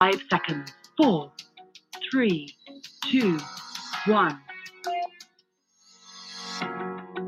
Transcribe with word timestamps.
Five 0.00 0.20
seconds. 0.30 0.72
Four, 0.96 1.32
three, 2.10 2.54
two, 3.10 3.38
one. 4.06 4.38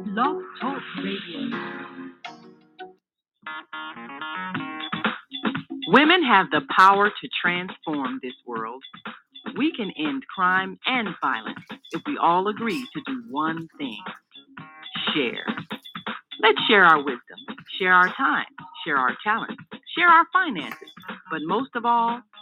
Love 0.06 0.42
Talk 0.60 0.82
Radio. 1.04 1.58
Women 5.88 6.24
have 6.24 6.50
the 6.50 6.62
power 6.76 7.10
to 7.10 7.28
transform 7.42 8.20
this 8.22 8.34
world. 8.46 8.82
We 9.56 9.72
can 9.72 9.90
end 9.98 10.24
crime 10.34 10.78
and 10.86 11.08
violence 11.20 11.60
if 11.92 12.02
we 12.06 12.18
all 12.18 12.48
agree 12.48 12.86
to 12.94 13.02
do 13.06 13.24
one 13.30 13.68
thing 13.78 13.98
share. 15.14 15.46
Let's 16.42 16.60
share 16.68 16.84
our 16.84 16.98
wisdom, 16.98 17.38
share 17.78 17.92
our 17.92 18.12
time, 18.14 18.46
share 18.84 18.96
our 18.96 19.16
talents, 19.24 19.62
share 19.96 20.08
our 20.08 20.26
finances, 20.32 20.90
but 21.30 21.40
most 21.42 21.70
of 21.74 21.84
all, 21.84 22.20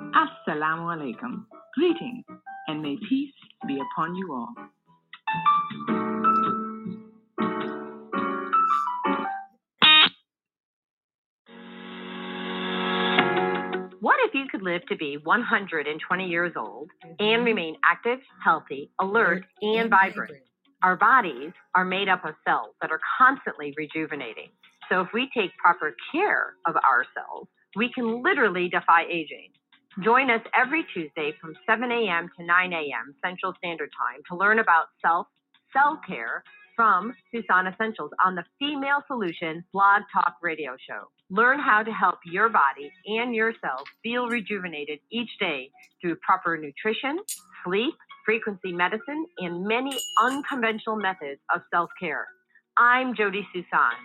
Assalamu 0.00 0.88
alaikum. 0.96 1.44
Greetings, 1.74 2.24
and 2.68 2.80
may 2.80 2.96
peace 3.06 3.34
be 3.68 3.78
upon 3.78 4.14
you 4.14 4.32
all. 4.32 4.54
What 14.00 14.16
if 14.20 14.34
you 14.34 14.46
could 14.50 14.62
live 14.62 14.80
to 14.88 14.96
be 14.96 15.18
120 15.22 16.26
years 16.26 16.52
old 16.56 16.88
and 17.18 17.44
remain 17.44 17.76
active, 17.84 18.20
healthy, 18.42 18.90
alert, 18.98 19.44
and 19.60 19.90
vibrant? 19.90 20.32
Our 20.82 20.96
bodies 20.96 21.52
are 21.74 21.84
made 21.84 22.08
up 22.08 22.24
of 22.24 22.34
cells 22.48 22.74
that 22.80 22.90
are 22.90 23.00
constantly 23.18 23.74
rejuvenating. 23.76 24.48
So 24.90 25.02
if 25.02 25.08
we 25.12 25.28
take 25.36 25.50
proper 25.58 25.94
care 26.10 26.54
of 26.66 26.74
our 26.76 27.04
cells, 27.14 27.48
we 27.76 27.92
can 27.92 28.22
literally 28.22 28.70
defy 28.70 29.04
aging. 29.04 29.50
Join 29.98 30.30
us 30.30 30.40
every 30.56 30.86
Tuesday 30.94 31.32
from 31.40 31.54
7 31.66 31.90
a.m. 31.90 32.30
to 32.38 32.46
9 32.46 32.72
a.m. 32.72 33.14
Central 33.24 33.52
Standard 33.58 33.90
Time 33.98 34.22
to 34.30 34.36
learn 34.36 34.60
about 34.60 34.86
self 35.02 35.26
cell 35.72 36.00
care 36.06 36.44
from 36.76 37.12
Susan 37.32 37.66
Essentials 37.66 38.12
on 38.24 38.36
the 38.36 38.44
Female 38.60 39.02
Solution 39.08 39.64
Blog 39.72 40.02
Talk 40.14 40.36
Radio 40.42 40.76
Show. 40.88 41.10
Learn 41.28 41.58
how 41.58 41.82
to 41.82 41.90
help 41.90 42.18
your 42.24 42.48
body 42.48 42.90
and 43.06 43.34
yourself 43.34 43.82
feel 44.02 44.28
rejuvenated 44.28 45.00
each 45.10 45.30
day 45.40 45.70
through 46.00 46.16
proper 46.24 46.56
nutrition, 46.56 47.18
sleep, 47.64 47.94
frequency 48.24 48.72
medicine, 48.72 49.26
and 49.38 49.64
many 49.64 49.98
unconventional 50.22 50.96
methods 50.96 51.40
of 51.52 51.62
self 51.74 51.90
care. 51.98 52.28
I'm 52.78 53.16
Jody 53.16 53.44
Susan. 53.52 53.98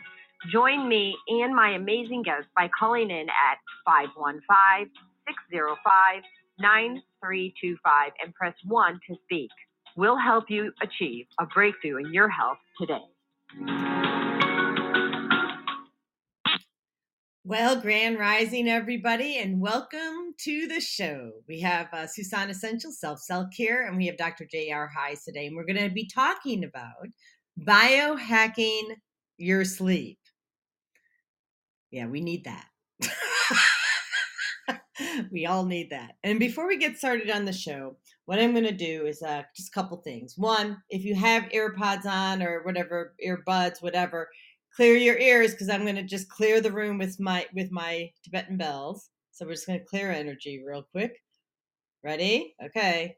Join 0.52 0.90
me 0.90 1.16
and 1.28 1.56
my 1.56 1.76
amazing 1.76 2.24
guests 2.24 2.50
by 2.56 2.70
calling 2.78 3.12
in 3.12 3.28
at 3.30 3.60
515 3.86 4.90
605 5.28 6.24
9325 6.60 8.12
and 8.24 8.34
press 8.34 8.54
1 8.66 9.00
to 9.08 9.16
speak. 9.24 9.52
We'll 9.98 10.18
help 10.18 10.46
you 10.50 10.72
achieve 10.82 11.26
a 11.40 11.46
breakthrough 11.46 11.98
in 12.06 12.14
your 12.14 12.30
health 12.30 12.58
today. 12.80 13.00
Well, 17.48 17.80
Grand 17.80 18.18
Rising, 18.18 18.68
everybody, 18.68 19.38
and 19.38 19.62
welcome 19.62 20.34
to 20.40 20.68
the 20.68 20.82
show. 20.82 21.32
We 21.48 21.60
have 21.62 21.88
uh, 21.94 22.08
Susan 22.08 22.50
Essential 22.50 22.92
Self 22.92 23.20
Self 23.20 23.48
Care, 23.56 23.88
and 23.88 23.98
we 23.98 24.08
have 24.08 24.18
Dr. 24.18 24.46
J.R. 24.50 24.92
Heiss 24.98 25.24
today, 25.24 25.46
and 25.46 25.56
we're 25.56 25.66
going 25.66 25.88
to 25.88 25.94
be 25.94 26.08
talking 26.08 26.64
about 26.64 27.08
biohacking 27.60 28.96
your 29.38 29.64
sleep. 29.64 30.18
Yeah, 31.92 32.08
we 32.08 32.22
need 32.22 32.46
that. 32.46 32.66
we 35.32 35.46
all 35.46 35.66
need 35.66 35.90
that. 35.92 36.16
And 36.24 36.40
before 36.40 36.68
we 36.68 36.78
get 36.78 36.98
started 36.98 37.30
on 37.30 37.46
the 37.46 37.54
show, 37.54 37.98
what 38.26 38.40
I'm 38.40 38.52
going 38.52 38.66
to 38.66 38.72
do 38.72 39.06
is 39.06 39.22
uh, 39.22 39.44
just 39.56 39.70
a 39.70 39.72
couple 39.72 39.98
things. 39.98 40.36
One, 40.38 40.78
if 40.90 41.04
you 41.04 41.16
have 41.16 41.44
AirPods 41.46 42.06
on 42.06 42.42
or 42.42 42.64
whatever, 42.64 43.14
earbuds, 43.26 43.82
whatever, 43.82 44.30
clear 44.76 44.96
your 44.96 45.18
ears 45.18 45.52
because 45.52 45.70
I'm 45.70 45.84
going 45.84 45.96
to 45.96 46.04
just 46.04 46.30
clear 46.30 46.62
the 46.62 46.72
room 46.72 46.98
with 46.98 47.20
my 47.20 47.46
with 47.54 47.72
my 47.72 48.12
Tibetan 48.24 48.58
bells. 48.58 49.10
So 49.32 49.46
we're 49.46 49.54
just 49.54 49.68
going 49.68 49.80
to 49.80 49.86
clear 49.86 50.12
energy 50.12 50.64
real 50.66 50.86
quick. 50.92 51.22
Ready? 52.04 52.56
Okay. 52.64 53.18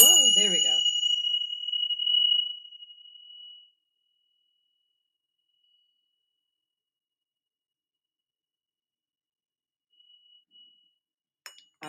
Whoa, 0.00 0.28
there 0.36 0.50
we 0.50 0.62
go. 0.62 0.78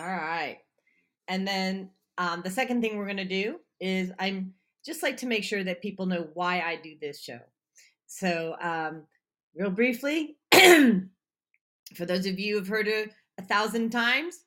All 0.00 0.06
right. 0.06 0.58
And 1.28 1.46
then 1.46 1.90
um, 2.16 2.40
the 2.42 2.50
second 2.50 2.80
thing 2.80 2.96
we're 2.96 3.04
going 3.04 3.18
to 3.18 3.24
do 3.24 3.56
is 3.80 4.10
I'm 4.18 4.54
just 4.84 5.02
like 5.02 5.18
to 5.18 5.26
make 5.26 5.44
sure 5.44 5.62
that 5.62 5.82
people 5.82 6.06
know 6.06 6.28
why 6.32 6.60
I 6.60 6.76
do 6.82 6.94
this 7.00 7.20
show. 7.20 7.38
So, 8.06 8.56
um, 8.60 9.04
real 9.54 9.70
briefly, 9.70 10.38
for 10.52 12.06
those 12.06 12.26
of 12.26 12.38
you 12.38 12.58
who've 12.58 12.66
heard 12.66 12.88
it 12.88 13.12
a 13.38 13.42
thousand 13.42 13.90
times, 13.90 14.38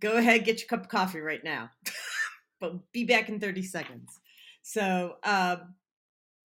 go 0.00 0.16
ahead, 0.16 0.44
get 0.44 0.58
your 0.58 0.68
cup 0.68 0.82
of 0.82 0.88
coffee 0.88 1.20
right 1.20 1.42
now. 1.44 1.70
but 2.60 2.92
be 2.92 3.04
back 3.04 3.28
in 3.28 3.38
30 3.38 3.62
seconds. 3.62 4.18
So 4.62 5.16
um, 5.22 5.74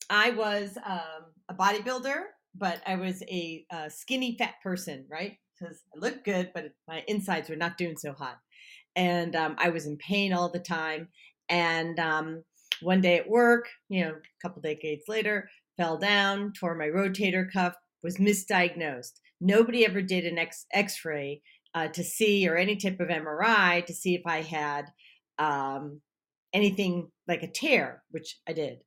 I 0.10 0.30
was 0.32 0.78
um, 0.86 1.32
a 1.50 1.54
bodybuilder, 1.54 2.22
but 2.56 2.82
I 2.86 2.96
was 2.96 3.24
a, 3.24 3.66
a 3.72 3.90
skinny 3.90 4.38
fat 4.38 4.56
person, 4.62 5.06
right? 5.10 5.38
Because 5.64 5.82
I 5.96 6.00
looked 6.00 6.26
good, 6.26 6.52
but 6.54 6.74
my 6.88 7.04
insides 7.08 7.50
were 7.50 7.56
not 7.56 7.78
doing 7.78 7.96
so 7.98 8.14
hot. 8.14 8.40
And 8.96 9.36
um, 9.36 9.56
I 9.58 9.70
was 9.70 9.86
in 9.86 9.98
pain 9.98 10.34
all 10.34 10.50
the 10.50 10.60
time. 10.60 11.08
And 11.50 12.00
um, 12.00 12.44
one 12.82 13.02
day 13.02 13.18
at 13.18 13.30
work, 13.30 13.70
you 13.90 14.04
know, 14.04 14.12
a 14.12 14.42
couple 14.42 14.62
decades 14.62 15.04
later, 15.08 15.50
fell 15.78 15.98
down, 15.98 16.54
tore 16.60 16.76
my 16.76 16.88
rotator 16.88 17.52
cuff, 17.52 17.76
was 18.04 18.18
misdiagnosed. 18.18 19.14
Nobody 19.40 19.86
ever 19.86 20.02
did 20.02 20.26
an 20.26 20.38
X 20.38 20.66
X-ray 20.74 21.42
uh, 21.74 21.88
to 21.90 22.04
see 22.04 22.48
or 22.48 22.56
any 22.58 22.76
type 22.76 23.00
of 23.00 23.08
MRI 23.08 23.86
to 23.86 23.94
see 23.94 24.16
if 24.16 24.22
I 24.26 24.42
had 24.42 24.86
um, 25.40 26.02
anything 26.54 27.10
like 27.28 27.44
a 27.44 27.52
tear, 27.52 28.04
which 28.12 28.38
I 28.48 28.54
did. 28.54 28.80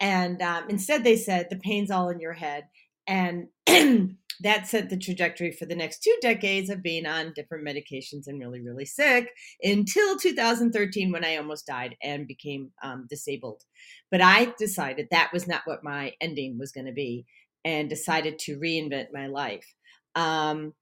And 0.00 0.42
um, 0.42 0.68
instead, 0.68 1.04
they 1.04 1.16
said 1.16 1.46
the 1.48 1.56
pain's 1.56 1.90
all 1.90 2.10
in 2.10 2.20
your 2.20 2.32
head. 2.32 2.64
And 3.06 3.48
that 4.40 4.66
set 4.66 4.90
the 4.90 4.96
trajectory 4.96 5.52
for 5.52 5.66
the 5.66 5.74
next 5.74 6.02
two 6.02 6.16
decades 6.20 6.70
of 6.70 6.82
being 6.82 7.06
on 7.06 7.32
different 7.34 7.66
medications 7.66 8.26
and 8.26 8.40
really, 8.40 8.60
really 8.60 8.84
sick 8.84 9.30
until 9.62 10.16
2013 10.18 11.12
when 11.12 11.24
I 11.24 11.36
almost 11.36 11.66
died 11.66 11.96
and 12.02 12.26
became 12.26 12.70
um, 12.82 13.06
disabled. 13.08 13.62
But 14.10 14.20
I 14.20 14.52
decided 14.58 15.08
that 15.10 15.32
was 15.32 15.46
not 15.46 15.62
what 15.64 15.84
my 15.84 16.12
ending 16.20 16.58
was 16.58 16.72
going 16.72 16.86
to 16.86 16.92
be 16.92 17.26
and 17.64 17.88
decided 17.88 18.38
to 18.40 18.58
reinvent 18.58 19.06
my 19.12 19.26
life. 19.26 19.74
Um, 20.14 20.74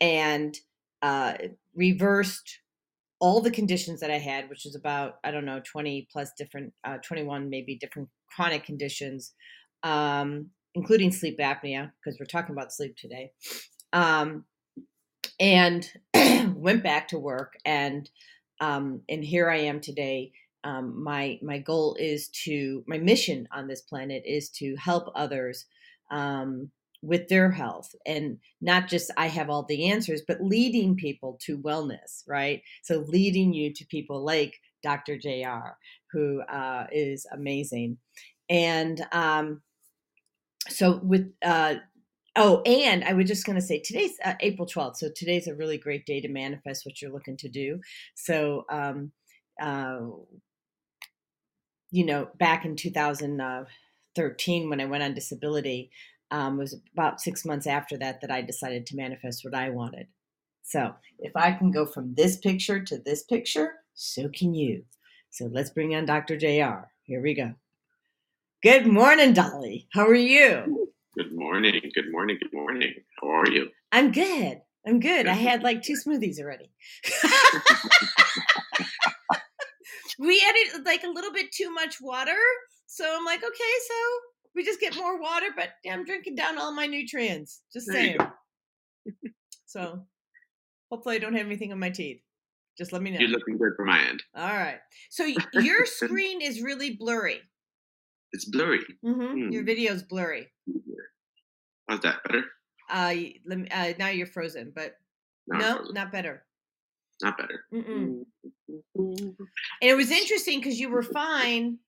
and 0.00 0.56
uh, 1.02 1.34
reversed 1.74 2.60
all 3.20 3.40
the 3.40 3.50
conditions 3.50 4.00
that 4.00 4.10
I 4.10 4.18
had, 4.18 4.48
which 4.48 4.66
is 4.66 4.74
about, 4.74 5.14
I 5.22 5.30
don't 5.30 5.44
know, 5.44 5.60
20 5.70 6.08
plus 6.10 6.32
different, 6.36 6.72
uh, 6.84 6.98
21 7.06 7.48
maybe 7.48 7.76
different 7.76 8.08
chronic 8.34 8.64
conditions, 8.64 9.32
um, 9.84 10.50
including 10.74 11.12
sleep 11.12 11.38
apnea, 11.38 11.92
because 11.98 12.18
we're 12.18 12.26
talking 12.26 12.54
about 12.54 12.72
sleep 12.72 12.96
today. 12.96 13.32
Um, 13.92 14.44
and 15.38 15.90
went 16.54 16.82
back 16.82 17.08
to 17.08 17.18
work 17.18 17.54
and 17.64 18.08
um, 18.60 19.00
and 19.08 19.24
here 19.24 19.50
I 19.50 19.56
am 19.56 19.80
today. 19.80 20.32
Um, 20.62 21.02
my 21.02 21.38
my 21.42 21.58
goal 21.58 21.96
is 21.98 22.28
to 22.44 22.84
my 22.86 22.98
mission 22.98 23.48
on 23.52 23.66
this 23.66 23.80
planet 23.80 24.22
is 24.24 24.48
to 24.50 24.76
help 24.76 25.10
others 25.16 25.66
um, 26.12 26.70
with 27.02 27.26
their 27.28 27.50
health 27.50 27.92
and 28.06 28.38
not 28.60 28.86
just 28.86 29.10
I 29.16 29.26
have 29.26 29.50
all 29.50 29.64
the 29.64 29.90
answers, 29.90 30.22
but 30.26 30.40
leading 30.40 30.94
people 30.94 31.38
to 31.42 31.58
wellness, 31.58 32.22
right? 32.28 32.62
So 32.82 33.04
leading 33.08 33.52
you 33.52 33.72
to 33.74 33.84
people 33.86 34.24
like 34.24 34.60
Dr. 34.84 35.18
JR, 35.18 35.76
who 36.12 36.42
uh, 36.42 36.86
is 36.92 37.26
amazing. 37.32 37.98
And 38.48 39.04
um, 39.10 39.62
so 40.68 41.00
with, 41.02 41.32
uh, 41.44 41.76
oh, 42.36 42.62
and 42.62 43.04
I 43.04 43.12
was 43.12 43.26
just 43.28 43.46
going 43.46 43.56
to 43.56 43.62
say 43.62 43.80
today's 43.80 44.12
uh, 44.24 44.34
April 44.40 44.66
12th. 44.66 44.96
So 44.96 45.08
today's 45.14 45.46
a 45.46 45.54
really 45.54 45.78
great 45.78 46.06
day 46.06 46.20
to 46.20 46.28
manifest 46.28 46.86
what 46.86 47.00
you're 47.00 47.12
looking 47.12 47.36
to 47.38 47.48
do. 47.48 47.80
So, 48.14 48.64
um, 48.70 49.12
uh, 49.60 50.00
you 51.90 52.06
know, 52.06 52.28
back 52.38 52.64
in 52.64 52.74
2013, 52.76 54.70
when 54.70 54.80
I 54.80 54.86
went 54.86 55.02
on 55.02 55.14
disability, 55.14 55.90
um, 56.30 56.54
it 56.54 56.62
was 56.62 56.76
about 56.94 57.20
six 57.20 57.44
months 57.44 57.66
after 57.66 57.98
that 57.98 58.22
that 58.22 58.30
I 58.30 58.40
decided 58.40 58.86
to 58.86 58.96
manifest 58.96 59.44
what 59.44 59.54
I 59.54 59.68
wanted. 59.68 60.06
So 60.62 60.94
if 61.18 61.36
I 61.36 61.52
can 61.52 61.70
go 61.70 61.84
from 61.84 62.14
this 62.14 62.38
picture 62.38 62.82
to 62.82 62.98
this 62.98 63.24
picture, 63.24 63.74
so 63.94 64.28
can 64.28 64.54
you. 64.54 64.84
So 65.30 65.46
let's 65.52 65.70
bring 65.70 65.94
on 65.94 66.06
Dr. 66.06 66.36
JR. 66.36 66.88
Here 67.02 67.20
we 67.20 67.34
go. 67.34 67.54
Good 68.62 68.86
morning, 68.86 69.32
Dolly. 69.32 69.88
How 69.92 70.06
are 70.06 70.14
you? 70.14 70.88
Good 71.16 71.32
morning. 71.32 71.80
Good 71.94 72.12
morning. 72.12 72.38
Good 72.40 72.52
morning. 72.52 72.94
How 73.20 73.28
are 73.28 73.50
you? 73.50 73.68
I'm 73.90 74.12
good. 74.12 74.60
I'm 74.86 75.00
good. 75.00 75.26
I 75.26 75.32
had 75.34 75.64
like 75.64 75.82
two 75.82 75.94
smoothies 75.94 76.38
already. 76.40 76.70
we 80.18 80.40
added 80.48 80.84
like 80.86 81.02
a 81.02 81.08
little 81.08 81.32
bit 81.32 81.50
too 81.52 81.72
much 81.72 82.00
water. 82.00 82.38
So 82.86 83.04
I'm 83.16 83.24
like, 83.24 83.40
okay, 83.40 83.48
so 83.88 83.94
we 84.54 84.64
just 84.64 84.80
get 84.80 84.96
more 84.96 85.20
water, 85.20 85.46
but 85.56 85.70
I'm 85.90 86.04
drinking 86.04 86.36
down 86.36 86.56
all 86.56 86.72
my 86.72 86.86
nutrients. 86.86 87.62
Just 87.72 87.88
There 87.88 87.96
saying. 87.96 88.18
so 89.66 90.04
hopefully 90.90 91.16
I 91.16 91.18
don't 91.18 91.34
have 91.34 91.46
anything 91.46 91.72
on 91.72 91.80
my 91.80 91.90
teeth. 91.90 92.20
Just 92.78 92.92
let 92.92 93.02
me 93.02 93.10
know. 93.10 93.18
You're 93.18 93.28
looking 93.28 93.58
good 93.58 93.72
for 93.76 93.84
my 93.84 94.00
end. 94.08 94.22
all 94.36 94.44
right. 94.46 94.78
So 95.10 95.24
your 95.54 95.84
screen 95.84 96.40
is 96.40 96.62
really 96.62 96.94
blurry. 96.94 97.40
It's 98.32 98.44
blurry. 98.46 98.80
hmm 99.02 99.50
Your 99.50 99.62
Hmm. 99.62 99.66
video's 99.66 100.02
blurry. 100.02 100.50
How's 101.88 102.00
that 102.00 102.22
better? 102.24 102.44
Uh, 102.88 103.14
let 103.46 103.58
me, 103.58 103.68
uh, 103.68 103.92
now 103.98 104.08
you're 104.08 104.26
frozen, 104.26 104.72
but 104.74 104.96
No, 105.46 105.58
no, 105.58 105.76
frozen. 105.76 105.94
not 105.94 106.12
better. 106.12 106.44
not 107.22 107.38
better. 107.38 107.64
Mm-mm. 107.72 108.24
And 108.96 109.36
it 109.80 109.94
was 109.94 110.10
interesting 110.10 110.58
because 110.60 110.78
you 110.80 110.88
were 110.88 111.02
fine 111.02 111.78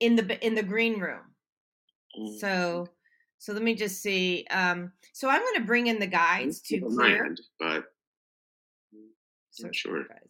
in 0.00 0.16
the 0.16 0.44
in 0.44 0.54
the 0.54 0.62
green 0.62 0.98
room. 1.00 1.22
So, 2.38 2.86
so 3.38 3.52
let 3.52 3.62
me 3.62 3.74
just 3.74 4.02
see. 4.02 4.46
Um, 4.50 4.92
so 5.12 5.28
I'm 5.28 5.40
going 5.42 5.56
to 5.56 5.64
bring 5.66 5.86
in 5.88 5.98
the 5.98 6.06
guides 6.06 6.60
to 6.62 6.80
clear. 6.80 7.24
end, 7.26 7.40
but 7.60 7.84
Search 9.50 9.76
sure. 9.76 10.04
Clear. 10.04 10.20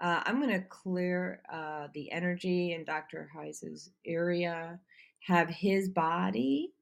Uh, 0.00 0.22
I'm 0.24 0.40
going 0.40 0.52
to 0.52 0.66
clear 0.68 1.42
uh, 1.52 1.88
the 1.92 2.10
energy 2.12 2.72
in 2.72 2.84
Dr. 2.84 3.28
Heise's 3.34 3.90
area, 4.06 4.78
have 5.26 5.48
his 5.48 5.88
body 5.88 6.72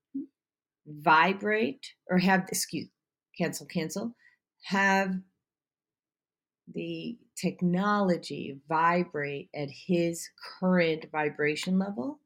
vibrate, 0.86 1.94
or 2.10 2.18
have, 2.18 2.44
excuse, 2.48 2.88
cancel, 3.36 3.66
cancel, 3.66 4.14
have 4.64 5.14
the 6.74 7.16
technology 7.36 8.58
vibrate 8.68 9.48
at 9.54 9.68
his 9.70 10.28
current 10.60 11.06
vibration 11.10 11.78
level. 11.78 12.20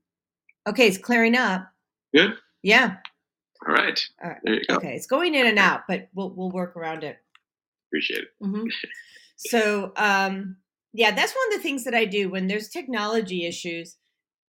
Okay, 0.66 0.88
it's 0.88 0.98
clearing 0.98 1.36
up. 1.36 1.68
good. 2.14 2.34
Yeah. 2.62 2.96
All 3.66 3.74
right. 3.74 4.00
All 4.22 4.30
right. 4.30 4.38
There 4.44 4.54
you 4.54 4.62
go. 4.68 4.76
Okay, 4.76 4.94
it's 4.94 5.06
going 5.06 5.34
in 5.34 5.46
and 5.46 5.58
out, 5.58 5.82
but 5.88 6.08
we'll 6.14 6.30
we'll 6.30 6.50
work 6.50 6.76
around 6.76 7.04
it. 7.04 7.18
Appreciate 7.88 8.22
it. 8.22 8.28
hmm 8.40 8.64
So, 9.36 9.92
um, 9.96 10.56
yeah, 10.92 11.14
that's 11.14 11.34
one 11.34 11.52
of 11.52 11.58
the 11.58 11.62
things 11.62 11.84
that 11.84 11.94
I 11.94 12.04
do 12.04 12.30
when 12.30 12.46
there's 12.46 12.68
technology 12.68 13.46
issues. 13.46 13.96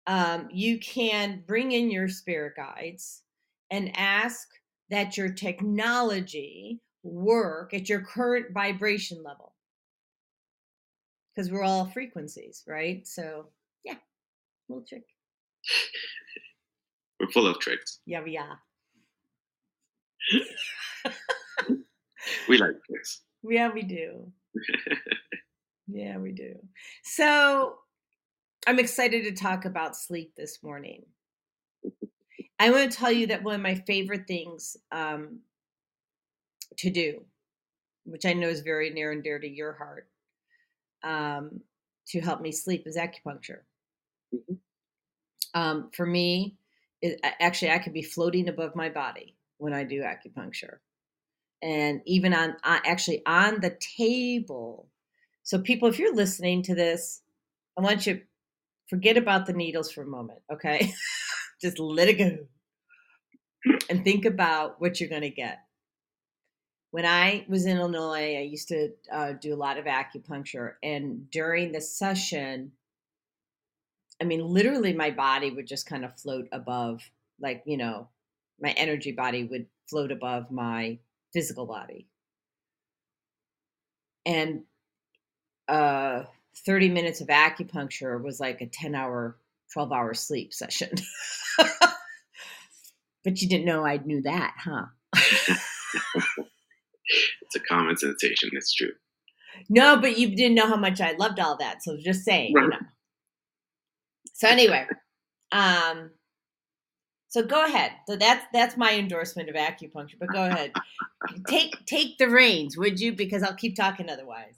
Um, 0.08 0.50
you 0.52 0.80
can 0.80 1.44
bring 1.46 1.72
in 1.72 1.92
your 1.92 2.08
spirit 2.08 2.54
guides 2.58 3.22
and 3.70 3.96
ask 3.96 4.48
that 4.90 5.16
your 5.18 5.30
technology 5.30 6.82
work 7.04 7.74
at 7.74 7.88
your 7.90 8.02
current 8.02 8.48
vibration 8.54 9.24
level 9.24 9.54
because 11.34 11.52
we're 11.52 11.64
all 11.64 11.86
frequencies, 11.86 12.64
right? 12.68 13.06
So, 13.08 13.48
yeah, 13.86 13.96
little 14.70 14.84
trick. 14.88 15.04
We're 17.20 17.32
full 17.32 17.48
of 17.48 17.60
tricks. 17.60 18.00
Yeah, 18.06 18.22
we 18.24 18.38
are. 18.38 18.60
We 22.48 22.58
like 22.58 22.76
tricks. 22.88 23.22
Yeah, 23.44 23.72
we 23.74 23.82
do. 23.82 24.32
Yeah, 25.92 26.18
we 26.18 26.32
do. 26.32 26.56
So 27.04 27.78
I'm 28.68 28.80
excited 28.80 29.24
to 29.26 29.34
talk 29.34 29.66
about 29.66 29.98
sleep 29.98 30.34
this 30.36 30.64
morning. 30.64 31.04
I 32.60 32.70
want 32.70 32.92
to 32.92 32.98
tell 32.98 33.12
you 33.12 33.28
that 33.28 33.44
one 33.44 33.56
of 33.56 33.62
my 33.62 33.76
favorite 33.76 34.28
things 34.28 34.78
um, 34.92 35.40
to 36.78 36.90
do, 36.90 37.24
which 38.06 38.26
I 38.26 38.34
know 38.34 38.50
is 38.50 38.62
very 38.62 38.90
near 38.92 39.12
and 39.12 39.24
dear 39.24 39.40
to 39.40 39.50
your 39.50 39.74
heart, 39.74 40.10
um, 41.04 41.62
to 42.08 42.22
help 42.22 42.42
me 42.42 42.52
sleep 42.52 42.84
is 42.88 42.98
acupuncture. 42.98 43.62
Mhm. 44.34 44.60
Um, 45.54 45.92
for 45.92 46.06
me, 46.06 46.58
it, 47.02 47.20
actually, 47.24 47.72
I 47.72 47.80
could 47.80 47.94
be 47.94 48.04
floating 48.04 48.50
above 48.50 48.76
my 48.76 48.90
body 48.90 49.38
when 49.58 49.74
I 49.74 49.84
do 49.84 50.02
acupuncture, 50.02 50.80
and 51.64 52.02
even 52.08 52.34
on 52.36 52.58
uh, 52.64 52.82
actually 52.86 53.26
on 53.28 53.62
the 53.62 53.78
table. 53.98 54.91
So, 55.44 55.60
people, 55.60 55.88
if 55.88 56.00
you're 56.00 56.16
listening 56.16 56.64
to 56.64 56.76
this, 56.76 57.22
I 57.78 57.82
want 57.82 58.06
you 58.06 58.16
to 58.16 58.22
forget 58.90 59.18
about 59.18 59.46
the 59.46 59.54
needles 59.54 59.92
for 59.92 60.04
a 60.04 60.08
moment, 60.08 60.40
okay? 60.52 60.94
Just 61.62 61.80
let 61.80 62.08
it 62.10 62.18
go 62.18 62.38
and 63.90 64.04
think 64.04 64.26
about 64.26 64.80
what 64.80 65.00
you're 65.00 65.10
going 65.10 65.22
to 65.22 65.30
get. 65.30 65.60
When 66.92 67.06
I 67.06 67.46
was 67.48 67.66
in 67.66 67.78
Illinois, 67.78 68.36
I 68.38 68.42
used 68.42 68.68
to 68.68 68.90
uh, 69.12 69.34
do 69.34 69.54
a 69.54 69.56
lot 69.56 69.78
of 69.78 69.86
acupuncture, 69.86 70.74
and 70.84 71.30
during 71.32 71.72
the 71.72 71.82
session, 71.82 72.74
I 74.22 74.26
mean, 74.26 74.46
literally, 74.46 74.94
my 74.94 75.10
body 75.10 75.52
would 75.52 75.68
just 75.68 75.88
kind 75.88 76.06
of 76.06 76.20
float 76.20 76.48
above, 76.52 77.02
like, 77.40 77.64
you 77.66 77.78
know, 77.78 78.10
my 78.60 78.72
energy 78.72 79.12
body 79.12 79.46
would 79.46 79.66
float 79.90 80.12
above 80.12 80.52
my 80.52 81.00
physical 81.34 81.66
body. 81.66 82.08
And 84.26 84.64
uh 85.68 86.24
30 86.66 86.90
minutes 86.90 87.22
of 87.22 87.28
acupuncture 87.28 88.22
was 88.22 88.40
like 88.40 88.62
a 88.62 88.68
10 88.68 88.96
hour 88.96 89.38
12 89.74 89.92
hour 89.92 90.14
sleep 90.14 90.54
session. 90.54 90.90
but 91.58 93.42
you 93.42 93.48
didn't 93.48 93.66
know 93.66 93.86
I 93.86 93.98
knew 93.98 94.22
that, 94.24 94.54
huh? 94.58 94.86
It's 97.42 97.56
a 97.56 97.60
common 97.68 97.98
sensation. 97.98 98.50
It's 98.54 98.74
true. 98.74 98.92
No, 99.70 100.00
but 100.00 100.18
you 100.18 100.36
didn't 100.36 100.56
know 100.56 100.68
how 100.68 100.78
much 100.78 101.02
I 101.02 101.12
loved 101.14 101.40
all 101.40 101.58
that. 101.58 101.84
So 101.84 101.98
just 101.98 102.24
saying, 102.24 102.54
you 102.56 102.70
know. 102.70 102.78
So 104.34 104.48
anyway, 104.48 104.88
um, 105.52 106.12
so 107.28 107.44
go 107.44 107.66
ahead. 107.66 107.92
So 108.08 108.16
that's 108.16 108.46
that's 108.54 108.78
my 108.78 108.96
endorsement 108.96 109.50
of 109.50 109.56
acupuncture. 109.56 110.16
But 110.20 110.32
go 110.32 110.46
ahead, 110.46 110.72
take 111.48 111.86
take 111.86 112.18
the 112.18 112.30
reins, 112.30 112.78
would 112.78 113.00
you? 113.00 113.14
Because 113.14 113.44
I'll 113.44 113.56
keep 113.56 113.76
talking 113.76 114.10
otherwise. 114.10 114.56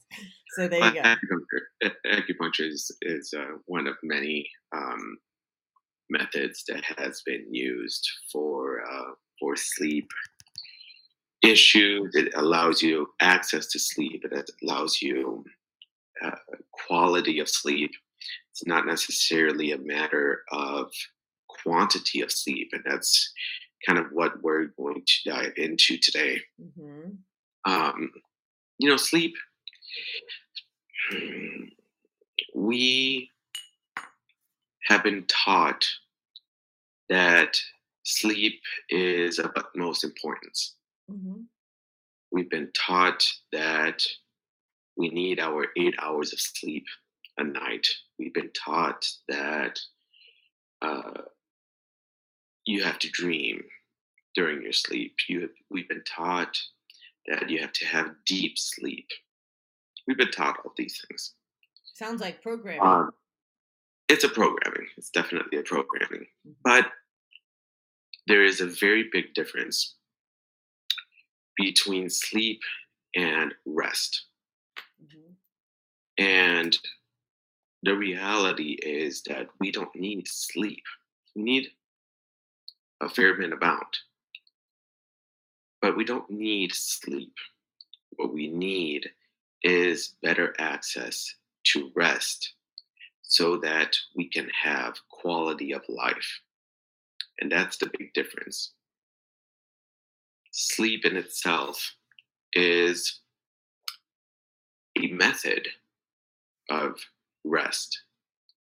So 0.53 0.67
there 0.67 0.81
you 0.81 0.93
go. 0.93 1.01
Acupuncture, 1.01 1.91
acupuncture 2.07 2.67
is, 2.69 2.91
is 3.01 3.33
uh, 3.37 3.57
one 3.65 3.87
of 3.87 3.95
many 4.03 4.49
um, 4.75 5.17
methods 6.09 6.63
that 6.67 6.83
has 6.97 7.21
been 7.25 7.45
used 7.53 8.07
for 8.31 8.83
uh, 8.83 9.13
for 9.39 9.55
sleep 9.55 10.07
issues. 11.43 12.15
It 12.15 12.33
allows 12.35 12.81
you 12.81 13.07
access 13.21 13.67
to 13.67 13.79
sleep. 13.79 14.23
It 14.25 14.49
allows 14.63 15.01
you 15.01 15.43
uh, 16.23 16.31
quality 16.87 17.39
of 17.39 17.49
sleep. 17.49 17.91
It's 18.51 18.65
not 18.65 18.85
necessarily 18.85 19.71
a 19.71 19.77
matter 19.79 20.43
of 20.51 20.91
quantity 21.49 22.21
of 22.21 22.31
sleep, 22.31 22.69
and 22.73 22.83
that's 22.85 23.31
kind 23.87 23.99
of 23.99 24.07
what 24.11 24.41
we're 24.41 24.67
going 24.77 25.03
to 25.05 25.29
dive 25.29 25.53
into 25.57 25.97
today. 25.97 26.39
hmm 26.77 27.09
Um, 27.65 28.11
you 28.79 28.89
know, 28.89 28.97
sleep. 28.97 29.35
We 32.55 33.29
have 34.87 35.03
been 35.03 35.25
taught 35.27 35.85
that 37.09 37.57
sleep 38.03 38.61
is 38.89 39.39
of 39.39 39.51
utmost 39.55 40.03
importance. 40.03 40.75
hmm 41.09 41.41
We've 42.31 42.49
been 42.49 42.71
taught 42.73 43.23
that 43.51 44.03
we 44.97 45.09
need 45.09 45.39
our 45.39 45.67
eight 45.77 45.93
hours 46.01 46.33
of 46.33 46.39
sleep 46.39 46.83
a 47.37 47.43
night. 47.43 47.87
We've 48.17 48.33
been 48.33 48.49
taught 48.53 49.07
that 49.27 49.79
uh, 50.81 51.21
you 52.65 52.83
have 52.83 52.97
to 52.99 53.09
dream 53.09 53.63
during 54.33 54.63
your 54.63 54.73
sleep. 54.73 55.15
You 55.29 55.41
have, 55.41 55.51
we've 55.69 55.87
been 55.87 56.03
taught 56.05 56.57
that 57.27 57.49
you 57.49 57.59
have 57.59 57.73
to 57.73 57.85
have 57.85 58.15
deep 58.25 58.57
sleep. 58.57 59.07
We've 60.07 60.17
been 60.17 60.31
taught 60.31 60.59
all 60.63 60.73
these 60.77 61.03
things. 61.07 61.33
Sounds 61.93 62.21
like 62.21 62.41
programming. 62.41 62.81
Um, 62.81 63.11
it's 64.09 64.23
a 64.23 64.29
programming. 64.29 64.87
It's 64.97 65.09
definitely 65.09 65.59
a 65.59 65.63
programming. 65.63 66.27
Mhm. 66.45 66.55
But 66.63 66.91
there 68.27 68.43
is 68.43 68.61
a 68.61 68.67
very 68.67 69.09
big 69.11 69.33
difference 69.33 69.95
between 71.55 72.09
sleep 72.09 72.61
and 73.15 73.53
rest. 73.65 74.25
Mhm. 75.01 75.35
And 76.17 76.79
the 77.83 77.95
reality 77.95 78.73
is 78.81 79.21
that 79.23 79.49
we 79.59 79.71
don't 79.71 79.93
need 79.95 80.27
sleep. 80.27 80.83
We 81.35 81.43
need 81.43 81.75
a 83.01 83.09
fair 83.09 83.35
bit 83.35 83.51
amount. 83.51 84.03
But 85.81 85.97
we 85.97 86.05
don't 86.05 86.29
need 86.29 86.73
sleep. 86.73 87.37
What 88.11 88.33
we 88.33 88.47
need 88.47 89.13
is 89.63 90.15
better 90.21 90.53
access 90.59 91.35
to 91.63 91.91
rest 91.95 92.53
so 93.21 93.57
that 93.57 93.95
we 94.15 94.29
can 94.29 94.49
have 94.61 94.95
quality 95.09 95.73
of 95.73 95.81
life. 95.87 96.41
And 97.39 97.51
that's 97.51 97.77
the 97.77 97.91
big 97.97 98.13
difference. 98.13 98.73
Sleep 100.51 101.05
in 101.05 101.17
itself 101.17 101.95
is 102.53 103.21
a 105.01 105.07
method 105.07 105.67
of 106.69 106.97
rest. 107.43 108.03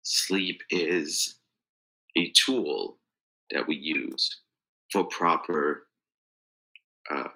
Sleep 0.02 0.62
is 0.71 1.37
a 2.16 2.33
tool 2.33 2.97
that 3.50 3.66
we 3.66 3.76
use 3.76 4.40
for 4.90 5.04
proper 5.04 5.87
uh, 7.11 7.28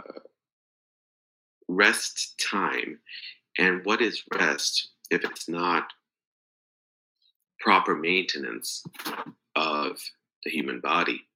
rest 1.68 2.38
time. 2.38 2.98
And 3.58 3.84
what 3.84 4.00
is 4.00 4.22
rest 4.32 4.90
if 5.10 5.24
it's 5.24 5.48
not 5.48 5.84
proper 7.60 7.94
maintenance 7.94 8.82
of 9.56 9.98
the 10.44 10.50
human 10.50 10.80
body? 10.80 11.26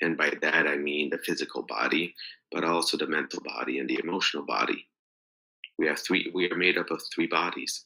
And 0.00 0.16
by 0.16 0.32
that, 0.42 0.66
I 0.66 0.76
mean 0.76 1.10
the 1.10 1.18
physical 1.18 1.62
body, 1.62 2.14
but 2.50 2.64
also 2.64 2.96
the 2.96 3.06
mental 3.06 3.40
body 3.42 3.78
and 3.78 3.88
the 3.88 4.00
emotional 4.02 4.44
body. 4.44 4.86
We 5.78 5.86
have 5.86 5.98
three, 6.00 6.30
we 6.34 6.50
are 6.50 6.56
made 6.56 6.78
up 6.78 6.90
of 6.90 7.02
three 7.14 7.26
bodies 7.26 7.84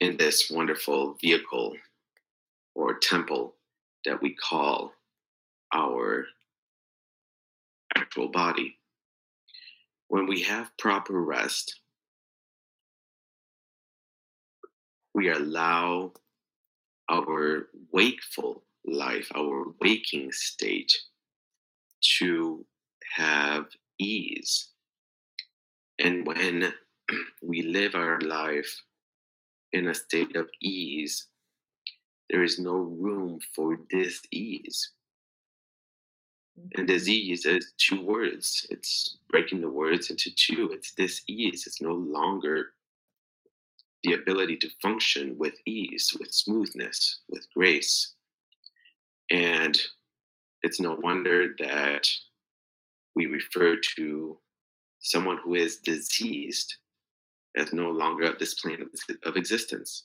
in 0.00 0.16
this 0.16 0.50
wonderful 0.50 1.16
vehicle 1.20 1.74
or 2.74 2.98
temple 2.98 3.54
that 4.04 4.20
we 4.20 4.34
call 4.34 4.92
our 5.74 6.26
actual 7.96 8.28
body. 8.28 8.76
When 10.08 10.26
we 10.26 10.42
have 10.42 10.76
proper 10.78 11.20
rest, 11.20 11.80
we 15.16 15.30
allow 15.30 16.12
our 17.10 17.68
wakeful 17.90 18.62
life, 18.84 19.32
our 19.34 19.64
waking 19.80 20.30
state, 20.30 20.92
to 22.18 22.66
have 23.14 23.64
ease. 23.98 24.68
And 25.98 26.26
when 26.26 26.70
we 27.42 27.62
live 27.62 27.94
our 27.94 28.20
life 28.20 28.82
in 29.72 29.88
a 29.88 29.94
state 29.94 30.36
of 30.36 30.50
ease, 30.60 31.28
there 32.28 32.42
is 32.42 32.58
no 32.58 32.74
room 32.74 33.38
for 33.54 33.78
dis-ease. 33.88 34.90
And 36.56 36.70
mm-hmm. 36.72 36.86
disease 36.86 37.46
is 37.46 37.72
two 37.78 38.02
words. 38.02 38.66
It's 38.68 39.16
breaking 39.30 39.62
the 39.62 39.70
words 39.70 40.10
into 40.10 40.30
two. 40.34 40.72
It's 40.74 40.92
dis-ease. 40.92 41.66
It's 41.66 41.80
no 41.80 41.94
longer 41.94 42.72
the 44.06 44.14
ability 44.14 44.56
to 44.56 44.70
function 44.80 45.36
with 45.36 45.54
ease, 45.66 46.16
with 46.20 46.32
smoothness, 46.32 47.22
with 47.28 47.44
grace. 47.54 48.14
And 49.30 49.76
it's 50.62 50.78
no 50.78 50.96
wonder 51.02 51.56
that 51.58 52.08
we 53.16 53.26
refer 53.26 53.76
to 53.96 54.38
someone 55.00 55.38
who 55.42 55.56
is 55.56 55.78
diseased 55.78 56.76
as 57.56 57.72
no 57.72 57.90
longer 57.90 58.26
of 58.26 58.38
this 58.38 58.54
plane 58.54 58.80
of, 58.80 58.88
of 59.24 59.36
existence. 59.36 60.04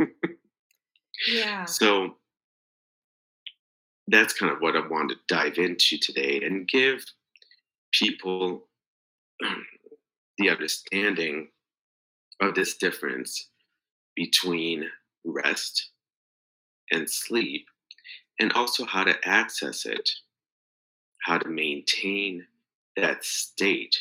Mm. 0.00 0.08
yeah. 1.28 1.64
So 1.66 2.14
that's 4.06 4.34
kind 4.34 4.52
of 4.52 4.60
what 4.60 4.76
I 4.76 4.86
wanted 4.86 5.16
to 5.16 5.34
dive 5.34 5.58
into 5.58 5.98
today 5.98 6.42
and 6.44 6.68
give 6.68 7.04
people 7.92 8.68
the 10.38 10.48
understanding 10.48 11.48
of 12.40 12.54
this 12.54 12.76
difference 12.76 13.48
between 14.14 14.88
rest 15.24 15.90
and 16.90 17.08
sleep, 17.08 17.66
and 18.40 18.52
also 18.52 18.84
how 18.84 19.04
to 19.04 19.16
access 19.28 19.84
it, 19.84 20.10
how 21.22 21.38
to 21.38 21.48
maintain 21.48 22.46
that 22.96 23.24
state 23.24 23.96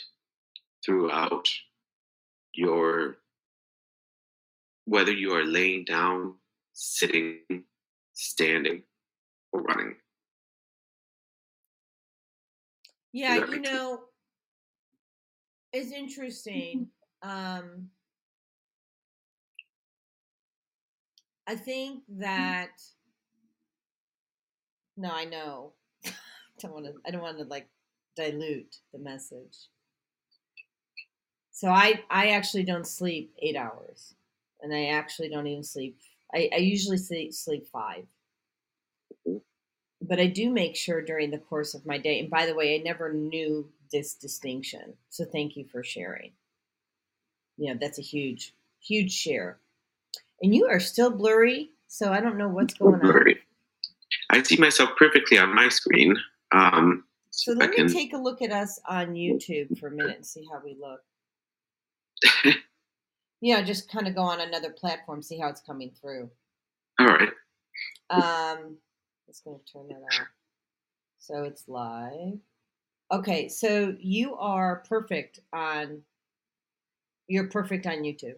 throughout 0.85 1.47
your 2.53 3.17
whether 4.85 5.11
you 5.11 5.33
are 5.33 5.43
laying 5.43 5.83
down, 5.83 6.33
sitting, 6.73 7.39
standing, 8.13 8.81
or 9.51 9.61
running. 9.61 9.95
Yeah, 13.11 13.35
you 13.35 13.47
sense? 13.47 13.69
know, 13.69 13.99
it's 15.73 15.91
interesting. 15.91 16.87
Um, 17.21 17.89
I 21.47 21.55
think 21.55 22.01
mm-hmm. 22.03 22.19
that 22.21 22.71
no, 24.97 25.11
I 25.11 25.25
know. 25.25 25.73
don't 26.59 26.73
want 26.73 26.85
to. 26.85 26.93
I 27.05 27.11
don't 27.11 27.21
want 27.21 27.37
to 27.37 27.43
like 27.45 27.67
dilute 28.15 28.77
the 28.91 28.99
message. 28.99 29.69
So 31.51 31.69
I 31.69 32.01
I 32.09 32.29
actually 32.29 32.63
don't 32.63 32.87
sleep 32.87 33.33
eight 33.39 33.55
hours, 33.55 34.15
and 34.61 34.73
I 34.73 34.87
actually 34.87 35.29
don't 35.29 35.47
even 35.47 35.63
sleep. 35.63 35.97
I, 36.33 36.49
I 36.53 36.57
usually 36.57 36.97
sleep 36.97 37.33
sleep 37.33 37.67
five. 37.67 38.05
but 40.01 40.19
I 40.19 40.27
do 40.27 40.49
make 40.49 40.75
sure 40.75 41.01
during 41.01 41.31
the 41.31 41.37
course 41.37 41.73
of 41.73 41.85
my 41.85 41.97
day. 41.97 42.19
And 42.19 42.29
by 42.29 42.45
the 42.47 42.55
way, 42.55 42.75
I 42.75 42.83
never 42.83 43.13
knew 43.13 43.69
this 43.91 44.15
distinction. 44.15 44.93
So 45.09 45.25
thank 45.25 45.55
you 45.55 45.65
for 45.65 45.83
sharing. 45.83 46.31
Yeah, 47.57 47.73
that's 47.79 47.99
a 47.99 48.03
huge, 48.03 48.53
huge 48.79 49.11
share. 49.11 49.59
And 50.41 50.53
you 50.53 50.67
are 50.67 50.79
still 50.79 51.09
blurry, 51.09 51.71
so 51.87 52.11
I 52.11 52.19
don't 52.19 52.37
know 52.37 52.47
what's 52.49 52.73
going 52.73 52.95
on. 52.95 53.01
Blurry. 53.01 53.39
I 54.29 54.43
see 54.43 54.57
myself 54.57 54.91
perfectly 54.97 55.37
on 55.37 55.53
my 55.55 55.69
screen. 55.69 56.15
Um, 56.51 57.03
So 57.31 57.53
let 57.53 57.71
me 57.71 57.87
take 57.87 58.13
a 58.13 58.17
look 58.17 58.41
at 58.41 58.51
us 58.51 58.79
on 58.87 59.13
YouTube 59.13 59.77
for 59.79 59.87
a 59.87 59.91
minute 59.91 60.15
and 60.17 60.25
see 60.25 60.45
how 60.51 60.61
we 60.63 60.77
look. 60.79 61.01
Yeah, 63.39 63.61
just 63.61 63.91
kind 63.91 64.07
of 64.07 64.15
go 64.15 64.21
on 64.21 64.41
another 64.41 64.71
platform, 64.71 65.21
see 65.21 65.37
how 65.37 65.47
it's 65.47 65.61
coming 65.61 65.91
through. 66.01 66.29
all 66.99 67.05
right. 67.05 67.29
Um, 68.09 68.77
just 69.27 69.43
going 69.43 69.59
to 69.63 69.71
turn 69.71 69.87
that 69.89 70.01
off. 70.01 70.27
So 71.19 71.43
it's 71.43 71.67
live. 71.67 72.39
Okay, 73.11 73.47
so 73.47 73.95
you 73.99 74.35
are 74.37 74.83
perfect 74.89 75.39
on. 75.53 76.01
You're 77.27 77.47
perfect 77.49 77.85
on 77.85 77.97
YouTube. 77.97 78.37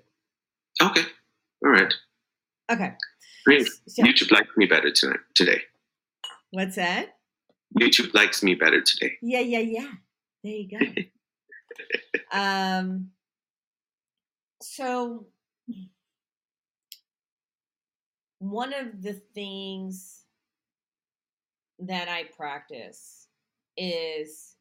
Okay. 0.81 1.03
All 1.63 1.71
right. 1.71 1.93
Okay. 2.71 2.93
Great. 3.45 3.67
So, 3.87 4.03
YouTube 4.03 4.31
likes 4.31 4.49
me 4.57 4.65
better 4.65 4.91
tonight. 4.91 5.19
Today. 5.35 5.61
what's 6.51 6.75
that? 6.75 7.17
YouTube 7.79 8.13
likes 8.13 8.41
me 8.43 8.55
better 8.55 8.81
today. 8.81 9.13
Yeah, 9.21 9.41
yeah, 9.41 9.59
yeah. 9.59 9.91
There 10.43 10.53
you 10.53 10.69
go. 10.69 10.79
um. 12.37 13.11
So 14.61 15.27
one 18.39 18.73
of 18.73 19.01
the 19.01 19.21
things 19.33 20.23
that 21.79 22.09
I 22.09 22.25
practice 22.35 23.27
is 23.77 24.55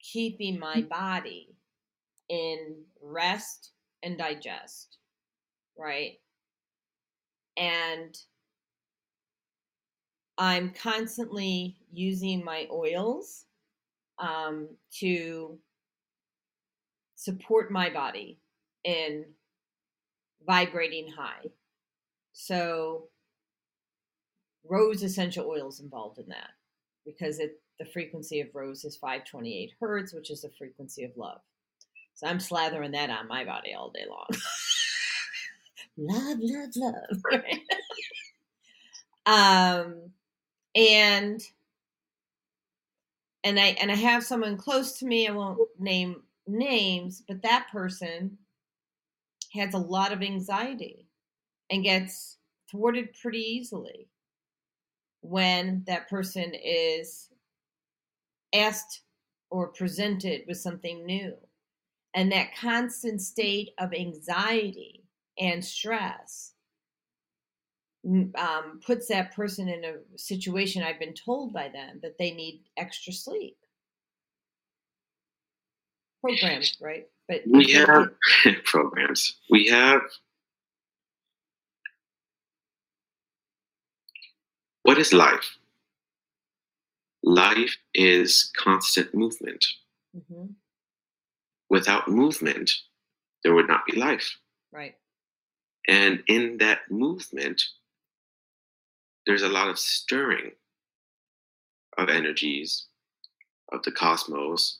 keeping 0.00 0.58
my 0.58 0.82
body 0.82 1.56
in 2.28 2.76
rest 3.02 3.72
and 4.02 4.16
digest, 4.16 4.98
right? 5.80 6.18
And 7.56 8.16
I'm 10.38 10.70
constantly 10.70 11.76
using 11.92 12.44
my 12.44 12.66
oils 12.70 13.44
um, 14.18 14.68
to 14.98 15.58
support 17.16 17.70
my 17.70 17.90
body 17.90 18.38
in 18.84 19.24
vibrating 20.46 21.10
high. 21.10 21.50
So, 22.32 23.08
rose 24.64 25.02
essential 25.02 25.46
oils 25.46 25.80
involved 25.80 26.18
in 26.18 26.28
that 26.28 26.50
because 27.04 27.38
it 27.38 27.60
the 27.78 27.86
frequency 27.86 28.40
of 28.40 28.48
rose 28.54 28.84
is 28.84 28.96
528 28.96 29.72
hertz, 29.80 30.12
which 30.12 30.30
is 30.30 30.42
the 30.42 30.50
frequency 30.58 31.02
of 31.04 31.16
love. 31.16 31.40
So 32.14 32.26
I'm 32.26 32.38
slathering 32.38 32.92
that 32.92 33.08
on 33.08 33.26
my 33.26 33.44
body 33.44 33.72
all 33.72 33.90
day 33.90 34.04
long. 34.08 34.26
love, 36.00 36.38
love, 36.40 36.70
love. 36.76 37.22
right? 37.32 37.60
um, 39.26 40.10
and 40.74 41.42
and 43.44 43.58
I 43.58 43.76
and 43.80 43.90
I 43.90 43.96
have 43.96 44.24
someone 44.24 44.56
close 44.56 44.98
to 44.98 45.06
me. 45.06 45.28
I 45.28 45.32
won't 45.32 45.60
name 45.78 46.22
names, 46.46 47.22
but 47.26 47.42
that 47.42 47.68
person 47.72 48.38
has 49.52 49.74
a 49.74 49.78
lot 49.78 50.12
of 50.12 50.22
anxiety 50.22 51.06
and 51.70 51.84
gets 51.84 52.38
thwarted 52.70 53.08
pretty 53.20 53.38
easily 53.38 54.08
when 55.22 55.82
that 55.86 56.08
person 56.08 56.52
is 56.54 57.28
asked 58.54 59.02
or 59.50 59.68
presented 59.68 60.42
with 60.46 60.58
something 60.58 61.04
new. 61.04 61.34
And 62.14 62.32
that 62.32 62.56
constant 62.56 63.20
state 63.20 63.70
of 63.78 63.92
anxiety 63.92 64.99
and 65.40 65.64
stress 65.64 66.52
um, 68.04 68.80
puts 68.84 69.08
that 69.08 69.34
person 69.34 69.68
in 69.68 69.84
a 69.84 69.94
situation 70.18 70.82
I've 70.82 70.98
been 70.98 71.14
told 71.14 71.52
by 71.52 71.68
them 71.68 71.98
that 72.02 72.18
they 72.18 72.30
need 72.32 72.62
extra 72.76 73.12
sleep. 73.12 73.56
Programs, 76.22 76.76
right? 76.80 77.06
But 77.28 77.42
We 77.46 77.72
have 77.72 78.08
programs. 78.64 79.36
We 79.50 79.66
have. 79.68 80.02
What 84.82 84.98
is 84.98 85.12
life? 85.12 85.56
Life 87.22 87.76
is 87.94 88.50
constant 88.56 89.14
movement. 89.14 89.64
Mhm, 90.16 90.54
Without 91.68 92.08
movement, 92.08 92.70
there 93.44 93.54
would 93.54 93.68
not 93.68 93.84
be 93.86 93.96
life. 93.98 94.36
right. 94.72 94.94
And 95.88 96.22
in 96.28 96.58
that 96.58 96.90
movement, 96.90 97.62
there's 99.26 99.42
a 99.42 99.48
lot 99.48 99.68
of 99.68 99.78
stirring 99.78 100.52
of 101.98 102.08
energies 102.08 102.86
of 103.72 103.82
the 103.82 103.92
cosmos. 103.92 104.78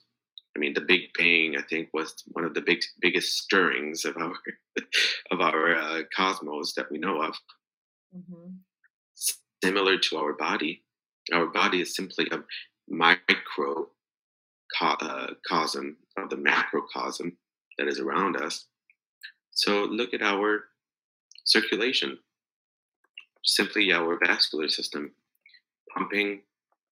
I 0.57 0.61
mean, 0.61 0.75
the 0.75 0.81
Big 0.81 1.13
Bang, 1.17 1.57
I 1.57 1.63
think, 1.63 1.91
was 1.95 2.15
one 2.29 2.45
of 2.45 2.55
the 2.55 2.61
big, 2.61 2.83
biggest 3.01 3.39
stirrings 3.39 4.05
of 4.05 4.17
our 4.17 4.35
of 5.31 5.41
our 5.41 5.77
uh, 5.77 6.03
cosmos 6.17 6.75
that 6.75 6.91
we 6.91 6.99
know 6.99 7.23
of. 7.23 7.35
hmm 8.13 8.51
Similar 9.63 9.99
to 9.99 10.17
our 10.17 10.33
body, 10.33 10.83
our 11.33 11.47
body 11.47 11.83
is 11.83 11.95
simply 11.95 12.27
a 12.33 12.41
micro 12.89 13.89
co- 14.79 14.87
uh, 15.01 15.35
cosm 15.49 15.97
of 16.17 16.31
the 16.31 16.37
macrocosm 16.37 17.37
that 17.79 17.89
is 17.89 18.01
around 18.01 18.37
us. 18.37 18.67
So 19.53 19.85
look 19.85 20.15
at 20.15 20.23
our 20.23 20.65
circulation, 21.51 22.19
simply 23.45 23.93
our 23.93 24.19
vascular 24.25 24.69
system, 24.69 25.13
pumping 25.95 26.43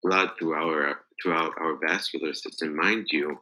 blood 0.02 0.30
through 0.38 0.54
our 0.54 1.00
throughout 1.22 1.52
our 1.60 1.76
vascular 1.86 2.34
system. 2.34 2.76
Mind 2.76 3.06
you, 3.10 3.38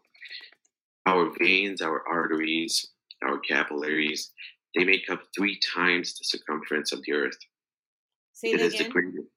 our 1.07 1.31
veins, 1.39 1.83
our 1.83 2.03
arteries, 2.09 2.93
our 3.23 3.39
capillaries, 3.41 4.33
they 4.75 4.85
make 4.85 5.09
up 5.11 5.23
three 5.37 5.59
times 5.75 6.15
the 6.19 6.25
circumference 6.25 6.93
of 6.93 7.01
the 7.05 7.13
earth. 7.13 7.37
Say 8.33 8.51
It 8.53 8.59
that 8.59 8.67
is 8.67 8.73
the 8.75 8.79
again. 8.81 8.91
greatest. 8.93 9.29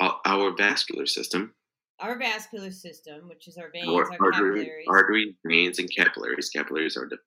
Our, 0.00 0.54
vascular 0.56 1.06
system, 1.06 1.54
Our 2.00 2.18
vascular 2.18 2.70
system, 2.70 3.28
which 3.28 3.48
is 3.48 3.56
our 3.56 3.70
veins, 3.70 3.88
our 3.88 4.04
our 4.12 4.18
artery, 4.26 4.64
capillaries. 4.64 4.86
arteries, 4.88 5.34
veins, 5.46 5.78
and 5.78 5.88
capillaries. 5.96 6.50
Capillaries 6.50 6.96
are 6.98 7.08
the 7.08 7.18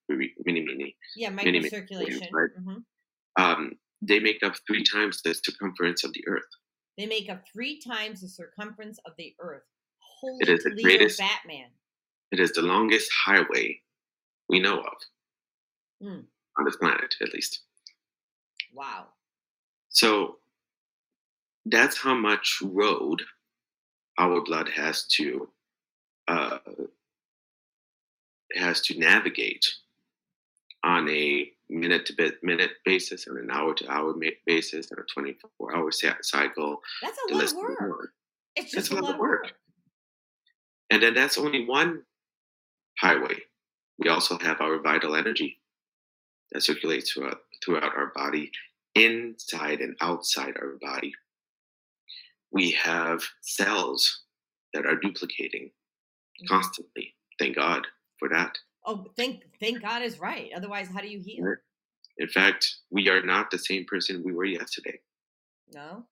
mini, 0.45 0.61
mini. 0.61 0.95
yeah, 1.15 1.31
microcirculation. 1.31 2.19
veins, 2.19 2.27
right? 2.31 2.49
mhm. 2.59 2.83
Um, 3.39 3.71
they 4.01 4.19
make 4.19 4.43
up 4.43 4.55
three 4.67 4.83
times 4.83 5.21
the 5.21 5.33
circumference 5.33 6.03
of 6.03 6.13
the 6.13 6.23
earth. 6.27 6.43
They 6.97 7.05
make 7.05 7.29
up 7.29 7.41
three 7.53 7.79
times 7.79 8.21
the 8.21 8.27
circumference 8.27 8.99
of 9.05 9.13
the 9.17 9.33
earth. 9.39 9.63
Holy 10.19 10.39
It 10.41 10.49
is 10.49 10.63
the 10.63 10.81
greatest- 10.83 11.19
Batman. 11.19 11.69
It 12.31 12.39
is 12.39 12.51
the 12.51 12.61
longest 12.61 13.09
highway 13.25 13.81
we 14.49 14.59
know 14.59 14.81
of 14.81 14.97
Mm. 16.01 16.27
on 16.57 16.65
this 16.65 16.75
planet, 16.77 17.15
at 17.21 17.33
least. 17.33 17.61
Wow. 18.73 19.13
So 19.89 20.39
that's 21.65 21.97
how 21.97 22.13
much 22.15 22.61
road 22.61 23.25
our 24.17 24.41
blood 24.41 24.69
has 24.69 25.07
to 25.07 25.53
uh, 26.27 26.59
has 28.55 28.81
to 28.81 28.99
navigate 28.99 29.65
on 30.83 31.09
a 31.09 31.51
minute 31.69 32.05
to 32.07 32.13
bit 32.13 32.35
minute 32.43 32.71
basis 32.85 33.27
and 33.27 33.37
an 33.37 33.51
hour 33.51 33.73
to 33.75 33.89
hour 33.91 34.13
basis 34.45 34.89
and 34.91 34.99
a 34.99 35.03
24 35.13 35.75
hour 35.75 35.91
cycle 35.91 36.81
That's 37.01 37.17
a 37.29 37.35
lot 37.35 37.43
of 37.45 37.55
work. 37.89 38.13
It's 38.55 38.71
just 38.71 38.91
a 38.91 38.93
a 38.93 38.95
lot 38.95 39.03
lot 39.03 39.13
of 39.13 39.19
work. 39.19 39.43
work. 39.43 39.53
And 40.89 41.03
then 41.03 41.13
that's 41.13 41.37
only 41.37 41.65
one 41.65 42.03
highway. 42.99 43.35
We 43.99 44.09
also 44.09 44.37
have 44.39 44.61
our 44.61 44.79
vital 44.81 45.15
energy 45.15 45.59
that 46.51 46.61
circulates 46.63 47.11
throughout, 47.11 47.41
throughout 47.63 47.95
our 47.95 48.11
body, 48.15 48.51
inside 48.95 49.81
and 49.81 49.95
outside 50.01 50.55
our 50.57 50.77
body. 50.81 51.13
We 52.51 52.71
have 52.71 53.23
cells 53.41 54.23
that 54.73 54.85
are 54.85 54.95
duplicating 54.95 55.71
Mhm. 56.41 56.47
constantly. 56.47 57.15
Thank 57.37 57.55
God 57.55 57.87
for 58.17 58.29
that. 58.29 58.57
Oh, 58.89 59.05
thank 59.15 59.43
thank 59.59 59.83
God 59.83 60.01
is 60.01 60.19
right. 60.19 60.49
Otherwise, 60.55 60.87
how 60.91 60.99
do 60.99 61.07
you 61.07 61.21
heal? 61.23 61.45
In 62.17 62.27
fact, 62.27 62.77
we 62.89 63.07
are 63.07 63.21
not 63.21 63.51
the 63.51 63.59
same 63.59 63.85
person 63.85 64.23
we 64.25 64.33
were 64.33 64.45
yesterday. 64.45 64.99
No. 65.71 66.05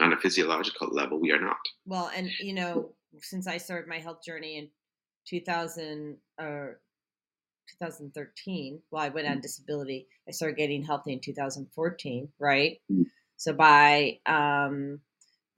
On 0.00 0.12
a 0.12 0.16
physiological 0.16 0.88
level, 0.88 1.20
we 1.20 1.30
are 1.30 1.40
not. 1.40 1.56
Well, 1.86 2.10
and 2.16 2.28
you 2.40 2.52
know, 2.52 2.90
since 3.20 3.46
I 3.46 3.58
started 3.58 3.88
my 3.88 4.00
health 4.00 4.24
journey 4.24 4.58
in 4.58 4.68
2000 5.28 6.16
or 6.40 6.80
2013, 7.78 8.80
well, 8.90 9.04
I 9.04 9.10
went 9.10 9.28
on 9.28 9.40
disability. 9.40 10.08
I 10.28 10.32
started 10.32 10.56
getting 10.56 10.82
healthy 10.82 11.12
in 11.12 11.20
2014, 11.20 12.28
right? 12.40 12.80
Mm. 12.92 13.04
So 13.36 13.52
by 13.52 14.18
um, 14.26 14.98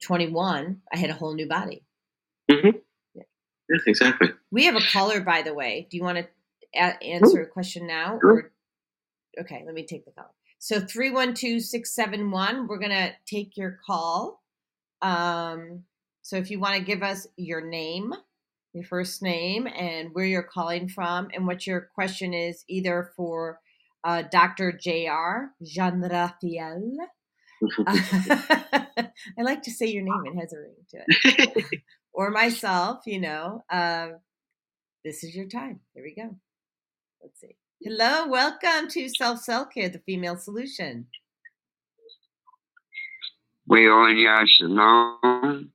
21, 0.03 0.81
I 0.93 0.97
had 0.97 1.09
a 1.09 1.13
whole 1.13 1.33
new 1.33 1.47
body. 1.47 1.83
Mm-hmm. 2.51 2.77
Yeah. 3.69 3.77
exactly. 3.85 4.29
We 4.51 4.65
have 4.65 4.75
a 4.75 4.81
caller, 4.81 5.21
by 5.21 5.41
the 5.41 5.53
way. 5.53 5.87
Do 5.89 5.97
you 5.97 6.03
want 6.03 6.17
to 6.19 6.27
a- 6.75 7.03
answer 7.03 7.41
a 7.41 7.47
question 7.47 7.87
now? 7.87 8.19
Or 8.23 8.51
okay, 9.39 9.63
let 9.65 9.73
me 9.73 9.85
take 9.85 10.05
the 10.05 10.11
call. 10.11 10.33
So 10.59 10.79
312-671, 10.79 12.67
we're 12.67 12.79
gonna 12.79 13.11
take 13.25 13.57
your 13.57 13.79
call. 13.85 14.41
Um, 15.01 15.83
so 16.23 16.35
if 16.37 16.49
you 16.49 16.59
want 16.59 16.75
to 16.75 16.81
give 16.81 17.03
us 17.03 17.27
your 17.37 17.61
name, 17.61 18.13
your 18.73 18.83
first 18.83 19.21
name, 19.21 19.67
and 19.67 20.09
where 20.13 20.25
you're 20.25 20.43
calling 20.43 20.89
from, 20.89 21.29
and 21.33 21.45
what 21.45 21.67
your 21.67 21.81
question 21.93 22.33
is, 22.33 22.63
either 22.67 23.11
for 23.15 23.59
uh, 24.03 24.23
Dr. 24.23 24.71
J.R. 24.71 25.51
Jean 25.63 26.01
Raphael. 26.01 26.97
I 27.87 29.09
like 29.37 29.63
to 29.63 29.71
say 29.71 29.87
your 29.87 30.03
name; 30.03 30.23
it 30.25 30.39
has 30.39 30.53
a 30.53 30.59
ring 30.59 30.75
to 30.89 30.97
it. 31.07 31.81
or 32.17 32.31
myself, 32.31 33.03
you 33.05 33.21
know. 33.21 33.63
Uh, 33.69 34.09
this 35.05 35.23
is 35.23 35.35
your 35.35 35.45
time. 35.45 35.79
Here 35.93 36.03
we 36.03 36.15
go. 36.15 36.35
Let's 37.21 37.39
see. 37.39 37.55
Hello, 37.79 38.27
welcome 38.27 38.89
to 38.89 39.07
Self 39.07 39.39
Self 39.39 39.67
Care, 39.71 39.89
the 39.89 39.99
Female 39.99 40.35
Solution. 40.35 41.05
Well, 43.67 44.05
and 44.05 44.19
yeah, 44.19 44.43
shalom, 44.47 45.71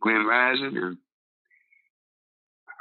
Grand 0.00 0.26
Rising, 0.26 0.76
and 0.78 0.96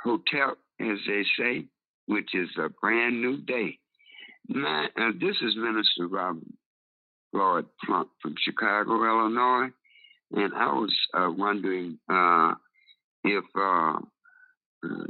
Hotep, 0.03 0.57
as 0.79 0.99
they 1.05 1.25
say, 1.37 1.65
which 2.05 2.33
is 2.33 2.49
a 2.57 2.69
brand 2.69 3.21
new 3.21 3.41
day. 3.41 3.77
Man, 4.47 4.87
uh, 4.97 5.11
this 5.19 5.35
is 5.41 5.57
Minister 5.57 6.07
Robert 6.07 6.43
Floyd 7.31 7.65
Plump 7.83 8.09
from 8.21 8.35
Chicago, 8.39 9.03
Illinois, 9.03 9.69
and 10.31 10.53
I 10.53 10.71
was 10.71 10.95
uh, 11.13 11.29
wondering 11.35 11.99
uh, 12.07 12.53
if 13.25 13.45
uh, 13.55 13.97
uh, 14.85 15.05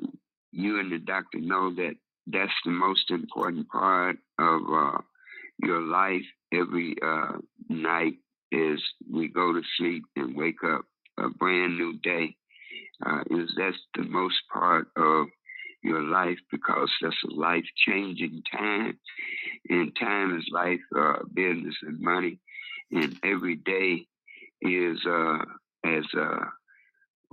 you 0.51 0.80
and 0.80 0.91
the 0.91 0.99
doctor 0.99 1.39
know 1.39 1.73
that 1.75 1.95
that's 2.28 2.54
the 2.65 2.71
most 2.71 3.12
important 3.12 3.69
part 3.69 4.17
of 4.39 4.62
uh, 4.73 4.97
your 5.63 5.82
life 5.82 6.25
every 6.54 6.95
night 7.69 8.15
is 8.51 8.82
we 9.12 9.28
go 9.28 9.54
to 9.54 9.62
sleep 9.78 10.04
and 10.15 10.36
wake 10.36 10.63
up 10.63 10.86
a 11.17 11.30
brand 11.30 11.78
new 11.78 11.97
day. 11.99 12.36
is 13.30 13.54
that's 13.58 13.78
the 13.95 14.04
most 14.04 14.38
part 14.51 14.88
of 14.95 15.28
your 15.84 16.01
life 16.01 16.39
because 16.51 16.89
that's 17.01 17.23
a 17.30 17.34
life 17.34 17.65
changing 17.88 18.41
time. 18.51 18.97
And 19.69 19.95
time 19.99 20.38
is 20.38 20.45
life, 20.51 20.80
uh, 20.97 21.23
business, 21.34 21.75
and 21.84 21.99
money. 21.99 22.39
And 22.91 23.17
every 23.23 23.56
day 23.56 24.08
is, 24.62 24.99
uh, 25.06 25.39
as 25.84 26.06
uh, 26.17 26.45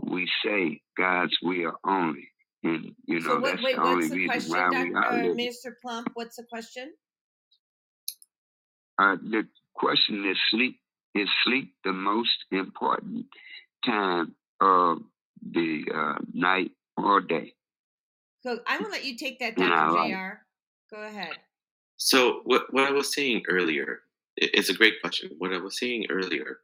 we 0.02 0.28
say, 0.44 0.80
God's 0.96 1.36
will 1.42 1.72
only. 1.86 2.28
And, 2.64 2.94
you 3.06 3.20
know, 3.20 3.30
so 3.30 3.40
what, 3.40 3.52
that's 3.52 3.62
wait, 3.64 3.76
the 3.76 3.82
only 3.82 4.08
the 4.08 4.14
reason 4.16 4.28
question, 4.28 4.50
why 4.52 4.70
Dr. 4.70 4.88
we 4.88 4.94
are 4.94 5.30
uh. 5.30 5.34
Minister 5.34 5.76
Plump? 5.82 6.10
What's 6.14 6.36
the 6.36 6.44
question? 6.44 6.92
Uh, 8.98 9.16
the 9.16 9.46
question 9.74 10.24
is 10.30 10.36
sleep. 10.50 10.78
Is 11.14 11.28
sleep 11.44 11.74
the 11.84 11.92
most 11.92 12.44
important 12.52 13.26
time 13.84 14.34
of 14.60 14.98
the 15.50 15.84
uh, 15.94 16.18
night 16.32 16.70
or 16.96 17.20
day? 17.20 17.52
So 18.42 18.58
I'm 18.66 18.80
gonna 18.80 18.92
let 18.92 19.04
you 19.04 19.16
take 19.16 19.38
that, 19.40 19.58
Yeah, 19.58 19.68
Dr. 19.68 19.92
Like 19.92 20.10
Jr. 20.10 20.94
Go 20.94 21.02
ahead. 21.02 21.36
So 21.96 22.40
what 22.44 22.72
what 22.72 22.84
I 22.88 22.92
was 22.92 23.12
saying 23.14 23.42
earlier, 23.48 24.00
i- 24.40 24.50
it's 24.54 24.70
a 24.70 24.74
great 24.74 25.00
question. 25.00 25.30
What 25.38 25.52
I 25.52 25.58
was 25.58 25.78
saying 25.78 26.06
earlier 26.10 26.60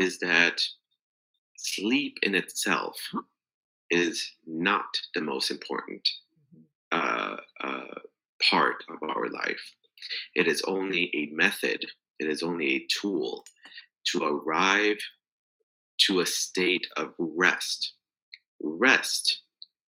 is 0.00 0.18
that 0.20 0.60
sleep 1.56 2.18
in 2.22 2.34
itself 2.34 2.96
is 3.90 4.32
not 4.46 4.86
the 5.14 5.20
most 5.20 5.50
important 5.50 6.08
uh, 6.92 7.36
uh, 7.62 7.94
part 8.50 8.82
of 8.88 9.08
our 9.08 9.28
life. 9.28 9.60
It 10.34 10.46
is 10.46 10.62
only 10.66 11.10
a 11.14 11.34
method. 11.34 11.84
It 12.18 12.28
is 12.28 12.42
only 12.42 12.74
a 12.74 12.86
tool 13.00 13.44
to 14.12 14.24
arrive 14.24 14.98
to 16.06 16.20
a 16.20 16.26
state 16.26 16.86
of 16.96 17.14
rest. 17.18 17.94
Rest 18.62 19.42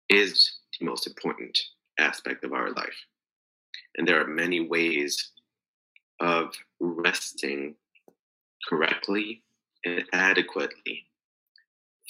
is 0.10 0.60
the 0.80 0.86
most 0.86 1.08
important 1.08 1.58
aspect 2.00 2.44
of 2.44 2.54
our 2.54 2.72
life. 2.72 2.96
And 3.98 4.08
there 4.08 4.22
are 4.22 4.28
many 4.28 4.60
ways 4.60 5.32
of 6.20 6.54
resting 6.80 7.76
correctly 8.70 9.44
and 9.86 10.04
adequately 10.14 11.05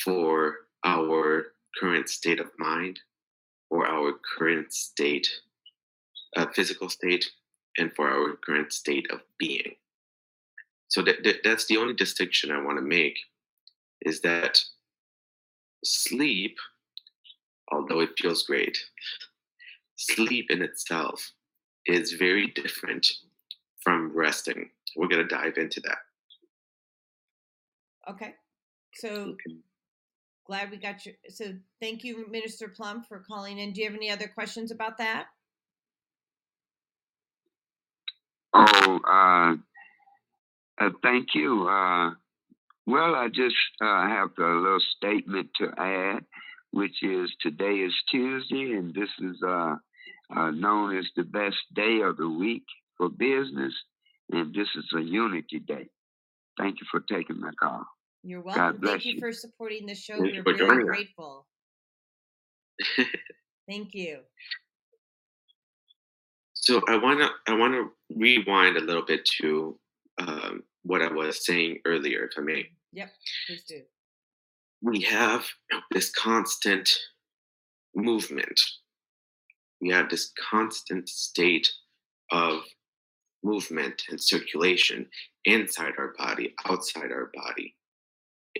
for 0.04 0.56
our 0.84 1.54
current 1.80 2.10
state 2.10 2.40
of 2.40 2.50
mind 2.58 3.00
or 3.70 3.88
our 3.88 4.14
current 4.38 4.72
state, 4.74 5.28
uh, 6.38 6.46
physical 6.54 6.90
state, 6.90 7.26
and 7.78 7.94
for 7.96 8.10
our 8.10 8.36
current 8.38 8.72
state 8.72 9.08
of 9.12 9.22
being. 9.38 9.76
So 10.88 11.02
that, 11.04 11.24
that- 11.24 11.44
that's 11.44 11.66
the 11.66 11.78
only 11.78 11.94
distinction 11.94 12.52
I 12.52 12.62
want 12.62 12.78
to 12.78 12.82
make 12.82 13.18
is 14.02 14.22
that 14.22 14.62
sleep, 15.84 16.58
although 17.72 18.00
it 18.02 18.12
feels 18.20 18.44
great, 18.44 18.78
sleep 19.96 20.52
in 20.52 20.62
itself 20.62 21.32
is 21.86 22.14
very 22.14 22.48
different 22.48 23.08
from 23.82 24.12
resting. 24.16 24.70
We're 24.96 25.08
going 25.08 25.28
to 25.28 25.36
dive 25.36 25.58
into 25.58 25.80
that. 25.82 25.98
Okay. 28.10 28.36
So 28.96 29.36
glad 30.46 30.72
we 30.72 30.78
got 30.78 31.06
your. 31.06 31.16
So 31.30 31.54
thank 31.82 32.04
you, 32.04 32.26
Minister 32.30 32.68
Plum, 32.68 33.04
for 33.08 33.20
calling 33.20 33.60
in. 33.60 33.74
Do 33.74 33.82
you 33.82 33.88
have 33.88 33.96
any 33.96 34.10
other 34.10 34.28
questions 34.28 34.72
about 34.72 34.98
that? 34.98 35.26
Oh, 38.54 39.00
uh, 39.08 39.56
uh, 40.84 40.90
thank 41.04 41.30
you. 41.34 41.68
Uh, 41.68 42.12
well, 42.88 43.16
I 43.16 43.28
just 43.28 43.56
uh, 43.82 44.08
have 44.08 44.30
a 44.38 44.42
little 44.42 44.80
statement 44.98 45.50
to 45.60 45.72
add, 45.78 46.24
which 46.72 47.04
is 47.04 47.32
today 47.42 47.76
is 47.76 47.94
Tuesday, 48.10 48.74
and 48.74 48.94
this 48.94 49.10
is 49.20 49.42
uh, 49.46 49.76
uh, 50.36 50.52
known 50.52 50.98
as 50.98 51.06
the 51.16 51.24
best 51.24 51.58
day 51.74 52.02
of 52.02 52.18
the 52.18 52.30
week 52.30 52.66
for 52.98 53.10
business, 53.10 53.74
and 54.32 54.54
this 54.54 54.68
is 54.76 54.86
a 54.96 55.02
unity 55.02 55.60
day. 55.60 55.88
Thank 56.58 56.80
you 56.80 56.88
for 56.90 57.02
taking 57.02 57.42
my 57.42 57.52
call. 57.60 57.86
You're 58.26 58.42
welcome. 58.42 58.82
Thank 58.82 59.06
you 59.06 59.14
you. 59.14 59.20
for 59.20 59.32
supporting 59.32 59.86
the 59.86 59.94
show. 59.94 60.18
Thank 60.18 60.44
We're 60.44 60.58
very 60.58 60.84
grateful. 60.84 61.46
Thank 63.70 63.94
you. 63.94 64.22
So 66.56 66.82
I 66.90 66.98
want 66.98 67.20
to 67.20 67.30
I 67.48 67.56
want 67.56 67.74
to 67.74 67.92
rewind 68.16 68.78
a 68.78 68.82
little 68.82 69.06
bit 69.06 69.24
to 69.42 69.78
um, 70.18 70.64
what 70.82 71.04
I 71.04 71.12
was 71.12 71.46
saying 71.46 71.82
earlier, 71.86 72.26
if 72.26 72.32
I 72.36 72.42
may. 72.42 72.66
Yep, 72.94 73.12
please 73.46 73.64
do. 73.68 73.82
We 74.82 75.02
have 75.02 75.46
this 75.92 76.10
constant 76.10 76.90
movement. 77.96 78.60
We 79.82 79.90
have 79.90 80.10
this 80.10 80.32
constant 80.50 81.10
state 81.10 81.70
of 82.32 82.64
movement 83.44 84.02
and 84.10 84.20
circulation 84.20 85.06
inside 85.44 85.94
our 86.00 86.16
body, 86.18 86.56
outside 86.68 87.12
our 87.12 87.30
body, 87.36 87.76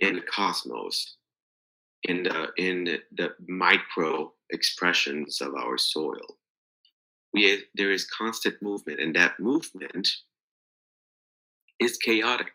in 0.00 0.16
the 0.16 0.22
cosmos, 0.22 1.16
in 2.04 2.22
the 2.24 2.52
in 2.58 2.98
the 3.16 3.34
micro 3.48 4.32
expressions 4.50 5.40
of 5.40 5.54
our 5.54 5.78
soil. 5.78 6.38
We 7.32 7.64
there 7.74 7.90
is 7.92 8.06
constant 8.06 8.60
movement, 8.62 9.00
and 9.00 9.14
that 9.16 9.38
movement 9.40 10.08
is 11.80 11.96
chaotic. 11.98 12.52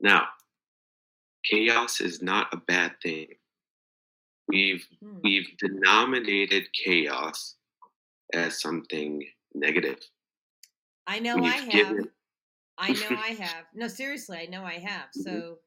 Now, 0.00 0.28
chaos 1.44 2.00
is 2.00 2.22
not 2.22 2.52
a 2.52 2.56
bad 2.58 2.92
thing. 3.02 3.28
We've 4.48 4.86
Hmm. 5.00 5.18
we've 5.22 5.56
denominated 5.58 6.72
chaos 6.72 7.56
as 8.32 8.60
something 8.60 9.26
negative. 9.54 10.00
I 11.06 11.18
know 11.20 11.36
We've 11.36 11.44
I 11.52 11.56
have. 11.56 11.72
given- 11.72 12.12
I 12.80 12.92
know 12.92 13.08
I 13.16 13.28
have. 13.40 13.66
No, 13.74 13.88
seriously, 13.88 14.38
I 14.38 14.46
know 14.46 14.64
I 14.64 14.74
have. 14.78 15.08
So 15.14 15.58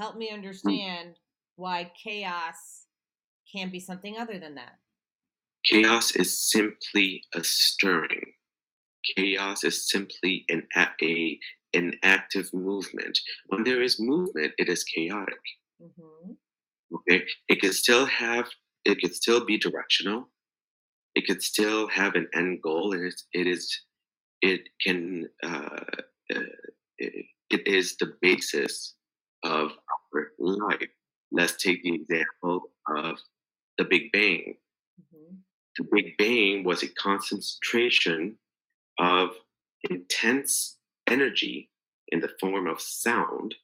help 0.00 0.16
me 0.16 0.30
understand 0.30 1.16
why 1.56 1.92
chaos 2.02 2.86
can 3.52 3.70
be 3.70 3.78
something 3.78 4.16
other 4.16 4.38
than 4.38 4.54
that. 4.54 4.78
Chaos 5.66 6.16
is 6.16 6.50
simply 6.50 7.22
a 7.34 7.44
stirring. 7.44 8.32
Chaos 9.14 9.62
is 9.62 9.90
simply 9.90 10.46
an 10.48 10.66
a, 10.74 10.86
a 11.02 11.38
an 11.74 11.92
active 12.02 12.48
movement. 12.52 13.18
When 13.48 13.62
there 13.62 13.82
is 13.82 14.00
movement, 14.00 14.52
it 14.56 14.68
is 14.68 14.84
chaotic. 14.84 15.44
hmm 15.80 16.32
Okay, 16.92 17.24
it 17.48 17.60
could 17.60 17.74
still 17.74 18.06
have 18.06 18.48
it 18.84 19.00
could 19.00 19.14
still 19.14 19.44
be 19.44 19.58
directional. 19.58 20.28
It 21.14 21.26
could 21.26 21.42
still 21.42 21.86
have 21.88 22.14
an 22.14 22.26
end 22.34 22.62
goal, 22.62 22.92
and 22.94 23.04
it's, 23.06 23.26
it 23.32 23.46
is 23.46 23.64
it 24.40 24.62
can 24.84 25.28
uh, 25.44 25.84
uh, 26.34 26.52
it, 26.98 27.26
it 27.50 27.66
is 27.66 27.96
the 27.98 28.14
basis 28.22 28.94
of 29.42 29.72
our 30.14 30.32
life. 30.38 30.90
Let's 31.32 31.56
take 31.62 31.82
the 31.82 31.94
example 31.94 32.72
of 32.88 33.18
the 33.78 33.84
Big 33.84 34.12
Bang. 34.12 34.58
Mhm. 35.00 35.44
The 35.76 35.84
Big 35.92 36.16
Bang 36.16 36.64
was 36.64 36.82
a 36.82 36.88
concentration 36.88 38.38
of 38.98 39.36
intense 39.88 40.78
energy 41.06 41.70
in 42.08 42.20
the 42.20 42.36
form 42.40 42.66
of 42.66 42.80
sound 42.80 43.54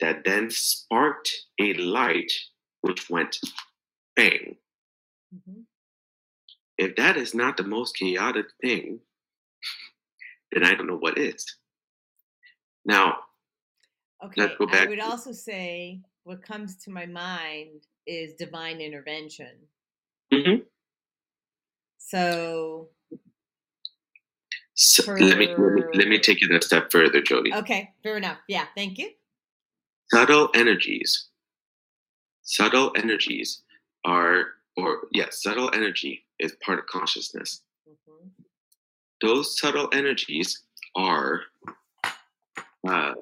that 0.00 0.24
then 0.24 0.50
sparked 0.50 1.46
a 1.60 1.74
light 1.74 2.32
which 2.80 3.08
went 3.08 3.38
bang. 4.16 4.58
Mhm. 5.32 5.66
If 6.78 6.96
that 6.96 7.16
is 7.16 7.34
not 7.34 7.56
the 7.56 7.62
most 7.62 7.96
chaotic 7.96 8.46
thing, 8.60 9.06
then 10.50 10.64
I 10.64 10.74
don't 10.74 10.88
know 10.88 10.96
what 10.96 11.18
is. 11.18 11.56
Now, 12.84 13.28
Okay. 14.24 14.54
go 14.58 14.66
I 14.70 14.86
would 14.86 15.00
also 15.00 15.32
say 15.32 16.00
what 16.24 16.42
comes 16.42 16.76
to 16.84 16.90
my 16.90 17.06
mind 17.06 17.86
is 18.06 18.34
divine 18.34 18.80
intervention. 18.80 19.56
mhm, 20.32 20.64
So, 21.98 22.88
so 24.74 25.12
let, 25.12 25.38
me, 25.38 25.46
let 25.56 25.72
me 25.72 25.82
let 25.94 26.08
me 26.08 26.18
take 26.18 26.42
it 26.42 26.50
a 26.50 26.60
step 26.62 26.90
further, 26.90 27.20
Jody. 27.22 27.52
okay, 27.54 27.92
fair 28.02 28.16
enough. 28.16 28.38
Yeah, 28.48 28.66
thank 28.76 28.98
you. 28.98 29.10
subtle 30.12 30.50
energies 30.54 31.28
subtle 32.42 32.92
energies 32.96 33.62
are 34.04 34.46
or 34.76 35.06
yes 35.12 35.42
subtle 35.42 35.70
energy 35.72 36.24
is 36.38 36.52
part 36.64 36.78
of 36.78 36.86
consciousness 36.86 37.62
Mhm. 37.88 38.30
those 39.20 39.56
subtle 39.58 39.88
energies 39.92 40.64
are 40.96 41.42
uh, 42.88 43.14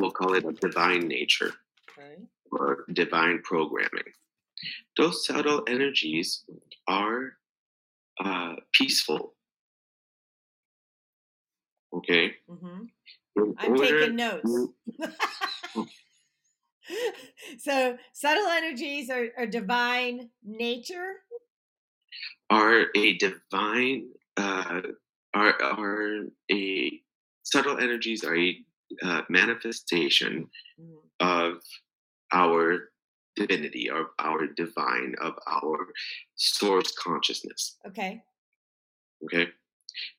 we'll 0.00 0.10
call 0.10 0.34
it 0.34 0.44
a 0.44 0.52
divine 0.52 1.06
nature 1.08 1.52
Okay. 1.98 2.16
or 2.52 2.84
divine 2.92 3.40
programming 3.42 4.10
those 4.96 5.24
subtle 5.26 5.62
energies 5.68 6.44
are 6.86 7.32
uh, 8.24 8.54
peaceful 8.72 9.34
okay 11.94 12.32
hmm 12.48 12.84
I'm 13.58 13.70
order 13.70 14.00
taking 14.00 14.16
notes. 14.16 14.50
so, 17.58 17.96
subtle 18.12 18.46
energies 18.48 19.10
are, 19.10 19.28
are 19.36 19.46
divine 19.46 20.30
nature. 20.44 21.16
are 22.50 22.86
a 22.96 23.16
divine 23.18 24.08
uh, 24.36 24.80
are 25.34 25.62
are 25.62 26.24
a 26.50 27.00
subtle 27.44 27.78
energies 27.78 28.24
are 28.24 28.36
a 28.36 28.58
uh, 29.02 29.22
manifestation 29.28 30.48
Mhm. 30.78 31.10
of 31.20 31.62
our 32.32 32.92
divinity 33.36 33.90
of 33.90 34.06
our 34.18 34.46
divine 34.48 35.14
of 35.20 35.34
our 35.48 35.92
source 36.36 36.92
consciousness 36.96 37.78
Okay. 37.86 38.22
okay 39.24 39.48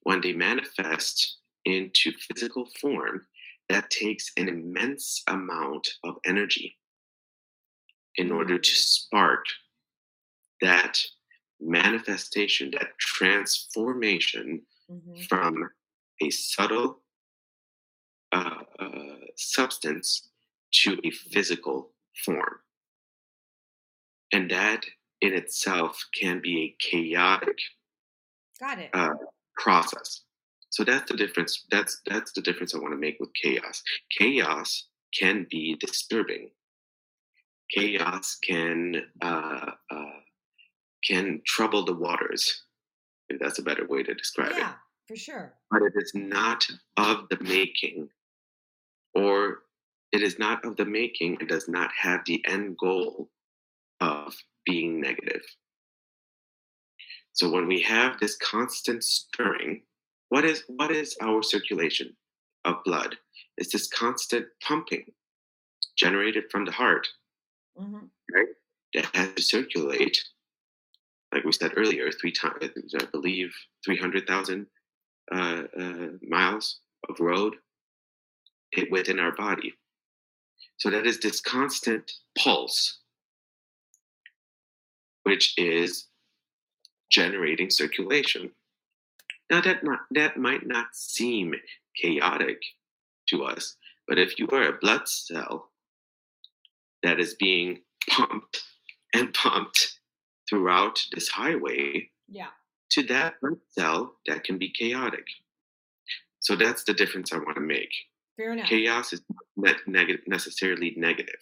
when 0.03 0.21
they 0.21 0.33
manifest 0.33 1.39
into 1.65 2.11
physical 2.13 2.67
form 2.81 3.27
that 3.69 3.89
takes 3.91 4.31
an 4.37 4.49
immense 4.49 5.23
amount 5.27 5.87
of 6.03 6.15
energy 6.25 6.77
in 8.15 8.31
order 8.31 8.57
to 8.57 8.71
Mm. 8.71 8.75
spark 8.75 9.45
that 10.61 11.01
manifestation 11.59 12.71
that 12.71 12.97
transformation 12.99 14.65
hmm 14.87 15.29
from 15.29 15.69
a 16.21 16.29
subtle 16.29 17.01
uh, 18.31 18.55
uh, 18.79 18.87
substance 19.35 20.29
to 20.71 20.97
a 21.03 21.11
physical 21.11 21.91
form. 22.25 22.59
And 24.31 24.49
that 24.51 24.85
in 25.21 25.33
itself 25.33 26.01
can 26.19 26.39
be 26.41 26.61
a 26.63 26.75
chaotic 26.79 27.57
Got 28.59 28.79
it. 28.79 28.89
uh, 28.93 29.09
process. 29.57 30.21
So 30.69 30.83
that's 30.83 31.09
the 31.11 31.17
difference. 31.17 31.65
That's 31.71 32.01
that's 32.05 32.31
the 32.33 32.41
difference 32.41 32.75
I 32.75 32.79
want 32.79 32.93
to 32.93 32.97
make 32.97 33.17
with 33.19 33.31
chaos. 33.33 33.81
Chaos 34.17 34.87
can 35.17 35.47
be 35.49 35.75
disturbing. 35.79 36.51
Chaos 37.71 38.37
can 38.43 39.01
uh, 39.21 39.71
uh, 39.91 40.19
can 41.03 41.41
trouble 41.45 41.85
the 41.85 41.93
waters. 41.95 42.63
If 43.29 43.39
that's 43.39 43.59
a 43.59 43.63
better 43.63 43.87
way 43.87 44.03
to 44.03 44.13
describe 44.13 44.51
it. 44.51 44.57
yeah, 44.57 44.73
for 45.07 45.15
sure. 45.15 45.53
but 45.71 45.81
it 45.83 45.93
is 45.95 46.11
not 46.15 46.65
of 46.97 47.27
the 47.29 47.37
making, 47.43 48.09
or 49.19 49.63
it 50.11 50.21
is 50.21 50.39
not 50.39 50.63
of 50.65 50.75
the 50.77 50.85
making, 50.85 51.37
it 51.41 51.49
does 51.49 51.67
not 51.67 51.91
have 51.95 52.21
the 52.25 52.41
end 52.47 52.77
goal 52.77 53.29
of 53.99 54.33
being 54.65 55.01
negative. 55.01 55.43
So 57.33 57.49
when 57.49 57.67
we 57.67 57.81
have 57.81 58.19
this 58.19 58.37
constant 58.37 59.03
stirring, 59.03 59.83
what 60.29 60.45
is 60.45 60.63
what 60.67 60.91
is 60.91 61.15
our 61.21 61.43
circulation 61.43 62.15
of 62.65 62.83
blood? 62.85 63.15
It's 63.57 63.71
this 63.71 63.87
constant 63.87 64.47
pumping 64.63 65.05
generated 65.97 66.45
from 66.51 66.65
the 66.65 66.71
heart 66.71 67.07
hmm 67.77 68.05
that 68.93 69.05
has 69.13 69.33
to 69.35 69.41
circulate, 69.43 70.17
like 71.31 71.43
we 71.43 71.51
said 71.51 71.73
earlier, 71.77 72.11
three 72.11 72.31
times, 72.31 72.95
I 72.99 73.05
believe, 73.11 73.53
300,000 73.85 74.65
uh, 75.31 75.35
uh, 75.35 76.07
miles 76.27 76.79
of 77.07 77.19
road 77.19 77.55
it, 78.71 78.91
within 78.91 79.19
our 79.19 79.31
body. 79.35 79.73
So 80.77 80.89
that 80.89 81.05
is 81.05 81.19
this 81.19 81.41
constant 81.41 82.11
pulse, 82.37 82.99
which 85.23 85.53
is 85.57 86.07
generating 87.11 87.69
circulation. 87.69 88.51
Now 89.49 89.61
that 89.61 89.83
not, 89.83 90.01
that 90.11 90.37
might 90.37 90.65
not 90.65 90.87
seem 90.93 91.55
chaotic 92.01 92.61
to 93.29 93.43
us, 93.43 93.75
but 94.07 94.17
if 94.17 94.39
you 94.39 94.47
are 94.51 94.69
a 94.69 94.77
blood 94.79 95.07
cell 95.07 95.69
that 97.03 97.19
is 97.19 97.33
being 97.35 97.79
pumped 98.09 98.61
and 99.13 99.33
pumped 99.33 99.99
throughout 100.49 100.99
this 101.13 101.29
highway, 101.29 102.09
Yeah. 102.27 102.49
to 102.91 103.03
that 103.03 103.39
blood 103.41 103.59
cell, 103.69 104.15
that 104.27 104.43
can 104.43 104.57
be 104.57 104.69
chaotic. 104.69 105.25
So 106.39 106.55
that's 106.55 106.83
the 106.83 106.93
difference 106.93 107.33
I 107.33 107.37
want 107.37 107.55
to 107.55 107.61
make. 107.61 107.91
Fair 108.39 108.53
enough. 108.53 108.67
Chaos 108.67 109.11
is 109.11 109.21
not 109.57 109.75
negative, 109.85 110.21
necessarily 110.25 110.93
negative, 110.95 111.41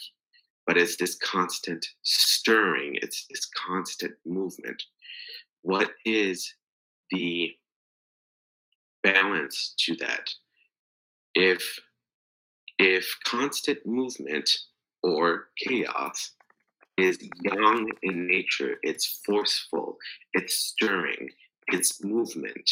but 0.65 0.77
it's 0.77 0.97
this 0.97 1.15
constant 1.17 1.85
stirring, 2.01 2.97
it's 3.03 3.27
this 3.29 3.45
constant 3.55 4.15
movement. 4.25 4.81
What 5.61 5.91
is 6.05 6.51
the 7.11 7.51
balance 9.03 9.75
to 9.81 9.95
that? 9.97 10.27
If 11.35 11.79
if 12.79 13.15
constant 13.25 13.85
movement 13.85 14.49
or 15.03 15.49
chaos 15.63 16.31
is 16.97 17.19
yang 17.43 17.89
in 18.01 18.25
nature, 18.25 18.77
it's 18.81 19.21
forceful, 19.23 19.97
it's 20.33 20.55
stirring, 20.55 21.29
it's 21.67 22.03
movement, 22.03 22.71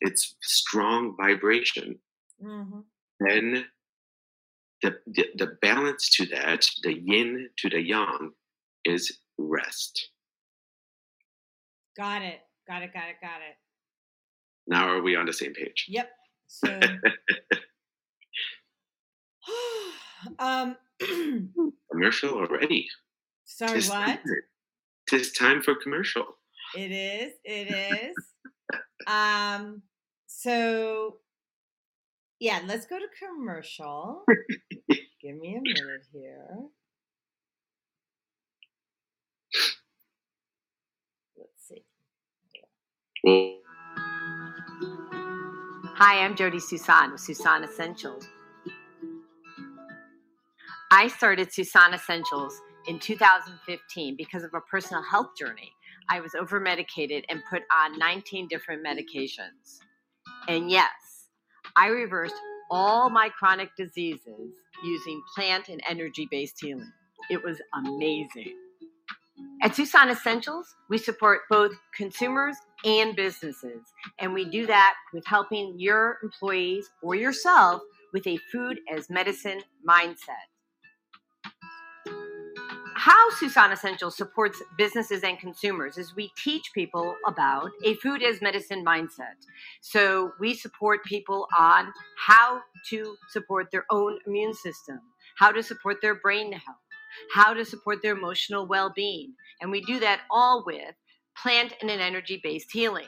it's 0.00 0.34
strong 0.40 1.14
vibration, 1.18 1.98
hmm 2.40 2.80
then 3.20 3.64
the, 4.82 4.96
the, 5.06 5.24
the 5.36 5.56
balance 5.62 6.10
to 6.10 6.26
that, 6.26 6.66
the 6.82 6.94
yin 6.94 7.48
to 7.58 7.70
the 7.70 7.80
yang, 7.80 8.32
is 8.84 9.18
rest. 9.38 10.10
Got 11.96 12.22
it. 12.22 12.40
Got 12.68 12.82
it. 12.82 12.92
Got 12.92 13.08
it. 13.08 13.16
Got 13.22 13.40
it. 13.48 13.56
Now 14.66 14.88
are 14.88 15.02
we 15.02 15.16
on 15.16 15.26
the 15.26 15.32
same 15.32 15.54
page? 15.54 15.86
Yep. 15.88 16.10
So, 16.48 16.80
um, 20.38 20.76
Commercial 21.90 22.30
already. 22.30 22.88
sorry, 23.44 23.74
Tis 23.74 23.88
what? 23.88 24.20
Tis 25.08 25.32
time 25.32 25.62
for 25.62 25.74
commercial. 25.74 26.26
It 26.76 26.90
is. 26.90 27.32
It 27.44 27.70
is. 27.72 28.14
um, 29.06 29.82
so 30.26 31.16
yeah, 32.40 32.60
let's 32.66 32.86
go 32.86 32.98
to 32.98 33.06
commercial. 33.18 34.24
Give 35.22 35.36
me 35.36 35.56
a 35.56 35.60
minute 35.60 36.06
here. 36.12 36.48
Let's 41.36 41.68
see. 41.68 41.84
Hi, 45.94 46.24
I'm 46.24 46.36
Jody 46.36 46.60
Susan 46.60 47.12
with 47.12 47.20
Susan 47.20 47.64
Essentials. 47.64 48.28
I 50.92 51.08
started 51.08 51.52
Susan 51.52 51.94
Essentials 51.94 52.60
in 52.86 52.98
2015 52.98 54.14
because 54.16 54.44
of 54.44 54.50
a 54.54 54.60
personal 54.60 55.02
health 55.02 55.30
journey. 55.38 55.72
I 56.08 56.20
was 56.20 56.34
over 56.34 56.60
medicated 56.60 57.24
and 57.28 57.42
put 57.50 57.62
on 57.72 57.98
19 57.98 58.46
different 58.48 58.86
medications. 58.86 59.80
And 60.48 60.70
yes, 60.70 60.92
I 61.76 61.88
reversed 61.88 62.34
all 62.70 63.10
my 63.10 63.28
chronic 63.28 63.68
diseases 63.76 64.54
using 64.82 65.22
plant 65.34 65.68
and 65.68 65.80
energy 65.88 66.26
based 66.30 66.58
healing. 66.60 66.90
It 67.30 67.42
was 67.44 67.60
amazing. 67.74 68.54
At 69.62 69.74
Susan 69.74 70.08
Essentials, 70.08 70.74
we 70.88 70.96
support 70.96 71.40
both 71.50 71.72
consumers 71.94 72.56
and 72.84 73.14
businesses, 73.14 73.82
and 74.18 74.32
we 74.32 74.44
do 74.44 74.66
that 74.66 74.94
with 75.12 75.26
helping 75.26 75.74
your 75.78 76.18
employees 76.22 76.88
or 77.02 77.14
yourself 77.14 77.82
with 78.12 78.26
a 78.26 78.38
food 78.50 78.78
as 78.90 79.10
medicine 79.10 79.60
mindset. 79.86 80.48
How 83.06 83.30
Susan 83.30 83.70
Essentials 83.70 84.16
supports 84.16 84.60
businesses 84.76 85.22
and 85.22 85.38
consumers 85.38 85.96
is 85.96 86.16
we 86.16 86.32
teach 86.36 86.72
people 86.74 87.14
about 87.28 87.70
a 87.84 87.94
food 87.94 88.20
as 88.20 88.42
medicine 88.42 88.84
mindset. 88.84 89.46
So 89.80 90.32
we 90.40 90.54
support 90.54 91.04
people 91.04 91.46
on 91.56 91.92
how 92.18 92.62
to 92.90 93.16
support 93.28 93.68
their 93.70 93.84
own 93.92 94.18
immune 94.26 94.54
system, 94.54 94.98
how 95.36 95.52
to 95.52 95.62
support 95.62 95.98
their 96.02 96.16
brain 96.16 96.50
health, 96.50 96.78
how 97.32 97.54
to 97.54 97.64
support 97.64 98.02
their 98.02 98.16
emotional 98.16 98.66
well 98.66 98.92
being. 98.92 99.34
And 99.60 99.70
we 99.70 99.82
do 99.82 100.00
that 100.00 100.22
all 100.28 100.64
with 100.66 100.96
plant 101.40 101.74
and 101.80 101.88
an 101.92 102.00
energy 102.00 102.40
based 102.42 102.72
healing. 102.72 103.06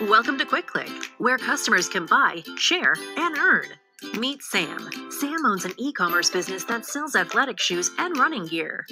Welcome 0.00 0.38
to 0.38 0.46
Quick 0.46 0.66
Click, 0.66 0.88
where 1.18 1.36
customers 1.36 1.90
can 1.90 2.06
buy, 2.06 2.42
share, 2.56 2.94
and 3.18 3.36
earn. 3.36 3.66
Meet 4.18 4.42
Sam. 4.42 4.88
Sam 5.10 5.46
owns 5.46 5.64
an 5.64 5.72
e 5.78 5.92
commerce 5.92 6.30
business 6.30 6.64
that 6.64 6.84
sells 6.84 7.16
athletic 7.16 7.58
shoes 7.58 7.90
and 7.98 8.16
running 8.18 8.46
gear. 8.46 8.84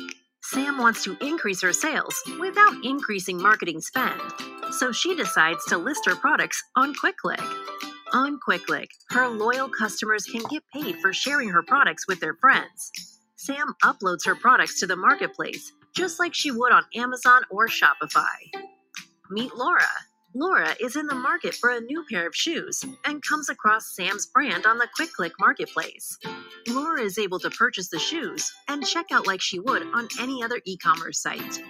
Sam 0.43 0.79
wants 0.79 1.05
to 1.05 1.17
increase 1.21 1.61
her 1.63 1.73
sales 1.73 2.15
without 2.41 2.85
increasing 2.85 3.41
marketing 3.41 3.81
spend, 3.81 4.21
so 4.73 4.93
she 4.93 5.15
decides 5.15 5.65
to 5.67 5.79
list 5.79 6.07
her 6.07 6.17
products 6.17 6.63
on 6.77 6.95
QuickClick. 6.95 7.45
On 8.13 8.39
QuickClick, 8.49 8.89
her 9.11 9.29
loyal 9.29 9.69
customers 9.69 10.25
can 10.25 10.43
get 10.51 10.63
paid 10.73 10.97
for 10.97 11.13
sharing 11.13 11.49
her 11.51 11.63
products 11.63 12.07
with 12.09 12.21
their 12.21 12.35
friends. 12.35 12.91
Sam 13.37 13.75
uploads 13.85 14.27
her 14.27 14.35
products 14.35 14.81
to 14.81 14.87
the 14.87 14.97
marketplace 14.97 15.73
just 15.95 16.19
like 16.19 16.35
she 16.35 16.51
would 16.51 16.73
on 16.73 16.85
Amazon 16.95 17.43
or 17.51 17.67
Shopify. 17.67 18.25
Meet 19.31 19.55
Laura. 19.55 19.83
Laura 20.35 20.77
is 20.79 20.95
in 20.95 21.07
the 21.07 21.15
market 21.15 21.55
for 21.55 21.71
a 21.71 21.81
new 21.81 22.05
pair 22.09 22.25
of 22.25 22.37
shoes 22.37 22.85
and 23.05 23.23
comes 23.23 23.49
across 23.49 23.97
Sam's 23.97 24.27
brand 24.27 24.65
on 24.65 24.79
the 24.79 24.87
QuickClick 24.99 25.33
marketplace. 25.41 26.17
Laura 26.69 27.03
is 27.03 27.19
able 27.19 27.41
to 27.41 27.51
purchase 27.51 27.89
the 27.89 27.99
shoes 27.99 28.53
and 28.69 28.87
check 28.87 29.07
out 29.11 29.27
like 29.27 29.41
she 29.41 29.59
would 29.59 29.83
on 29.93 30.07
any 30.21 30.45
other 30.45 30.61
e 30.65 30.77
commerce 30.77 31.21
site. 31.21 31.61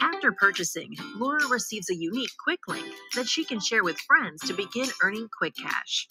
After 0.00 0.32
purchasing, 0.32 0.96
Laura 1.14 1.46
receives 1.48 1.90
a 1.90 1.96
unique 1.96 2.32
quick 2.42 2.58
link 2.66 2.92
that 3.14 3.28
she 3.28 3.44
can 3.44 3.60
share 3.60 3.84
with 3.84 4.00
friends 4.00 4.40
to 4.48 4.52
begin 4.52 4.88
earning 5.00 5.28
quick 5.38 5.54
cash. 5.56 6.08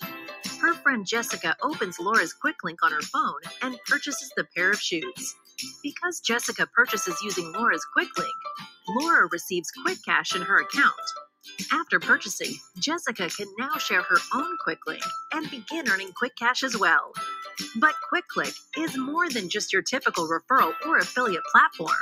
Her 0.62 0.74
friend 0.76 1.06
Jessica 1.06 1.58
opens 1.62 2.00
Laura's 2.00 2.34
quick 2.34 2.56
link 2.63 2.84
on 2.84 2.93
her 2.93 3.02
phone 3.02 3.41
and 3.62 3.78
purchases 3.86 4.32
the 4.38 4.48
pair 4.56 4.72
of 4.72 4.80
shoes. 4.80 5.36
Because 5.84 6.22
Jessica 6.22 6.67
purchases 6.74 7.20
using 7.22 7.52
Laura's 7.52 7.86
quick 7.91 8.17
link, 8.17 8.30
Laura 8.88 9.28
receives 9.30 9.72
quick 9.84 9.98
cash 10.06 10.36
in 10.36 10.41
her 10.41 10.62
account. 10.62 10.93
After 11.71 12.00
purchasing, 12.00 12.54
Jessica 12.80 13.30
can 13.30 13.47
now 13.58 13.78
share 13.78 14.02
her 14.02 14.17
own 14.34 14.58
QuickLink 14.65 15.02
and 15.34 15.50
begin 15.50 15.89
earning 15.89 16.12
quick 16.13 16.34
cash 16.38 16.63
as 16.63 16.78
well. 16.78 17.12
But 17.78 17.93
QuickClick 18.12 18.56
is 18.78 18.97
more 18.97 19.30
than 19.30 19.50
just 19.50 19.73
your 19.73 19.82
typical 19.82 20.28
referral 20.28 20.73
or 20.86 20.97
affiliate 20.97 21.43
platform. 21.52 21.95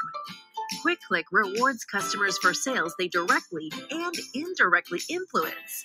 QuickClick 0.84 1.26
rewards 1.32 1.86
customers 1.86 2.38
for 2.38 2.54
sales 2.54 2.96
they 2.98 3.08
directly 3.08 3.72
and 3.92 4.14
indirectly 4.34 5.00
influence. 5.10 5.84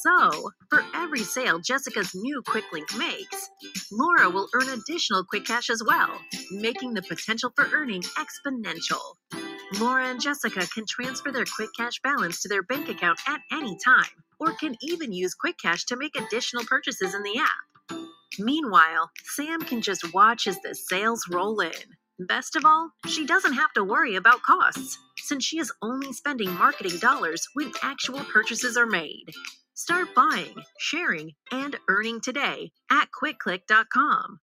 So, 0.00 0.50
for 0.68 0.84
every 0.94 1.20
sale 1.20 1.58
Jessica's 1.58 2.14
new 2.14 2.42
QuickLink 2.42 2.96
makes, 2.98 3.50
Laura 3.90 4.30
will 4.30 4.48
earn 4.54 4.68
additional 4.68 5.24
quick 5.24 5.44
cash 5.44 5.70
as 5.70 5.82
well, 5.84 6.20
making 6.50 6.94
the 6.94 7.02
potential 7.02 7.52
for 7.56 7.66
earning 7.72 8.02
exponential. 8.02 9.45
Laura 9.80 10.06
and 10.06 10.20
Jessica 10.20 10.66
can 10.72 10.84
transfer 10.88 11.32
their 11.32 11.44
quick 11.44 11.70
cash 11.76 12.00
balance 12.02 12.40
to 12.42 12.48
their 12.48 12.62
bank 12.62 12.88
account 12.88 13.18
at 13.26 13.40
any 13.52 13.76
time, 13.84 14.04
or 14.38 14.52
can 14.52 14.76
even 14.80 15.12
use 15.12 15.34
quick 15.34 15.58
cash 15.58 15.84
to 15.86 15.96
make 15.96 16.16
additional 16.16 16.64
purchases 16.64 17.14
in 17.14 17.22
the 17.22 17.38
app. 17.38 17.98
Meanwhile, 18.38 19.10
Sam 19.24 19.60
can 19.62 19.80
just 19.82 20.14
watch 20.14 20.46
as 20.46 20.60
the 20.60 20.74
sales 20.74 21.24
roll 21.30 21.60
in. 21.60 21.72
Best 22.18 22.56
of 22.56 22.64
all, 22.64 22.90
she 23.06 23.26
doesn't 23.26 23.54
have 23.54 23.72
to 23.74 23.84
worry 23.84 24.16
about 24.16 24.42
costs, 24.42 24.98
since 25.18 25.44
she 25.44 25.58
is 25.58 25.72
only 25.82 26.12
spending 26.12 26.50
marketing 26.52 26.98
dollars 26.98 27.46
when 27.54 27.72
actual 27.82 28.20
purchases 28.20 28.76
are 28.76 28.86
made. 28.86 29.26
Start 29.74 30.14
buying, 30.14 30.54
sharing, 30.78 31.32
and 31.52 31.76
earning 31.88 32.20
today 32.20 32.70
at 32.90 33.08
quickclick.com. 33.10 34.40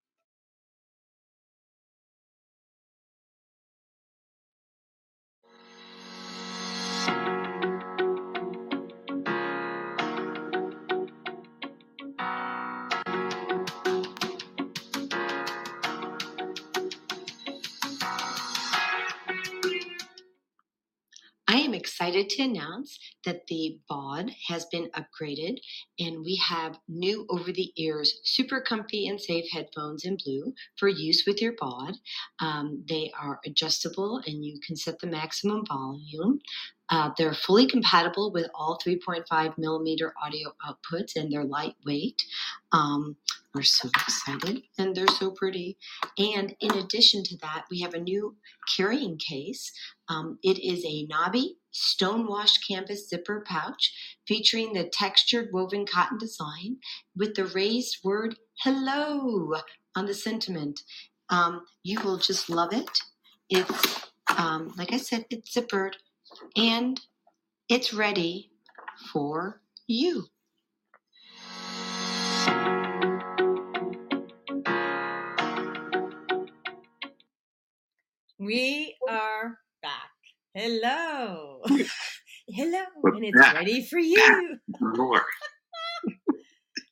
excited 21.93 22.27
to 22.27 22.41
announce 22.41 22.97
that 23.23 23.45
the 23.47 23.79
BOD 23.87 24.31
has 24.47 24.65
been 24.65 24.89
upgraded 24.91 25.59
and 25.99 26.25
we 26.25 26.35
have 26.37 26.79
new 26.87 27.23
over 27.29 27.51
the 27.51 27.71
ears, 27.77 28.19
super 28.23 28.59
comfy 28.61 29.07
and 29.07 29.21
safe 29.21 29.45
headphones 29.51 30.03
in 30.03 30.17
blue 30.25 30.51
for 30.77 30.87
use 30.87 31.23
with 31.27 31.39
your 31.39 31.53
BOD. 31.59 31.93
Um, 32.39 32.83
they 32.89 33.11
are 33.19 33.39
adjustable 33.45 34.21
and 34.25 34.43
you 34.43 34.59
can 34.65 34.75
set 34.75 34.97
the 34.99 35.07
maximum 35.07 35.65
volume. 35.67 36.39
Uh, 36.89 37.11
they're 37.17 37.33
fully 37.33 37.65
compatible 37.65 38.31
with 38.31 38.47
all 38.53 38.79
3.5 38.85 39.57
millimeter 39.57 40.13
audio 40.21 40.53
outputs 40.65 41.15
and 41.15 41.31
they're 41.31 41.43
lightweight. 41.43 42.21
Um, 42.71 43.15
we're 43.53 43.61
so 43.61 43.87
excited 43.87 44.63
and 44.77 44.95
they're 44.95 45.07
so 45.07 45.31
pretty. 45.31 45.77
And 46.17 46.55
in 46.59 46.71
addition 46.77 47.23
to 47.23 47.37
that, 47.37 47.65
we 47.69 47.81
have 47.81 47.93
a 47.93 47.99
new 47.99 48.35
carrying 48.75 49.17
case. 49.17 49.71
Um, 50.09 50.39
it 50.43 50.59
is 50.59 50.83
a 50.85 51.05
knobby 51.05 51.57
stone 51.71 52.27
washed 52.27 52.67
canvas 52.67 53.09
zipper 53.09 53.43
pouch 53.47 53.93
featuring 54.27 54.73
the 54.73 54.83
textured 54.85 55.49
woven 55.51 55.85
cotton 55.85 56.17
design 56.17 56.77
with 57.15 57.35
the 57.35 57.45
raised 57.45 58.03
word 58.03 58.35
hello 58.59 59.55
on 59.95 60.05
the 60.05 60.13
sentiment. 60.13 60.81
Um, 61.29 61.65
you 61.83 61.99
will 62.01 62.17
just 62.17 62.49
love 62.49 62.73
it. 62.73 62.99
It's, 63.49 64.09
um, 64.37 64.73
like 64.77 64.93
I 64.93 64.97
said, 64.97 65.25
it's 65.29 65.55
zippered 65.55 65.93
and 66.55 66.99
it's 67.69 67.93
ready 67.93 68.51
for 69.11 69.61
you. 69.87 70.25
We 78.39 78.95
are 79.09 79.57
back. 79.81 80.11
Hello. 80.53 81.61
Hello. 82.47 82.81
We're 83.01 83.15
and 83.15 83.25
it's 83.25 83.39
back. 83.39 83.55
ready 83.55 83.85
for 83.85 83.99
you. 83.99 84.57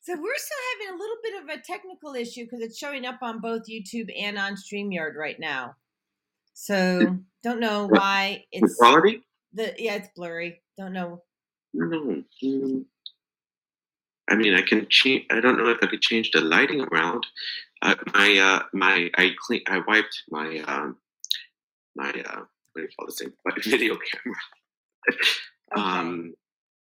So 0.04 0.14
we're 0.14 0.34
still 0.36 0.58
having 0.72 0.94
a 0.96 0.98
little 0.98 1.16
bit 1.22 1.42
of 1.42 1.48
a 1.48 1.62
technical 1.64 2.14
issue 2.14 2.42
because 2.44 2.60
it's 2.60 2.76
showing 2.76 3.06
up 3.06 3.20
on 3.22 3.40
both 3.40 3.62
YouTube 3.70 4.10
and 4.18 4.36
on 4.36 4.54
StreamYard 4.56 5.14
right 5.16 5.38
now. 5.38 5.76
So 6.54 7.18
don't 7.44 7.60
know 7.60 7.86
why 7.86 8.44
The 8.52 8.58
it's 8.62 8.74
quality? 8.74 9.22
The 9.52 9.74
yeah, 9.78 9.94
it's 9.94 10.08
blurry. 10.14 10.62
Don't 10.76 10.92
know. 10.92 11.22
No. 11.74 12.22
Mm. 12.42 12.84
I 14.28 14.34
mean, 14.36 14.54
I 14.54 14.62
can 14.62 14.86
change. 14.88 15.24
I 15.30 15.40
don't 15.40 15.58
know 15.58 15.68
if 15.68 15.78
I 15.82 15.86
could 15.86 16.00
change 16.00 16.30
the 16.32 16.40
lighting 16.40 16.80
around. 16.80 17.26
Uh, 17.82 17.94
my 18.14 18.38
uh, 18.38 18.62
my 18.72 19.10
I 19.16 19.32
clean. 19.46 19.62
I 19.66 19.80
wiped 19.86 20.22
my 20.30 20.58
um 20.66 20.96
my 21.96 22.10
uh 22.10 22.40
what 22.72 22.76
do 22.76 22.82
you 22.82 22.88
call 22.98 23.06
this 23.06 23.18
thing? 23.18 23.32
My 23.44 23.52
video 23.64 23.96
camera. 23.96 24.38
um, 25.76 26.34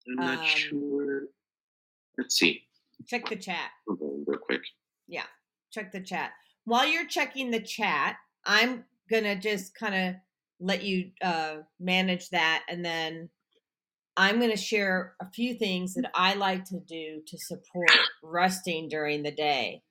I'm 0.08 0.14
not 0.16 0.38
Um, 0.38 0.44
sure. 0.46 1.22
Let's 2.18 2.36
see. 2.36 2.62
Check 3.06 3.28
the 3.28 3.36
chat. 3.36 3.70
Real 3.86 4.38
quick. 4.40 4.62
Yeah, 5.06 5.24
check 5.70 5.92
the 5.92 6.00
chat. 6.00 6.32
While 6.64 6.86
you're 6.86 7.06
checking 7.06 7.50
the 7.50 7.60
chat, 7.60 8.16
I'm 8.44 8.84
gonna 9.10 9.36
just 9.36 9.74
kind 9.74 9.94
of 9.94 10.14
let 10.60 10.82
you 10.82 11.10
uh, 11.22 11.56
manage 11.78 12.30
that, 12.30 12.64
and 12.68 12.84
then 12.84 13.28
I'm 14.16 14.40
gonna 14.40 14.56
share 14.56 15.14
a 15.20 15.30
few 15.30 15.54
things 15.54 15.94
that 15.94 16.10
I 16.14 16.34
like 16.34 16.64
to 16.66 16.80
do 16.80 17.22
to 17.26 17.38
support 17.38 17.90
resting 18.22 18.88
during 18.88 19.22
the 19.22 19.30
day. 19.30 19.82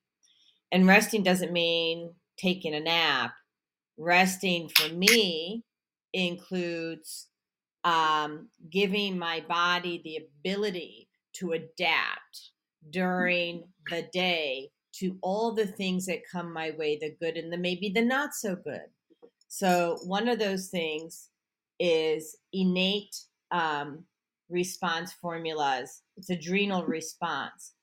And 0.72 0.88
resting 0.88 1.24
doesn't 1.24 1.54
mean 1.54 2.14
taking 2.38 2.74
a 2.74 2.80
nap. 2.80 3.34
Resting 3.98 4.70
for 4.70 4.94
me 4.94 5.64
includes 6.14 7.28
um, 7.84 8.50
giving 8.72 9.18
my 9.18 9.44
body 9.48 10.02
the 10.04 10.18
ability 10.18 11.08
to 11.34 11.52
adapt 11.52 12.52
during 12.90 13.64
the 13.90 14.08
day 14.12 14.70
to 14.96 15.18
all 15.22 15.54
the 15.54 15.68
things 15.68 16.06
that 16.08 16.20
come 16.32 16.52
my 16.52 16.72
way 16.78 16.98
the 17.00 17.16
good 17.20 17.38
and 17.38 17.52
the 17.54 17.58
maybe 17.58 17.90
the 17.90 18.02
not 18.02 18.34
so 18.34 18.56
good. 18.56 18.88
So, 19.48 20.00
one 20.04 20.28
of 20.28 20.40
those 20.40 20.68
things 20.68 21.30
is 21.80 22.38
innate 22.54 23.16
um, 23.52 24.06
response 24.50 25.14
formulas, 25.14 26.02
it's 26.18 26.30
adrenal 26.30 26.86
response. 26.86 27.74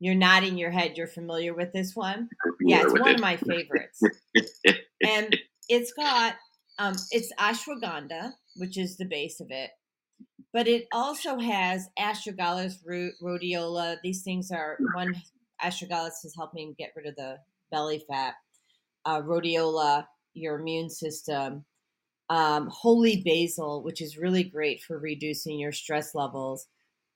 You're 0.00 0.14
nodding 0.14 0.56
your 0.56 0.70
head. 0.70 0.96
You're 0.96 1.08
familiar 1.08 1.54
with 1.54 1.72
this 1.72 1.96
one? 1.96 2.28
Yeah, 2.60 2.82
it's 2.82 2.98
one 2.98 3.14
of 3.14 3.20
my 3.20 3.36
favorites. 3.36 4.00
and 5.02 5.36
it's 5.68 5.92
got 5.92 6.36
um, 6.78 6.94
it's 7.10 7.32
ashwagandha, 7.38 8.32
which 8.56 8.78
is 8.78 8.96
the 8.96 9.04
base 9.04 9.40
of 9.40 9.48
it, 9.50 9.70
but 10.52 10.68
it 10.68 10.86
also 10.92 11.38
has 11.38 11.88
astragalus, 11.98 12.74
root, 12.84 13.14
rhodiola. 13.22 13.96
These 14.02 14.22
things 14.22 14.52
are 14.52 14.78
one 14.94 15.14
astragalus 15.62 16.24
is 16.24 16.34
helping 16.36 16.76
get 16.78 16.92
rid 16.96 17.06
of 17.06 17.16
the 17.16 17.38
belly 17.72 18.04
fat. 18.08 18.34
Uh, 19.04 19.20
rhodiola, 19.22 20.06
your 20.38 20.60
immune 20.60 20.90
system. 20.90 21.64
Um, 22.30 22.68
holy 22.70 23.22
basil, 23.24 23.82
which 23.82 24.02
is 24.02 24.18
really 24.18 24.44
great 24.44 24.82
for 24.82 24.98
reducing 24.98 25.58
your 25.58 25.72
stress 25.72 26.14
levels. 26.14 26.66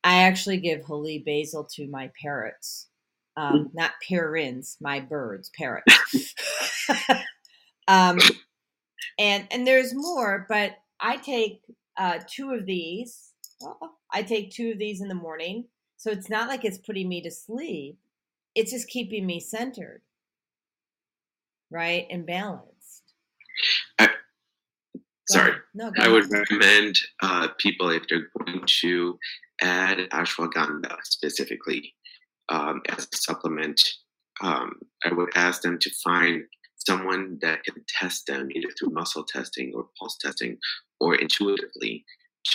I 0.04 0.22
actually 0.24 0.58
give 0.58 0.82
holy 0.82 1.20
basil 1.20 1.64
to 1.74 1.88
my 1.88 2.10
parrots, 2.20 2.88
um, 3.36 3.70
not 3.74 3.92
parents, 4.08 4.78
my 4.80 5.00
birds, 5.00 5.50
parrots. 5.56 6.34
um, 7.88 8.18
and 9.18 9.46
and 9.50 9.66
there's 9.66 9.94
more, 9.94 10.46
but 10.48 10.76
I 11.00 11.16
take 11.18 11.62
uh, 11.96 12.18
two 12.28 12.52
of 12.52 12.66
these. 12.66 13.32
Well, 13.60 13.98
I 14.12 14.22
take 14.22 14.50
two 14.50 14.72
of 14.72 14.78
these 14.78 15.00
in 15.00 15.08
the 15.08 15.14
morning, 15.14 15.66
so 15.96 16.10
it's 16.10 16.30
not 16.30 16.48
like 16.48 16.64
it's 16.64 16.78
putting 16.78 17.08
me 17.08 17.22
to 17.22 17.30
sleep. 17.30 17.98
It's 18.54 18.72
just 18.72 18.88
keeping 18.88 19.26
me 19.26 19.40
centered, 19.40 20.02
right, 21.70 22.06
and 22.10 22.26
balanced. 22.26 22.71
Sorry. 25.33 25.55
No, 25.74 25.93
I 25.99 26.09
would 26.09 26.30
recommend 26.30 26.99
uh, 27.22 27.49
people 27.59 27.91
if 27.91 28.07
they're 28.09 28.28
going 28.39 28.62
to 28.80 29.18
add 29.62 29.99
ashwagandha 30.11 30.97
specifically 31.05 31.95
um, 32.49 32.83
as 32.89 33.09
a 33.12 33.16
supplement. 33.16 33.80
Um, 34.43 34.74
I 35.05 35.12
would 35.12 35.30
ask 35.35 35.62
them 35.62 35.78
to 35.78 35.91
find 36.03 36.43
someone 36.76 37.39
that 37.43 37.62
can 37.64 37.85
test 37.89 38.26
them 38.26 38.49
either 38.53 38.68
through 38.78 38.91
muscle 38.91 39.24
testing 39.24 39.72
or 39.74 39.87
pulse 39.99 40.16
testing 40.18 40.59
or 41.01 41.14
intuitively 41.14 42.05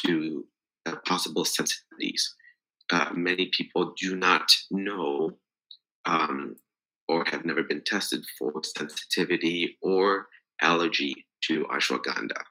to 0.05 0.45
uh, 0.85 0.95
possible 1.05 1.45
sensitivities. 1.45 2.21
Uh, 2.91 3.09
many 3.13 3.49
people 3.57 3.93
do 3.99 4.15
not 4.15 4.49
know 4.71 5.31
um, 6.05 6.55
or 7.07 7.23
have 7.25 7.45
never 7.45 7.63
been 7.63 7.81
tested 7.85 8.23
for 8.37 8.53
sensitivity 8.63 9.77
or 9.81 10.27
allergy 10.61 11.25
to 11.41 11.65
ashwagandha 11.65 12.41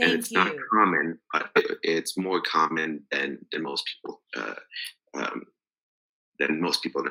and 0.00 0.10
Thank 0.10 0.20
it's 0.20 0.32
not 0.32 0.54
common, 0.72 1.18
but 1.32 1.50
it- 1.56 1.78
it's 1.82 2.16
more 2.16 2.40
common 2.40 3.06
than 3.10 3.38
than 3.50 3.62
most 3.62 3.84
people 3.86 4.22
uh, 4.36 4.54
um, 5.14 5.44
than 6.38 6.60
most 6.60 6.82
people 6.82 7.02
know. 7.02 7.10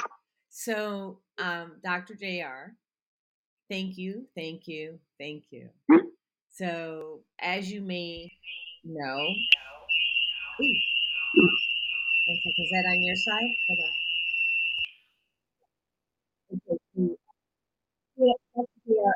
So, 0.49 1.21
um, 1.37 1.79
Dr. 1.83 2.15
JR, 2.15 2.75
thank 3.69 3.97
you, 3.97 4.27
thank 4.35 4.67
you, 4.67 4.99
thank 5.19 5.43
you. 5.51 5.69
Mm. 5.91 6.01
So, 6.49 7.23
as 7.39 7.71
you 7.71 7.81
may 7.81 8.31
know, 8.83 9.35
sec, 10.59 12.53
is 12.57 12.69
that 12.71 12.85
on 12.87 12.99
your 13.01 13.15
side? 13.15 13.55
Hold 13.67 13.79
on. 13.79 13.93
Okay, 16.53 16.77
so, 18.15 18.33
yeah, 18.85 19.11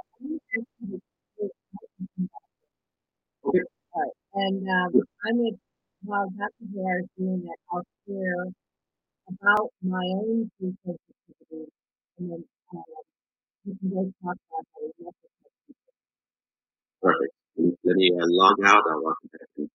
Right, 3.54 4.16
and 4.36 4.64
um, 4.70 5.02
I'm 5.28 5.38
gonna, 5.38 5.58
while 6.04 6.30
Dr. 6.38 6.66
JR 6.74 7.00
is 7.04 7.10
doing 7.18 7.44
that, 7.46 7.58
I'll 7.74 7.84
share 8.08 8.46
about 9.30 9.70
my 9.84 10.06
own 10.16 10.52
food 10.60 10.78
sensitivity, 10.86 11.72
and 12.20 12.32
then 12.32 12.46
uh, 12.76 12.82
we 13.66 13.76
can 13.80 13.90
both 13.90 14.14
talk 14.24 14.38
about 14.38 14.66
how 14.74 14.82
we 14.84 15.06
Perfect. 17.02 17.34
Let 17.86 17.96
me 17.98 18.12
uh, 18.20 18.26
log 18.30 18.58
out. 18.66 18.84
I'll 18.92 19.04
log 19.04 19.16
back 19.32 19.50
in. 19.58 19.70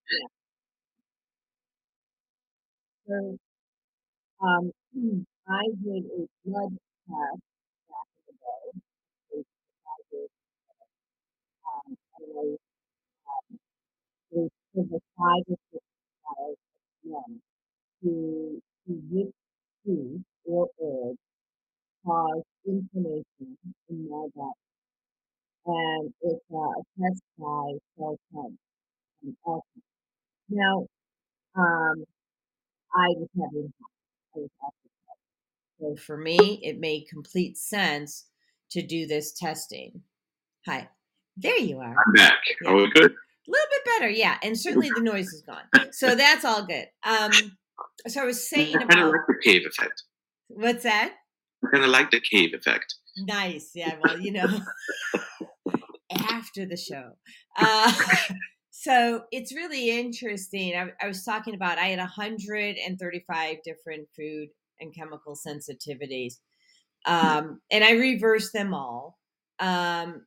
So, 3.09 3.39
um, 4.47 4.73
I 5.49 5.63
did 5.85 6.05
a 6.07 6.27
blood 6.47 6.73
test 7.09 7.43
back 7.91 8.09
in 8.15 8.25
the 8.27 8.35
day. 8.35 8.81
It 9.41 9.47
I 9.87 9.97
did, 10.13 10.31
um, 11.67 11.97
and 12.19 12.33
I, 12.39 12.66
it 14.77 14.87
was 14.91 14.93
a 14.93 15.01
five 15.19 15.45
or 15.49 15.59
six 15.73 15.85
trials 16.23 16.57
of 16.77 17.11
blood 17.11 17.41
to 18.03 18.63
see 18.87 19.01
which 19.11 19.35
food 19.85 20.25
or 20.47 20.69
herb 20.83 21.17
cause 22.07 22.43
inflammation 22.67 23.59
in 23.91 24.11
my 24.11 24.27
body. 24.35 24.53
And 25.67 26.13
it's 26.23 26.41
uh, 26.53 26.59
a 26.59 26.83
test 27.01 27.23
by 27.39 27.73
cell 27.99 28.19
type 28.35 28.53
and 29.25 29.37
also. 29.45 29.65
Now, 30.49 30.87
um, 31.57 32.05
I 32.95 33.09
was 33.17 33.29
having, 33.35 33.73
I 34.37 34.39
was 34.39 34.51
having 34.61 34.91
So 35.81 35.97
for 36.03 36.17
me, 36.17 36.61
it 36.63 36.79
made 36.81 37.07
complete 37.11 37.59
sense 37.59 38.27
to 38.71 38.87
do 38.87 39.07
this 39.07 39.33
testing. 39.33 40.03
Hi, 40.67 40.89
there 41.37 41.59
you 41.59 41.81
are. 41.81 41.95
I'm 42.07 42.13
back. 42.15 42.35
Yeah. 42.63 42.71
Are 42.71 42.77
we 42.77 42.91
good? 42.93 43.15
A 43.47 43.51
little 43.51 43.67
bit 43.71 43.85
better, 43.85 44.11
yeah, 44.11 44.39
and 44.43 44.59
certainly 44.59 44.91
the 44.95 45.03
noise 45.03 45.29
is 45.33 45.43
gone. 45.43 45.91
So 45.93 46.15
that's 46.15 46.45
all 46.45 46.67
good. 46.67 46.87
Um, 47.05 47.31
so 48.09 48.23
I 48.23 48.25
was 48.25 48.49
saying 48.49 48.77
I 48.77 48.79
kind 48.81 48.93
of 48.93 48.99
about 48.99 49.13
like 49.13 49.27
the 49.29 49.41
cave 49.43 49.63
effect. 49.67 50.03
what's 50.49 50.83
that? 50.83 51.13
I 51.65 51.69
kind 51.71 51.85
of 51.85 51.91
like 51.91 52.11
the 52.11 52.21
cave 52.21 52.55
effect. 52.55 52.95
Nice, 53.17 53.71
yeah. 53.75 53.97
Well, 54.03 54.19
you 54.19 54.33
know, 54.33 54.47
after 56.11 56.67
the 56.67 56.77
show. 56.77 57.13
Uh, 57.57 57.93
so 58.71 59.25
it's 59.31 59.55
really 59.55 59.91
interesting. 59.91 60.75
I, 60.75 60.89
I 61.03 61.09
was 61.09 61.25
talking 61.25 61.55
about 61.55 61.79
I 61.79 61.87
had 61.87 61.99
135 61.99 63.57
different 63.65 64.09
food 64.17 64.49
and 64.81 64.95
chemical 64.95 65.37
sensitivities, 65.37 66.35
um, 67.07 67.61
and 67.71 67.85
I 67.85 67.93
reversed 67.93 68.53
them 68.53 68.75
all. 68.75 69.19
Um, 69.59 70.27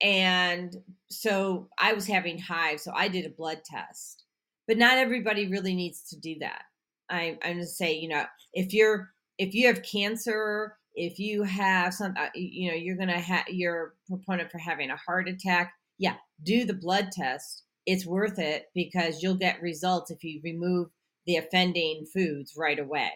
and 0.00 0.76
so 1.10 1.68
I 1.78 1.92
was 1.92 2.06
having 2.06 2.38
hives, 2.38 2.82
so 2.82 2.92
I 2.94 3.08
did 3.08 3.26
a 3.26 3.30
blood 3.30 3.62
test. 3.64 4.24
But 4.68 4.78
not 4.78 4.98
everybody 4.98 5.46
really 5.46 5.74
needs 5.74 6.08
to 6.10 6.18
do 6.18 6.36
that. 6.40 6.62
I, 7.08 7.38
I'm 7.44 7.60
just 7.60 7.76
say, 7.76 7.94
you 7.94 8.08
know, 8.08 8.24
if 8.52 8.74
you're 8.74 9.10
if 9.38 9.54
you 9.54 9.68
have 9.68 9.82
cancer, 9.82 10.76
if 10.94 11.18
you 11.18 11.42
have 11.42 11.94
some, 11.94 12.14
uh, 12.18 12.28
you 12.34 12.70
know, 12.70 12.76
you're 12.76 12.96
gonna 12.96 13.20
have 13.20 13.44
you're 13.48 13.84
a 13.84 13.90
proponent 14.08 14.50
for 14.50 14.58
having 14.58 14.90
a 14.90 14.96
heart 14.96 15.28
attack. 15.28 15.72
Yeah, 15.98 16.16
do 16.42 16.64
the 16.64 16.74
blood 16.74 17.10
test. 17.12 17.62
It's 17.86 18.04
worth 18.04 18.38
it 18.38 18.66
because 18.74 19.22
you'll 19.22 19.36
get 19.36 19.62
results 19.62 20.10
if 20.10 20.24
you 20.24 20.40
remove 20.42 20.88
the 21.26 21.36
offending 21.36 22.06
foods 22.12 22.54
right 22.56 22.78
away, 22.78 23.10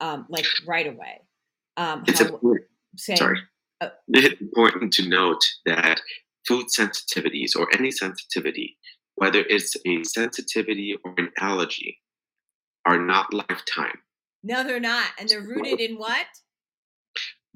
um, 0.00 0.26
like 0.28 0.46
right 0.66 0.86
away. 0.86 1.22
Um, 1.76 2.04
It's 2.06 2.20
how, 2.20 2.40
say, 2.96 3.16
Sorry. 3.16 3.40
Uh, 3.80 3.88
It's 4.08 4.40
important 4.40 4.92
to 4.94 5.08
note 5.08 5.44
that 5.64 6.00
food 6.46 6.66
sensitivities 6.76 7.56
or 7.56 7.68
any 7.74 7.90
sensitivity, 7.90 8.78
whether 9.16 9.40
it's 9.48 9.76
a 9.86 10.04
sensitivity 10.04 10.96
or 11.04 11.14
an 11.18 11.30
allergy, 11.40 12.00
are 12.84 12.98
not 12.98 13.32
lifetime. 13.32 13.98
no, 14.42 14.62
they're 14.62 14.80
not, 14.80 15.08
and 15.18 15.28
they're 15.28 15.40
rooted 15.40 15.80
in 15.80 15.96
what? 15.96 16.26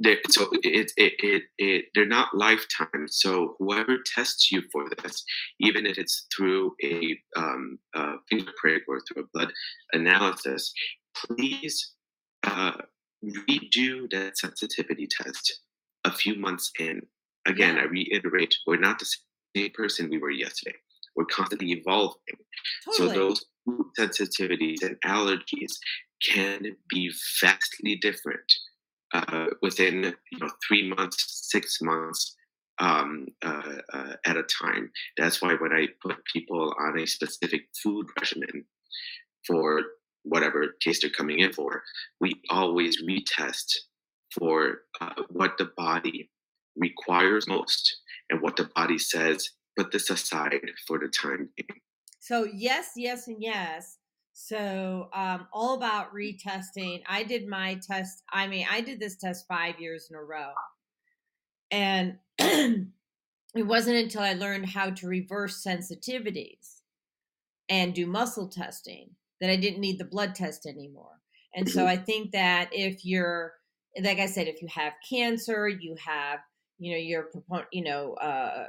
they're, 0.01 0.19
so 0.31 0.49
it, 0.63 0.93
it, 0.97 1.13
it, 1.19 1.43
it, 1.59 1.85
they're 1.95 2.07
not 2.07 2.35
lifetime. 2.35 3.07
So 3.07 3.55
whoever 3.59 3.99
tests 4.15 4.51
you 4.51 4.63
for 4.73 4.87
this, 5.03 5.23
even 5.61 5.87
if 5.87 5.99
it's 5.99 6.27
through 6.35 6.75
a, 6.83 7.19
um, 7.37 7.79
a 7.95 8.15
finger 8.29 8.51
prick 8.59 8.83
or 8.89 9.01
through 9.01 9.25
a 9.25 9.27
blood 9.33 9.53
analysis, 9.93 10.73
please 11.15 11.93
uh, 12.45 12.73
redo 13.23 14.11
that 14.11 14.39
sensitivity 14.39 15.07
test 15.21 15.61
a 16.05 16.13
few 16.13 16.37
months 16.37 16.73
in. 16.79 17.03
Again, 17.47 17.79
I 17.79 17.85
reiterate, 17.85 18.55
we're 18.67 18.79
not 18.79 18.99
the 18.99 19.07
same 19.57 19.71
person 19.73 20.11
we 20.11 20.19
were 20.19 20.31
yesterday. 20.31 20.77
We're 21.17 21.25
constantly 21.25 21.73
evolving. 21.73 22.21
Totally. 22.85 23.15
So 23.15 23.15
those 23.15 23.45
food 23.65 23.87
sensitivities 23.99 24.83
and 24.83 24.97
allergies 25.05 25.73
can 26.23 26.77
be 26.89 27.13
vastly 27.41 27.97
different 27.97 28.53
uh, 29.13 29.47
within 29.63 30.15
you 30.31 30.39
know 30.39 30.51
three 30.67 30.89
months, 30.89 31.49
six 31.51 31.79
months 31.83 32.37
um, 32.79 33.27
uh, 33.43 33.77
uh, 33.93 34.13
at 34.25 34.37
a 34.37 34.45
time. 34.45 34.91
That's 35.17 35.43
why 35.43 35.55
when 35.55 35.73
I 35.73 35.89
put 36.03 36.25
people 36.33 36.75
on 36.79 36.99
a 36.99 37.07
specific 37.07 37.63
food 37.83 38.07
regimen 38.19 38.65
for 39.47 39.83
whatever 40.23 40.75
case 40.81 41.01
they're 41.01 41.11
coming 41.11 41.41
in 41.41 41.53
for, 41.53 41.83
we 42.21 42.41
always 42.51 43.03
retest 43.03 43.77
for 44.39 44.83
uh, 45.01 45.23
what 45.29 45.59
the 45.59 45.71
body 45.77 46.31
requires 46.77 47.47
most 47.49 48.01
and 48.29 48.41
what 48.41 48.57
the 48.57 48.69
body 48.75 48.99
says, 48.99 49.51
put 49.77 49.93
this 49.93 50.11
aside 50.11 50.55
for 50.87 50.99
the 50.99 51.09
time 51.09 51.51
being. 51.57 51.81
So 52.21 52.47
yes, 52.53 52.91
yes, 52.97 53.29
and 53.29 53.39
yes. 53.41 53.99
So 54.33 55.09
um, 55.13 55.49
all 55.53 55.75
about 55.75 56.15
retesting. 56.15 57.03
I 57.09 57.25
did 57.25 57.47
my 57.47 57.81
test. 57.87 58.23
I 58.33 58.47
mean, 58.47 58.67
I 58.71 58.81
did 58.81 59.01
this 59.01 59.17
test 59.17 59.47
five 59.49 59.81
years 59.81 60.09
in 60.11 60.17
a 60.17 60.23
row, 60.23 60.53
and 61.71 62.19
it 62.39 62.87
wasn't 63.55 63.97
until 63.97 64.23
I 64.23 64.35
learned 64.35 64.67
how 64.67 64.91
to 64.91 65.07
reverse 65.07 65.65
sensitivities 65.67 66.81
and 67.69 67.95
do 67.95 68.07
muscle 68.07 68.49
testing 68.49 69.11
that 69.41 69.51
I 69.51 69.57
didn't 69.57 69.81
need 69.81 69.99
the 69.99 70.05
blood 70.05 70.35
test 70.35 70.67
anymore. 70.67 71.21
And 71.55 71.69
so 71.69 71.87
I 71.87 71.97
think 71.97 72.33
that 72.33 72.69
if 72.73 73.05
you're, 73.05 73.55
like 74.03 74.19
I 74.19 74.27
said, 74.27 74.47
if 74.47 74.63
you 74.63 74.69
have 74.69 74.93
cancer, 75.09 75.69
you 75.69 75.97
have, 76.05 76.41
you 76.79 76.93
know, 76.93 76.99
you're, 76.99 77.29
you 77.73 77.83
know, 77.83 78.15
uh, 78.15 78.67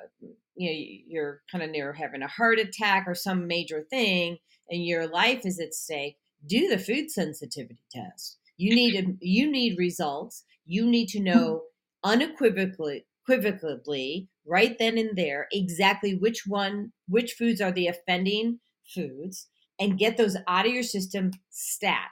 you 0.55 0.69
know, 0.69 1.03
you're 1.07 1.41
kind 1.51 1.63
of 1.63 1.69
near 1.69 1.93
having 1.93 2.21
a 2.21 2.27
heart 2.27 2.59
attack 2.59 3.05
or 3.07 3.15
some 3.15 3.47
major 3.47 3.85
thing, 3.89 4.37
and 4.69 4.85
your 4.85 5.07
life 5.07 5.45
is 5.45 5.59
at 5.59 5.73
stake. 5.73 6.17
Do 6.45 6.67
the 6.67 6.79
food 6.79 7.11
sensitivity 7.11 7.79
test. 7.91 8.37
You 8.57 8.75
need 8.75 9.17
you 9.21 9.49
need 9.49 9.77
results. 9.77 10.43
You 10.65 10.85
need 10.85 11.07
to 11.09 11.19
know 11.21 11.63
unequivocally, 12.03 13.05
equivocally, 13.23 14.27
right 14.45 14.77
then 14.79 14.97
and 14.97 15.15
there, 15.17 15.47
exactly 15.51 16.15
which 16.15 16.43
one, 16.47 16.91
which 17.07 17.33
foods 17.33 17.61
are 17.61 17.71
the 17.71 17.87
offending 17.87 18.59
foods, 18.93 19.47
and 19.79 19.97
get 19.97 20.17
those 20.17 20.37
out 20.47 20.65
of 20.65 20.73
your 20.73 20.83
system 20.83 21.31
stat. 21.49 22.11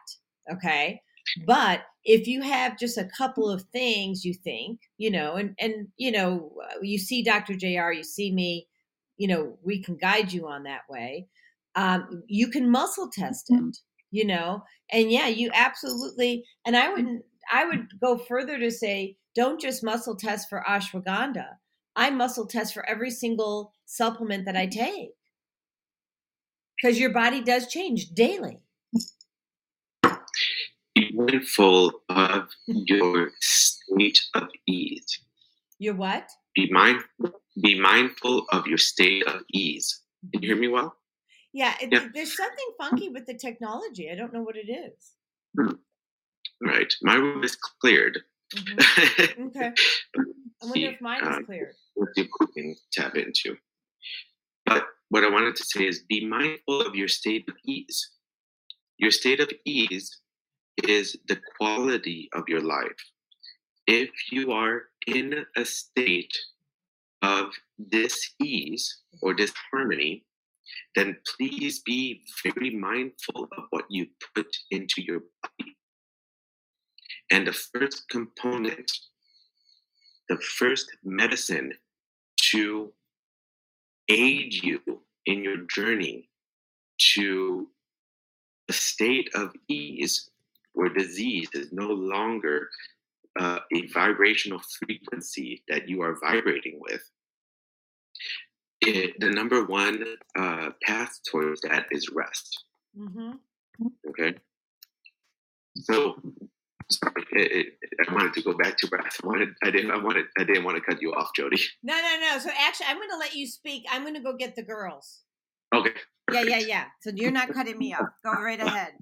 Okay. 0.52 1.02
Mm-hmm. 1.38 1.46
But 1.46 1.82
if 2.04 2.28
you 2.28 2.42
have 2.42 2.80
just 2.80 2.98
a 2.98 3.10
couple 3.18 3.50
of 3.50 3.64
things 3.74 4.26
you 4.26 4.34
think, 4.34 4.82
you 4.98 5.12
know, 5.12 5.36
and 5.36 5.56
and 5.60 5.88
you 5.98 6.12
know, 6.12 6.52
uh, 6.64 6.80
you 6.82 6.98
see 6.98 7.24
Dr. 7.24 7.56
JR, 7.56 7.92
you 7.92 8.04
see 8.04 8.32
me, 8.32 8.68
you 9.18 9.28
know, 9.28 9.58
we 9.64 9.82
can 9.84 9.98
guide 9.98 10.32
you 10.32 10.48
on 10.48 10.64
that 10.64 10.82
way. 10.90 11.28
Um, 11.76 12.24
you 12.28 12.50
can 12.50 12.70
muscle 12.70 13.10
test 13.12 13.50
it, 13.50 13.54
mm-hmm. 13.54 13.70
you 14.12 14.26
know, 14.26 14.64
and 14.92 15.12
yeah, 15.12 15.28
you 15.28 15.50
absolutely. 15.54 16.46
And 16.66 16.76
I 16.76 16.86
mm-hmm. 16.86 16.94
wouldn't. 16.94 17.26
I 17.52 17.66
would 17.66 17.88
go 18.00 18.18
further 18.18 18.60
to 18.60 18.70
say, 18.70 19.18
don't 19.36 19.60
just 19.60 19.84
muscle 19.84 20.16
test 20.16 20.50
for 20.50 20.64
ashwagandha. 20.68 21.48
I 21.96 22.12
muscle 22.12 22.46
test 22.46 22.74
for 22.74 22.88
every 22.88 23.10
single 23.10 23.74
supplement 23.86 24.46
that 24.46 24.56
I 24.56 24.68
take 24.68 25.10
because 26.82 27.00
your 27.00 27.12
body 27.12 27.42
does 27.42 27.68
change 27.68 28.10
daily. 28.10 28.60
Mindful 31.20 31.92
of 32.08 32.48
your 32.68 33.32
state 33.42 34.22
of 34.36 34.48
ease. 34.68 35.20
Your 35.78 35.96
what? 35.96 36.30
Be 36.56 36.72
mind, 36.72 37.02
be 37.62 37.78
mindful 37.78 38.46
of 38.54 38.68
your 38.68 38.78
state 38.78 39.28
of 39.28 39.42
ease. 39.54 40.02
Can 40.32 40.42
you 40.42 40.50
hear 40.50 40.58
me 40.58 40.70
well? 40.70 40.96
Yeah, 41.52 41.74
it, 41.82 41.90
yeah. 41.92 42.08
there's 42.14 42.38
something 42.38 42.66
funky 42.78 43.10
with 43.10 43.26
the 43.26 43.34
technology. 43.34 44.10
I 44.10 44.16
don't 44.16 44.32
know 44.32 44.44
what 44.44 44.56
it 44.56 44.70
is. 44.70 45.12
Hmm. 45.60 45.74
Right, 46.66 46.94
my 47.02 47.16
room 47.16 47.44
is 47.44 47.58
cleared. 47.82 48.20
Mm-hmm. 48.56 49.48
Okay. 49.48 49.72
I 50.62 50.66
wonder 50.66 50.90
if 50.92 51.02
mine 51.02 51.22
is 51.22 51.28
uh, 51.28 51.42
cleared. 51.46 51.74
What 51.96 52.10
you 52.16 52.28
can 52.56 52.76
tap 52.94 53.16
into. 53.16 53.58
But 54.66 54.86
what 55.10 55.26
I 55.26 55.30
wanted 55.30 55.58
to 55.58 55.64
say 55.64 55.86
is 55.86 56.04
be 56.08 56.26
mindful 56.26 56.82
of 56.82 56.96
your 56.96 57.10
state 57.10 57.44
of 57.50 57.56
ease. 57.66 58.12
Your 58.98 59.12
state 59.12 59.40
of 59.42 59.50
ease 59.66 60.20
is 60.88 61.18
the 61.28 61.40
quality 61.58 62.30
of 62.34 62.44
your 62.48 62.62
life. 62.62 63.00
If 63.88 64.10
you 64.32 64.52
are 64.52 64.84
in 65.08 65.46
a 65.58 65.66
state 65.66 66.38
of 67.22 67.50
dis-ease 67.90 69.00
or 69.22 69.34
disharmony, 69.34 70.26
then 70.96 71.18
please 71.36 71.80
be 71.80 72.22
very 72.44 72.70
mindful 72.70 73.48
of 73.58 73.64
what 73.72 73.86
you 73.90 74.08
put 74.36 74.48
into 74.72 75.02
your 75.02 75.22
body. 75.42 75.76
And 77.32 77.48
the 77.48 77.54
first 77.54 78.08
component, 78.10 78.92
the 80.30 80.38
first 80.38 80.96
medicine 81.04 81.74
to 82.52 82.94
aid 84.08 84.54
you 84.54 84.82
in 85.26 85.44
your 85.44 85.58
journey 85.74 86.30
to 87.16 87.68
a 88.70 88.74
state 88.74 89.30
of 89.34 89.54
ease 89.68 90.29
where 90.74 90.90
disease 90.90 91.50
is 91.54 91.72
no 91.72 91.88
longer 91.88 92.70
uh, 93.40 93.60
a 93.74 93.88
vibrational 93.88 94.62
frequency 94.80 95.64
that 95.68 95.88
you 95.88 96.02
are 96.02 96.18
vibrating 96.22 96.80
with. 96.80 97.02
It, 98.82 99.20
the 99.20 99.30
number 99.30 99.66
one 99.66 100.04
uh, 100.38 100.70
path 100.84 101.20
towards 101.30 101.62
that 101.62 101.86
is 101.92 102.10
rest. 102.10 102.64
Mm-hmm. 102.98 103.32
Okay. 104.10 104.36
So, 105.76 106.22
sorry, 106.90 107.26
it, 107.34 107.68
it, 107.82 108.08
I 108.08 108.14
wanted 108.14 108.34
to 108.34 108.42
go 108.42 108.58
back 108.58 108.78
to 108.78 108.90
rest. 108.92 109.22
I 109.24 109.28
wanted, 109.28 109.50
I 109.64 109.72
didn't, 109.72 109.92
I 109.92 109.98
wanted, 109.98 110.26
I 110.38 110.44
didn't 110.44 110.64
want 110.64 110.78
to 110.78 110.82
cut 110.82 111.02
you 111.02 111.14
off, 111.14 111.30
Jody. 111.36 111.62
No, 111.84 111.96
no, 111.96 112.18
no. 112.22 112.40
So 112.40 112.50
actually, 112.58 112.88
I'm 112.90 112.98
going 112.98 113.10
to 113.12 113.18
let 113.18 113.36
you 113.36 113.48
speak. 113.48 113.86
I'm 113.90 114.04
going 114.04 114.16
to 114.16 114.22
go 114.22 114.36
get 114.36 114.56
the 114.56 114.64
girls. 114.64 115.22
Okay. 115.74 115.92
Yeah, 116.32 116.44
yeah, 116.44 116.60
yeah. 116.60 116.86
So 117.02 117.12
you're 117.14 117.32
not 117.32 117.54
cutting 117.54 117.78
me 117.78 117.94
off. 117.94 118.08
Go 118.24 118.32
right 118.32 118.60
ahead. 118.60 118.94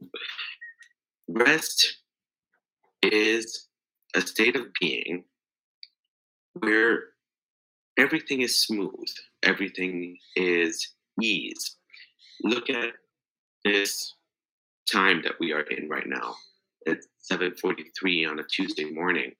Rest 1.28 1.98
is 3.02 3.68
a 4.14 4.22
state 4.22 4.56
of 4.56 4.68
being 4.80 5.24
where 6.54 7.04
everything 7.98 8.40
is 8.40 8.62
smooth, 8.62 9.08
everything 9.42 10.16
is 10.36 10.94
ease. 11.20 11.76
Look 12.42 12.70
at 12.70 12.94
this 13.62 14.14
time 14.90 15.20
that 15.22 15.38
we 15.38 15.52
are 15.52 15.62
in 15.62 15.88
right 15.88 16.06
now. 16.06 16.34
It's 16.86 17.06
7:43 17.30 18.24
on 18.24 18.38
a 18.38 18.44
Tuesday 18.44 18.86
morning. 18.86 19.36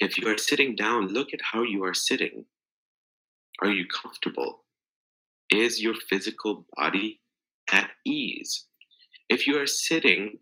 If 0.00 0.18
you 0.18 0.28
are 0.28 0.36
sitting 0.36 0.76
down, 0.76 1.08
look 1.08 1.32
at 1.32 1.40
how 1.42 1.62
you 1.62 1.82
are 1.84 1.94
sitting. 1.94 2.44
Are 3.62 3.70
you 3.70 3.86
comfortable? 3.86 4.66
Is 5.50 5.82
your 5.82 5.94
physical 5.94 6.66
body 6.76 7.22
at 7.72 7.90
ease? 8.04 8.66
If 9.30 9.46
you 9.46 9.58
are 9.58 9.66
sitting 9.66 10.38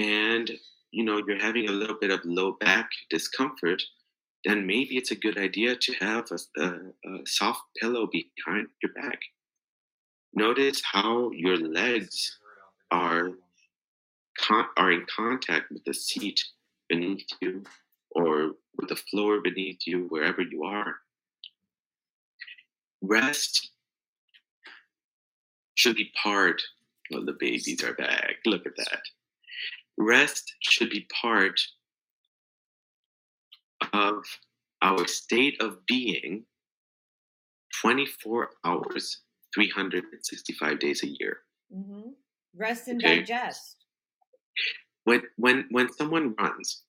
and 0.00 0.50
you 0.90 1.04
know 1.04 1.22
you're 1.26 1.42
having 1.42 1.68
a 1.68 1.72
little 1.72 1.96
bit 2.00 2.10
of 2.10 2.20
low 2.24 2.52
back 2.52 2.88
discomfort, 3.10 3.82
then 4.44 4.66
maybe 4.66 4.96
it's 4.96 5.10
a 5.10 5.16
good 5.16 5.38
idea 5.38 5.76
to 5.76 5.92
have 6.00 6.26
a, 6.30 6.60
a, 6.60 6.66
a 6.66 7.26
soft 7.26 7.62
pillow 7.80 8.08
behind 8.10 8.66
your 8.82 8.92
back. 8.94 9.18
Notice 10.34 10.80
how 10.84 11.30
your 11.32 11.56
legs 11.56 12.38
are 12.90 13.30
con- 14.38 14.68
are 14.76 14.92
in 14.92 15.04
contact 15.14 15.70
with 15.70 15.84
the 15.84 15.94
seat 15.94 16.40
beneath 16.88 17.26
you 17.40 17.62
or 18.12 18.52
with 18.76 18.88
the 18.88 18.96
floor 18.96 19.40
beneath 19.42 19.86
you, 19.86 20.06
wherever 20.08 20.40
you 20.40 20.64
are. 20.64 20.96
Rest 23.02 23.70
should 25.74 25.96
be 25.96 26.12
part. 26.22 26.60
of 27.12 27.26
the 27.26 27.36
babies 27.40 27.82
are 27.82 27.94
back. 27.94 28.36
Look 28.46 28.66
at 28.66 28.76
that. 28.76 29.02
Rest 30.00 30.54
should 30.62 30.88
be 30.88 31.06
part 31.20 31.60
of 33.92 34.24
our 34.80 35.06
state 35.06 35.60
of 35.60 35.84
being 35.86 36.46
24 37.82 38.48
hours, 38.64 39.20
365 39.54 40.78
days 40.78 41.02
a 41.02 41.06
year. 41.06 41.40
Mm-hmm. 41.70 42.12
Rest 42.56 42.88
and 42.88 43.04
okay? 43.04 43.16
digest. 43.16 43.76
When, 45.04 45.22
when, 45.36 45.66
when 45.70 45.92
someone 45.92 46.34
runs, 46.40 46.82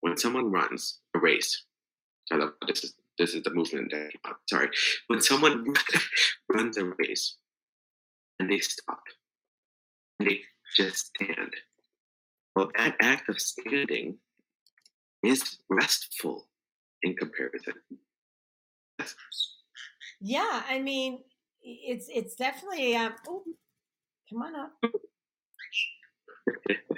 when 0.00 0.16
someone 0.16 0.50
runs 0.50 1.00
a 1.14 1.18
race, 1.18 1.64
I 2.32 2.36
love 2.36 2.52
this 2.66 2.82
is 2.82 2.94
this 3.18 3.34
is 3.34 3.42
the 3.42 3.50
movement 3.50 3.90
that. 3.90 4.10
Sorry, 4.48 4.68
when 5.08 5.20
someone 5.20 5.74
runs 6.48 6.76
a 6.76 6.84
race 6.84 7.36
and 8.38 8.50
they 8.50 8.60
stop, 8.60 9.02
and 10.18 10.28
they 10.28 10.40
just 10.76 11.10
stand. 11.16 11.52
Well, 12.58 12.72
that 12.76 12.96
act 13.00 13.28
of 13.28 13.40
standing 13.40 14.18
is 15.22 15.58
restful 15.68 16.48
in 17.04 17.14
comparison. 17.14 17.74
Yeah, 20.20 20.64
I 20.68 20.80
mean, 20.80 21.20
it's 21.62 22.08
it's 22.12 22.34
definitely. 22.34 22.96
Um, 22.96 23.14
oh, 23.28 23.44
come 24.28 24.42
on 24.42 24.56
up. 24.56 24.72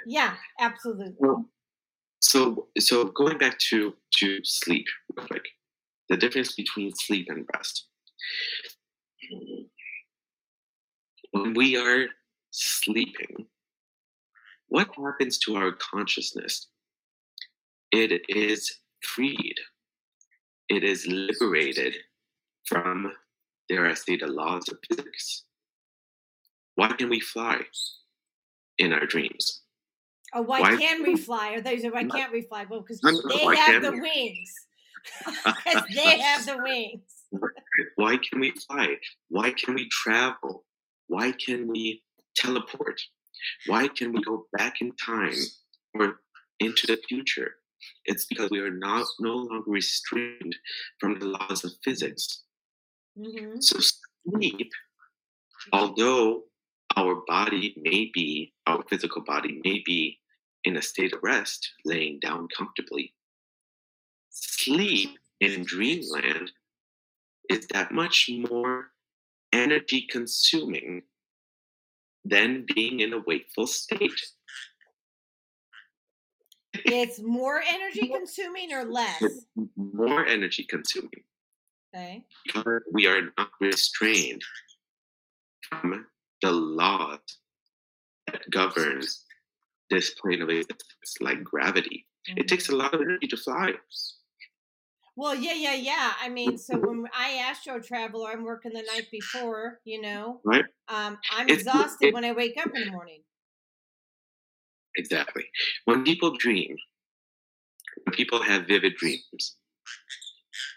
yeah, 0.07 0.33
absolutely. 0.59 1.13
Well, 1.19 1.45
so 2.21 2.69
so 2.79 3.05
going 3.05 3.37
back 3.37 3.59
to 3.69 3.93
to 4.17 4.39
sleep 4.43 4.87
quick, 5.15 5.45
the 6.09 6.17
difference 6.17 6.55
between 6.55 6.91
sleep 6.95 7.27
and 7.29 7.47
rest. 7.55 7.85
When 11.33 11.53
we 11.53 11.77
are 11.77 12.07
sleeping, 12.49 13.45
what 14.71 14.87
happens 14.95 15.37
to 15.37 15.55
our 15.57 15.73
consciousness? 15.73 16.67
It 17.91 18.21
is 18.29 18.71
freed, 19.03 19.55
it 20.69 20.85
is 20.85 21.05
liberated 21.07 21.97
from, 22.65 23.11
dare 23.67 23.89
I 23.89 23.93
say, 23.95 24.15
the 24.15 24.27
laws 24.27 24.69
of 24.69 24.77
physics. 24.87 25.43
Why 26.75 26.87
can 26.93 27.09
we 27.09 27.19
fly 27.19 27.59
in 28.77 28.93
our 28.93 29.05
dreams? 29.05 29.61
Oh, 30.33 30.41
why, 30.41 30.61
Why- 30.61 30.77
can 30.77 31.03
we 31.03 31.17
fly? 31.17 31.51
Or 31.51 31.61
those 31.61 31.83
are 31.83 31.91
why 31.91 32.05
can't 32.05 32.31
we 32.31 32.41
fly? 32.41 32.65
Well, 32.69 32.79
because 32.79 33.01
they 33.01 33.55
have 33.57 33.83
the 33.83 33.91
we? 33.91 33.99
wings. 33.99 34.53
they 35.93 36.19
have 36.19 36.45
the 36.45 36.59
wings. 36.63 37.01
Why 37.97 38.17
can 38.17 38.39
we 38.39 38.51
fly? 38.51 38.95
Why 39.27 39.51
can 39.51 39.73
we 39.73 39.89
travel? 39.89 40.63
Why 41.07 41.33
can 41.33 41.67
we 41.67 42.03
teleport? 42.37 43.01
Why 43.67 43.87
can 43.87 44.13
we 44.13 44.21
go 44.21 44.45
back 44.57 44.81
in 44.81 44.91
time 44.95 45.35
or 45.93 46.21
into 46.59 46.87
the 46.87 46.99
future? 47.07 47.55
It's 48.05 48.25
because 48.25 48.49
we 48.51 48.59
are 48.59 48.71
not 48.71 49.05
no 49.19 49.35
longer 49.35 49.71
restrained 49.71 50.55
from 50.99 51.19
the 51.19 51.25
laws 51.25 51.63
of 51.63 51.71
physics. 51.83 52.43
hmm 53.17 53.59
So 53.59 53.79
sleep, 53.79 54.71
although 55.73 56.43
our 56.95 57.15
body 57.27 57.75
may 57.77 58.11
be, 58.13 58.53
our 58.67 58.83
physical 58.89 59.23
body 59.23 59.59
may 59.63 59.81
be 59.85 60.19
in 60.63 60.77
a 60.77 60.81
state 60.81 61.13
of 61.13 61.23
rest, 61.23 61.71
laying 61.85 62.19
down 62.19 62.47
comfortably, 62.55 63.13
sleep 64.29 65.17
in 65.39 65.63
dreamland 65.63 66.51
is 67.49 67.67
that 67.67 67.91
much 67.91 68.29
more 68.49 68.91
energy 69.51 70.07
consuming 70.09 71.01
than 72.25 72.65
being 72.73 72.99
in 72.99 73.13
a 73.13 73.23
wakeful 73.25 73.67
state. 73.67 74.21
It's 76.73 77.19
more 77.21 77.61
energy 77.67 78.07
consuming 78.07 78.73
or 78.73 78.85
less? 78.85 79.21
It's 79.21 79.45
more 79.75 80.25
energy 80.25 80.63
consuming 80.63 81.23
Okay. 81.93 82.23
we 82.91 83.07
are 83.07 83.21
not 83.37 83.49
restrained 83.59 84.41
from 85.69 86.05
the 86.41 86.51
laws 86.51 87.19
that 88.27 88.49
govern 88.49 89.01
this 89.89 90.11
plane 90.11 90.41
of 90.41 90.49
existence, 90.49 91.17
like 91.19 91.43
gravity. 91.43 92.05
It 92.25 92.31
mm-hmm. 92.31 92.45
takes 92.45 92.69
a 92.69 92.75
lot 92.75 92.93
of 92.93 93.01
energy 93.01 93.27
to 93.27 93.37
fly. 93.37 93.73
Well, 95.21 95.35
yeah, 95.35 95.53
yeah, 95.53 95.75
yeah. 95.75 96.13
I 96.19 96.29
mean, 96.29 96.57
so 96.57 96.79
when 96.79 97.05
I 97.15 97.33
astro 97.47 97.79
travel, 97.79 98.25
I'm 98.25 98.43
working 98.43 98.73
the 98.73 98.81
night 98.81 99.05
before, 99.11 99.79
you 99.85 100.01
know. 100.01 100.41
Right. 100.43 100.65
Um, 100.87 101.19
I'm 101.31 101.45
It's- 101.47 101.59
exhausted 101.59 102.07
it- 102.07 102.13
when 102.15 102.25
I 102.25 102.31
wake 102.31 102.57
up 102.57 102.71
in 102.75 102.85
the 102.85 102.91
morning. 102.91 103.21
Exactly. 104.97 105.45
When 105.85 106.03
people 106.03 106.35
dream, 106.35 106.75
when 108.03 108.15
people 108.15 108.41
have 108.41 108.65
vivid 108.65 108.95
dreams, 108.95 109.57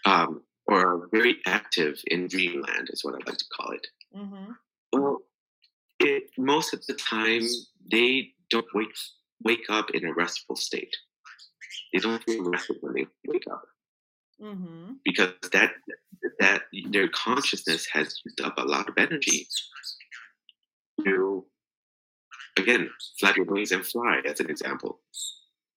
um, 0.05 0.43
or 0.67 0.79
are 0.79 1.09
very 1.11 1.37
active 1.47 1.99
in 2.05 2.27
dreamland, 2.27 2.89
is 2.93 3.03
what 3.03 3.15
I 3.15 3.17
like 3.25 3.37
to 3.39 3.45
call 3.57 3.71
it. 3.71 3.87
Mm-hmm. 4.15 4.51
Well, 4.93 5.17
it, 5.99 6.29
most 6.37 6.71
of 6.75 6.85
the 6.85 6.93
time 6.93 7.41
they 7.91 8.35
don't 8.51 8.67
wake 8.75 8.95
wake 9.43 9.65
up 9.69 9.89
in 9.89 10.05
a 10.05 10.13
restful 10.13 10.55
state. 10.55 10.95
They 11.91 11.99
don't 11.99 12.23
feel 12.23 12.43
rested 12.49 12.77
when 12.81 12.93
they 12.93 13.07
wake 13.27 13.47
up 13.51 13.63
Mm-hmm. 14.41 14.93
because 15.05 15.31
that 15.53 15.71
that 16.39 16.63
their 16.89 17.07
consciousness 17.07 17.87
has 17.93 18.19
used 18.25 18.41
up 18.41 18.57
a 18.57 18.63
lot 18.63 18.89
of 18.89 18.95
energy 18.97 19.47
to 21.05 21.45
again 22.57 22.89
flap 23.17 23.37
your 23.37 23.45
wings 23.45 23.71
and 23.71 23.85
fly 23.85 24.19
as 24.25 24.41
an 24.41 24.49
example, 24.49 24.99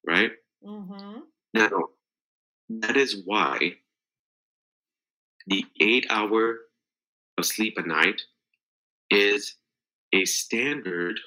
right? 0.05 0.33
Mm-hmm. 0.67 1.21
Now, 1.55 1.71
that 2.69 2.97
is 2.97 3.23
why 3.25 3.75
the 5.47 5.65
eight 5.81 6.07
hour 6.11 6.59
of 7.39 7.47
sleep 7.47 7.79
a 7.79 7.83
night 7.87 8.21
is 9.11 9.55
a 10.13 10.25
standard 10.25 11.19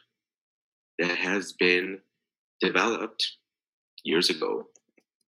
that 1.00 1.18
has 1.18 1.54
been 1.54 2.00
developed 2.60 3.38
years 4.04 4.30
ago 4.30 4.68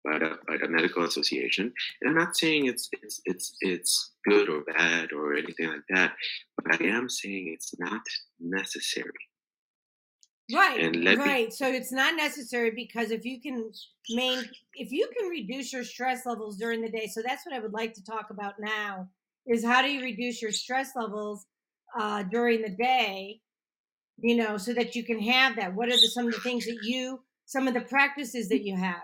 by 0.03 0.19
the, 0.19 0.37
by 0.47 0.57
the 0.57 0.67
medical 0.67 1.03
association. 1.03 1.73
And 2.01 2.09
I'm 2.09 2.15
not 2.15 2.35
saying 2.35 2.65
it's 2.65 2.89
it's 3.03 3.21
it's 3.25 3.55
it's 3.61 4.11
good 4.25 4.49
or 4.49 4.61
bad 4.61 5.11
or 5.11 5.35
anything 5.35 5.67
like 5.67 5.85
that, 5.89 6.13
but 6.57 6.81
I 6.81 6.85
am 6.85 7.09
saying 7.09 7.51
it's 7.53 7.77
not 7.79 8.01
necessary. 8.39 9.11
Right, 10.53 10.81
And 10.81 11.03
let 11.03 11.17
me- 11.17 11.23
right. 11.23 11.53
So 11.53 11.67
it's 11.67 11.91
not 11.91 12.15
necessary 12.15 12.71
because 12.71 13.11
if 13.11 13.25
you 13.25 13.39
can 13.39 13.71
main, 14.09 14.43
if 14.73 14.91
you 14.91 15.09
can 15.17 15.29
reduce 15.29 15.71
your 15.71 15.83
stress 15.83 16.25
levels 16.25 16.57
during 16.57 16.81
the 16.81 16.89
day, 16.89 17.07
so 17.07 17.21
that's 17.25 17.45
what 17.45 17.55
I 17.55 17.59
would 17.59 17.73
like 17.73 17.93
to 17.93 18.03
talk 18.03 18.31
about 18.31 18.55
now 18.59 19.09
is 19.47 19.63
how 19.63 19.81
do 19.81 19.89
you 19.89 20.01
reduce 20.01 20.41
your 20.41 20.51
stress 20.51 20.91
levels 20.95 21.45
uh, 21.97 22.23
during 22.23 22.61
the 22.61 22.69
day, 22.69 23.41
you 24.17 24.35
know, 24.35 24.57
so 24.57 24.73
that 24.73 24.95
you 24.95 25.03
can 25.03 25.19
have 25.19 25.55
that. 25.55 25.73
What 25.73 25.87
are 25.87 25.99
the, 25.99 26.07
some 26.07 26.27
of 26.27 26.33
the 26.33 26.39
things 26.41 26.65
that 26.65 26.79
you, 26.83 27.23
some 27.45 27.67
of 27.67 27.73
the 27.73 27.81
practices 27.81 28.49
that 28.49 28.63
you 28.63 28.75
have, 28.75 29.03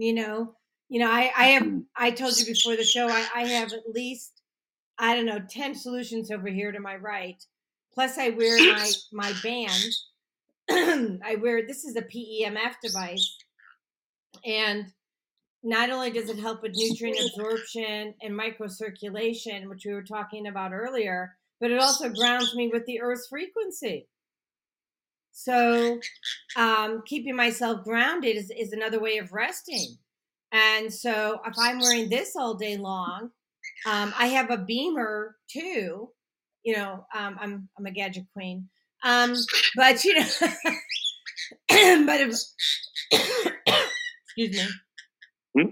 you 0.00 0.14
know, 0.14 0.54
you 0.88 0.98
know, 0.98 1.10
I, 1.10 1.30
I 1.36 1.44
have, 1.48 1.62
mm-hmm. 1.62 1.80
I 1.96 2.10
told 2.10 2.38
you 2.38 2.46
before 2.46 2.74
the 2.74 2.84
show, 2.84 3.06
I, 3.08 3.26
I 3.34 3.42
have 3.46 3.72
at 3.72 3.88
least, 3.94 4.40
I 4.98 5.14
don't 5.14 5.26
know, 5.26 5.40
10 5.48 5.74
solutions 5.74 6.30
over 6.30 6.48
here 6.48 6.72
to 6.72 6.80
my 6.80 6.96
right. 6.96 7.36
Plus 7.92 8.16
I 8.16 8.30
wear 8.30 8.56
my, 8.56 8.90
my 9.12 9.32
band. 9.42 11.20
I 11.24 11.36
wear 11.36 11.66
this 11.66 11.84
is 11.84 11.96
a 11.96 12.02
PEMF 12.02 12.74
device, 12.82 13.36
and 14.44 14.86
not 15.64 15.90
only 15.90 16.12
does 16.12 16.28
it 16.28 16.38
help 16.38 16.62
with 16.62 16.76
nutrient 16.76 17.18
absorption 17.18 18.14
and 18.22 18.38
microcirculation, 18.38 19.68
which 19.68 19.84
we 19.84 19.92
were 19.92 20.04
talking 20.04 20.46
about 20.46 20.72
earlier, 20.72 21.34
but 21.60 21.72
it 21.72 21.80
also 21.80 22.08
grounds 22.08 22.54
me 22.54 22.70
with 22.72 22.86
the 22.86 23.00
Earth's 23.00 23.26
frequency. 23.26 24.06
So, 25.32 26.00
um, 26.56 27.02
keeping 27.06 27.36
myself 27.36 27.84
grounded 27.84 28.36
is, 28.36 28.50
is 28.50 28.72
another 28.72 29.00
way 29.00 29.18
of 29.18 29.32
resting. 29.32 29.96
And 30.52 30.92
so, 30.92 31.40
if 31.46 31.54
I'm 31.58 31.78
wearing 31.78 32.08
this 32.08 32.34
all 32.36 32.54
day 32.54 32.76
long, 32.76 33.30
um, 33.86 34.12
I 34.18 34.26
have 34.26 34.50
a 34.50 34.58
BEMER 34.58 35.36
too. 35.48 36.10
You 36.64 36.76
know, 36.76 37.06
um, 37.16 37.38
I'm 37.40 37.68
I'm 37.78 37.86
a 37.86 37.90
gadget 37.90 38.24
queen. 38.34 38.68
Um, 39.02 39.34
but 39.76 40.04
you 40.04 40.18
know, 40.18 40.26
but 42.06 42.20
if, 42.20 42.34
excuse 44.24 44.56
me. 44.56 44.68
Hmm? 45.56 45.68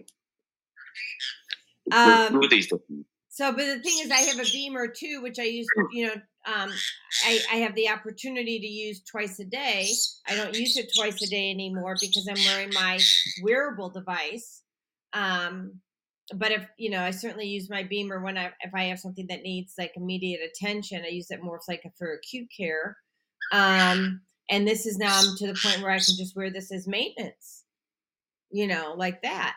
Um, 1.92 2.32
Who 2.32 2.44
are 2.44 2.48
these 2.48 2.68
things? 2.68 3.04
so, 3.28 3.52
but 3.52 3.58
the 3.58 3.80
thing 3.80 3.98
is, 4.02 4.10
I 4.10 4.16
have 4.16 4.38
a 4.38 4.50
BEMER 4.50 4.88
too, 4.88 5.20
which 5.22 5.38
I 5.38 5.44
use. 5.44 5.66
You 5.92 6.06
know, 6.06 6.14
um, 6.46 6.70
I, 7.24 7.40
I 7.52 7.56
have 7.56 7.74
the 7.74 7.88
opportunity 7.88 8.58
to 8.58 8.66
use 8.66 9.02
twice 9.02 9.38
a 9.38 9.44
day. 9.44 9.88
I 10.26 10.36
don't 10.36 10.56
use 10.56 10.76
it 10.76 10.92
twice 10.96 11.22
a 11.22 11.28
day 11.28 11.50
anymore 11.50 11.96
because 12.00 12.26
I'm 12.28 12.42
wearing 12.46 12.70
my 12.72 12.98
wearable 13.42 13.90
device. 13.90 14.62
Um, 15.12 15.80
but 16.34 16.52
if 16.52 16.66
you 16.76 16.90
know, 16.90 17.02
I 17.02 17.10
certainly 17.10 17.46
use 17.46 17.70
my 17.70 17.82
BEMER 17.82 18.22
when 18.22 18.36
I 18.36 18.52
if 18.60 18.74
I 18.74 18.84
have 18.84 18.98
something 18.98 19.26
that 19.28 19.42
needs 19.42 19.74
like 19.78 19.92
immediate 19.96 20.40
attention. 20.42 21.02
I 21.04 21.08
use 21.08 21.30
it 21.30 21.42
more 21.42 21.60
like 21.68 21.82
for 21.98 22.12
acute 22.12 22.48
care. 22.54 22.96
Um, 23.52 24.20
and 24.50 24.66
this 24.66 24.86
is 24.86 24.98
now 24.98 25.18
I'm 25.18 25.36
to 25.36 25.46
the 25.46 25.60
point 25.62 25.82
where 25.82 25.90
I 25.90 25.98
can 25.98 26.16
just 26.16 26.36
wear 26.36 26.50
this 26.50 26.72
as 26.72 26.86
maintenance, 26.86 27.64
you 28.50 28.66
know, 28.66 28.94
like 28.96 29.22
that. 29.22 29.54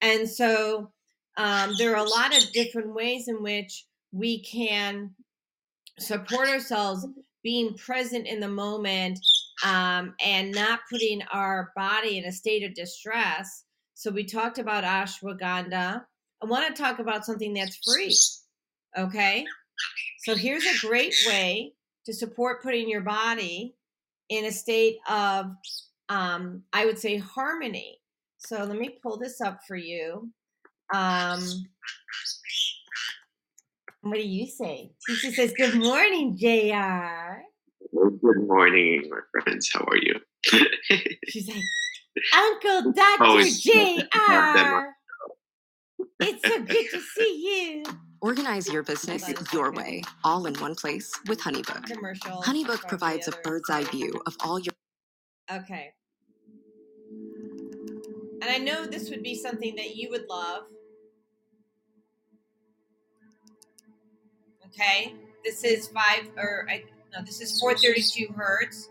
And 0.00 0.28
so 0.28 0.90
um, 1.36 1.72
there 1.78 1.94
are 1.94 2.04
a 2.04 2.08
lot 2.08 2.36
of 2.36 2.52
different 2.52 2.94
ways 2.94 3.28
in 3.28 3.42
which 3.42 3.86
we 4.12 4.42
can 4.42 5.14
support 6.00 6.48
ourselves 6.48 7.06
being 7.42 7.74
present 7.74 8.26
in 8.26 8.40
the 8.40 8.48
moment 8.48 9.18
um, 9.64 10.14
and 10.24 10.52
not 10.52 10.80
putting 10.90 11.22
our 11.32 11.72
body 11.76 12.18
in 12.18 12.24
a 12.24 12.32
state 12.32 12.64
of 12.64 12.74
distress. 12.74 13.64
So 13.94 14.10
we 14.10 14.24
talked 14.24 14.58
about 14.58 14.84
ashwagandha. 14.84 16.02
I 16.42 16.46
want 16.46 16.74
to 16.74 16.82
talk 16.82 16.98
about 16.98 17.24
something 17.24 17.52
that's 17.52 17.78
free. 17.84 18.16
Okay. 18.96 19.44
So 20.24 20.34
here's 20.34 20.64
a 20.64 20.86
great 20.86 21.14
way 21.26 21.74
to 22.06 22.12
support 22.12 22.62
putting 22.62 22.88
your 22.88 23.02
body 23.02 23.74
in 24.28 24.46
a 24.46 24.52
state 24.52 24.98
of, 25.08 25.46
um, 26.08 26.62
I 26.72 26.86
would 26.86 26.98
say, 26.98 27.18
harmony. 27.18 27.98
So 28.38 28.64
let 28.64 28.78
me 28.78 28.98
pull 29.02 29.18
this 29.18 29.40
up 29.40 29.60
for 29.66 29.76
you. 29.76 30.30
Um, 30.94 31.42
what 34.02 34.14
do 34.16 34.22
you 34.26 34.46
say? 34.46 34.92
Tisha 35.08 35.32
says, 35.32 35.52
Good 35.56 35.74
morning, 35.76 36.36
JR. 36.36 37.42
Good 37.92 38.46
morning, 38.46 39.10
my 39.10 39.42
friends. 39.42 39.70
How 39.72 39.84
are 39.84 39.96
you? 39.96 40.14
She's 41.28 41.48
like, 41.48 41.62
Uncle 42.34 42.92
Dr. 42.92 43.38
It's- 43.40 43.60
JR. 43.62 44.90
It's 46.20 46.46
so 46.46 46.62
good 46.62 46.90
to 46.90 47.00
see 47.00 47.82
you. 47.84 47.84
Organize 48.22 48.68
your 48.68 48.82
business 48.82 49.24
Hold 49.24 49.38
on 49.38 49.44
a 49.44 49.52
your 49.52 49.72
way, 49.72 50.02
all 50.24 50.44
in 50.46 50.54
one 50.56 50.74
place 50.74 51.10
with 51.26 51.40
HoneyBook. 51.40 51.84
Commercial. 51.86 52.42
HoneyBook 52.42 52.86
provides 52.88 53.28
a 53.28 53.32
bird's 53.42 53.70
eye 53.70 53.84
view 53.84 54.12
of 54.26 54.36
all 54.40 54.58
your 54.58 54.74
Okay. 55.50 55.90
And 58.42 58.44
I 58.44 58.58
know 58.58 58.86
this 58.86 59.10
would 59.10 59.22
be 59.22 59.34
something 59.34 59.74
that 59.76 59.96
you 59.96 60.10
would 60.10 60.26
love. 60.28 60.64
Okay. 64.70 65.14
This 65.44 65.64
is 65.64 65.88
five 65.88 66.28
or 66.36 66.66
I 66.70 66.84
no, 67.12 67.22
this 67.24 67.40
is 67.40 67.58
432 67.58 68.32
hertz 68.34 68.88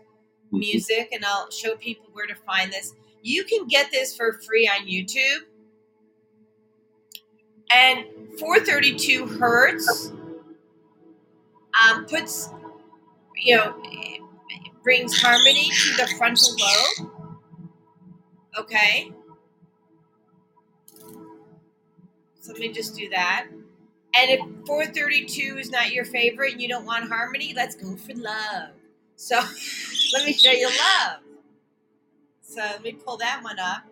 music, 0.50 1.08
and 1.12 1.24
I'll 1.24 1.50
show 1.50 1.76
people 1.76 2.06
where 2.12 2.26
to 2.26 2.34
find 2.34 2.72
this. 2.72 2.92
You 3.22 3.44
can 3.44 3.66
get 3.66 3.90
this 3.90 4.14
for 4.14 4.40
free 4.46 4.68
on 4.68 4.86
YouTube. 4.86 5.46
And 7.70 8.04
432 8.38 9.26
hertz 9.26 10.12
um, 11.88 12.04
puts, 12.06 12.50
you 13.36 13.56
know, 13.56 13.80
brings 14.82 15.20
harmony 15.20 15.70
to 15.70 15.96
the 15.96 16.08
frontal 16.18 16.56
lobe. 16.58 17.10
Okay. 18.58 19.12
So 22.40 22.52
let 22.52 22.60
me 22.60 22.72
just 22.72 22.96
do 22.96 23.08
that. 23.10 23.46
And 24.16 24.30
if 24.30 24.40
432 24.66 25.58
is 25.58 25.70
not 25.70 25.92
your 25.92 26.04
favorite 26.04 26.52
and 26.52 26.62
you 26.62 26.68
don't 26.68 26.84
want 26.84 27.08
harmony, 27.08 27.52
let's 27.54 27.76
go 27.76 27.96
for 27.96 28.14
love. 28.14 28.70
So 29.16 29.36
let 30.14 30.26
me 30.26 30.32
show 30.32 30.50
you 30.52 30.68
love. 30.68 31.20
So 32.42 32.60
let 32.60 32.82
me 32.82 32.92
pull 32.92 33.16
that 33.18 33.42
one 33.42 33.58
up. 33.58 33.84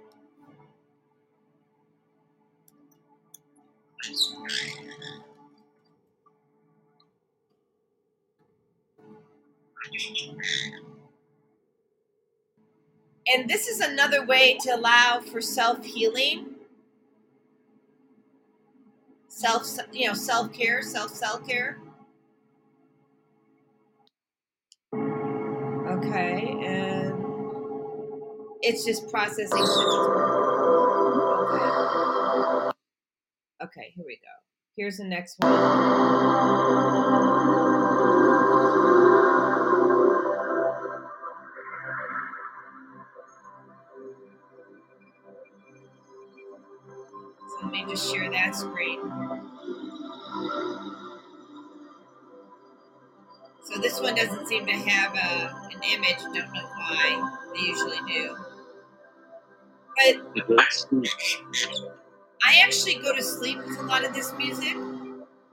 And 13.33 13.49
this 13.49 13.69
is 13.69 13.81
another 13.81 14.25
way 14.25 14.59
to 14.63 14.75
allow 14.75 15.21
for 15.21 15.41
self 15.41 15.85
healing, 15.85 16.57
self, 19.39 19.67
you 19.93 20.09
know, 20.09 20.15
self 20.15 20.53
care, 20.53 20.83
self 20.83 21.13
self 21.13 21.47
care. 21.47 21.79
Okay, 25.89 26.57
and 26.65 27.15
it's 28.63 28.85
just 28.85 29.09
processing. 29.11 29.63
Okay. 31.45 31.65
Okay, 33.63 33.93
here 33.95 34.05
we 34.07 34.17
go. 34.17 34.35
Here's 34.77 34.99
the 34.99 35.05
next 35.05 35.37
one. 35.39 35.53
Screen. 48.55 49.01
So 53.65 53.79
this 53.81 54.01
one 54.01 54.15
doesn't 54.15 54.47
seem 54.49 54.65
to 54.67 54.73
have 54.73 55.15
a, 55.15 55.69
an 55.75 55.83
image. 55.93 56.19
Don't 56.23 56.53
know 56.53 56.69
why. 56.77 57.39
They 57.55 57.61
usually 57.61 57.99
do. 58.07 58.37
But 59.97 60.17
I 62.43 62.61
actually 62.63 62.95
go 62.95 63.15
to 63.15 63.23
sleep 63.23 63.59
with 63.59 63.79
a 63.79 63.83
lot 63.83 64.05
of 64.05 64.15
this 64.15 64.33
music. 64.39 64.75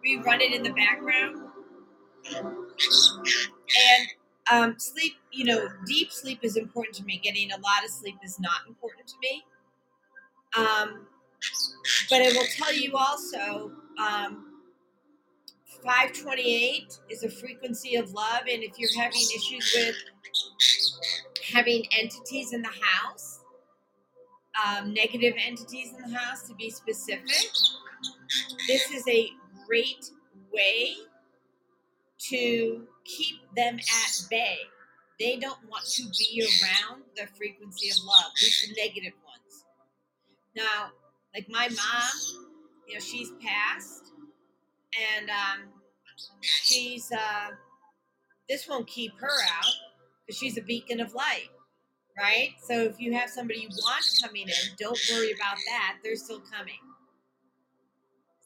We 0.02 0.18
run 0.18 0.39
it 0.39 0.54
in 0.54 0.64
the 0.64 0.72
background. 0.72 1.41
And 3.88 4.08
um, 4.52 4.76
sleep, 4.80 5.14
you 5.32 5.46
know, 5.46 5.68
deep 5.86 6.12
sleep 6.12 6.39
is 6.43 6.56
important 6.56 6.96
to 6.98 7.04
me. 7.04 7.20
Getting 7.24 7.52
a 7.52 7.58
lot 7.58 7.84
of 7.84 7.89
sleep 7.89 8.16
is 8.24 8.39
not 8.39 8.62
important 8.68 9.08
to 9.08 9.16
me. 9.22 9.43
Um, 10.58 11.08
but 12.10 12.22
I 12.22 12.28
will 12.30 12.48
tell 12.58 12.74
you 12.74 12.96
also, 12.96 13.72
um, 14.00 14.56
528 15.84 17.00
is 17.10 17.24
a 17.24 17.30
frequency 17.30 17.96
of 17.96 18.12
love. 18.12 18.41
And 18.52 18.64
if 18.64 18.78
you're 18.78 18.89
having 18.98 19.22
issues 19.22 19.74
with 19.76 19.96
having 21.54 21.84
entities 22.00 22.54
in 22.54 22.62
the 22.62 22.70
house, 22.70 23.41
um, 24.66 24.93
negative 24.93 25.36
entities 25.38 25.93
in 25.93 26.12
the 26.12 26.18
house 26.18 26.48
to 26.48 26.56
be 26.56 26.72
specific, 26.72 27.52
this 28.68 28.91
is 28.91 29.08
a 29.08 29.30
great 29.68 30.10
way 30.52 30.96
to 32.30 32.88
keep 33.04 33.36
them 33.56 33.76
at 33.76 34.30
bay. 34.30 34.58
They 35.20 35.38
don't 35.38 35.60
want 35.70 35.86
to 35.86 36.04
be 36.04 36.43
around 36.43 37.04
the 37.16 37.28
frequency 37.38 37.89
of 37.89 37.98
love, 38.04 38.32
the 38.36 38.82
negative 38.82 39.14
ones. 39.24 39.66
Now, 40.56 40.91
like 41.36 41.50
my 41.50 41.68
mom, 41.68 42.40
you 42.88 42.94
know, 42.94 43.00
she's 43.00 43.30
passed, 43.44 44.14
and 45.18 45.30
um, 45.30 45.68
she's 46.42 47.12
uh, 47.12 47.52
this 48.48 48.68
won't 48.70 48.88
keep 48.88 49.12
her 49.20 49.44
out 49.58 49.74
because 50.26 50.40
she's 50.40 50.58
a 50.58 50.62
beacon 50.62 51.02
of 51.02 51.14
light, 51.14 51.50
right? 52.18 52.52
So 52.64 52.74
if 52.84 53.02
you 53.02 53.14
have 53.14 53.30
somebody 53.30 53.60
you 53.60 53.70
want 53.70 54.06
coming 54.24 54.48
in, 54.48 54.76
don't 54.80 55.00
worry 55.12 55.34
about 55.34 55.58
that; 55.68 55.98
they're 56.04 56.16
still 56.16 56.42
coming. 56.58 56.80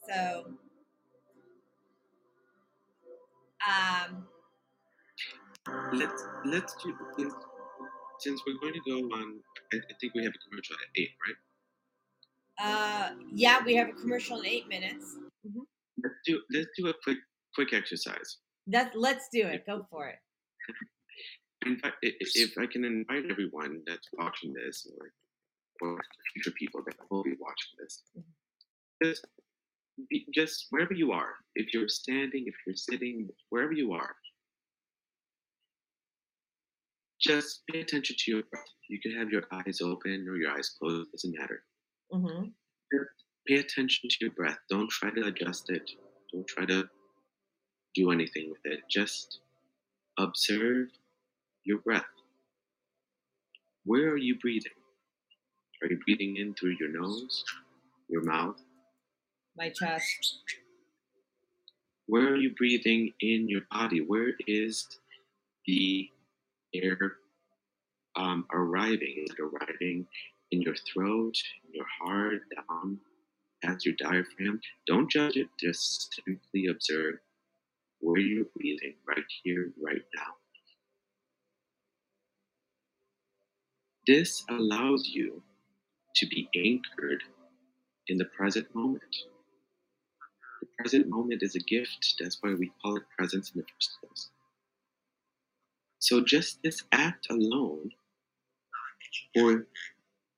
So, 0.08 0.46
um, 3.68 4.26
let's 5.92 6.24
let's 6.44 6.74
do 6.82 6.92
since 8.18 8.42
we're 8.44 8.58
going 8.60 8.74
to 8.74 8.80
go 8.90 8.98
on. 9.14 9.38
I, 9.72 9.76
I 9.76 9.94
think 10.00 10.14
we 10.14 10.24
have 10.24 10.32
a 10.34 10.50
commercial 10.50 10.74
at 10.74 11.00
eight, 11.00 11.10
right? 11.24 11.49
Uh, 12.62 13.10
yeah, 13.32 13.62
we 13.64 13.74
have 13.74 13.88
a 13.88 13.92
commercial 13.92 14.40
in 14.40 14.46
eight 14.46 14.68
minutes. 14.68 15.16
Let's 16.02 16.14
do 16.26 16.40
let's 16.52 16.68
do 16.76 16.88
a 16.88 16.94
quick 17.04 17.18
quick 17.54 17.72
exercise. 17.72 18.38
That 18.66 18.92
let's 18.94 19.28
do 19.32 19.46
it. 19.46 19.66
Go 19.66 19.86
for 19.90 20.08
it. 20.08 20.18
In 21.66 21.78
fact, 21.78 21.96
if 22.02 22.56
I 22.58 22.66
can 22.66 22.84
invite 22.84 23.24
everyone 23.30 23.82
that's 23.86 24.08
watching 24.14 24.54
this, 24.54 24.86
or 24.98 25.10
or 25.82 25.98
future 26.32 26.54
people 26.58 26.82
that 26.86 26.96
will 27.10 27.22
be 27.22 27.34
watching 27.38 27.72
this, 27.78 28.02
just 29.02 29.26
be, 30.08 30.26
just 30.34 30.66
wherever 30.70 30.94
you 30.94 31.12
are, 31.12 31.34
if 31.54 31.74
you're 31.74 31.88
standing, 31.88 32.44
if 32.46 32.54
you're 32.66 32.76
sitting, 32.76 33.28
wherever 33.50 33.72
you 33.72 33.92
are, 33.92 34.14
just 37.20 37.62
pay 37.70 37.80
attention 37.80 38.16
to 38.18 38.30
your 38.30 38.42
breath. 38.50 38.64
You 38.88 38.98
can 39.00 39.14
have 39.16 39.30
your 39.30 39.42
eyes 39.52 39.80
open 39.82 40.26
or 40.28 40.36
your 40.36 40.50
eyes 40.52 40.70
closed, 40.78 41.10
doesn't 41.12 41.38
matter. 41.38 41.62
Mm-hmm. 42.12 42.44
Pay 43.46 43.54
attention 43.56 44.08
to 44.08 44.16
your 44.20 44.30
breath. 44.32 44.58
Don't 44.68 44.90
try 44.90 45.10
to 45.10 45.26
adjust 45.26 45.70
it. 45.70 45.90
Don't 46.32 46.46
try 46.46 46.66
to 46.66 46.88
do 47.94 48.10
anything 48.10 48.50
with 48.50 48.60
it. 48.64 48.80
Just 48.90 49.40
observe 50.18 50.88
your 51.64 51.78
breath. 51.78 52.04
Where 53.84 54.10
are 54.10 54.16
you 54.18 54.38
breathing? 54.38 54.72
Are 55.82 55.88
you 55.88 55.98
breathing 56.04 56.36
in 56.36 56.54
through 56.54 56.76
your 56.78 56.90
nose, 56.90 57.42
your 58.08 58.22
mouth? 58.22 58.60
My 59.56 59.70
chest. 59.70 60.38
Where 62.06 62.28
are 62.32 62.36
you 62.36 62.54
breathing 62.54 63.12
in 63.20 63.48
your 63.48 63.62
body? 63.70 64.00
Where 64.00 64.32
is 64.46 64.86
the 65.66 66.08
air 66.74 66.98
um, 68.16 68.46
arriving? 68.52 69.24
Is 69.24 69.30
it 69.30 69.40
arriving 69.40 70.06
in 70.50 70.62
your 70.62 70.74
throat, 70.74 71.36
your 71.72 71.86
heart, 72.00 72.42
um, 72.68 73.00
down 73.62 73.72
past 73.74 73.86
your 73.86 73.94
diaphragm? 73.98 74.60
Don't 74.86 75.10
judge 75.10 75.36
it. 75.36 75.48
Just 75.58 76.20
simply 76.26 76.66
observe 76.66 77.16
where 78.00 78.20
you're 78.20 78.46
breathing 78.56 78.94
right 79.06 79.24
here, 79.42 79.72
right 79.82 80.02
now. 80.16 80.34
This 84.06 84.44
allows 84.48 85.08
you 85.08 85.42
to 86.16 86.26
be 86.26 86.48
anchored 86.56 87.22
in 88.08 88.18
the 88.18 88.24
present 88.24 88.74
moment. 88.74 89.16
The 90.60 90.68
present 90.78 91.08
moment 91.08 91.42
is 91.42 91.54
a 91.54 91.60
gift. 91.60 92.16
That's 92.18 92.38
why 92.40 92.54
we 92.54 92.72
call 92.82 92.96
it 92.96 93.04
presence 93.16 93.52
in 93.54 93.60
the 93.60 93.66
first 93.66 93.90
place. 94.00 94.30
So, 95.98 96.24
just 96.24 96.62
this 96.62 96.82
act 96.92 97.28
alone, 97.30 97.90
for 99.34 99.66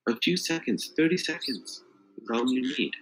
a 0.09 0.17
few 0.17 0.37
seconds, 0.37 0.93
30 0.97 1.17
seconds, 1.17 1.85
is 2.21 2.29
all 2.31 2.53
you 2.53 2.63
need 2.79 2.93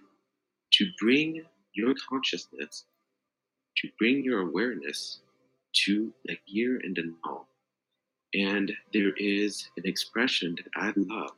to 0.73 0.87
bring 1.01 1.45
your 1.75 1.95
consciousness, 2.09 2.85
to 3.79 3.89
bring 3.99 4.23
your 4.23 4.41
awareness 4.41 5.21
to 5.73 6.13
the 6.27 6.37
here 6.45 6.81
and 6.83 6.97
the 6.97 7.15
now. 7.25 7.47
And 8.35 8.73
there 8.93 9.13
is 9.17 9.69
an 9.77 9.85
expression 9.87 10.57
that 10.57 10.71
I 10.77 10.93
love 10.97 11.33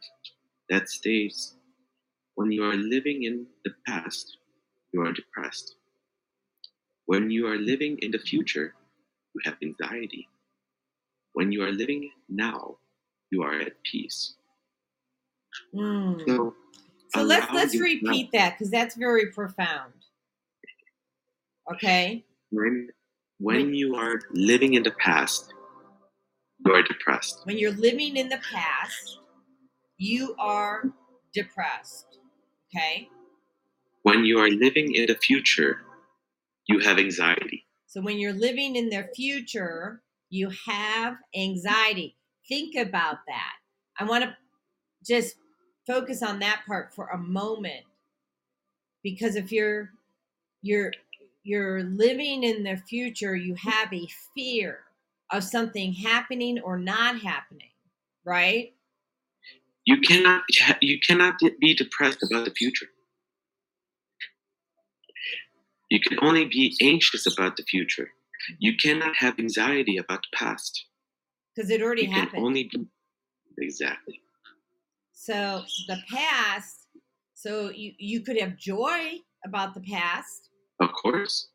that 0.68 0.88
states 0.88 1.54
when 2.34 2.50
you 2.50 2.64
are 2.64 2.74
living 2.76 3.24
in 3.24 3.46
the 3.64 3.72
past, 3.86 4.38
you 4.92 5.02
are 5.02 5.12
depressed. 5.12 5.76
When 7.06 7.30
you 7.30 7.46
are 7.46 7.56
living 7.56 7.98
in 8.00 8.10
the 8.10 8.18
future, 8.18 8.74
you 9.34 9.40
have 9.44 9.56
anxiety. 9.62 10.28
When 11.34 11.52
you 11.52 11.62
are 11.62 11.72
living 11.72 12.10
now, 12.28 12.76
you 13.30 13.42
are 13.42 13.58
at 13.60 13.82
peace. 13.84 14.34
Mm. 15.74 16.20
So, 16.26 16.54
So 17.14 17.22
let's 17.22 17.50
let's 17.52 17.74
yourself- 17.74 18.02
repeat 18.04 18.30
that 18.32 18.54
because 18.54 18.70
that's 18.70 18.94
very 18.96 19.30
profound. 19.32 19.92
Okay. 21.72 22.24
when 22.50 22.88
when 23.38 23.74
you 23.74 23.96
are 23.96 24.20
living 24.32 24.74
in 24.74 24.82
the 24.82 24.90
past, 24.92 25.52
you 26.64 26.72
are 26.72 26.82
depressed. 26.82 27.40
When 27.44 27.58
you're 27.58 27.72
living 27.72 28.16
in 28.16 28.28
the 28.28 28.40
past, 28.52 29.18
you 29.98 30.34
are 30.38 30.84
depressed. 31.34 32.18
Okay. 32.74 33.08
When 34.02 34.24
you 34.24 34.38
are 34.38 34.48
living 34.50 34.94
in 34.94 35.06
the 35.06 35.14
future, 35.16 35.80
you 36.66 36.78
have 36.80 36.98
anxiety. 36.98 37.66
So 37.86 38.00
when 38.00 38.18
you're 38.18 38.32
living 38.32 38.76
in 38.76 38.88
the 38.90 39.08
future, 39.14 40.02
you 40.30 40.50
have 40.66 41.16
anxiety. 41.36 42.16
Think 42.48 42.74
about 42.76 43.18
that. 43.26 43.52
I 43.98 44.04
want 44.04 44.24
to 44.24 44.36
just 45.06 45.36
focus 45.86 46.22
on 46.22 46.38
that 46.40 46.62
part 46.66 46.94
for 46.94 47.08
a 47.08 47.18
moment 47.18 47.84
because 49.02 49.36
if 49.36 49.52
you're 49.52 49.90
you're 50.62 50.92
you're 51.44 51.82
living 51.82 52.44
in 52.44 52.62
the 52.64 52.76
future, 52.76 53.34
you 53.36 53.54
have 53.56 53.92
a 53.92 54.06
fear 54.34 54.80
of 55.30 55.44
something 55.44 55.92
happening 55.92 56.60
or 56.60 56.78
not 56.78 57.20
happening, 57.20 57.70
right? 58.24 58.74
You 59.84 60.00
cannot 60.00 60.42
you 60.80 60.98
cannot 61.06 61.40
be 61.60 61.74
depressed 61.74 62.22
about 62.22 62.44
the 62.44 62.52
future. 62.52 62.86
You 65.90 66.00
can 66.00 66.18
only 66.22 66.46
be 66.46 66.76
anxious 66.82 67.26
about 67.26 67.56
the 67.56 67.64
future. 67.64 68.08
You 68.58 68.76
cannot 68.76 69.16
have 69.16 69.38
anxiety 69.38 69.98
about 69.98 70.20
the 70.22 70.36
past. 70.36 70.86
Because 71.54 71.70
it 71.70 71.82
already 71.82 72.04
You 72.04 72.12
happened. 72.12 72.44
only 72.44 72.64
be 72.72 72.86
exactly. 73.58 74.20
So 75.22 75.62
the 75.86 75.98
past, 76.12 76.88
so 77.34 77.70
you 77.70 77.92
you 77.96 78.22
could 78.22 78.40
have 78.40 78.56
joy 78.56 79.18
about 79.46 79.72
the 79.72 79.80
past. 79.82 80.50
Of 80.80 80.90
course. 81.00 81.50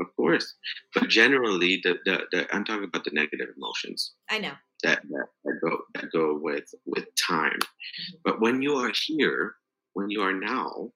Of 0.00 0.08
course. 0.16 0.54
But 0.92 1.08
generally 1.08 1.80
the, 1.84 1.98
the, 2.04 2.22
the 2.32 2.52
I'm 2.52 2.64
talking 2.64 2.82
about 2.82 3.04
the 3.04 3.12
negative 3.12 3.50
emotions. 3.56 4.14
I 4.28 4.38
know. 4.38 4.54
that, 4.82 5.02
that, 5.08 5.26
that 5.44 5.60
go 5.62 5.78
that 5.94 6.10
go 6.10 6.36
with 6.42 6.74
with 6.84 7.06
time. 7.14 7.60
Mm-hmm. 7.60 8.16
But 8.24 8.40
when 8.40 8.60
you 8.60 8.74
are 8.74 8.92
here, 9.06 9.54
when 9.92 10.10
you 10.10 10.20
are 10.22 10.34
now, 10.34 10.90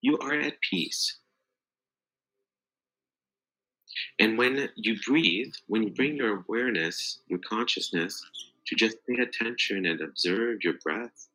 you 0.00 0.18
are 0.18 0.34
at 0.34 0.54
peace. 0.68 1.20
And 4.18 4.36
when 4.36 4.68
you 4.74 4.96
breathe, 5.06 5.52
when 5.68 5.84
you 5.84 5.90
bring 5.90 6.16
your 6.16 6.38
awareness, 6.40 7.20
your 7.28 7.38
consciousness 7.48 8.20
to 8.66 8.74
just 8.74 8.96
pay 9.08 9.22
attention 9.22 9.86
and 9.86 10.00
observe 10.00 10.58
your 10.62 10.74
breath, 10.82 11.28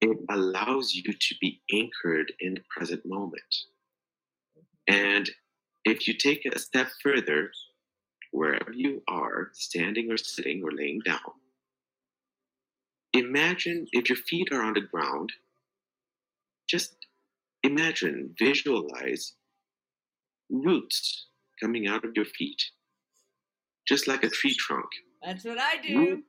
it 0.00 0.16
allows 0.30 0.94
you 0.94 1.12
to 1.12 1.34
be 1.40 1.60
anchored 1.72 2.32
in 2.40 2.54
the 2.54 2.60
present 2.70 3.04
moment. 3.06 3.54
And 4.86 5.30
if 5.84 6.06
you 6.06 6.14
take 6.14 6.44
a 6.44 6.58
step 6.58 6.88
further, 7.02 7.50
wherever 8.32 8.72
you 8.72 9.02
are, 9.08 9.50
standing 9.52 10.10
or 10.10 10.16
sitting 10.16 10.62
or 10.62 10.72
laying 10.72 11.00
down, 11.04 11.18
imagine 13.12 13.86
if 13.92 14.08
your 14.08 14.18
feet 14.18 14.48
are 14.52 14.62
on 14.62 14.74
the 14.74 14.80
ground, 14.80 15.32
just 16.68 16.94
imagine, 17.62 18.34
visualize 18.38 19.34
roots 20.50 21.26
coming 21.60 21.86
out 21.86 22.04
of 22.04 22.12
your 22.14 22.24
feet, 22.24 22.62
just 23.86 24.06
like 24.06 24.24
a 24.24 24.28
tree 24.28 24.54
trunk 24.54 24.88
That's 25.24 25.44
what 25.44 25.58
I 25.58 25.78
do. 25.78 26.24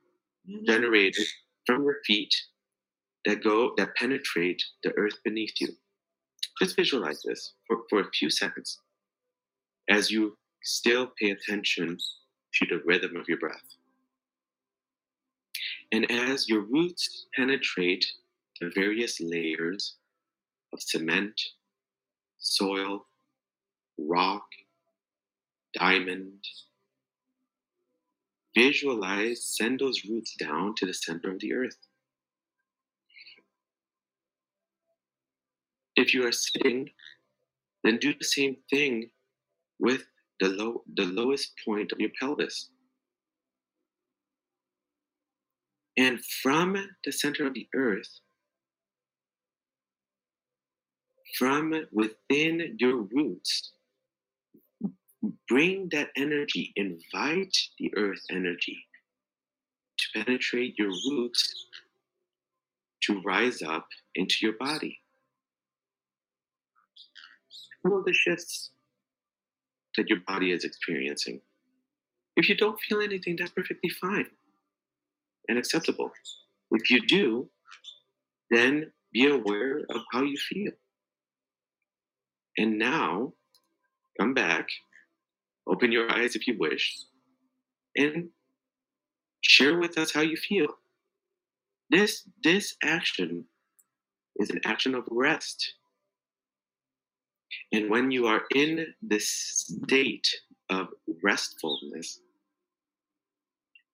Mhm. 0.48 0.66
generated 0.66 1.26
from 1.66 1.84
your 1.84 2.02
feet 2.04 2.34
that 3.24 3.42
go 3.42 3.74
that 3.76 3.96
penetrate 3.96 4.62
the 4.82 4.92
earth 4.96 5.22
beneath 5.24 5.60
you. 5.60 5.76
Just 6.60 6.76
visualize 6.76 7.22
this 7.22 7.54
for, 7.66 7.84
for 7.90 8.00
a 8.00 8.10
few 8.12 8.30
seconds 8.30 8.80
as 9.88 10.10
you 10.10 10.38
still 10.62 11.08
pay 11.20 11.30
attention 11.30 11.98
to 12.54 12.66
the 12.66 12.82
rhythm 12.84 13.16
of 13.16 13.28
your 13.28 13.38
breath. 13.38 13.76
And 15.92 16.10
as 16.10 16.48
your 16.48 16.62
roots 16.62 17.26
penetrate 17.34 18.04
the 18.60 18.70
various 18.74 19.20
layers 19.20 19.96
of 20.72 20.82
cement, 20.82 21.40
soil, 22.38 23.06
rock, 23.98 24.46
diamond, 25.74 26.44
visualize, 28.56 29.44
send 29.44 29.80
those 29.80 30.02
roots 30.08 30.34
down 30.38 30.74
to 30.76 30.86
the 30.86 30.94
center 30.94 31.30
of 31.30 31.38
the 31.40 31.52
earth. 31.52 31.76
If 35.94 36.14
you 36.14 36.26
are 36.26 36.32
sitting, 36.32 36.90
then 37.84 37.98
do 37.98 38.14
the 38.14 38.24
same 38.24 38.56
thing 38.70 39.10
with 39.78 40.04
the 40.40 40.48
low 40.48 40.82
the 40.94 41.04
lowest 41.04 41.52
point 41.64 41.92
of 41.92 42.00
your 42.00 42.10
pelvis. 42.20 42.70
And 45.98 46.22
from 46.42 46.76
the 47.04 47.12
center 47.12 47.46
of 47.46 47.54
the 47.54 47.68
earth, 47.74 48.20
from 51.38 51.72
within 51.90 52.76
your 52.78 52.96
roots, 52.96 53.72
bring 55.48 55.88
that 55.92 56.08
energy, 56.16 56.72
invite 56.76 57.56
the 57.78 57.92
earth 57.96 58.22
energy 58.30 58.78
to 59.98 60.24
penetrate 60.24 60.78
your 60.78 60.90
roots 61.10 61.66
to 63.02 63.20
rise 63.22 63.62
up 63.62 63.86
into 64.14 64.36
your 64.42 64.54
body. 64.58 64.98
Feel 67.82 68.02
the 68.04 68.12
shifts 68.12 68.70
that 69.96 70.08
your 70.08 70.20
body 70.26 70.52
is 70.52 70.64
experiencing. 70.64 71.40
If 72.36 72.48
you 72.48 72.56
don't 72.56 72.78
feel 72.80 73.00
anything, 73.00 73.36
that's 73.38 73.52
perfectly 73.52 73.90
fine 73.90 74.26
and 75.48 75.58
acceptable. 75.58 76.10
If 76.70 76.90
you 76.90 77.06
do, 77.06 77.48
then 78.50 78.92
be 79.12 79.28
aware 79.28 79.78
of 79.90 80.02
how 80.12 80.22
you 80.22 80.36
feel. 80.36 80.72
And 82.58 82.78
now, 82.78 83.32
come 84.18 84.34
back, 84.34 84.68
open 85.66 85.92
your 85.92 86.10
eyes 86.10 86.36
if 86.36 86.46
you 86.46 86.56
wish, 86.58 86.96
and 87.96 88.28
share 89.42 89.78
with 89.78 89.98
us 89.98 90.12
how 90.12 90.20
you 90.20 90.36
feel. 90.36 90.68
This 91.90 92.28
this 92.42 92.76
action 92.82 93.44
is 94.36 94.50
an 94.50 94.60
action 94.64 94.94
of 94.94 95.04
rest. 95.10 95.74
And 97.72 97.90
when 97.90 98.10
you 98.10 98.26
are 98.26 98.42
in 98.54 98.86
this 99.02 99.28
state 99.28 100.28
of 100.68 100.88
restfulness, 101.22 102.20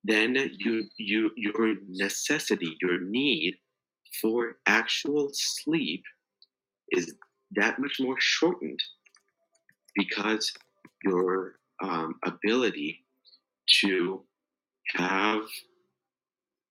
then 0.04 0.36
you 0.58 0.84
you 0.96 1.30
your 1.36 1.74
necessity, 1.88 2.76
your 2.80 3.00
need 3.00 3.56
for 4.20 4.56
actual 4.66 5.30
sleep 5.32 6.02
is 6.90 7.14
that 7.52 7.78
much 7.78 7.98
more 8.00 8.16
shortened 8.18 8.80
because 9.94 10.52
your 11.04 11.56
um, 11.82 12.14
ability 12.24 13.04
to 13.80 14.24
have 14.94 15.42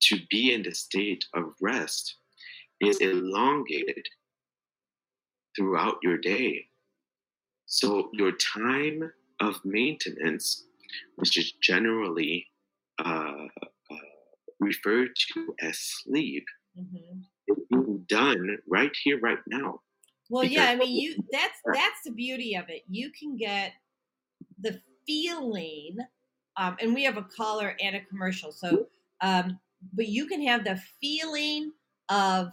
to 0.01 0.19
be 0.29 0.53
in 0.53 0.63
the 0.63 0.73
state 0.73 1.23
of 1.35 1.53
rest 1.61 2.15
is 2.79 2.97
elongated 2.99 4.05
throughout 5.55 5.97
your 6.01 6.17
day. 6.17 6.65
So 7.65 8.09
your 8.13 8.31
time 8.33 9.11
of 9.39 9.63
maintenance, 9.63 10.65
which 11.15 11.37
is 11.37 11.53
generally 11.61 12.47
uh, 13.03 13.47
uh, 13.91 13.95
referred 14.59 15.09
to 15.33 15.55
as 15.61 15.77
sleep, 15.79 16.45
Mhm. 16.77 17.25
is 17.47 17.57
being 17.69 18.03
done 18.07 18.57
right 18.67 18.95
here, 19.03 19.19
right 19.19 19.39
now. 19.47 19.81
Well, 20.29 20.43
yeah, 20.45 20.69
I 20.69 20.75
mean, 20.75 20.95
you 21.01 21.15
that's 21.31 21.59
that's 21.73 22.03
the 22.05 22.11
beauty 22.11 22.55
of 22.55 22.69
it. 22.69 22.83
You 22.87 23.11
can 23.11 23.35
get 23.35 23.73
the 24.59 24.81
feeling, 25.05 25.97
um, 26.57 26.77
and 26.81 26.93
we 26.93 27.03
have 27.03 27.17
a 27.17 27.23
caller 27.23 27.75
and 27.81 27.95
a 27.95 28.01
commercial, 28.01 28.51
so 28.51 28.87
um, 29.21 29.59
but 29.93 30.07
you 30.07 30.27
can 30.27 30.41
have 30.45 30.63
the 30.63 30.79
feeling 30.99 31.71
of 32.09 32.49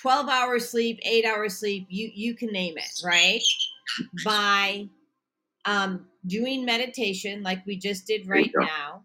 twelve 0.00 0.28
hours 0.28 0.68
sleep, 0.68 0.98
eight 1.02 1.24
hours 1.24 1.58
sleep. 1.58 1.86
You 1.88 2.10
you 2.14 2.34
can 2.34 2.52
name 2.52 2.78
it 2.78 2.90
right 3.04 3.42
by 4.24 4.88
um, 5.64 6.06
doing 6.26 6.64
meditation, 6.64 7.42
like 7.42 7.64
we 7.66 7.76
just 7.76 8.06
did 8.06 8.26
right 8.26 8.50
now, 8.54 9.04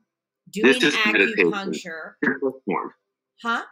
doing 0.52 0.76
is 0.76 0.96
acupuncture, 0.96 2.14
huh? 3.42 3.64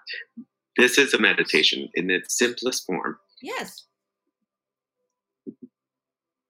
This 0.78 0.98
is 0.98 1.14
a 1.14 1.20
meditation 1.20 1.90
in 1.94 2.10
its 2.10 2.38
simplest 2.38 2.86
form. 2.86 3.18
Yes. 3.42 3.86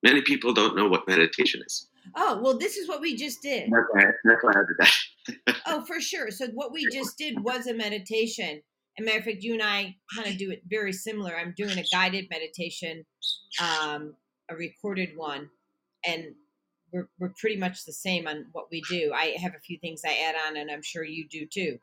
Many 0.04 0.22
people 0.22 0.54
don't 0.54 0.76
know 0.76 0.88
what 0.88 1.08
meditation 1.08 1.62
is. 1.66 1.88
Oh 2.16 2.40
well, 2.42 2.58
this 2.58 2.76
is 2.76 2.88
what 2.88 3.02
we 3.02 3.16
just 3.16 3.42
did. 3.42 3.72
That's 3.72 3.88
why, 3.92 4.04
that's 4.26 4.44
why 4.44 4.52
I 4.52 4.64
did 4.68 4.78
that. 4.80 4.94
Oh, 5.66 5.86
for 5.86 6.02
sure. 6.02 6.30
So 6.30 6.48
what 6.48 6.74
we 6.74 6.86
just 6.92 7.18
did 7.18 7.42
was 7.42 7.68
a 7.68 7.74
meditation. 7.74 8.62
And 8.98 9.06
matter 9.06 9.20
of 9.20 9.24
fact, 9.24 9.38
you 9.42 9.54
and 9.54 9.64
I 9.64 9.96
kind 10.14 10.30
of 10.30 10.38
do 10.38 10.52
it 10.52 10.62
very 10.68 10.92
similar. 10.92 11.36
I'm 11.36 11.54
doing 11.56 11.80
a 11.80 11.86
guided 11.92 12.28
meditation, 12.30 13.06
um, 13.62 14.16
a 14.50 14.56
recorded 14.56 15.12
one, 15.16 15.50
and 16.06 16.26
we're, 16.92 17.10
we're 17.20 17.34
pretty 17.40 17.56
much 17.56 17.86
the 17.86 17.94
same 17.94 18.28
on 18.28 18.46
what 18.52 18.66
we 18.70 18.82
do. 18.90 19.12
I 19.16 19.36
have 19.42 19.56
a 19.56 19.62
few 19.66 19.80
things 19.80 20.02
I 20.06 20.18
add 20.28 20.36
on, 20.48 20.58
and 20.58 20.70
I'm 20.70 20.84
sure 20.84 21.04
you 21.04 21.26
do 21.30 21.48
too. 21.48 21.78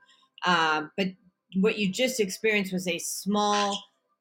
Um, 0.46 0.90
but 0.96 1.08
what 1.56 1.78
you 1.78 1.90
just 1.90 2.20
experienced 2.20 2.72
was 2.72 2.86
a 2.86 2.98
small 2.98 3.76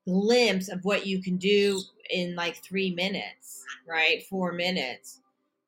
glimpse 0.07 0.69
of 0.69 0.83
what 0.83 1.05
you 1.05 1.21
can 1.21 1.37
do 1.37 1.81
in 2.09 2.35
like 2.35 2.63
three 2.63 2.93
minutes, 2.93 3.63
right? 3.87 4.23
Four 4.27 4.53
minutes. 4.53 5.21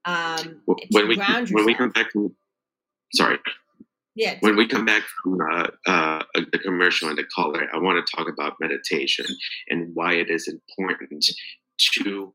Um, 0.05 0.61
When 0.65 1.07
we 1.07 1.17
when 1.17 1.65
we 1.65 1.75
come 1.75 1.91
back 1.91 2.11
from 2.11 2.35
sorry 3.13 3.37
yeah, 4.15 4.37
when 4.41 4.57
we 4.57 4.67
come 4.67 4.85
back 4.85 5.03
from 5.03 5.39
uh, 5.41 5.67
uh, 5.87 6.23
the 6.51 6.59
commercial 6.59 7.07
and 7.07 7.17
the 7.17 7.23
caller, 7.23 7.67
I 7.73 7.77
want 7.77 8.05
to 8.05 8.15
talk 8.15 8.27
about 8.27 8.59
meditation 8.59 9.25
and 9.69 9.91
why 9.93 10.13
it 10.15 10.29
is 10.29 10.47
important 10.47 11.25
to 11.93 12.33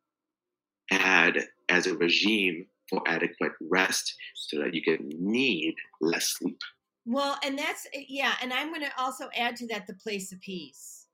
add 0.90 1.44
as 1.68 1.86
a 1.86 1.97
regime 1.97 2.66
for 2.88 3.03
adequate 3.07 3.53
rest 3.61 4.14
so 4.34 4.59
that 4.61 4.72
you 4.72 4.82
can 4.82 5.09
need 5.18 5.74
less 6.01 6.28
sleep. 6.28 6.59
Well, 7.05 7.38
and 7.44 7.59
that's 7.59 7.86
yeah, 8.09 8.32
and 8.40 8.53
I'm 8.53 8.70
going 8.70 8.82
to 8.82 8.99
also 8.99 9.28
add 9.36 9.57
to 9.57 9.66
that 9.68 9.86
the 9.86 9.94
place 9.94 10.32
of 10.32 10.40
peace. 10.40 11.05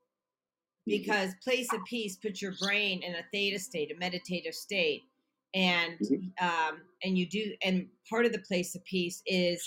Because 0.85 1.33
place 1.43 1.71
of 1.73 1.79
peace 1.85 2.17
puts 2.17 2.41
your 2.41 2.53
brain 2.61 3.03
in 3.03 3.15
a 3.15 3.23
theta 3.31 3.59
state, 3.59 3.91
a 3.95 3.97
meditative 3.99 4.53
state. 4.53 5.03
And 5.55 5.97
um, 6.41 6.81
and 7.03 7.17
you 7.17 7.29
do 7.29 7.53
and 7.63 7.87
part 8.09 8.25
of 8.25 8.31
the 8.31 8.39
place 8.39 8.75
of 8.75 8.83
peace 8.85 9.21
is 9.27 9.61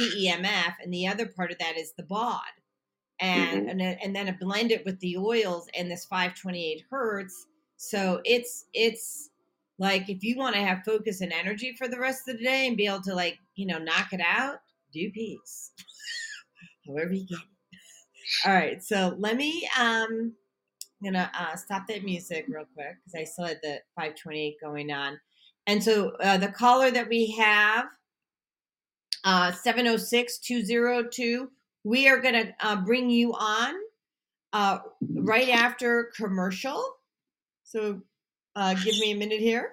PEMF 0.00 0.74
and 0.82 0.92
the 0.94 1.06
other 1.08 1.26
part 1.26 1.50
of 1.50 1.58
that 1.58 1.76
is 1.76 1.92
the 1.96 2.04
bod. 2.04 2.40
And 3.20 3.66
Mhm. 3.66 3.70
and, 3.70 3.80
then- 3.80 3.98
and 4.02 4.16
then 4.16 4.36
blend 4.40 4.70
it 4.72 4.84
with 4.84 4.98
the 5.00 5.16
oils 5.16 5.68
and 5.76 5.90
this 5.90 6.04
528 6.06 6.84
hertz. 6.90 7.46
So 7.76 8.20
it's 8.24 8.66
it's 8.74 9.30
like 9.78 10.08
if 10.08 10.22
you 10.22 10.36
want 10.38 10.54
to 10.54 10.62
have 10.62 10.84
focus 10.84 11.20
and 11.20 11.32
energy 11.32 11.74
for 11.76 11.88
the 11.88 11.98
rest 11.98 12.28
of 12.28 12.38
the 12.38 12.44
day 12.44 12.66
and 12.68 12.76
be 12.76 12.86
able 12.86 13.02
to 13.02 13.14
like, 13.14 13.38
you 13.56 13.66
know, 13.66 13.78
knock 13.78 14.12
it 14.12 14.20
out, 14.20 14.58
do 14.92 15.10
peace. 15.10 15.72
However 16.86 17.12
you 17.12 17.26
get 17.26 17.38
it. 17.38 17.44
All 18.46 18.54
right, 18.54 18.82
so 18.82 19.16
let 19.18 19.36
me 19.36 19.68
um 19.78 20.34
gonna 21.04 21.30
uh, 21.38 21.56
stop 21.56 21.86
that 21.88 22.04
music 22.04 22.46
real 22.48 22.66
quick 22.74 22.96
because 23.04 23.20
I 23.20 23.24
still 23.24 23.46
had 23.46 23.60
the 23.62 23.80
528 23.96 24.56
going 24.62 24.90
on. 24.90 25.18
And 25.66 25.82
so 25.82 26.12
uh, 26.20 26.38
the 26.38 26.48
caller 26.48 26.90
that 26.90 27.08
we 27.08 27.32
have, 27.32 27.86
uh, 29.24 29.52
706 29.52 30.38
202, 30.38 31.50
we 31.84 32.08
are 32.08 32.20
to 32.20 32.54
uh, 32.60 32.76
bring 32.76 33.10
you 33.10 33.32
on 33.34 33.74
uh, 34.52 34.78
right 35.14 35.48
after 35.50 36.10
commercial. 36.16 36.82
So 37.62 38.00
uh, 38.56 38.74
give 38.74 38.98
me 38.98 39.12
a 39.12 39.16
minute 39.16 39.40
here. 39.40 39.72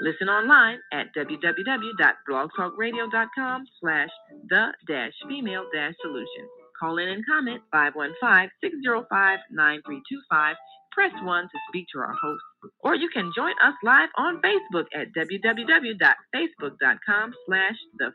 Listen 0.00 0.28
online 0.28 0.78
at 0.92 1.06
www.blogtalkradio.com 1.16 3.64
slash 3.80 4.10
the 4.48 4.72
dash 4.86 5.12
female 5.28 5.64
dash 5.74 5.94
solution. 6.02 6.48
Call 6.78 6.98
in 6.98 7.08
and 7.08 7.24
comment 7.26 7.62
515-605-9325. 7.74 10.54
Press 10.92 11.12
1 11.22 11.42
to 11.44 11.48
speak 11.68 11.86
to 11.92 11.98
our 12.00 12.12
host. 12.14 12.42
Or 12.80 12.94
you 12.94 13.08
can 13.12 13.32
join 13.34 13.52
us 13.62 13.74
live 13.82 14.08
on 14.16 14.40
Facebook 14.42 14.86
at 14.94 15.12
www.facebook.com 15.14 17.34
slash 17.46 17.76
the 17.98 18.12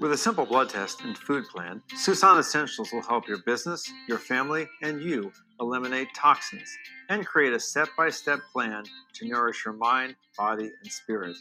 With 0.00 0.12
a 0.12 0.16
simple 0.16 0.46
blood 0.46 0.68
test 0.68 1.00
and 1.00 1.18
food 1.18 1.48
plan, 1.48 1.82
Susan 1.96 2.38
Essentials 2.38 2.92
will 2.92 3.02
help 3.02 3.26
your 3.26 3.38
business, 3.38 3.90
your 4.08 4.18
family, 4.18 4.68
and 4.80 5.02
you 5.02 5.32
eliminate 5.60 6.06
toxins 6.14 6.68
and 7.08 7.26
create 7.26 7.52
a 7.52 7.58
step 7.58 7.88
by 7.96 8.08
step 8.08 8.38
plan 8.52 8.84
to 9.14 9.28
nourish 9.28 9.64
your 9.64 9.74
mind, 9.74 10.14
body, 10.36 10.70
and 10.82 10.92
spirit. 10.92 11.36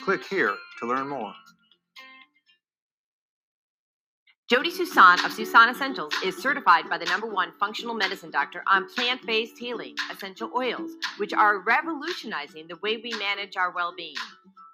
Click 0.00 0.24
here 0.24 0.56
to 0.80 0.86
learn 0.86 1.08
more. 1.08 1.32
Jody 4.48 4.72
Susan 4.72 5.24
of 5.24 5.32
Susan 5.32 5.68
Essentials 5.68 6.12
is 6.24 6.36
certified 6.36 6.90
by 6.90 6.98
the 6.98 7.04
number 7.04 7.28
one 7.28 7.52
functional 7.60 7.94
medicine 7.94 8.32
doctor 8.32 8.64
on 8.66 8.88
plant 8.88 9.24
based 9.24 9.56
healing 9.56 9.94
essential 10.10 10.50
oils, 10.56 10.90
which 11.18 11.32
are 11.32 11.60
revolutionizing 11.60 12.66
the 12.66 12.76
way 12.82 12.96
we 12.96 13.12
manage 13.20 13.56
our 13.56 13.70
well 13.70 13.94
being. 13.96 14.16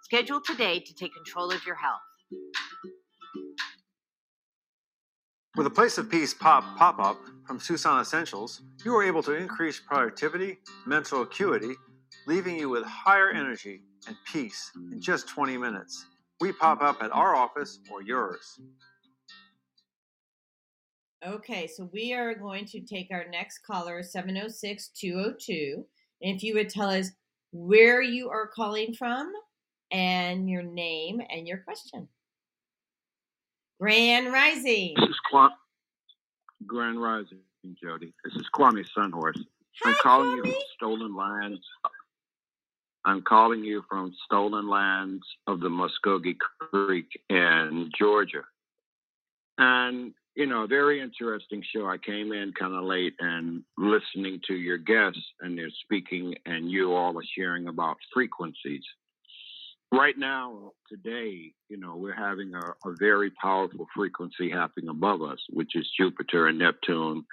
Schedule 0.04 0.40
today 0.40 0.80
to 0.80 0.94
take 0.94 1.12
control 1.12 1.50
of 1.50 1.66
your 1.66 1.74
health. 1.74 2.00
With 5.56 5.66
a 5.66 5.70
Place 5.70 5.96
of 5.96 6.10
Peace 6.10 6.34
pop 6.34 6.76
pop 6.76 6.98
up 6.98 7.18
from 7.46 7.58
Susan 7.58 7.98
Essentials, 7.98 8.60
you 8.84 8.94
are 8.94 9.02
able 9.02 9.22
to 9.22 9.32
increase 9.32 9.80
productivity, 9.80 10.58
mental 10.84 11.22
acuity, 11.22 11.72
leaving 12.26 12.58
you 12.58 12.68
with 12.68 12.84
higher 12.84 13.30
energy 13.30 13.80
and 14.06 14.14
peace 14.30 14.70
in 14.92 15.00
just 15.00 15.30
20 15.30 15.56
minutes. 15.56 16.04
We 16.42 16.52
pop 16.52 16.82
up 16.82 17.02
at 17.02 17.10
our 17.10 17.34
office 17.34 17.78
or 17.90 18.02
yours. 18.02 18.60
Okay, 21.26 21.66
so 21.66 21.88
we 21.90 22.12
are 22.12 22.34
going 22.34 22.66
to 22.66 22.80
take 22.80 23.08
our 23.10 23.24
next 23.30 23.60
caller, 23.66 24.02
706 24.02 24.88
202. 24.88 25.86
And 26.20 26.36
if 26.36 26.42
you 26.42 26.52
would 26.52 26.68
tell 26.68 26.90
us 26.90 27.12
where 27.52 28.02
you 28.02 28.28
are 28.28 28.46
calling 28.46 28.92
from 28.92 29.32
and 29.90 30.50
your 30.50 30.62
name 30.62 31.22
and 31.30 31.48
your 31.48 31.58
question. 31.58 32.08
Grand 33.78 34.32
Rising. 34.32 34.94
Kwame. 35.32 35.50
Grand 36.66 37.00
Rising, 37.00 37.38
Jody. 37.82 38.12
This 38.24 38.34
is 38.34 38.46
Kwame 38.54 38.84
Sunhorse. 38.96 39.38
I'm 39.84 39.94
Hi, 39.94 40.00
calling 40.02 40.30
you 40.36 40.42
Kwame. 40.42 40.52
from 40.52 40.62
stolen 40.76 41.16
lands. 41.16 41.60
I'm 43.04 43.22
calling 43.22 43.64
you 43.64 43.84
from 43.88 44.14
stolen 44.24 44.68
lands 44.68 45.24
of 45.46 45.60
the 45.60 45.68
Muskogee 45.68 46.36
Creek 46.38 47.08
in 47.28 47.90
Georgia. 47.98 48.42
And 49.58 50.12
you 50.34 50.46
know, 50.46 50.66
very 50.66 51.00
interesting 51.00 51.62
show. 51.74 51.86
I 51.86 51.96
came 51.96 52.32
in 52.32 52.52
kind 52.52 52.74
of 52.74 52.84
late 52.84 53.14
and 53.20 53.62
listening 53.78 54.40
to 54.46 54.54
your 54.54 54.76
guests, 54.76 55.22
and 55.40 55.56
they're 55.58 55.70
speaking, 55.82 56.34
and 56.44 56.70
you 56.70 56.92
all 56.94 57.16
are 57.18 57.24
sharing 57.36 57.68
about 57.68 57.96
frequencies. 58.12 58.84
Right 59.92 60.18
now, 60.18 60.72
today, 60.88 61.52
you 61.68 61.76
know, 61.76 61.94
we're 61.96 62.14
having 62.14 62.54
a, 62.54 62.88
a 62.88 62.94
very 62.98 63.30
powerful 63.30 63.86
frequency 63.94 64.50
happening 64.50 64.88
above 64.88 65.22
us, 65.22 65.38
which 65.50 65.76
is 65.76 65.88
Jupiter 65.96 66.48
and 66.48 66.58
Neptune 66.58 67.24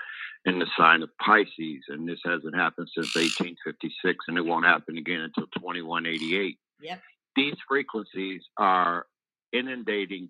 in 0.45 0.59
the 0.59 0.67
sign 0.77 1.01
of 1.01 1.09
Pisces. 1.19 1.83
And 1.89 2.07
this 2.07 2.19
hasn't 2.23 2.55
happened 2.55 2.89
since 2.93 3.15
1856, 3.15 4.25
and 4.27 4.37
it 4.37 4.45
won't 4.45 4.65
happen 4.65 4.97
again 4.97 5.21
until 5.21 5.47
2188. 5.57 6.57
Yep. 6.81 7.01
These 7.35 7.55
frequencies 7.67 8.41
are 8.57 9.07
inundating 9.51 10.29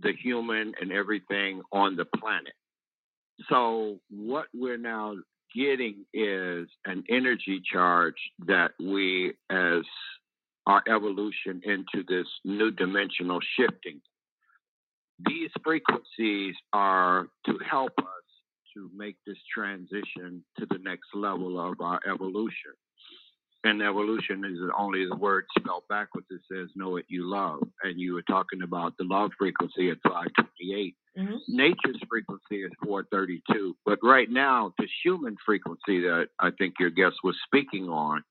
the 0.00 0.12
human 0.12 0.72
and 0.80 0.90
everything 0.90 1.62
on 1.72 1.94
the 1.94 2.04
planet. 2.04 2.54
So, 3.48 4.00
what 4.10 4.46
we're 4.52 4.76
now 4.76 5.14
getting 5.54 6.04
is 6.12 6.68
an 6.84 7.04
energy 7.08 7.62
charge 7.64 8.16
that 8.46 8.72
we, 8.78 9.34
as 9.50 9.82
our 10.70 10.82
evolution 10.88 11.60
into 11.64 12.04
this 12.06 12.26
new 12.44 12.70
dimensional 12.70 13.40
shifting, 13.56 14.00
these 15.26 15.50
frequencies 15.64 16.54
are 16.72 17.26
to 17.44 17.58
help 17.68 17.92
us 17.98 18.04
to 18.74 18.88
make 18.96 19.16
this 19.26 19.36
transition 19.52 20.44
to 20.56 20.66
the 20.70 20.78
next 20.78 21.08
level 21.12 21.58
of 21.58 21.80
our 21.80 21.98
evolution. 22.08 22.72
And 23.64 23.82
evolution 23.82 24.44
is 24.44 24.58
only 24.78 25.06
the 25.06 25.16
word 25.16 25.44
spelled 25.58 25.82
backwards. 25.88 26.28
It 26.30 26.40
says, 26.50 26.68
know 26.76 26.90
what 26.90 27.04
you 27.08 27.24
love. 27.28 27.62
And 27.82 28.00
you 28.00 28.14
were 28.14 28.22
talking 28.22 28.62
about 28.62 28.94
the 28.96 29.04
love 29.04 29.32
frequency 29.36 29.90
at 29.90 29.98
528. 30.04 30.94
Mhm. 31.18 31.40
Nature's 31.48 32.00
frequency 32.08 32.62
is 32.62 32.70
432. 32.84 33.76
But 33.84 33.98
right 34.04 34.30
now, 34.30 34.72
the 34.78 34.88
human 35.02 35.36
frequency 35.44 36.00
that 36.02 36.28
I 36.38 36.52
think 36.52 36.78
your 36.78 36.90
guest 36.90 37.16
was 37.24 37.36
speaking 37.44 37.88
on 37.90 38.22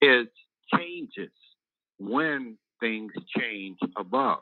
is 0.00 0.28
changes 0.74 1.32
when 2.00 2.56
things 2.80 3.12
change 3.38 3.78
above. 3.96 4.40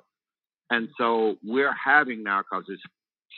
And 0.71 0.89
so 0.97 1.37
we're 1.45 1.75
having 1.75 2.23
now, 2.23 2.43
because 2.43 2.65
it's 2.69 2.83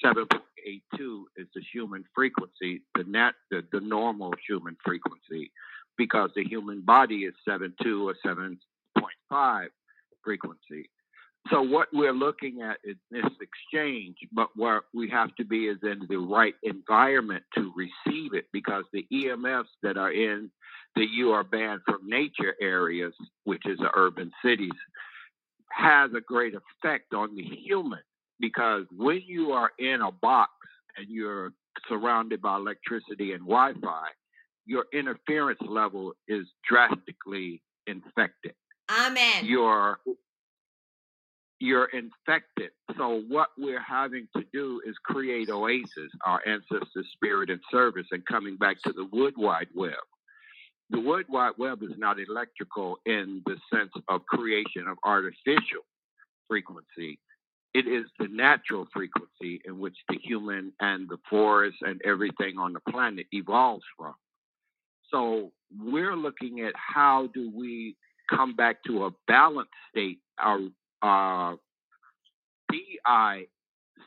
7.82 0.04 1.22
is 1.36 1.46
the 1.54 1.62
human 1.72 2.04
frequency, 2.14 2.82
the 2.94 3.04
net, 3.04 3.34
the, 3.50 3.64
the 3.72 3.80
normal 3.80 4.32
human 4.46 4.76
frequency, 4.84 5.50
because 5.96 6.30
the 6.34 6.44
human 6.44 6.82
body 6.82 7.24
is 7.24 7.34
7.2 7.48 8.04
or 8.04 8.14
7.5 8.26 9.66
frequency. 10.22 10.90
So 11.48 11.62
what 11.62 11.88
we're 11.92 12.12
looking 12.12 12.60
at 12.62 12.78
is 12.84 12.96
this 13.10 13.24
exchange, 13.40 14.16
but 14.32 14.50
what 14.56 14.84
we 14.92 15.08
have 15.08 15.34
to 15.36 15.44
be 15.44 15.68
is 15.68 15.78
in 15.82 16.06
the 16.08 16.18
right 16.18 16.54
environment 16.62 17.44
to 17.54 17.72
receive 17.74 18.34
it 18.34 18.46
because 18.52 18.84
the 18.92 19.06
EMFs 19.12 19.64
that 19.82 19.96
are 19.96 20.12
in 20.12 20.50
the 20.96 21.04
you 21.04 21.30
are 21.32 21.44
banned 21.44 21.80
from 21.86 22.08
nature 22.08 22.54
areas, 22.60 23.14
which 23.44 23.62
is 23.64 23.78
the 23.78 23.90
urban 23.94 24.30
cities, 24.44 24.70
has 25.70 26.10
a 26.14 26.20
great 26.20 26.54
effect 26.54 27.14
on 27.14 27.34
the 27.36 27.42
human 27.42 28.00
because 28.38 28.84
when 28.96 29.22
you 29.26 29.52
are 29.52 29.70
in 29.78 30.02
a 30.02 30.10
box 30.10 30.50
and 30.96 31.06
you're 31.08 31.52
surrounded 31.88 32.42
by 32.42 32.56
electricity 32.56 33.32
and 33.32 33.42
Wi-Fi, 33.42 34.08
your 34.66 34.86
interference 34.92 35.60
level 35.66 36.12
is 36.28 36.46
drastically 36.68 37.62
infected. 37.86 38.54
Amen. 38.90 39.44
You're 39.44 40.00
you're 41.60 41.86
infected. 41.86 42.70
So 42.96 43.22
what 43.28 43.50
we're 43.58 43.82
having 43.82 44.26
to 44.34 44.44
do 44.52 44.80
is 44.86 44.96
create 45.04 45.50
oases, 45.50 46.10
our 46.26 46.40
ancestors' 46.46 47.06
spirit 47.12 47.50
and 47.50 47.60
service, 47.70 48.06
and 48.10 48.24
coming 48.26 48.56
back 48.56 48.78
to 48.86 48.92
the 48.92 49.06
wood 49.12 49.34
wide 49.36 49.68
web. 49.74 49.92
The 50.88 51.00
wood 51.00 51.26
wide 51.28 51.52
web 51.58 51.82
is 51.82 51.96
not 51.98 52.18
electrical 52.18 52.98
in 53.04 53.42
the 53.46 53.56
sense 53.72 53.92
of 54.08 54.24
creation 54.26 54.88
of 54.88 54.96
artificial 55.04 55.84
frequency. 56.48 57.18
It 57.74 57.86
is 57.86 58.06
the 58.18 58.26
natural 58.26 58.88
frequency 58.92 59.60
in 59.64 59.78
which 59.78 59.96
the 60.08 60.18
human 60.20 60.72
and 60.80 61.08
the 61.08 61.18
forest 61.28 61.76
and 61.82 62.00
everything 62.04 62.58
on 62.58 62.72
the 62.72 62.80
planet 62.90 63.26
evolves 63.32 63.84
from. 63.96 64.14
So 65.10 65.52
we're 65.78 66.16
looking 66.16 66.62
at 66.62 66.72
how 66.74 67.28
do 67.34 67.52
we 67.54 67.96
come 68.28 68.56
back 68.56 68.82
to 68.86 69.04
a 69.04 69.10
balanced 69.28 69.70
state, 69.90 70.18
our 70.38 70.58
uh, 71.02 71.56
DI 72.70 73.46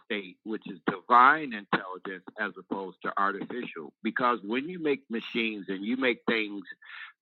state, 0.06 0.38
which 0.44 0.64
is 0.68 0.80
divine 0.88 1.54
intelligence 1.54 2.26
as 2.39 2.52
opposed 2.58 2.98
to 3.04 3.14
artificial. 3.18 3.94
Because 4.04 4.39
when 4.44 4.70
you 4.70 4.80
make 4.82 5.02
machines 5.10 5.66
and 5.70 5.84
you 5.84 5.98
make 5.98 6.22
things 6.28 6.64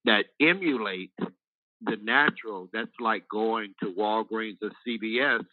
that 0.06 0.26
emulate 0.40 1.12
the 1.82 1.98
natural, 2.02 2.70
that's 2.72 2.92
like 3.00 3.28
going 3.28 3.74
to 3.82 3.94
Walgreens 3.94 4.58
or 4.62 4.72
CVS 4.88 5.46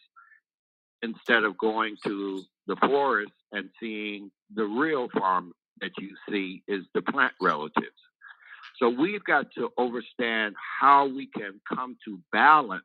instead 1.01 1.43
of 1.43 1.57
going 1.57 1.95
to 2.05 2.43
the 2.67 2.75
forest 2.75 3.31
and 3.51 3.69
seeing 3.79 4.31
the 4.53 4.65
real 4.65 5.09
farm 5.09 5.53
that 5.81 5.91
you 5.97 6.11
see 6.29 6.61
is 6.67 6.83
the 6.93 7.01
plant 7.01 7.33
relatives. 7.41 7.87
So 8.77 8.89
we've 8.89 9.23
got 9.23 9.51
to 9.55 9.69
understand 9.77 10.55
how 10.79 11.07
we 11.07 11.27
can 11.27 11.59
come 11.67 11.97
to 12.05 12.19
balance 12.31 12.83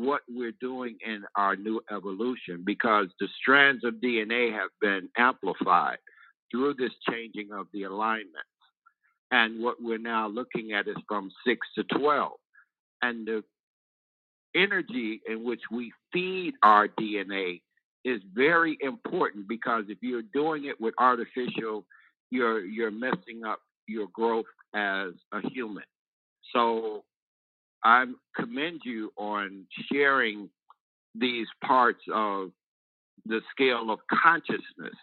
what 0.00 0.22
we're 0.28 0.54
doing 0.60 0.96
in 1.06 1.24
our 1.36 1.56
new 1.56 1.80
evolution 1.94 2.62
because 2.64 3.06
the 3.20 3.28
strands 3.40 3.84
of 3.84 3.94
DNA 3.94 4.52
have 4.52 4.70
been 4.80 5.08
amplified 5.16 5.98
through 6.50 6.74
this 6.74 6.92
changing 7.08 7.50
of 7.52 7.66
the 7.72 7.84
alignments. 7.84 8.36
And 9.30 9.62
what 9.62 9.76
we're 9.80 9.98
now 9.98 10.28
looking 10.28 10.72
at 10.72 10.88
is 10.88 10.96
from 11.06 11.30
6 11.46 11.66
to 11.76 11.84
12. 11.98 12.32
And 13.02 13.26
the 13.26 13.44
energy 14.54 15.20
in 15.28 15.44
which 15.44 15.60
we 15.70 15.92
feed 16.12 16.54
our 16.62 16.88
DNA 16.88 17.60
is 18.04 18.20
very 18.34 18.76
important 18.80 19.46
because 19.48 19.84
if 19.88 19.98
you're 20.02 20.22
doing 20.34 20.64
it 20.64 20.80
with 20.80 20.94
artificial, 20.98 21.84
you're 22.30 22.64
you're 22.64 22.90
messing 22.90 23.44
up 23.46 23.60
your 23.86 24.06
growth 24.12 24.46
as 24.74 25.10
a 25.32 25.40
human. 25.50 25.84
So 26.54 27.04
I 27.84 28.06
commend 28.36 28.80
you 28.84 29.12
on 29.16 29.66
sharing 29.90 30.48
these 31.14 31.46
parts 31.64 32.02
of 32.12 32.50
the 33.26 33.40
scale 33.50 33.90
of 33.90 34.00
consciousness. 34.10 34.96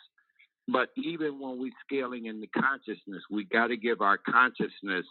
But 0.67 0.89
even 0.97 1.39
when 1.39 1.59
we're 1.59 1.71
scaling 1.85 2.25
in 2.25 2.41
the 2.41 2.47
consciousness, 2.47 3.23
we 3.31 3.45
got 3.45 3.67
to 3.67 3.77
give 3.77 4.01
our 4.01 4.17
consciousness 4.17 5.05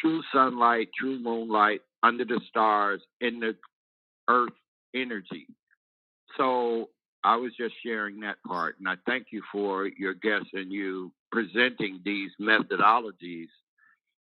true 0.00 0.22
sunlight, 0.32 0.88
true 0.98 1.18
moonlight, 1.18 1.82
under 2.02 2.24
the 2.24 2.40
stars, 2.48 3.02
in 3.20 3.40
the 3.40 3.56
earth 4.28 4.52
energy. 4.94 5.46
So 6.36 6.90
I 7.24 7.36
was 7.36 7.52
just 7.58 7.74
sharing 7.84 8.20
that 8.20 8.36
part. 8.46 8.76
And 8.78 8.88
I 8.88 8.94
thank 9.06 9.26
you 9.30 9.42
for 9.50 9.86
your 9.86 10.14
guests 10.14 10.50
and 10.52 10.72
you 10.72 11.12
presenting 11.30 12.00
these 12.04 12.30
methodologies 12.40 13.48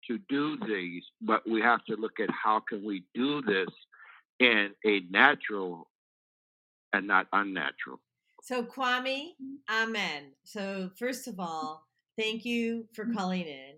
to 0.07 0.19
do 0.29 0.59
these, 0.67 1.05
but 1.21 1.49
we 1.49 1.61
have 1.61 1.85
to 1.87 1.97
look 1.97 2.21
at 2.21 2.31
how 2.31 2.61
can 2.61 2.85
we 2.85 3.05
do 3.15 3.43
this 3.43 3.69
in 4.39 4.71
a 4.85 5.01
natural 5.11 5.89
and 6.93 7.07
not 7.07 7.27
unnatural. 7.33 8.01
So, 8.43 8.63
Kwame, 8.63 9.31
amen. 9.71 10.33
So, 10.45 10.91
first 10.99 11.27
of 11.27 11.41
all, 11.41 11.87
thank 12.17 12.45
you 12.45 12.87
for 12.93 13.07
calling 13.07 13.43
in. 13.43 13.75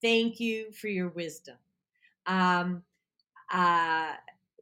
Thank 0.00 0.38
you 0.38 0.70
for 0.72 0.88
your 0.88 1.08
wisdom. 1.08 1.56
Um, 2.26 2.82
uh, 3.52 4.12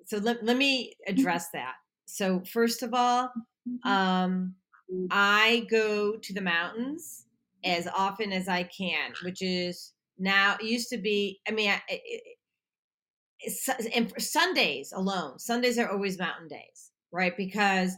so, 0.06 0.18
let, 0.18 0.44
let 0.44 0.56
me 0.56 0.94
address 1.06 1.50
that. 1.50 1.74
So, 2.06 2.42
first 2.50 2.82
of 2.82 2.94
all, 2.94 3.30
um, 3.84 4.54
I 5.10 5.66
go 5.70 6.16
to 6.16 6.32
the 6.32 6.40
mountains 6.40 7.26
as 7.64 7.86
often 7.94 8.32
as 8.32 8.48
I 8.48 8.62
can, 8.64 9.12
which 9.22 9.42
is 9.42 9.92
now 10.20 10.56
it 10.60 10.66
used 10.66 10.90
to 10.90 10.98
be. 10.98 11.40
I 11.48 11.52
mean, 11.52 11.70
I, 11.70 11.80
it, 11.88 12.22
it's, 13.40 13.68
uh, 13.68 13.74
and 13.94 14.12
for 14.12 14.20
Sundays 14.20 14.92
alone, 14.94 15.38
Sundays 15.38 15.78
are 15.78 15.90
always 15.90 16.18
mountain 16.18 16.48
days, 16.48 16.90
right? 17.10 17.36
Because 17.36 17.96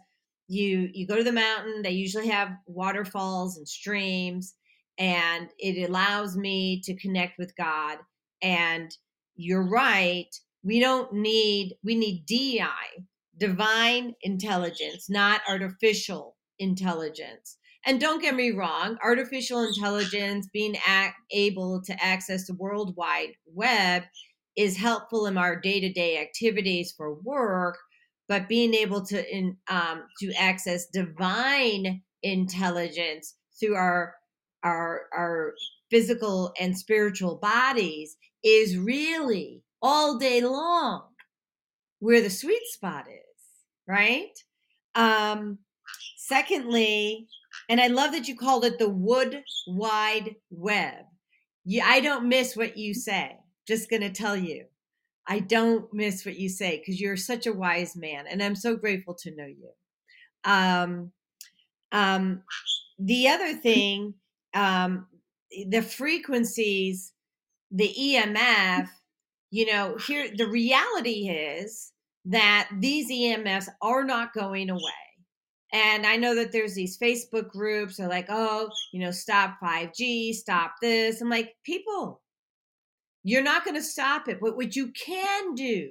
you 0.49 0.89
you 0.93 1.07
go 1.07 1.16
to 1.16 1.24
the 1.24 1.32
mountain. 1.32 1.82
They 1.82 1.90
usually 1.90 2.28
have 2.28 2.51
waterfalls 2.66 3.57
and 3.59 3.69
streams, 3.69 4.55
and 4.99 5.49
it 5.59 5.89
allows 5.89 6.36
me 6.36 6.81
to 6.85 6.97
connect 6.97 7.39
with 7.39 7.57
God. 7.57 7.99
And 8.43 8.90
you're 9.35 9.69
right. 9.69 10.28
We 10.62 10.78
don't 10.81 11.12
need 11.12 11.74
we 11.82 11.97
need 11.97 12.24
DI, 12.27 13.05
divine 13.39 14.15
intelligence, 14.23 15.11
not 15.11 15.40
artificial 15.49 16.36
intelligence. 16.59 17.59
And 17.84 18.00
don't 18.00 18.22
get 18.22 18.36
me 18.36 18.52
wrong, 18.52 18.96
artificial 19.02 19.64
intelligence, 19.64 20.48
being 20.52 20.76
ac- 20.88 21.14
able 21.32 21.82
to 21.82 22.04
access 22.04 22.46
the 22.46 22.54
World 22.54 22.94
Wide 22.96 23.32
Web, 23.46 24.04
is 24.56 24.76
helpful 24.76 25.26
in 25.26 25.36
our 25.38 25.56
day 25.60 25.80
to 25.80 25.92
day 25.92 26.18
activities 26.18 26.94
for 26.96 27.14
work. 27.14 27.78
But 28.28 28.48
being 28.48 28.72
able 28.74 29.04
to 29.06 29.36
in, 29.36 29.56
um, 29.68 30.04
to 30.20 30.32
access 30.34 30.86
divine 30.86 32.02
intelligence 32.22 33.34
through 33.59 33.74
our 33.74 34.14
our 34.62 35.02
our 35.12 35.54
physical 35.90 36.52
and 36.60 36.78
spiritual 36.78 37.36
bodies 37.36 38.16
is 38.44 38.78
really 38.78 39.62
all 39.82 40.18
day 40.18 40.40
long 40.40 41.02
where 41.98 42.20
the 42.20 42.30
sweet 42.30 42.62
spot 42.66 43.06
is, 43.09 43.42
right? 43.86 44.32
Um, 44.94 45.59
secondly, 46.16 47.28
and 47.73 47.81
I 47.81 47.86
love 47.86 48.12
that 48.12 48.28
you 48.28 48.36
called 48.36 48.66
it 48.66 48.78
the 48.78 48.90
wood 48.90 49.43
wide 49.66 50.36
web. 50.51 51.07
You, 51.65 51.81
I 51.82 52.01
don't 52.01 52.28
miss 52.28 52.55
what 52.55 52.77
you 52.77 52.93
say. 52.93 53.39
Just 53.66 53.89
going 53.89 54.03
to 54.03 54.11
tell 54.11 54.36
you. 54.36 54.66
I 55.27 55.39
don't 55.39 55.90
miss 55.90 56.27
what 56.27 56.39
you 56.39 56.51
say 56.51 56.77
because 56.78 57.01
you're 57.01 57.16
such 57.16 57.47
a 57.47 57.53
wise 57.55 57.97
man, 57.97 58.27
and 58.28 58.43
I'm 58.43 58.57
so 58.57 58.77
grateful 58.77 59.15
to 59.15 59.35
know 59.35 59.47
you. 59.47 59.70
Um, 60.44 61.12
um, 61.93 62.43
the 62.99 63.28
other 63.28 63.55
thing, 63.55 64.12
um, 64.53 65.07
the 65.70 65.81
frequencies, 65.81 67.15
the 67.70 67.89
EMF, 67.99 68.90
you 69.51 69.65
know, 69.65 69.97
here 69.97 70.28
the 70.36 70.47
reality 70.47 71.31
is 71.31 71.93
that 72.27 72.69
these 72.81 73.11
EMFs 73.11 73.69
are 73.81 74.05
not 74.05 74.35
going 74.35 74.69
away. 74.69 74.82
And 75.73 76.07
I 76.07 76.16
know 76.16 76.35
that 76.35 76.53
there's 76.53 76.74
these 76.74 76.99
Facebook 76.99 77.49
groups 77.49 77.99
are 77.99 78.09
like, 78.09 78.27
oh, 78.28 78.69
you 78.93 79.01
know, 79.01 79.11
stop 79.11 79.57
5G, 79.62 80.35
stop 80.35 80.74
this. 80.82 81.20
I'm 81.20 81.31
like, 81.31 81.55
people, 81.65 82.20
you're 83.24 83.43
not 83.43 83.65
going 83.65 83.77
to 83.77 83.82
stop 83.82 84.28
it. 84.28 84.39
But 84.40 84.57
what 84.57 84.77
you 84.77 84.93
can 84.93 85.55
do 85.55 85.90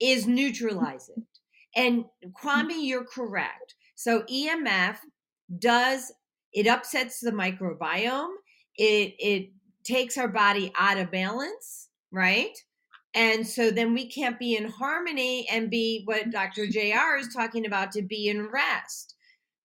is 0.00 0.26
neutralize 0.26 1.08
it. 1.08 1.22
And 1.76 2.04
mm. 2.04 2.32
Kwame, 2.32 2.84
you're 2.84 3.04
correct. 3.04 3.76
So 3.94 4.22
EMF 4.22 4.96
does 5.58 6.12
it 6.52 6.66
upsets 6.66 7.20
the 7.20 7.30
microbiome. 7.30 8.34
It 8.76 9.14
it 9.18 9.50
takes 9.84 10.18
our 10.18 10.28
body 10.28 10.72
out 10.76 10.98
of 10.98 11.10
balance, 11.10 11.88
right? 12.10 12.56
And 13.16 13.46
so 13.46 13.70
then 13.70 13.94
we 13.94 14.08
can't 14.08 14.38
be 14.38 14.54
in 14.54 14.66
harmony 14.66 15.48
and 15.50 15.70
be 15.70 16.02
what 16.04 16.30
Dr. 16.30 16.66
JR 16.66 17.16
is 17.18 17.32
talking 17.34 17.64
about 17.64 17.90
to 17.92 18.02
be 18.02 18.28
in 18.28 18.48
rest. 18.48 19.14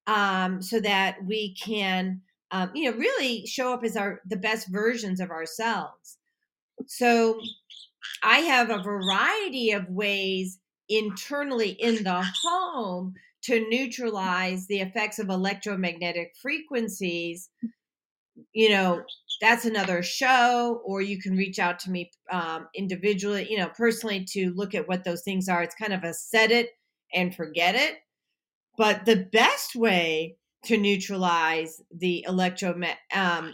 Um, 0.07 0.63
so 0.63 0.79
that 0.79 1.17
we 1.25 1.53
can 1.53 2.21
um, 2.49 2.71
you 2.73 2.89
know 2.89 2.97
really 2.97 3.45
show 3.45 3.71
up 3.71 3.83
as 3.83 3.95
our 3.95 4.19
the 4.25 4.35
best 4.35 4.67
versions 4.69 5.19
of 5.19 5.29
ourselves. 5.29 6.17
So 6.87 7.39
I 8.23 8.39
have 8.39 8.71
a 8.71 8.81
variety 8.81 9.71
of 9.71 9.87
ways 9.89 10.57
internally 10.89 11.69
in 11.69 12.03
the 12.03 12.25
home 12.43 13.13
to 13.43 13.67
neutralize 13.69 14.65
the 14.67 14.79
effects 14.81 15.19
of 15.19 15.29
electromagnetic 15.29 16.33
frequencies 16.41 17.49
you 18.53 18.69
know 18.69 19.03
that's 19.41 19.65
another 19.65 20.03
show 20.03 20.81
or 20.85 21.01
you 21.01 21.19
can 21.19 21.35
reach 21.35 21.59
out 21.59 21.79
to 21.79 21.91
me 21.91 22.11
um, 22.31 22.67
individually 22.75 23.47
you 23.49 23.57
know 23.57 23.69
personally 23.75 24.23
to 24.25 24.53
look 24.55 24.73
at 24.75 24.87
what 24.87 25.03
those 25.03 25.23
things 25.23 25.49
are. 25.49 25.63
It's 25.63 25.75
kind 25.75 25.93
of 25.93 26.03
a 26.03 26.13
set 26.13 26.51
it 26.51 26.69
and 27.13 27.35
forget 27.35 27.75
it. 27.75 27.95
But 28.77 29.05
the 29.05 29.27
best 29.31 29.75
way 29.75 30.37
to 30.65 30.77
neutralize 30.77 31.81
the 31.91 32.23
electromagnetic 32.27 32.99
um, 33.15 33.53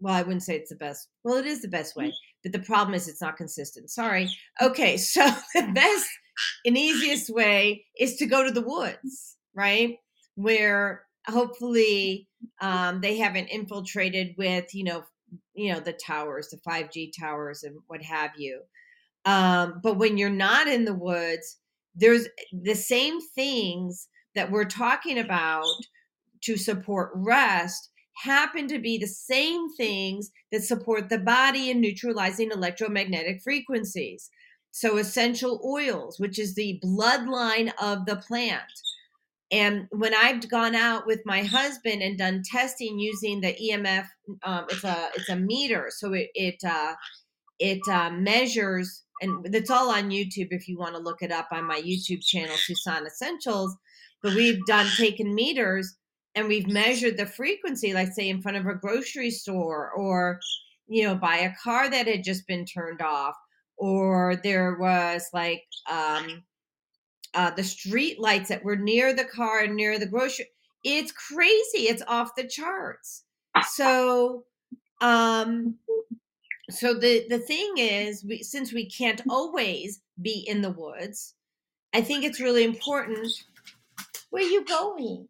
well 0.00 0.14
i 0.14 0.22
wouldn't 0.22 0.42
say 0.42 0.56
it's 0.56 0.70
the 0.70 0.76
best 0.76 1.08
well 1.22 1.36
it 1.36 1.46
is 1.46 1.62
the 1.62 1.68
best 1.68 1.94
way 1.94 2.12
but 2.44 2.52
the 2.52 2.60
problem 2.60 2.94
is 2.94 3.08
it's 3.08 3.22
not 3.22 3.38
consistent. 3.38 3.90
Sorry. 3.90 4.30
Okay 4.62 4.96
so 4.98 5.26
the 5.54 5.72
best 5.74 6.06
and 6.64 6.76
easiest 6.76 7.30
way 7.30 7.86
is 7.98 8.16
to 8.16 8.26
go 8.26 8.44
to 8.44 8.52
the 8.52 8.60
woods, 8.60 9.36
right? 9.54 9.96
Where 10.36 11.03
hopefully 11.26 12.28
um, 12.60 13.00
they 13.00 13.16
haven't 13.16 13.48
infiltrated 13.48 14.34
with, 14.36 14.74
you 14.74 14.84
know, 14.84 15.04
you 15.54 15.72
know, 15.72 15.80
the 15.80 15.92
towers, 15.92 16.48
the 16.48 16.58
5G 16.68 17.12
towers 17.18 17.62
and 17.62 17.76
what 17.86 18.02
have 18.02 18.32
you. 18.36 18.62
Um, 19.24 19.80
but 19.82 19.96
when 19.96 20.18
you're 20.18 20.30
not 20.30 20.66
in 20.66 20.84
the 20.84 20.94
woods, 20.94 21.58
there's 21.94 22.28
the 22.52 22.74
same 22.74 23.20
things 23.34 24.08
that 24.34 24.50
we're 24.50 24.64
talking 24.64 25.18
about 25.18 25.64
to 26.42 26.56
support 26.56 27.10
rest 27.14 27.90
happen 28.16 28.68
to 28.68 28.78
be 28.78 28.98
the 28.98 29.06
same 29.06 29.72
things 29.74 30.30
that 30.52 30.62
support 30.62 31.08
the 31.08 31.18
body 31.18 31.70
in 31.70 31.80
neutralizing 31.80 32.50
electromagnetic 32.50 33.40
frequencies. 33.42 34.30
So, 34.70 34.96
essential 34.96 35.60
oils, 35.64 36.18
which 36.18 36.38
is 36.38 36.54
the 36.54 36.80
bloodline 36.84 37.72
of 37.80 38.06
the 38.06 38.16
plant. 38.16 38.62
And 39.54 39.86
when 39.90 40.12
I've 40.16 40.48
gone 40.48 40.74
out 40.74 41.06
with 41.06 41.20
my 41.24 41.44
husband 41.44 42.02
and 42.02 42.18
done 42.18 42.42
testing 42.44 42.98
using 42.98 43.40
the 43.40 43.54
EMF, 43.54 44.04
um, 44.42 44.66
it's 44.68 44.82
a 44.82 45.10
it's 45.14 45.28
a 45.28 45.36
meter, 45.36 45.90
so 45.90 46.12
it 46.12 46.30
it 46.34 46.56
uh, 46.66 46.94
it 47.60 47.78
uh, 47.88 48.10
measures, 48.10 49.04
and 49.20 49.46
it's 49.54 49.70
all 49.70 49.90
on 49.90 50.10
YouTube 50.10 50.48
if 50.50 50.66
you 50.66 50.76
want 50.76 50.96
to 50.96 51.00
look 51.00 51.22
it 51.22 51.30
up 51.30 51.46
on 51.52 51.68
my 51.68 51.80
YouTube 51.80 52.20
channel, 52.20 52.56
Susan 52.56 53.06
Essentials. 53.06 53.76
But 54.24 54.34
we've 54.34 54.64
done 54.66 54.88
taken 54.96 55.32
meters 55.32 55.94
and 56.34 56.48
we've 56.48 56.66
measured 56.66 57.16
the 57.16 57.26
frequency, 57.26 57.94
like 57.94 58.08
say 58.08 58.28
in 58.28 58.42
front 58.42 58.56
of 58.56 58.66
a 58.66 58.74
grocery 58.74 59.30
store 59.30 59.92
or 59.92 60.40
you 60.88 61.04
know 61.04 61.14
by 61.14 61.36
a 61.36 61.54
car 61.62 61.88
that 61.88 62.08
had 62.08 62.24
just 62.24 62.44
been 62.48 62.64
turned 62.64 63.02
off 63.02 63.36
or 63.76 64.34
there 64.42 64.76
was 64.80 65.28
like 65.32 65.62
um, 65.88 66.42
uh, 67.34 67.50
the 67.50 67.64
street 67.64 68.20
lights 68.20 68.48
that 68.48 68.64
were 68.64 68.76
near 68.76 69.14
the 69.14 69.24
car 69.24 69.60
and 69.60 69.74
near 69.74 69.98
the 69.98 70.06
grocery. 70.06 70.46
It's 70.84 71.12
crazy. 71.12 71.88
It's 71.88 72.02
off 72.06 72.36
the 72.36 72.46
charts. 72.46 73.24
So, 73.70 74.44
um, 75.00 75.76
so 76.70 76.94
the 76.94 77.26
the 77.28 77.38
thing 77.38 77.74
is, 77.76 78.24
we, 78.24 78.42
since 78.42 78.72
we 78.72 78.88
can't 78.88 79.22
always 79.28 80.00
be 80.20 80.44
in 80.46 80.62
the 80.62 80.70
woods, 80.70 81.34
I 81.94 82.00
think 82.00 82.24
it's 82.24 82.40
really 82.40 82.64
important. 82.64 83.28
Where 84.30 84.44
are 84.44 84.48
you 84.48 84.64
going? 84.64 85.28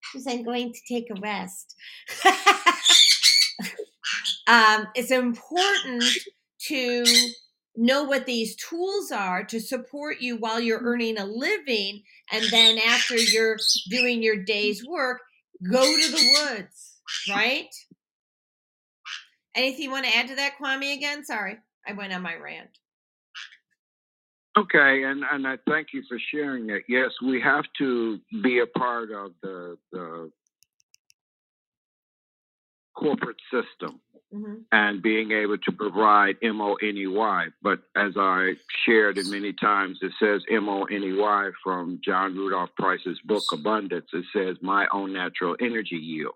Because 0.00 0.26
I'm 0.26 0.42
going 0.42 0.72
to 0.72 0.80
take 0.88 1.08
a 1.10 1.20
rest. 1.20 1.76
um, 4.46 4.88
it's 4.94 5.10
important 5.10 6.04
to 6.68 7.04
know 7.76 8.02
what 8.04 8.26
these 8.26 8.56
tools 8.56 9.10
are 9.12 9.44
to 9.44 9.60
support 9.60 10.20
you 10.20 10.36
while 10.36 10.60
you're 10.60 10.78
mm-hmm. 10.78 10.88
earning 10.88 11.18
a 11.18 11.24
living 11.24 12.02
and 12.32 12.44
then 12.50 12.78
after 12.78 13.16
you're 13.16 13.56
doing 13.90 14.22
your 14.22 14.42
day's 14.42 14.84
work 14.86 15.20
go 15.70 15.82
to 15.82 16.10
the 16.10 16.38
woods 16.40 16.90
right? 17.28 17.74
Anything 19.54 19.82
you 19.84 19.90
want 19.90 20.06
to 20.06 20.16
add 20.16 20.28
to 20.28 20.36
that 20.36 20.52
kwame 20.60 20.94
again? 20.94 21.24
Sorry 21.24 21.58
i 21.86 21.92
went 21.92 22.12
on 22.12 22.22
my 22.22 22.36
rant. 22.36 22.70
Okay, 24.58 25.04
and, 25.04 25.22
and 25.32 25.46
I 25.46 25.56
thank 25.68 25.88
you 25.94 26.02
for 26.08 26.18
sharing 26.32 26.70
it. 26.70 26.82
Yes, 26.88 27.10
we 27.24 27.40
have 27.40 27.64
to 27.78 28.18
be 28.42 28.58
a 28.58 28.66
part 28.66 29.10
of 29.12 29.30
the, 29.42 29.78
the 29.92 30.30
corporate 32.96 33.38
system 33.50 34.00
mm-hmm. 34.34 34.54
and 34.72 35.02
being 35.02 35.32
able 35.32 35.58
to 35.58 35.72
provide 35.72 36.36
M 36.42 36.60
O 36.60 36.74
N 36.74 36.96
E 36.96 37.06
Y. 37.06 37.46
But 37.62 37.80
as 37.96 38.12
I 38.16 38.54
shared 38.84 39.18
it 39.18 39.26
many 39.26 39.52
times, 39.52 39.98
it 40.02 40.12
says 40.20 40.42
M 40.50 40.68
O 40.68 40.84
N 40.84 41.02
E 41.02 41.12
Y 41.16 41.50
from 41.62 42.00
John 42.04 42.36
Randolph 42.36 42.70
Price's 42.76 43.20
book 43.24 43.44
Abundance. 43.52 44.06
It 44.12 44.24
says 44.34 44.56
my 44.60 44.86
own 44.92 45.12
natural 45.12 45.56
energy 45.60 45.96
yield. 45.96 46.34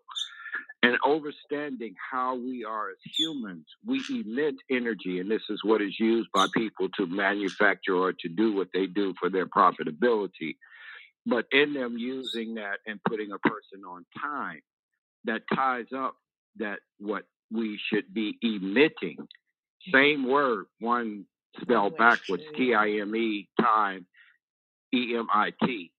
And 0.82 0.98
understanding 1.06 1.94
how 2.12 2.34
we 2.34 2.62
are 2.62 2.90
as 2.90 2.98
humans, 3.16 3.64
we 3.86 4.02
emit 4.10 4.56
energy, 4.70 5.18
and 5.18 5.30
this 5.30 5.40
is 5.48 5.64
what 5.64 5.80
is 5.80 5.98
used 5.98 6.28
by 6.34 6.46
people 6.54 6.90
to 6.98 7.06
manufacture 7.06 7.96
or 7.96 8.12
to 8.12 8.28
do 8.28 8.54
what 8.54 8.68
they 8.74 8.84
do 8.84 9.14
for 9.18 9.30
their 9.30 9.46
profitability. 9.46 10.56
But 11.24 11.46
in 11.52 11.72
them 11.72 11.96
using 11.96 12.56
that 12.56 12.80
and 12.86 13.00
putting 13.08 13.32
a 13.32 13.38
person 13.38 13.82
on 13.88 14.04
time, 14.20 14.60
that 15.24 15.42
ties 15.54 15.86
up 15.96 16.16
that 16.58 16.80
what 16.98 17.24
we 17.52 17.78
should 17.90 18.12
be 18.12 18.38
emitting. 18.42 19.16
Same 19.92 20.28
word, 20.28 20.66
one 20.80 21.26
spelled 21.60 21.96
backwards, 21.96 22.42
T 22.56 22.74
I 22.74 23.00
M 23.00 23.14
E, 23.14 23.48
time, 23.60 24.06
E 24.92 25.14
M 25.16 25.28
I 25.32 25.52
T, 25.64 25.90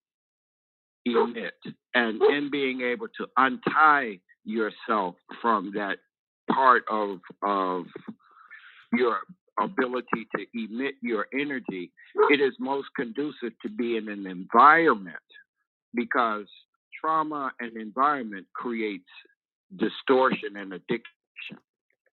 emit. 1.05 1.53
And 1.93 2.21
in 2.21 2.49
being 2.51 2.81
able 2.81 3.07
to 3.19 3.27
untie 3.37 4.19
yourself 4.43 5.15
from 5.41 5.71
that 5.75 5.97
part 6.51 6.83
of, 6.89 7.19
of 7.43 7.85
your 8.93 9.19
ability 9.59 10.27
to 10.35 10.45
emit 10.53 10.95
your 11.01 11.27
energy, 11.33 11.91
it 12.29 12.41
is 12.41 12.53
most 12.59 12.87
conducive 12.95 13.53
to 13.61 13.69
be 13.69 13.97
in 13.97 14.09
an 14.09 14.27
environment 14.27 15.15
because 15.93 16.45
trauma 16.99 17.51
and 17.59 17.77
environment 17.77 18.45
creates 18.53 19.09
distortion 19.77 20.57
and 20.57 20.73
addiction 21.35 21.57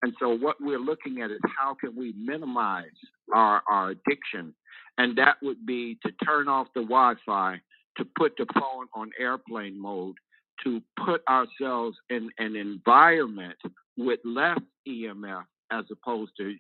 and 0.03 0.13
so 0.19 0.37
what 0.37 0.57
we're 0.61 0.81
looking 0.81 1.23
at 1.23 1.31
is 1.31 1.41
how 1.57 1.75
can 1.75 1.97
we 1.97 2.13
minimize 2.19 2.87
our, 3.33 3.63
our 3.71 3.91
addiction? 3.91 4.55
And 4.99 5.17
that 5.17 5.37
would 5.43 5.65
be 5.65 5.99
to 6.05 6.13
turn 6.25 6.49
off 6.49 6.67
the 6.75 6.83
Wi-Fi, 6.83 7.61
to 7.99 8.05
put 8.19 8.33
the 8.37 8.47
phone 8.53 8.89
on 8.95 9.11
airplane 9.19 9.81
mode, 9.81 10.17
to 10.65 10.83
put 11.05 11.23
ourselves 11.29 11.97
in 12.11 12.31
an 12.39 12.57
environment 12.57 13.57
with 13.97 14.21
less 14.25 14.59
EMF 14.89 15.45
as 15.71 15.85
opposed 15.91 16.33
to 16.39 16.55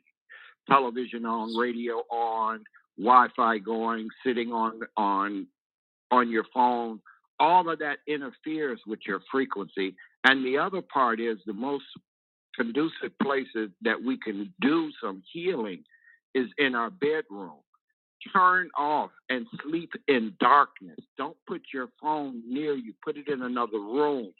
television 0.70 1.26
on, 1.26 1.56
radio 1.56 1.96
on, 2.10 2.62
Wi-Fi 2.96 3.58
going, 3.58 4.08
sitting 4.24 4.52
on 4.52 4.80
on 4.96 5.46
on 6.10 6.30
your 6.30 6.44
phone. 6.54 7.00
All 7.40 7.68
of 7.68 7.78
that 7.80 7.98
interferes 8.06 8.80
with 8.86 9.00
your 9.06 9.20
frequency. 9.30 9.96
And 10.24 10.44
the 10.44 10.58
other 10.58 10.82
part 10.82 11.20
is 11.20 11.38
the 11.46 11.54
most 11.54 11.84
conducive 12.56 13.16
places 13.22 13.70
that 13.82 14.02
we 14.02 14.18
can 14.18 14.52
do 14.60 14.90
some 15.02 15.22
healing 15.32 15.84
is 16.34 16.48
in 16.58 16.74
our 16.74 16.90
bedroom. 16.90 17.60
Turn 18.32 18.70
off 18.78 19.10
and 19.30 19.46
sleep 19.62 19.92
in 20.08 20.34
darkness. 20.40 20.98
Don't 21.18 21.36
put 21.46 21.62
your 21.74 21.88
phone 22.00 22.42
near 22.48 22.74
you. 22.74 22.94
Put 23.04 23.16
it 23.16 23.28
in 23.28 23.42
another 23.42 23.78
room. 23.80 24.32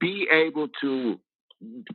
Be 0.00 0.28
able 0.30 0.68
to 0.82 1.18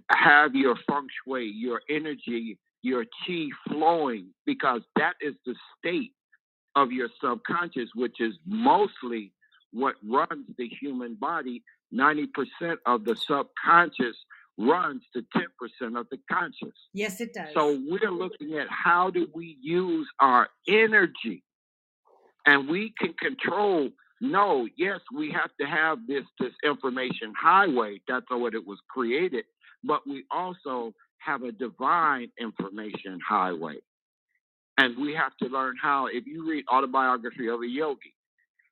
have 0.09 0.55
your 0.55 0.75
feng 0.87 1.07
shui, 1.23 1.45
your 1.45 1.81
energy, 1.89 2.57
your 2.81 3.05
chi 3.05 3.47
flowing, 3.69 4.27
because 4.45 4.81
that 4.95 5.13
is 5.21 5.35
the 5.45 5.55
state 5.77 6.13
of 6.75 6.91
your 6.91 7.09
subconscious, 7.23 7.89
which 7.95 8.19
is 8.19 8.33
mostly 8.45 9.31
what 9.71 9.95
runs 10.07 10.47
the 10.57 10.67
human 10.67 11.15
body. 11.15 11.63
90% 11.93 12.27
of 12.85 13.05
the 13.05 13.15
subconscious 13.15 14.15
runs 14.57 15.01
to 15.15 15.23
10% 15.35 15.99
of 15.99 16.07
the 16.11 16.17
conscious. 16.31 16.77
Yes, 16.93 17.19
it 17.21 17.33
does. 17.33 17.49
So 17.53 17.79
we're 17.87 18.11
looking 18.11 18.57
at 18.57 18.67
how 18.69 19.09
do 19.09 19.27
we 19.33 19.57
use 19.61 20.07
our 20.19 20.47
energy 20.67 21.43
and 22.45 22.69
we 22.69 22.93
can 22.99 23.13
control 23.13 23.89
no, 24.21 24.69
yes, 24.77 25.01
we 25.13 25.33
have 25.33 25.49
to 25.59 25.67
have 25.67 26.07
this 26.07 26.23
this 26.39 26.53
information 26.63 27.33
highway. 27.37 27.99
That's 28.07 28.25
what 28.29 28.53
it 28.53 28.65
was 28.65 28.79
created. 28.89 29.43
But 29.83 30.07
we 30.07 30.23
also 30.31 30.93
have 31.17 31.43
a 31.43 31.51
divine 31.51 32.29
information 32.39 33.19
highway. 33.27 33.75
And 34.77 34.97
we 34.97 35.13
have 35.13 35.35
to 35.41 35.47
learn 35.47 35.75
how, 35.81 36.07
if 36.07 36.25
you 36.25 36.49
read 36.49 36.63
autobiography 36.71 37.49
of 37.49 37.61
a 37.61 37.67
yogi, 37.67 38.15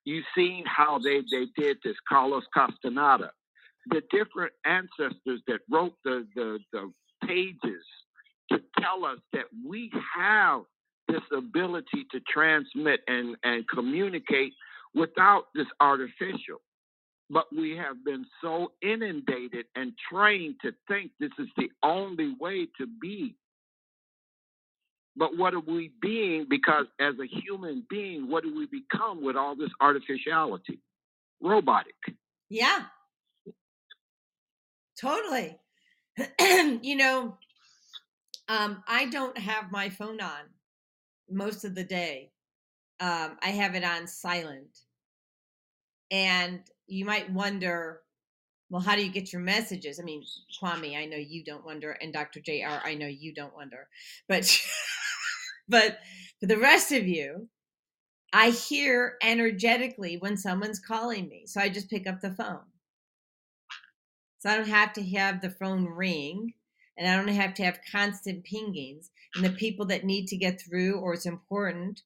you've 0.06 0.26
seen 0.36 0.64
how 0.66 1.00
they, 1.00 1.22
they 1.30 1.48
did 1.58 1.78
this, 1.84 1.96
Carlos 2.08 2.44
Castaneda, 2.54 3.32
the 3.92 4.02
different 4.12 4.54
ancestors 4.66 5.42
that 5.48 5.60
wrote 5.70 5.94
the, 6.04 6.26
the, 6.36 6.60
the 6.72 6.92
pages 7.26 7.84
to 8.50 8.60
tell 8.80 9.06
us 9.06 9.20
that 9.34 9.46
we 9.68 9.92
have 10.18 10.62
this 11.08 11.22
ability 11.36 12.08
to 12.12 12.20
transmit 12.34 13.02
and, 13.08 13.36
and 13.44 13.68
communicate 13.68 14.54
without 14.96 15.46
this 15.54 15.68
artificial. 15.80 16.62
But 17.30 17.46
we 17.56 17.78
have 17.78 18.04
been 18.04 18.26
so 18.42 18.72
inundated 18.82 19.66
and 19.76 19.94
trained 20.12 20.56
to 20.64 20.72
think 20.88 21.12
this 21.20 21.32
is 21.40 21.48
the 21.58 21.70
only 21.84 22.36
way 22.40 22.68
to 22.78 22.88
be. 23.02 23.36
But 25.16 25.38
what 25.38 25.54
are 25.54 25.60
we 25.60 25.92
being? 26.02 26.46
Because 26.50 26.86
as 27.00 27.16
a 27.20 27.28
human 27.28 27.86
being, 27.90 28.30
what 28.30 28.44
do 28.44 28.56
we 28.56 28.66
become 28.68 29.24
with 29.24 29.36
all 29.36 29.56
this 29.56 29.70
artificiality? 29.80 30.80
Robotic. 31.42 31.96
Yeah. 32.50 32.80
Totally. 35.02 35.58
you 36.82 36.96
know, 36.96 37.38
um, 38.48 38.84
I 38.88 39.06
don't 39.08 39.38
have 39.38 39.72
my 39.72 39.90
phone 39.90 40.22
on 40.22 40.42
most 41.30 41.64
of 41.66 41.76
the 41.76 41.84
day. 41.84 42.32
Um, 43.00 43.38
I 43.42 43.50
have 43.50 43.76
it 43.76 43.84
on 43.84 44.08
silent. 44.08 44.80
And 46.12 46.62
you 46.88 47.06
might 47.06 47.32
wonder, 47.32 48.02
well, 48.70 48.82
how 48.82 48.96
do 48.96 49.06
you 49.06 49.12
get 49.12 49.34
your 49.34 49.42
messages? 49.42 50.00
I 50.00 50.04
mean, 50.04 50.24
Kwame, 50.62 50.98
I 50.98 51.06
know 51.06 51.18
you 51.18 51.44
don't 51.44 51.66
wonder, 51.66 51.92
and 52.02 52.14
Dr. 52.14 52.42
JR, 52.42 52.82
I 52.84 52.96
know 52.96 53.08
you 53.08 53.34
don't 53.34 53.56
wonder. 53.56 53.88
But 54.28 54.46
but 55.70 56.00
for 56.40 56.48
the 56.48 56.58
rest 56.58 56.92
of 56.92 57.08
you, 57.08 57.48
I 58.34 58.52
hear 58.52 59.18
energetically 59.24 60.18
when 60.18 60.38
someone's 60.38 60.80
calling 60.80 61.30
me. 61.30 61.46
So 61.48 61.62
I 61.62 61.70
just 61.70 61.90
pick 61.90 62.08
up 62.08 62.22
the 62.22 62.32
phone. 62.32 62.71
So 64.42 64.50
I 64.50 64.58
don't 64.58 64.68
have 64.70 64.94
to 64.94 65.04
have 65.12 65.40
the 65.40 65.52
phone 65.52 65.86
ring 65.86 66.56
and 66.98 67.08
I 67.08 67.16
don't 67.16 67.28
have 67.36 67.54
to 67.56 67.64
have 67.64 67.80
constant 67.92 68.44
pingings. 68.44 69.10
And 69.36 69.46
the 69.46 69.52
people 69.52 69.86
that 69.88 70.04
need 70.04 70.28
to 70.30 70.38
get 70.38 70.60
through 70.60 71.00
or 71.00 71.14
it's 71.14 71.28
important, 71.28 72.02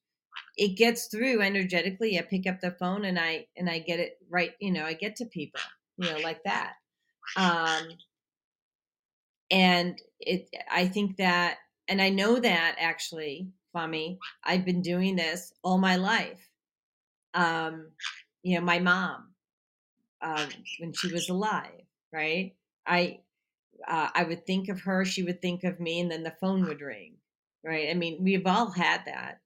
it 0.58 0.76
gets 0.76 1.06
through 1.06 1.40
energetically. 1.40 2.18
I 2.18 2.22
pick 2.22 2.46
up 2.46 2.60
the 2.60 2.72
phone 2.72 3.06
and 3.06 3.18
I 3.18 3.46
and 3.56 3.70
I 3.70 3.78
get 3.78 4.00
it 4.00 4.18
right, 4.28 4.52
you 4.60 4.70
know, 4.70 4.84
I 4.84 4.92
get 4.92 5.16
to 5.16 5.24
people, 5.24 5.62
you 5.96 6.10
know, 6.10 6.18
like 6.18 6.44
that. 6.44 6.74
Um 7.38 7.88
and 9.50 9.98
it 10.20 10.50
I 10.70 10.88
think 10.88 11.16
that 11.16 11.56
and 11.88 12.02
I 12.02 12.10
know 12.10 12.38
that 12.38 12.76
actually, 12.78 13.48
Kwame, 13.74 14.18
I've 14.44 14.66
been 14.66 14.82
doing 14.82 15.16
this 15.16 15.54
all 15.62 15.78
my 15.78 15.96
life. 15.96 16.50
Um, 17.32 17.92
you 18.42 18.56
know, 18.58 18.64
my 18.64 18.78
mom, 18.80 19.30
um, 20.20 20.48
when 20.80 20.92
she 20.92 21.12
was 21.12 21.30
alive, 21.30 21.85
right? 22.16 22.54
I 22.86 23.20
uh, 23.86 24.08
I 24.14 24.24
would 24.24 24.46
think 24.46 24.68
of 24.70 24.80
her, 24.80 25.04
she 25.04 25.22
would 25.22 25.42
think 25.42 25.62
of 25.62 25.78
me, 25.78 26.00
and 26.00 26.10
then 26.10 26.22
the 26.22 26.34
phone 26.40 26.64
would 26.66 26.80
ring, 26.80 27.16
right? 27.62 27.90
I 27.90 27.94
mean, 27.94 28.24
we've 28.24 28.46
all 28.46 28.70
had 28.70 29.02
that. 29.04 29.40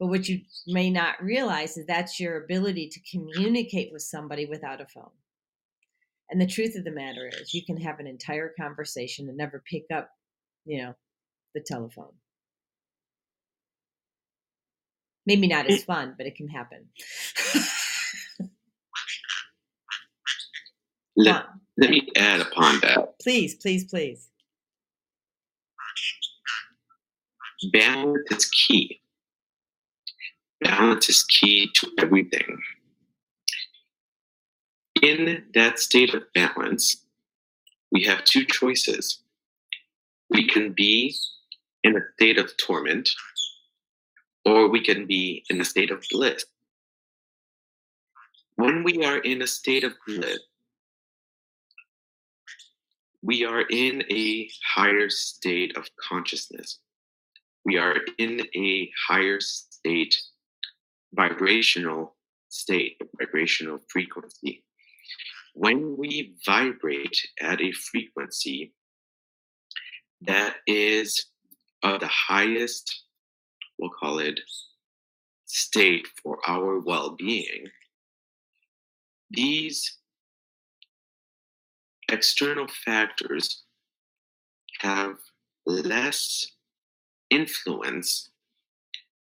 But 0.00 0.08
what 0.08 0.28
you 0.28 0.40
may 0.66 0.90
not 0.90 1.22
realize 1.22 1.76
is 1.78 1.86
that's 1.86 2.20
your 2.20 2.42
ability 2.42 2.88
to 2.88 3.00
communicate 3.10 3.92
with 3.92 4.02
somebody 4.02 4.44
without 4.44 4.80
a 4.80 4.86
phone. 4.86 5.12
And 6.28 6.40
the 6.40 6.46
truth 6.46 6.74
of 6.76 6.84
the 6.84 6.90
matter 6.90 7.30
is, 7.32 7.54
you 7.54 7.64
can 7.64 7.78
have 7.78 8.00
an 8.00 8.06
entire 8.06 8.52
conversation 8.60 9.28
and 9.28 9.38
never 9.38 9.62
pick 9.70 9.84
up, 9.94 10.10
you 10.64 10.82
know, 10.82 10.94
the 11.54 11.60
telephone. 11.60 12.12
Maybe 15.24 15.46
not 15.46 15.66
as 15.66 15.84
fun, 15.84 16.14
but 16.18 16.26
it 16.26 16.36
can 16.36 16.48
happen. 16.48 16.88
Let 21.78 21.90
me 21.90 22.08
add 22.16 22.40
upon 22.40 22.80
that. 22.80 23.18
Please, 23.20 23.54
please, 23.54 23.84
please. 23.84 24.28
Balance 27.72 28.30
is 28.30 28.46
key. 28.46 29.00
Balance 30.62 31.08
is 31.08 31.24
key 31.24 31.70
to 31.74 31.90
everything. 31.98 32.58
In 35.02 35.44
that 35.54 35.78
state 35.78 36.14
of 36.14 36.22
balance, 36.34 37.04
we 37.92 38.04
have 38.04 38.24
two 38.24 38.44
choices. 38.44 39.22
We 40.30 40.48
can 40.48 40.72
be 40.72 41.14
in 41.84 41.96
a 41.96 42.00
state 42.14 42.38
of 42.38 42.56
torment, 42.56 43.10
or 44.44 44.68
we 44.68 44.82
can 44.82 45.06
be 45.06 45.44
in 45.50 45.60
a 45.60 45.64
state 45.64 45.90
of 45.90 46.04
bliss. 46.10 46.44
When 48.56 48.84
we 48.84 49.04
are 49.04 49.18
in 49.18 49.42
a 49.42 49.46
state 49.46 49.84
of 49.84 49.92
bliss, 50.06 50.38
we 53.26 53.44
are 53.44 53.62
in 53.62 54.04
a 54.08 54.48
higher 54.76 55.10
state 55.10 55.76
of 55.76 55.84
consciousness. 56.00 56.78
We 57.64 57.76
are 57.76 57.96
in 58.18 58.40
a 58.54 58.88
higher 59.08 59.40
state, 59.40 60.16
vibrational 61.12 62.14
state, 62.50 63.00
vibrational 63.18 63.80
frequency. 63.88 64.62
When 65.54 65.96
we 65.96 66.36
vibrate 66.46 67.18
at 67.40 67.60
a 67.60 67.72
frequency 67.72 68.72
that 70.20 70.58
is 70.68 71.26
of 71.82 71.98
the 71.98 72.10
highest, 72.28 73.06
we'll 73.76 73.90
call 73.90 74.20
it, 74.20 74.38
state 75.46 76.06
for 76.22 76.38
our 76.46 76.78
well 76.78 77.16
being, 77.18 77.66
these 79.32 79.98
external 82.10 82.66
factors 82.68 83.64
have 84.80 85.16
less 85.66 86.46
influence 87.30 88.30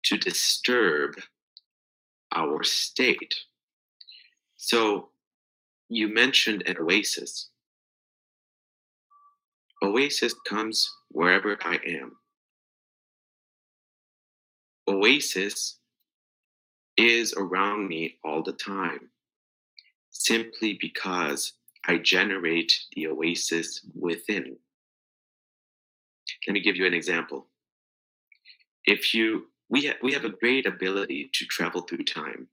to 0.05 0.19
disturb 0.19 1.15
our 2.35 2.63
state. 2.63 3.35
So, 4.57 5.09
you 5.89 6.13
mentioned 6.13 6.65
an 6.67 6.77
oasis. 6.79 7.49
Oasis 9.83 10.35
comes 10.49 10.91
wherever 11.11 11.59
I 11.63 11.79
am. 11.87 12.17
Oasis 14.89 15.79
is 16.97 17.35
around 17.37 17.89
me 17.89 18.17
all 18.25 18.43
the 18.43 18.53
time 18.53 19.11
simply 20.11 20.79
because 20.81 21.55
I 21.87 21.99
generate 21.99 22.73
the 22.95 23.09
oasis 23.09 23.85
within. 23.95 24.57
Let 26.47 26.55
me 26.55 26.61
give 26.61 26.77
you 26.77 26.87
an 26.87 26.95
example. 26.95 27.47
If 28.85 29.15
you, 29.15 29.47
we, 29.69 29.87
ha- 29.87 29.99
we 30.03 30.13
have 30.13 30.25
a 30.25 30.31
great 30.31 30.67
ability 30.67 31.31
to 31.33 31.45
travel 31.47 31.83
through 31.83 32.05
time. 32.05 32.49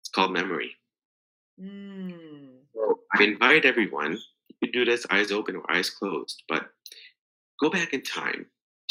It's 0.00 0.10
called 0.10 0.32
memory. 0.32 0.76
Mm. 1.60 2.48
So 2.74 3.00
I 3.18 3.24
invite 3.24 3.64
everyone, 3.64 4.12
you 4.48 4.56
can 4.62 4.70
do 4.72 4.84
this 4.84 5.06
eyes 5.10 5.32
open 5.32 5.56
or 5.56 5.70
eyes 5.70 5.90
closed, 5.90 6.42
but 6.48 6.70
go 7.60 7.70
back 7.70 7.92
in 7.92 8.02
time 8.02 8.46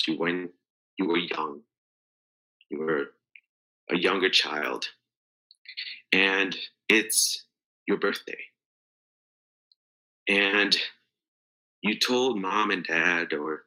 to 0.05 0.15
when 0.17 0.49
you 0.97 1.07
were 1.07 1.17
young. 1.17 1.61
You 2.69 2.79
were 2.79 3.11
a 3.89 3.97
younger 3.97 4.29
child, 4.29 4.85
and 6.13 6.55
it's 6.87 7.45
your 7.87 7.97
birthday. 7.97 8.37
And 10.29 10.77
you 11.81 11.97
told 11.97 12.39
mom 12.39 12.71
and 12.71 12.85
dad 12.85 13.33
or 13.33 13.63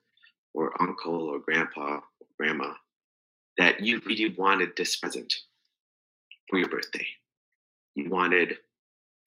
or 0.54 0.80
uncle 0.80 1.28
or 1.28 1.40
grandpa 1.40 1.96
or 1.96 2.26
grandma 2.38 2.72
that 3.58 3.80
you 3.80 4.00
really 4.06 4.34
wanted 4.38 4.70
this 4.76 4.96
present 4.96 5.32
for 6.48 6.58
your 6.58 6.68
birthday. 6.68 7.06
You 7.94 8.08
wanted 8.10 8.58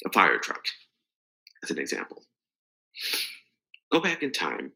a 0.06 0.12
fire 0.12 0.38
truck, 0.38 0.64
as 1.64 1.72
an 1.72 1.80
example. 1.80 2.24
Go 3.92 4.00
back 4.00 4.24
in 4.24 4.32
time 4.32 4.72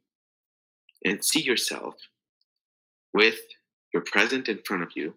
and 1.05 1.23
see 1.23 1.41
yourself 1.41 1.95
with 3.13 3.39
your 3.93 4.03
present 4.03 4.49
in 4.49 4.59
front 4.65 4.83
of 4.83 4.89
you, 4.95 5.15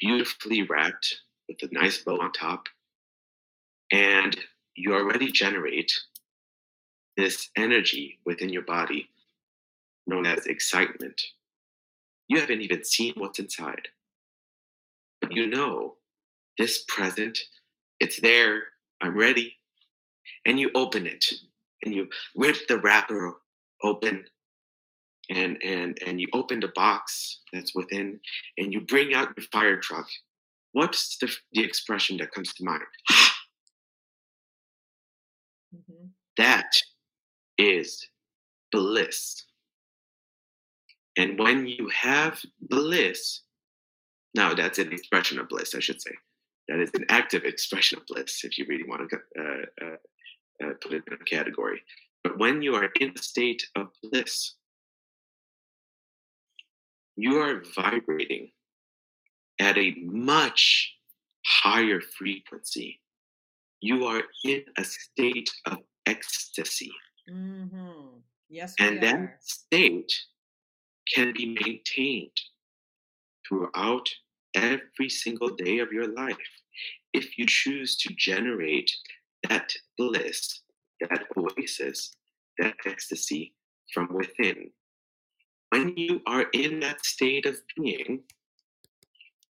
beautifully 0.00 0.62
wrapped 0.62 1.22
with 1.48 1.58
a 1.62 1.74
nice 1.74 1.98
bow 1.98 2.18
on 2.20 2.32
top, 2.32 2.66
and 3.92 4.38
you 4.76 4.94
already 4.94 5.32
generate 5.32 5.92
this 7.18 7.50
energy 7.56 8.16
within 8.24 8.48
your 8.48 8.62
body 8.62 9.10
known 10.06 10.24
as 10.24 10.46
excitement. 10.46 11.20
You 12.28 12.38
haven't 12.38 12.60
even 12.60 12.84
seen 12.84 13.12
what's 13.16 13.40
inside. 13.40 13.88
But 15.20 15.32
you 15.32 15.48
know 15.48 15.96
this 16.58 16.84
present, 16.86 17.36
it's 17.98 18.20
there, 18.20 18.62
I'm 19.00 19.18
ready. 19.18 19.56
And 20.46 20.60
you 20.60 20.70
open 20.76 21.06
it 21.08 21.24
and 21.84 21.92
you 21.92 22.08
rip 22.36 22.68
the 22.68 22.78
wrapper 22.78 23.34
open 23.82 24.24
and 25.28 25.60
and 25.62 25.98
and 26.06 26.20
you 26.20 26.28
open 26.32 26.60
the 26.60 26.72
box 26.74 27.40
that's 27.52 27.74
within 27.74 28.20
and 28.56 28.72
you 28.72 28.80
bring 28.80 29.12
out 29.12 29.34
your 29.36 29.46
fire 29.52 29.78
truck. 29.78 30.06
What's 30.72 31.18
the, 31.18 31.34
the 31.52 31.64
expression 31.64 32.16
that 32.18 32.32
comes 32.32 32.54
to 32.54 32.64
mind? 32.64 32.82
Mm-hmm. 35.74 36.06
That 36.36 36.70
is 37.58 38.08
bliss. 38.72 39.44
And 41.16 41.38
when 41.38 41.66
you 41.66 41.88
have 41.88 42.40
bliss, 42.60 43.40
now 44.34 44.54
that's 44.54 44.78
an 44.78 44.92
expression 44.92 45.38
of 45.38 45.48
bliss, 45.48 45.74
I 45.74 45.80
should 45.80 46.00
say. 46.00 46.12
That 46.68 46.80
is 46.80 46.90
an 46.94 47.06
active 47.08 47.44
expression 47.44 47.98
of 47.98 48.06
bliss, 48.06 48.44
if 48.44 48.58
you 48.58 48.66
really 48.68 48.84
want 48.84 49.10
to 49.10 49.16
uh, 49.38 49.84
uh, 49.84 50.66
uh, 50.66 50.72
put 50.80 50.92
it 50.92 51.02
in 51.06 51.14
a 51.14 51.24
category. 51.24 51.82
But 52.22 52.38
when 52.38 52.62
you 52.62 52.74
are 52.74 52.90
in 53.00 53.12
a 53.16 53.22
state 53.22 53.66
of 53.74 53.88
bliss, 54.02 54.54
you 57.16 57.38
are 57.38 57.62
vibrating 57.74 58.50
at 59.58 59.76
a 59.76 59.94
much 60.04 60.94
higher 61.44 62.00
frequency. 62.00 63.00
You 63.80 64.04
are 64.04 64.22
in 64.44 64.62
a 64.76 64.84
state 64.84 65.50
of 65.66 65.78
ecstasy. 66.06 66.92
Mm-hmm. 67.30 68.18
Yes, 68.48 68.74
and 68.78 69.02
that 69.02 69.14
are. 69.14 69.36
state 69.40 70.12
can 71.14 71.32
be 71.34 71.46
maintained 71.46 72.36
throughout 73.46 74.08
every 74.54 75.08
single 75.08 75.48
day 75.48 75.78
of 75.78 75.92
your 75.92 76.08
life 76.08 76.36
if 77.12 77.38
you 77.38 77.44
choose 77.46 77.96
to 77.96 78.14
generate 78.16 78.90
that 79.48 79.72
bliss, 79.96 80.62
that 81.00 81.24
oasis, 81.36 82.12
that 82.58 82.74
ecstasy 82.86 83.54
from 83.92 84.12
within. 84.12 84.70
When 85.70 85.96
you 85.96 86.20
are 86.26 86.46
in 86.52 86.80
that 86.80 87.04
state 87.04 87.46
of 87.46 87.56
being, 87.76 88.20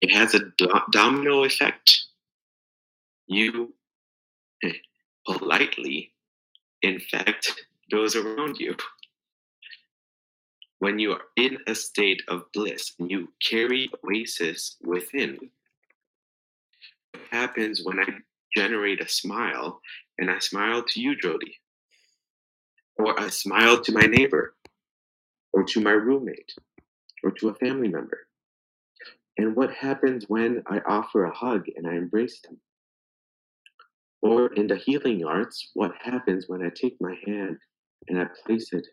it 0.01 0.11
has 0.11 0.35
a 0.35 0.41
do- 0.59 0.81
domino 0.91 1.45
effect. 1.45 2.03
You 3.27 3.75
eh, 4.65 4.73
politely 5.27 6.10
infect 6.83 7.67
those 7.91 8.17
around 8.17 8.59
you. 8.59 8.77
When 10.79 10.99
you 10.99 11.13
are 11.13 11.23
in 11.37 11.59
a 11.67 11.75
state 11.75 12.23
of 12.29 12.51
bliss 12.55 12.93
and 12.99 13.11
you 13.11 13.29
carry 13.43 13.91
oasis 14.05 14.77
within, 14.83 15.39
what 17.13 17.23
happens 17.31 17.83
when 17.85 18.01
I 18.01 18.07
generate 18.57 19.01
a 19.01 19.09
smile 19.09 19.81
and 20.19 20.31
I 20.31 20.39
smile 20.39 20.83
to 20.89 21.01
you, 21.01 21.17
Jody? 21.17 21.57
Or 22.97 23.19
I 23.21 23.29
smile 23.29 23.81
to 23.83 23.93
my 23.93 24.07
neighbor, 24.07 24.55
or 25.53 25.65
to 25.65 25.81
my 25.81 25.93
roommate, 25.93 26.55
or 27.23 27.31
to 27.33 27.49
a 27.49 27.55
family 27.55 27.89
member? 27.89 28.27
And 29.39 29.57
what 29.57 29.73
happens 29.73 30.27
when 30.29 30.63
I 30.67 30.81
offer 30.87 31.25
a 31.25 31.35
hug 31.35 31.67
and 31.77 31.87
I 31.87 31.95
embrace 31.95 32.41
them? 32.41 32.59
Or 34.23 34.53
in 34.55 34.67
the 34.67 34.77
healing 34.77 35.25
arts, 35.25 35.71
what 35.75 35.93
happens 36.03 36.45
when 36.49 36.63
I 36.63 36.71
take 36.75 36.97
my 37.01 37.17
hand 37.27 37.57
and 38.09 38.21
I 38.21 38.27
place 38.45 38.73
it 38.73 38.87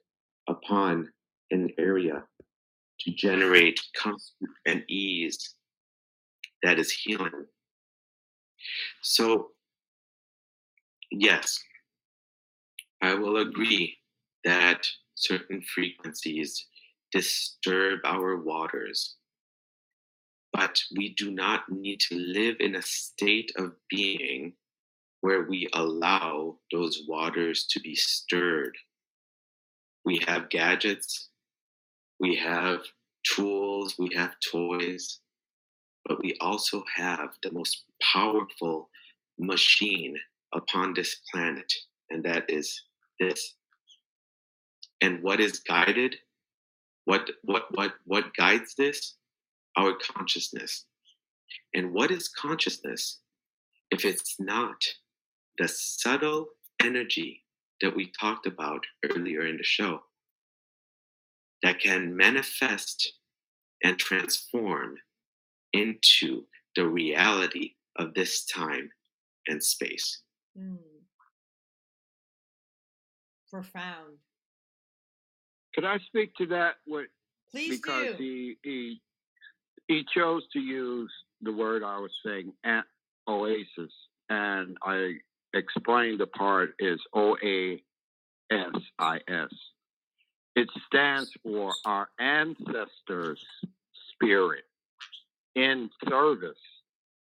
upon 0.47 1.09
an 1.51 1.69
area 1.77 2.23
to 3.01 3.11
generate 3.11 3.79
comfort 3.95 4.21
and 4.65 4.83
ease 4.89 5.55
that 6.63 6.79
is 6.79 6.91
healing? 6.91 7.45
So, 9.01 9.49
yes, 11.11 11.59
I 13.01 13.13
will 13.13 13.37
agree 13.37 13.97
that 14.45 14.87
certain 15.15 15.61
frequencies 15.61 16.65
disturb 17.11 17.99
our 18.05 18.37
waters, 18.37 19.15
but 20.53 20.79
we 20.95 21.13
do 21.15 21.31
not 21.31 21.69
need 21.69 21.99
to 22.01 22.15
live 22.15 22.55
in 22.59 22.75
a 22.75 22.81
state 22.81 23.51
of 23.57 23.73
being 23.89 24.53
where 25.21 25.43
we 25.43 25.67
allow 25.73 26.57
those 26.71 27.03
waters 27.07 27.65
to 27.71 27.79
be 27.79 27.95
stirred. 27.95 28.75
We 30.05 30.21
have 30.27 30.49
gadgets, 30.49 31.29
we 32.19 32.35
have 32.35 32.79
tools, 33.25 33.95
we 33.99 34.09
have 34.15 34.35
toys, 34.51 35.19
but 36.05 36.21
we 36.21 36.37
also 36.39 36.83
have 36.95 37.29
the 37.43 37.51
most 37.51 37.83
powerful 38.01 38.89
machine 39.37 40.15
upon 40.53 40.93
this 40.93 41.17
planet, 41.31 41.71
and 42.09 42.23
that 42.23 42.45
is 42.49 42.83
this. 43.19 43.55
And 45.01 45.21
what 45.21 45.39
is 45.39 45.59
guided? 45.59 46.15
What 47.05 47.29
what 47.43 47.65
what 47.71 47.93
what 48.05 48.33
guides 48.35 48.75
this? 48.75 49.15
Our 49.77 49.93
consciousness. 49.95 50.85
And 51.73 51.93
what 51.93 52.11
is 52.11 52.29
consciousness 52.29 53.19
if 53.91 54.05
it's 54.05 54.35
not 54.39 54.81
the 55.57 55.67
subtle 55.67 56.47
energy 56.83 57.43
that 57.81 57.95
we 57.95 58.11
talked 58.19 58.45
about 58.45 58.83
earlier 59.11 59.45
in 59.45 59.57
the 59.57 59.63
show 59.63 60.01
that 61.63 61.79
can 61.79 62.15
manifest 62.15 63.13
and 63.83 63.97
transform 63.97 64.95
into 65.73 66.43
the 66.75 66.87
reality 66.87 67.71
of 67.97 68.13
this 68.13 68.45
time 68.45 68.89
and 69.47 69.63
space. 69.63 70.21
Mm. 70.57 70.77
Profound. 73.51 74.17
Could 75.73 75.85
I 75.85 75.97
speak 76.07 76.33
to 76.35 76.47
that? 76.47 76.75
What 76.85 77.05
Please 77.51 77.79
because 77.79 78.17
do. 78.17 78.23
he 78.23 78.57
he 78.63 79.01
he 79.87 80.03
chose 80.15 80.43
to 80.53 80.59
use 80.59 81.11
the 81.41 81.53
word 81.53 81.83
I 81.83 81.99
was 81.99 82.11
saying, 82.25 82.51
an- 82.63 82.83
oasis, 83.27 83.93
and 84.29 84.77
I 84.83 85.13
explained 85.57 86.19
the 86.19 86.27
part 86.27 86.75
is 86.79 86.99
O 87.13 87.37
A 87.43 87.81
S 88.51 88.81
I 88.97 89.19
S. 89.27 89.53
It 90.55 90.69
stands 90.87 91.31
for 91.43 91.73
our 91.85 92.09
ancestors' 92.19 93.45
spirit 94.13 94.63
in 95.55 95.89
service. 96.09 96.57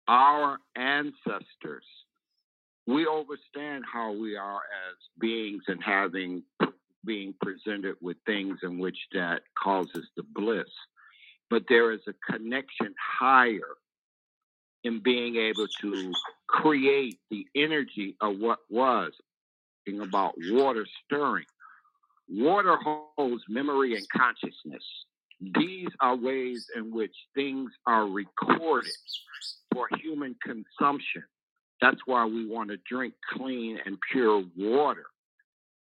Our 0.08 0.58
ancestors. 0.74 1.84
We 2.86 3.06
understand 3.06 3.84
how 3.90 4.12
we 4.12 4.36
are 4.36 4.56
as 4.56 4.96
beings 5.20 5.62
and 5.68 5.80
having 5.82 6.42
being 7.04 7.34
presented 7.40 7.96
with 8.00 8.16
things 8.26 8.58
in 8.62 8.78
which 8.78 8.98
that 9.12 9.42
causes 9.62 10.06
the 10.16 10.24
bliss. 10.34 10.68
But 11.48 11.64
there 11.68 11.92
is 11.92 12.00
a 12.08 12.32
connection 12.32 12.94
higher 13.18 13.76
in 14.84 15.00
being 15.00 15.36
able 15.36 15.66
to 15.80 16.12
create 16.48 17.18
the 17.30 17.46
energy 17.54 18.16
of 18.20 18.38
what 18.38 18.58
was. 18.68 19.12
About 20.02 20.34
water 20.38 20.86
stirring. 21.04 21.46
Water 22.28 22.76
holds 23.16 23.42
memory 23.48 23.96
and 23.96 24.06
consciousness. 24.16 24.84
These 25.40 25.88
are 26.00 26.14
ways 26.14 26.66
in 26.76 26.94
which 26.94 27.14
things 27.34 27.72
are 27.88 28.06
recorded 28.06 28.92
for 29.72 29.88
human 30.00 30.36
consumption. 30.44 31.24
That's 31.80 31.98
why 32.06 32.24
we 32.24 32.46
want 32.46 32.70
to 32.70 32.76
drink 32.88 33.14
clean 33.32 33.78
and 33.84 33.98
pure 34.12 34.44
water. 34.56 35.06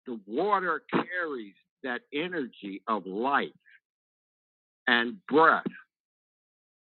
The 0.06 0.18
water 0.26 0.82
carries 0.90 1.54
that 1.82 2.00
energy 2.14 2.80
of 2.88 3.04
life 3.06 3.50
and 4.86 5.16
breath. 5.26 5.64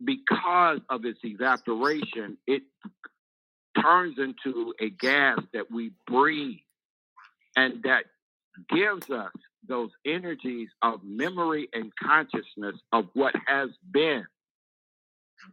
Because 0.04 0.80
of 0.90 1.06
its 1.06 1.20
evaporation, 1.24 2.38
it 2.46 2.64
turns 3.82 4.18
into 4.18 4.74
a 4.80 4.90
gas 4.90 5.40
that 5.54 5.72
we 5.72 5.92
breathe 6.06 6.60
and 7.56 7.84
that 7.84 8.06
gives 8.70 9.10
us 9.10 9.32
those 9.68 9.90
energies 10.06 10.70
of 10.82 11.02
memory 11.04 11.68
and 11.74 11.92
consciousness 12.02 12.76
of 12.92 13.06
what 13.14 13.34
has 13.48 13.70
been. 13.92 14.26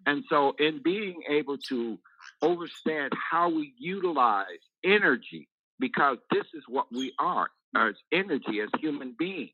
And 0.06 0.24
so, 0.30 0.54
in 0.58 0.80
being 0.82 1.22
able 1.28 1.58
to 1.68 1.98
understand 2.42 3.12
how 3.30 3.50
we 3.50 3.74
utilize 3.78 4.46
energy, 4.84 5.48
because 5.78 6.18
this 6.30 6.46
is 6.54 6.62
what 6.68 6.86
we 6.90 7.12
are 7.18 7.48
as 7.76 7.94
energy, 8.12 8.60
as 8.62 8.68
human 8.80 9.14
beings, 9.18 9.52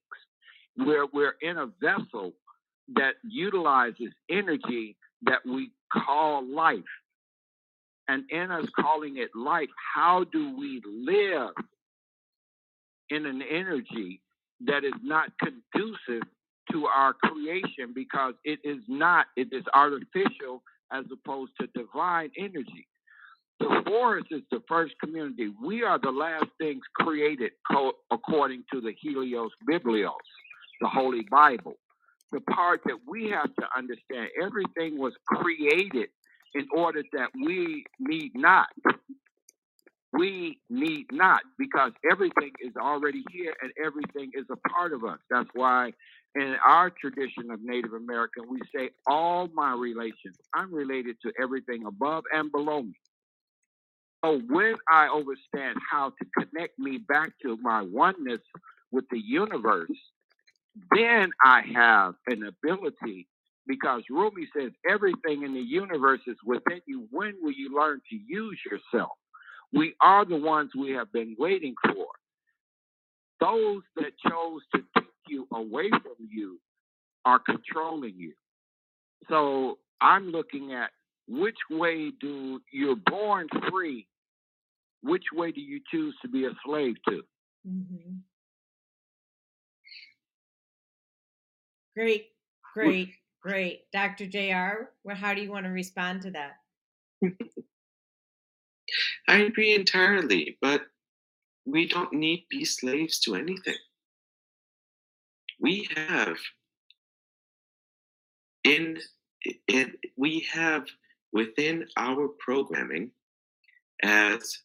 where 0.76 1.06
we're 1.06 1.34
in 1.40 1.58
a 1.58 1.66
vessel 1.80 2.32
that 2.94 3.14
utilizes 3.22 4.12
energy 4.30 4.96
that 5.22 5.40
we 5.46 5.72
call 5.92 6.44
life. 6.44 6.80
And 8.08 8.24
in 8.30 8.50
us 8.50 8.66
calling 8.80 9.18
it 9.18 9.30
life, 9.36 9.68
how 9.94 10.24
do 10.32 10.56
we 10.58 10.82
live 10.86 11.54
in 13.10 13.26
an 13.26 13.42
energy 13.42 14.20
that 14.66 14.84
is 14.84 14.94
not 15.02 15.30
conducive 15.40 16.22
to 16.72 16.86
our 16.86 17.14
creation 17.14 17.92
because 17.94 18.34
it 18.44 18.60
is 18.64 18.78
not, 18.88 19.26
it 19.36 19.48
is 19.52 19.64
artificial 19.74 20.62
as 20.92 21.04
opposed 21.12 21.52
to 21.60 21.68
divine 21.68 22.30
energy. 22.38 22.88
The 23.60 23.82
forest 23.86 24.28
is 24.30 24.42
the 24.50 24.62
first 24.68 24.94
community. 25.00 25.52
We 25.62 25.84
are 25.84 25.98
the 25.98 26.10
last 26.10 26.46
things 26.58 26.82
created 26.94 27.52
co- 27.70 27.94
according 28.10 28.64
to 28.72 28.80
the 28.80 28.94
Helios 29.00 29.50
Biblios, 29.68 30.12
the 30.80 30.88
Holy 30.88 31.26
Bible. 31.30 31.76
The 32.32 32.40
part 32.40 32.82
that 32.86 32.98
we 33.08 33.30
have 33.30 33.54
to 33.56 33.66
understand 33.76 34.28
everything 34.40 34.98
was 34.98 35.14
created 35.26 36.08
in 36.54 36.66
order 36.74 37.02
that 37.12 37.30
we 37.34 37.84
need 38.00 38.32
not 38.34 38.66
we 40.12 40.58
need 40.68 41.06
not 41.12 41.42
because 41.58 41.92
everything 42.10 42.52
is 42.60 42.74
already 42.76 43.22
here 43.30 43.54
and 43.62 43.72
everything 43.84 44.30
is 44.34 44.44
a 44.50 44.56
part 44.68 44.92
of 44.92 45.04
us. 45.04 45.18
That's 45.30 45.48
why 45.54 45.92
in 46.34 46.56
our 46.66 46.90
tradition 46.90 47.50
of 47.50 47.60
Native 47.62 47.92
American, 47.92 48.44
we 48.50 48.60
say 48.74 48.90
all 49.06 49.48
my 49.54 49.74
relations, 49.74 50.36
I'm 50.54 50.74
related 50.74 51.16
to 51.22 51.32
everything 51.40 51.86
above 51.86 52.24
and 52.32 52.50
below 52.50 52.82
me. 52.82 52.94
So 54.24 54.40
when 54.48 54.74
I 54.90 55.06
understand 55.08 55.78
how 55.90 56.10
to 56.10 56.26
connect 56.46 56.78
me 56.78 56.98
back 56.98 57.30
to 57.42 57.56
my 57.62 57.82
oneness 57.82 58.40
with 58.92 59.04
the 59.10 59.20
universe, 59.20 59.88
then 60.94 61.30
I 61.42 61.62
have 61.74 62.14
an 62.26 62.44
ability 62.44 63.26
because 63.66 64.02
Rumi 64.10 64.48
says 64.56 64.72
everything 64.88 65.42
in 65.42 65.54
the 65.54 65.60
universe 65.60 66.20
is 66.26 66.36
within 66.44 66.80
you. 66.86 67.06
When 67.10 67.34
will 67.40 67.52
you 67.52 67.76
learn 67.76 68.00
to 68.10 68.16
use 68.16 68.58
yourself? 68.70 69.12
We 69.72 69.94
are 70.02 70.24
the 70.24 70.36
ones 70.36 70.70
we 70.76 70.90
have 70.92 71.12
been 71.12 71.36
waiting 71.38 71.74
for. 71.84 72.06
Those 73.40 73.82
that 73.96 74.12
chose 74.28 74.60
to 74.74 74.82
take 74.98 75.06
you 75.28 75.46
away 75.52 75.90
from 75.90 76.16
you 76.28 76.58
are 77.24 77.38
controlling 77.38 78.14
you. 78.16 78.34
So 79.28 79.78
I'm 80.00 80.30
looking 80.30 80.72
at 80.72 80.90
which 81.28 81.58
way 81.70 82.10
do 82.20 82.60
you're 82.72 82.96
born 82.96 83.48
free, 83.70 84.06
which 85.02 85.24
way 85.32 85.52
do 85.52 85.60
you 85.60 85.80
choose 85.90 86.14
to 86.22 86.28
be 86.28 86.46
a 86.46 86.50
slave 86.64 86.96
to? 87.08 87.22
Mm-hmm. 87.68 88.16
Great, 91.96 92.28
great, 92.74 93.10
great. 93.42 93.90
Dr. 93.92 94.26
JR, 94.26 94.90
well, 95.04 95.16
how 95.16 95.34
do 95.34 95.42
you 95.42 95.50
want 95.50 95.66
to 95.66 95.70
respond 95.70 96.22
to 96.22 96.30
that? 96.30 96.56
I 99.28 99.38
agree 99.38 99.74
entirely, 99.74 100.58
but 100.60 100.82
we 101.64 101.86
don't 101.86 102.12
need 102.12 102.38
to 102.38 102.46
be 102.58 102.64
slaves 102.64 103.18
to 103.20 103.34
anything. 103.34 103.76
We 105.60 105.88
have 105.94 106.38
in 108.64 108.98
it, 109.42 109.96
we 110.16 110.46
have 110.52 110.86
within 111.32 111.86
our 111.96 112.28
programming 112.38 113.10
as 114.02 114.58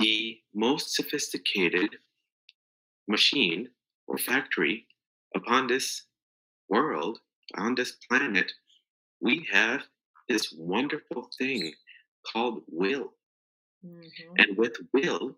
the 0.00 0.38
most 0.54 0.94
sophisticated 0.94 1.96
machine 3.08 3.68
or 4.06 4.18
factory 4.18 4.86
upon 5.34 5.66
this 5.66 6.05
world, 6.68 7.18
on 7.56 7.74
this 7.74 7.92
planet, 8.08 8.52
we 9.20 9.46
have 9.52 9.82
this 10.28 10.52
wonderful 10.56 11.30
thing 11.38 11.72
called 12.32 12.62
will. 12.68 13.12
Mm-hmm. 13.84 14.34
And 14.38 14.56
with 14.56 14.76
will 14.92 15.36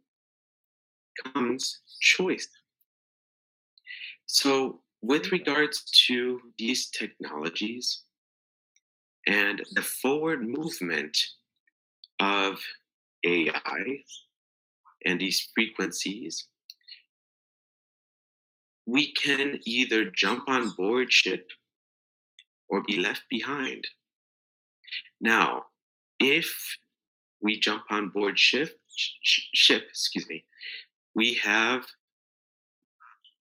comes 1.25 1.81
choice. 2.01 2.49
So, 4.27 4.81
with 5.01 5.31
regards 5.33 5.85
to 6.07 6.41
these 6.59 6.89
technologies 6.91 8.03
and 9.27 9.63
the 9.73 9.83
forward 9.83 10.47
movement 10.47 11.17
of 12.21 12.61
AI 13.25 14.03
and 15.05 15.21
these 15.21 15.49
frequencies, 15.55 16.49
we 18.89 19.13
can 19.13 19.61
either 19.67 20.11
jump 20.11 20.49
on 20.49 20.71
board 20.71 21.13
ship 21.13 21.51
or 22.71 22.83
be 22.83 22.97
left 22.97 23.23
behind. 23.29 23.87
Now, 25.21 25.65
if 26.19 26.51
we 27.43 27.61
jump 27.61 27.83
on 27.91 28.09
board 28.09 28.39
ship, 28.39 28.81
ship, 29.23 29.83
excuse 29.91 30.27
me, 30.27 30.43
we 31.15 31.35
have 31.35 31.85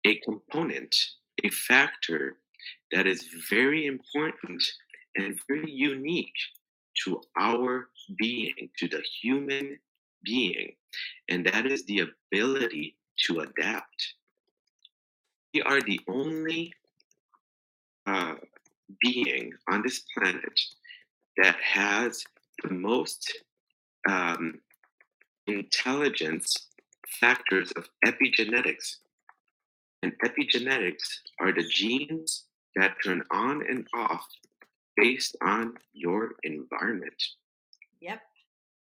a 0.05 0.17
component, 0.17 0.93
a 1.45 1.49
factor 1.49 2.39
that 2.91 3.07
is 3.07 3.25
very 3.49 3.85
important 3.85 4.61
and 5.15 5.39
very 5.47 5.71
unique 5.71 6.39
to 7.05 7.21
our 7.39 7.87
being, 8.17 8.69
to 8.79 8.89
the 8.89 9.01
human 9.21 9.79
being, 10.25 10.73
and 11.29 11.45
that 11.45 11.65
is 11.65 11.85
the 11.85 12.05
ability 12.33 12.97
to 13.27 13.39
adapt. 13.39 14.15
We 15.57 15.63
are 15.63 15.81
the 15.81 15.99
only 16.07 16.71
uh, 18.05 18.35
being 19.01 19.53
on 19.67 19.81
this 19.81 20.03
planet 20.15 20.59
that 21.37 21.55
has 21.55 22.23
the 22.63 22.75
most 22.75 23.41
um, 24.07 24.59
intelligence 25.47 26.67
factors 27.19 27.71
of 27.71 27.89
epigenetics. 28.05 28.97
And 30.03 30.13
epigenetics 30.23 31.21
are 31.39 31.51
the 31.51 31.67
genes 31.67 32.43
that 32.75 32.93
turn 33.03 33.23
on 33.31 33.63
and 33.67 33.87
off 33.95 34.27
based 34.95 35.35
on 35.41 35.73
your 35.91 36.33
environment. 36.43 37.23
Yep. 37.99 38.21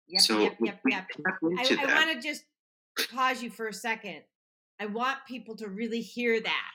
Yep. 0.09 0.21
So 0.21 0.41
yep. 0.41 0.57
Yep. 0.61 0.81
Yep. 0.87 1.05
I, 1.27 1.77
I 1.81 1.95
want 1.95 2.13
to 2.13 2.29
just 2.29 2.45
pause 3.11 3.43
you 3.43 3.49
for 3.49 3.69
a 3.69 3.73
second. 3.73 4.25
I 4.81 4.87
want 4.87 5.19
people 5.27 5.57
to 5.57 5.69
really 5.69 6.01
hear 6.01 6.41
that. 6.41 6.73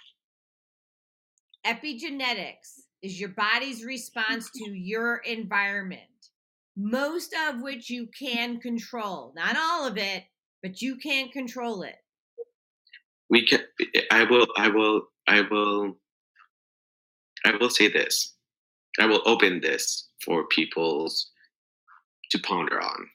Epigenetics 1.65 2.81
is 3.01 3.19
your 3.19 3.29
body's 3.29 3.83
response 3.83 4.47
mm-hmm. 4.49 4.71
to 4.71 4.77
your 4.77 5.17
environment 5.17 6.01
most 6.75 7.35
of 7.47 7.61
which 7.61 7.89
you 7.89 8.07
can 8.17 8.59
control. 8.59 9.33
Not 9.35 9.57
all 9.57 9.87
of 9.87 9.97
it, 9.97 10.23
but 10.61 10.81
you 10.81 10.97
can 10.97 11.29
control 11.29 11.83
it. 11.83 11.95
We 13.29 13.45
can 13.45 13.61
I 14.11 14.23
will 14.25 14.47
I 14.57 14.67
will 14.67 15.03
I 15.27 15.41
will 15.41 15.97
I 17.45 17.55
will 17.59 17.69
say 17.69 17.87
this. 17.87 18.33
I 18.99 19.05
will 19.05 19.21
open 19.25 19.61
this 19.61 20.09
for 20.23 20.47
people's 20.47 21.31
to 22.31 22.39
ponder 22.39 22.81
on. 22.81 23.07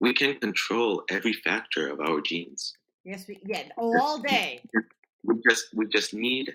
We 0.00 0.12
can 0.14 0.38
control 0.38 1.02
every 1.10 1.32
factor 1.32 1.88
of 1.88 2.00
our 2.00 2.20
genes. 2.20 2.74
Yes, 3.04 3.26
we 3.26 3.40
yeah, 3.44 3.64
all 3.78 4.20
day. 4.20 4.62
We 5.24 5.36
just 5.48 5.66
we 5.74 5.86
just 5.86 6.14
need 6.14 6.54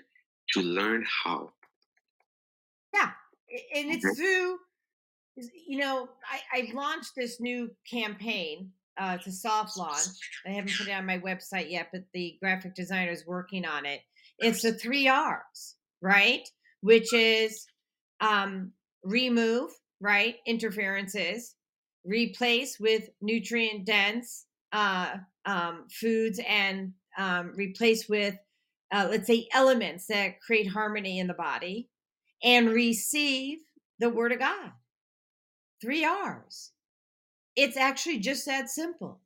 to 0.52 0.60
learn 0.60 1.04
how. 1.24 1.50
Yeah. 2.94 3.10
And 3.74 3.90
it's 3.90 4.18
through 4.18 4.58
you 5.66 5.78
know, 5.78 6.08
I, 6.30 6.58
I've 6.58 6.74
launched 6.74 7.12
this 7.16 7.40
new 7.40 7.70
campaign. 7.88 8.70
Uh, 8.98 9.16
it's 9.18 9.26
a 9.26 9.32
soft 9.32 9.76
launch. 9.76 10.06
I 10.46 10.50
haven't 10.50 10.72
put 10.78 10.88
it 10.88 10.92
on 10.92 11.04
my 11.04 11.18
website 11.18 11.70
yet, 11.70 11.88
but 11.92 12.04
the 12.14 12.38
graphic 12.40 12.74
designer 12.74 13.12
is 13.12 13.26
working 13.26 13.66
on 13.66 13.84
it. 13.84 14.00
It's 14.38 14.62
the 14.62 14.72
three 14.72 15.08
R's, 15.08 15.76
right? 16.00 16.48
Which 16.80 17.12
is 17.12 17.66
um, 18.20 18.72
remove, 19.02 19.70
right? 20.00 20.36
Interferences, 20.46 21.54
replace 22.04 22.80
with 22.80 23.08
nutrient 23.20 23.84
dense 23.84 24.46
uh, 24.72 25.16
um, 25.46 25.84
foods 25.90 26.40
and 26.46 26.92
um, 27.16 27.52
replace 27.54 28.08
with, 28.08 28.36
uh, 28.92 29.08
let's 29.10 29.26
say, 29.26 29.48
elements 29.52 30.06
that 30.08 30.40
create 30.40 30.68
harmony 30.68 31.18
in 31.18 31.26
the 31.26 31.34
body, 31.34 31.88
and 32.42 32.68
receive 32.68 33.58
the 33.98 34.10
Word 34.10 34.32
of 34.32 34.40
God. 34.40 34.72
Three 35.80 36.04
R's. 36.04 36.72
It's 37.54 37.76
actually 37.76 38.18
just 38.18 38.44
that 38.46 38.68
simple. 38.68 39.20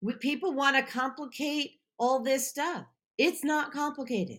We, 0.00 0.14
people 0.14 0.54
want 0.54 0.76
to 0.76 0.82
complicate 0.82 1.72
all 1.98 2.22
this 2.22 2.48
stuff. 2.48 2.86
It's 3.18 3.44
not 3.44 3.72
complicated. 3.72 4.38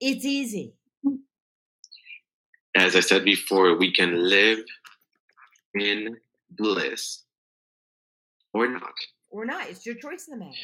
It's 0.00 0.24
easy. 0.24 0.74
As 2.76 2.94
I 2.94 3.00
said 3.00 3.24
before, 3.24 3.76
we 3.76 3.92
can 3.92 4.28
live 4.28 4.58
in 5.74 6.16
bliss 6.50 7.22
or 8.52 8.68
not. 8.68 8.94
Or 9.36 9.44
not. 9.44 9.68
It's 9.68 9.84
your 9.84 9.96
choice 9.96 10.28
in 10.28 10.38
the 10.38 10.44
matter. 10.46 10.56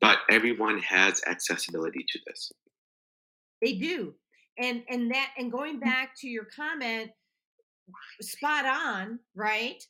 But 0.00 0.18
everyone 0.30 0.78
has 0.78 1.20
accessibility 1.26 2.04
to 2.08 2.18
this. 2.26 2.50
They 3.60 3.74
do. 3.74 4.14
And 4.58 4.82
and 4.88 5.10
that 5.12 5.32
and 5.36 5.52
going 5.52 5.76
mm. 5.76 5.82
back 5.82 6.14
to 6.20 6.28
your 6.28 6.46
comment, 6.56 7.10
spot 8.22 8.64
on, 8.64 9.18
right? 9.34 9.82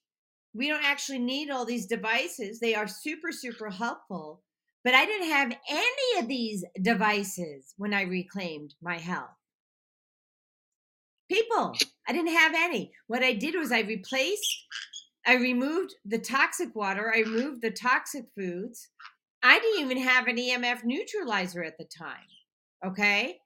We 0.52 0.68
don't 0.68 0.84
actually 0.84 1.20
need 1.20 1.48
all 1.48 1.64
these 1.64 1.86
devices. 1.86 2.58
They 2.58 2.74
are 2.74 2.88
super, 2.88 3.30
super 3.30 3.70
helpful. 3.70 4.42
But 4.84 4.94
I 4.94 5.06
didn't 5.06 5.30
have 5.30 5.56
any 5.70 6.20
of 6.20 6.26
these 6.26 6.64
devices 6.82 7.72
when 7.76 7.94
I 7.94 8.02
reclaimed 8.02 8.74
my 8.82 8.98
health. 8.98 9.30
People, 11.30 11.74
I 12.08 12.12
didn't 12.12 12.34
have 12.34 12.52
any. 12.54 12.92
What 13.06 13.22
I 13.22 13.32
did 13.32 13.54
was 13.54 13.70
I 13.70 13.80
replaced, 13.82 14.66
I 15.26 15.36
removed 15.36 15.94
the 16.04 16.18
toxic 16.18 16.74
water, 16.74 17.12
I 17.14 17.20
removed 17.20 17.62
the 17.62 17.70
toxic 17.70 18.26
foods. 18.36 18.88
I 19.42 19.58
didn't 19.58 19.84
even 19.84 19.98
have 19.98 20.28
an 20.28 20.36
EMF 20.36 20.84
neutralizer 20.84 21.64
at 21.64 21.78
the 21.78 21.84
time. 21.84 22.16
Okay. 22.84 23.38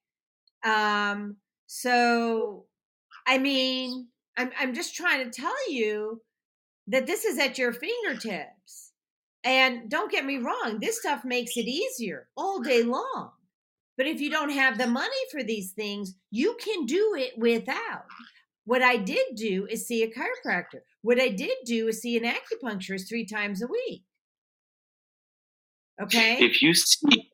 Um, 0.65 1.36
so 1.66 2.66
I 3.27 3.39
mean, 3.39 4.09
I'm 4.36 4.51
I'm 4.59 4.74
just 4.74 4.94
trying 4.94 5.24
to 5.24 5.31
tell 5.31 5.70
you 5.70 6.23
that 6.86 7.07
this 7.07 7.24
is 7.24 7.39
at 7.39 7.59
your 7.59 7.73
fingertips. 7.73 8.93
And 9.44 9.89
don't 9.89 10.11
get 10.11 10.24
me 10.24 10.39
wrong, 10.39 10.78
this 10.81 10.98
stuff 10.98 11.24
makes 11.24 11.57
it 11.57 11.69
easier 11.69 12.28
all 12.36 12.61
day 12.61 12.82
long. 12.82 13.31
But 13.97 14.07
if 14.07 14.20
you 14.20 14.28
don't 14.28 14.51
have 14.51 14.77
the 14.77 14.89
money 14.89 15.16
for 15.31 15.43
these 15.43 15.70
things, 15.73 16.15
you 16.31 16.57
can 16.61 16.85
do 16.85 17.15
it 17.16 17.39
without. 17.39 18.07
What 18.65 18.82
I 18.82 18.97
did 18.97 19.36
do 19.36 19.66
is 19.70 19.86
see 19.86 20.03
a 20.03 20.11
chiropractor. 20.11 20.81
What 21.07 21.20
I 21.20 21.28
did 21.28 21.59
do 21.65 21.87
is 21.87 22.03
see 22.03 22.16
an 22.16 22.24
acupuncturist 22.24 23.09
three 23.09 23.24
times 23.24 23.62
a 23.62 23.69
week. 23.69 24.03
Okay. 26.03 26.37
If 26.45 26.61
you 26.61 26.74
seek, 26.74 27.31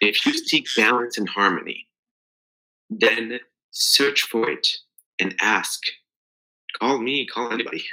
if 0.00 0.26
you 0.26 0.32
seek 0.32 0.66
balance 0.76 1.16
and 1.16 1.28
harmony, 1.28 1.86
then 2.90 3.38
search 3.70 4.22
for 4.22 4.50
it 4.50 4.66
and 5.20 5.32
ask. 5.40 5.80
Call 6.80 6.98
me, 6.98 7.24
call 7.24 7.52
anybody. 7.52 7.84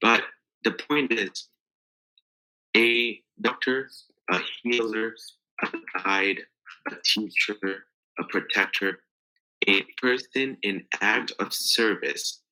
But 0.00 0.22
the 0.62 0.70
point 0.70 1.12
is, 1.12 1.48
a 2.76 3.20
doctor, 3.40 3.90
a 4.30 4.38
healer, 4.62 5.12
a 5.64 5.68
guide, 6.04 6.38
a 6.88 6.94
teacher, 7.04 7.56
a 8.20 8.24
protector, 8.28 9.00
a 9.66 9.82
person 10.00 10.56
in 10.62 10.84
act 11.00 11.32
of 11.40 11.52
service 11.52 12.42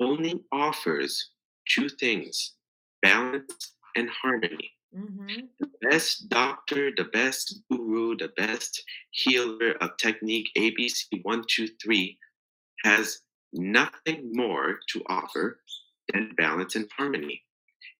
only 0.00 0.40
offers 0.50 1.30
two 1.68 1.88
things 1.88 2.54
balance 3.02 3.74
and 3.96 4.08
harmony. 4.10 4.70
Mm-hmm. 4.96 5.46
The 5.60 5.68
best 5.82 6.28
doctor, 6.28 6.90
the 6.96 7.04
best 7.04 7.60
guru, 7.70 8.16
the 8.16 8.30
best 8.36 8.82
healer 9.10 9.72
of 9.80 9.96
technique 9.98 10.48
ABC123 10.56 12.16
has 12.84 13.20
nothing 13.52 14.30
more 14.32 14.78
to 14.90 15.02
offer 15.08 15.60
than 16.12 16.34
balance 16.36 16.76
and 16.76 16.88
harmony. 16.96 17.42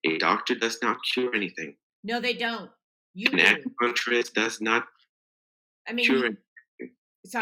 A 0.04 0.18
doctor 0.18 0.54
does 0.54 0.78
not 0.82 0.98
cure 1.12 1.34
anything. 1.34 1.76
No, 2.04 2.20
they 2.20 2.34
don't. 2.34 2.70
You 3.14 3.28
An 3.32 3.38
do. 3.38 3.44
acupuncturist 3.44 4.32
does 4.34 4.60
not 4.60 4.84
I 5.88 5.92
mean, 5.92 6.04
cure 6.04 6.26
anything. 6.26 6.42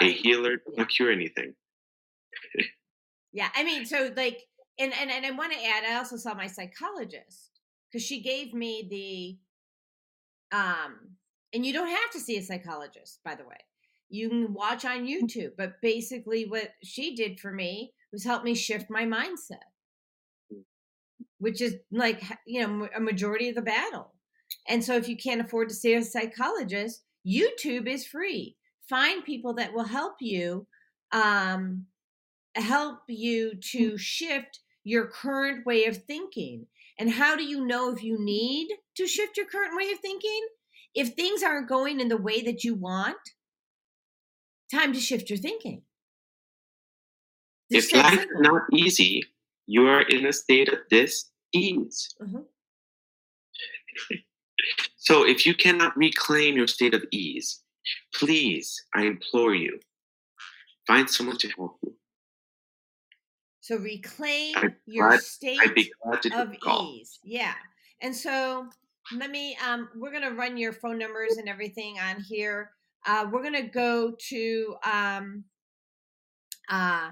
A 0.00 0.12
healer 0.12 0.56
does 0.56 0.76
not 0.76 0.88
cure 0.88 1.10
anything. 1.12 1.54
Yeah, 3.34 3.48
I 3.54 3.64
mean, 3.64 3.86
so 3.86 4.12
like, 4.14 4.42
and 4.82 4.92
and 5.00 5.10
and 5.10 5.24
I 5.24 5.30
want 5.30 5.52
to 5.52 5.64
add, 5.64 5.84
I 5.84 5.96
also 5.96 6.16
saw 6.16 6.34
my 6.34 6.46
psychologist 6.46 7.60
because 7.90 8.04
she 8.04 8.20
gave 8.20 8.52
me 8.52 9.38
the, 10.50 10.56
um, 10.56 11.16
and 11.54 11.64
you 11.64 11.72
don't 11.72 11.88
have 11.88 12.10
to 12.12 12.20
see 12.20 12.38
a 12.38 12.42
psychologist, 12.42 13.20
by 13.24 13.34
the 13.34 13.44
way. 13.44 13.58
You 14.08 14.28
can 14.28 14.54
watch 14.54 14.84
on 14.84 15.06
YouTube, 15.06 15.52
but 15.56 15.80
basically, 15.80 16.46
what 16.46 16.70
she 16.82 17.14
did 17.14 17.40
for 17.40 17.52
me 17.52 17.92
was 18.12 18.24
help 18.24 18.44
me 18.44 18.54
shift 18.54 18.90
my 18.90 19.04
mindset, 19.04 19.64
which 21.38 21.60
is 21.60 21.76
like 21.90 22.22
you 22.46 22.66
know 22.66 22.88
a 22.94 23.00
majority 23.00 23.48
of 23.48 23.54
the 23.54 23.62
battle. 23.62 24.12
And 24.68 24.84
so, 24.84 24.96
if 24.96 25.08
you 25.08 25.16
can't 25.16 25.40
afford 25.40 25.68
to 25.68 25.74
see 25.74 25.94
a 25.94 26.02
psychologist, 26.02 27.04
YouTube 27.26 27.86
is 27.86 28.06
free. 28.06 28.56
Find 28.88 29.24
people 29.24 29.54
that 29.54 29.72
will 29.72 29.84
help 29.84 30.16
you. 30.20 30.66
Um, 31.12 31.86
help 32.54 32.98
you 33.08 33.54
to 33.54 33.96
shift 33.96 34.60
your 34.84 35.06
current 35.06 35.64
way 35.66 35.86
of 35.86 36.04
thinking. 36.04 36.66
And 36.98 37.10
how 37.10 37.36
do 37.36 37.44
you 37.44 37.64
know 37.64 37.90
if 37.90 38.02
you 38.02 38.18
need 38.18 38.68
to 38.96 39.06
shift 39.06 39.36
your 39.36 39.46
current 39.46 39.76
way 39.76 39.90
of 39.90 39.98
thinking? 40.00 40.46
If 40.94 41.14
things 41.14 41.42
aren't 41.42 41.68
going 41.68 42.00
in 42.00 42.08
the 42.08 42.16
way 42.16 42.42
that 42.42 42.64
you 42.64 42.74
want, 42.74 43.16
time 44.70 44.92
to 44.92 45.00
shift 45.00 45.30
your 45.30 45.38
thinking. 45.38 45.82
If 47.70 47.92
life 47.94 48.20
is 48.20 48.26
not 48.40 48.62
easy, 48.72 49.24
you 49.66 49.86
are 49.86 50.02
in 50.02 50.26
a 50.26 50.32
state 50.32 50.68
of 50.68 50.80
dis-ease. 50.90 52.14
Mhm. 52.20 52.46
So 54.96 55.26
if 55.26 55.46
you 55.46 55.54
cannot 55.54 55.96
reclaim 55.96 56.56
your 56.56 56.66
state 56.66 56.94
of 56.94 57.04
ease, 57.10 57.62
please, 58.14 58.84
I 58.94 59.04
implore 59.06 59.54
you, 59.54 59.80
find 60.86 61.08
someone 61.10 61.38
to 61.38 61.48
help 61.48 61.78
you. 61.82 61.96
So 63.62 63.76
reclaim 63.76 64.54
I'd 64.56 64.74
your 64.86 65.18
state 65.18 65.58
I'd 65.62 65.74
be 65.74 65.92
glad 66.02 66.20
to 66.22 66.42
of 66.42 66.54
ease. 66.82 67.20
Yeah. 67.22 67.54
And 68.00 68.14
so 68.14 68.66
let 69.16 69.30
me 69.30 69.56
um 69.64 69.88
we're 69.96 70.12
gonna 70.12 70.32
run 70.32 70.56
your 70.56 70.72
phone 70.72 70.98
numbers 70.98 71.36
and 71.38 71.48
everything 71.48 71.96
on 72.00 72.20
here. 72.20 72.72
Uh 73.06 73.26
we're 73.30 73.42
gonna 73.42 73.68
go 73.68 74.16
to 74.28 74.74
um 74.84 75.44
uh 76.68 77.10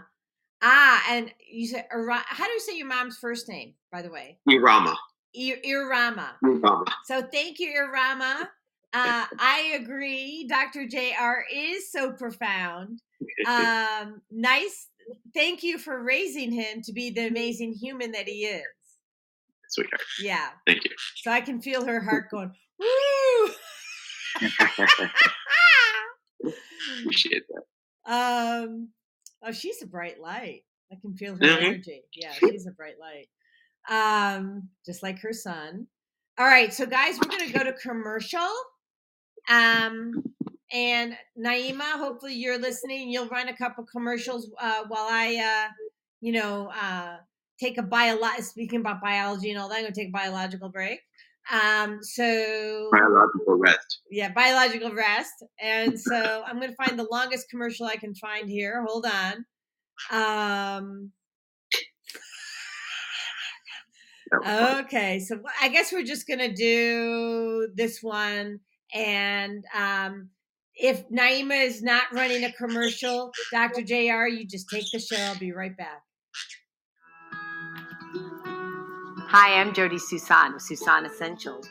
ah 0.61 1.05
and 1.09 1.33
you 1.49 1.69
said 1.69 1.87
how 1.91 2.45
do 2.45 2.51
you 2.51 2.61
say 2.61 2.77
your 2.77 2.89
mom's 2.89 3.17
first 3.17 3.49
name, 3.49 3.75
by 3.93 4.03
the 4.03 4.11
way? 4.11 4.39
Irama. 4.49 4.97
Ir- 5.33 5.63
Irama. 5.65 6.31
Irama. 6.43 6.85
So 7.05 7.23
thank 7.23 7.61
you, 7.61 7.73
Irama. 7.73 8.49
Uh, 8.93 9.25
I 9.39 9.79
agree. 9.81 10.49
Dr. 10.49 10.89
JR 10.89 11.45
is 11.55 11.93
so 11.93 12.13
profound. 12.13 13.01
Um, 13.47 14.23
nice. 14.31 14.89
Thank 15.35 15.63
you 15.63 15.79
for 15.79 16.03
raising 16.03 16.53
him 16.53 16.83
to 16.83 16.93
be 16.93 17.11
the 17.11 17.27
amazing 17.27 17.73
human 17.73 18.13
that 18.13 18.29
he 18.29 18.45
is. 18.47 18.63
Sweetheart. 19.69 20.03
Yeah. 20.21 20.51
Thank 20.67 20.85
you. 20.85 20.91
So 21.17 21.31
I 21.31 21.41
can 21.41 21.61
feel 21.63 21.85
her 21.87 22.01
heart 22.01 22.31
going, 22.31 22.53
woo! 22.79 23.51
Appreciate 27.03 27.43
that. 27.49 27.63
um, 28.13 28.89
oh, 29.43 29.53
she's 29.53 29.83
a 29.83 29.87
bright 29.87 30.21
light. 30.21 30.65
I 30.93 30.97
can 31.01 31.17
feel 31.17 31.35
her 31.35 31.41
Mhm. 31.41 31.63
energy. 31.63 32.03
Yeah, 32.15 32.33
she's 32.33 32.67
a 32.67 32.73
bright 32.73 32.99
light. 32.99 33.29
Um, 33.89 34.69
just 34.85 35.03
like 35.03 35.19
her 35.21 35.33
son. 35.33 35.87
All 36.39 36.47
right, 36.47 36.73
so 36.73 36.87
guys, 36.87 37.19
we're 37.19 37.31
gonna 37.31 37.51
go 37.53 37.65
to 37.65 37.73
commercial. 37.75 38.49
Um, 39.49 40.23
and 40.73 41.17
Naima, 41.39 41.93
hopefully 41.99 42.35
you're 42.35 42.59
listening. 42.59 43.11
You'll 43.11 43.29
run 43.29 43.49
a 43.49 43.57
couple 43.57 43.85
commercials 43.91 44.51
uh, 44.61 44.85
while 44.89 45.07
I, 45.11 45.37
uh, 45.67 45.73
you 46.21 46.33
know, 46.33 46.69
uh, 46.81 47.17
take 47.59 47.79
a 47.79 47.83
bio. 47.83 48.19
Speaking 48.41 48.81
about 48.81 49.01
biology 49.03 49.51
and 49.51 49.59
all 49.61 49.69
that, 49.69 49.77
I'm 49.77 49.83
gonna 49.83 49.95
take 49.95 50.09
a 50.09 50.13
biological 50.13 50.69
break. 50.69 51.01
Um, 51.51 51.99
so 52.03 52.89
Biological 52.93 53.57
rest. 53.59 54.01
yeah, 54.11 54.31
biological 54.33 54.93
rest. 54.95 55.33
And 55.61 55.99
so 55.99 56.45
I'm 56.47 56.57
going 56.61 56.69
to 56.71 56.77
find 56.77 56.97
the 56.99 57.09
longest 57.11 57.49
commercial 57.51 57.87
I 57.87 57.97
can 57.97 58.15
find 58.15 58.49
here. 58.49 58.85
Hold 58.87 59.07
on. 59.07 59.33
Um, 60.13 61.13
That 64.31 64.41
was 64.43 64.47
fun. 64.71 64.85
okay, 64.85 65.19
so 65.19 65.41
I 65.61 65.69
guess 65.71 65.93
we're 65.93 66.05
just 66.05 66.29
going 66.29 66.39
to 66.39 66.53
do 66.53 67.69
this 67.75 68.01
one. 68.01 68.61
And 68.95 69.65
um, 69.75 70.29
if 70.81 71.07
Naima 71.11 71.67
is 71.67 71.83
not 71.83 72.05
running 72.13 72.43
a 72.45 72.53
commercial, 72.53 73.33
Dr. 73.53 73.83
JR, 73.83 74.27
you 74.27 74.47
just 74.47 74.69
take 74.71 74.87
the 74.93 74.99
show. 74.99 75.17
I'll 75.17 75.39
be 75.39 75.53
right 75.53 75.77
back. 75.77 76.03
Hi, 79.29 79.61
I'm 79.61 79.75
Jody 79.75 79.99
Susan 79.99 80.55
with 80.55 80.63
Susan 80.63 81.05
Essentials. 81.05 81.69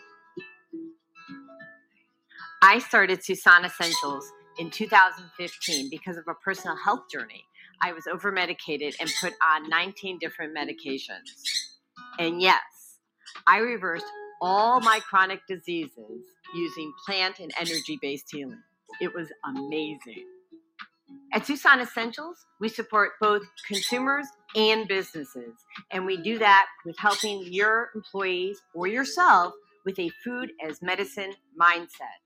I 2.61 2.79
started 2.79 3.23
Susan 3.23 3.65
Essentials 3.65 4.31
in 4.59 4.69
2015 4.69 5.89
because 5.89 6.17
of 6.17 6.25
a 6.29 6.35
personal 6.35 6.77
health 6.77 7.09
journey. 7.11 7.43
I 7.81 7.93
was 7.93 8.05
over 8.05 8.31
medicated 8.31 8.95
and 8.99 9.09
put 9.19 9.33
on 9.41 9.69
19 9.69 10.19
different 10.19 10.55
medications. 10.55 11.31
And 12.19 12.41
yes, 12.41 12.61
I 13.47 13.57
reversed 13.57 14.05
all 14.41 14.79
my 14.81 14.99
chronic 14.99 15.39
diseases 15.47 16.21
using 16.53 16.93
plant 17.05 17.39
and 17.39 17.51
energy 17.59 17.97
based 18.01 18.27
healing. 18.31 18.61
It 19.01 19.13
was 19.13 19.31
amazing. 19.45 20.25
At 21.33 21.45
Susan 21.45 21.79
Essentials, 21.79 22.45
we 22.59 22.69
support 22.69 23.11
both 23.21 23.43
consumers 23.67 24.25
and 24.55 24.87
businesses, 24.87 25.53
and 25.91 26.05
we 26.05 26.17
do 26.17 26.37
that 26.39 26.67
with 26.85 26.97
helping 26.97 27.43
your 27.51 27.89
employees 27.95 28.61
or 28.73 28.87
yourself 28.87 29.53
with 29.85 29.97
a 29.99 30.09
food 30.23 30.51
as 30.63 30.81
medicine 30.81 31.33
mindset. 31.59 32.19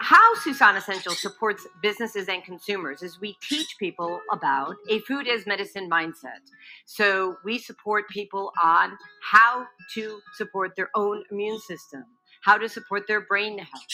How 0.00 0.34
Susan 0.36 0.76
Essentials 0.76 1.20
supports 1.20 1.66
businesses 1.82 2.28
and 2.28 2.42
consumers 2.42 3.02
is 3.02 3.20
we 3.20 3.36
teach 3.48 3.76
people 3.78 4.20
about 4.32 4.74
a 4.88 5.00
food 5.00 5.28
as 5.28 5.46
medicine 5.46 5.88
mindset. 5.88 6.40
So 6.86 7.36
we 7.44 7.58
support 7.58 8.08
people 8.08 8.52
on 8.62 8.96
how 9.22 9.66
to 9.94 10.20
support 10.34 10.72
their 10.76 10.90
own 10.94 11.22
immune 11.30 11.60
system, 11.60 12.04
how 12.42 12.58
to 12.58 12.68
support 12.68 13.04
their 13.08 13.22
brain 13.22 13.58
health, 13.58 13.86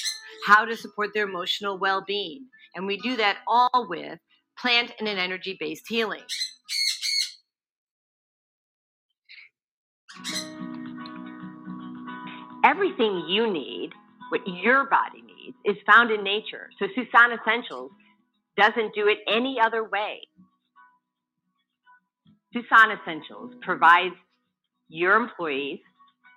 how 0.47 0.65
to 0.65 0.77
support 0.77 1.11
their 1.15 1.29
emotional 1.29 1.79
well 1.79 2.03
being. 2.07 2.47
And 2.75 2.87
we 2.87 2.97
do 2.99 3.17
that 3.17 3.39
all 3.47 3.87
with 3.89 4.19
plant 4.59 4.93
and 4.99 5.09
an 5.09 5.19
energy 5.19 5.57
based 5.59 5.85
healing. 5.89 6.23
Everything 12.65 13.25
you 13.29 13.51
need, 13.51 13.91
what 14.31 14.41
your 14.47 14.89
body 14.89 15.23
needs, 15.23 15.57
is 15.65 15.77
found 15.87 16.11
in 16.11 16.23
nature. 16.25 16.71
So 16.79 16.87
Susan 16.95 17.39
Essentials 17.39 17.93
doesn't 18.57 18.95
do 18.95 19.07
it 19.07 19.19
any 19.29 19.59
other 19.61 19.85
way. 19.85 20.21
Susan 22.53 22.99
Essentials 23.01 23.55
provides 23.63 24.15
your 24.89 25.17
employees 25.17 25.79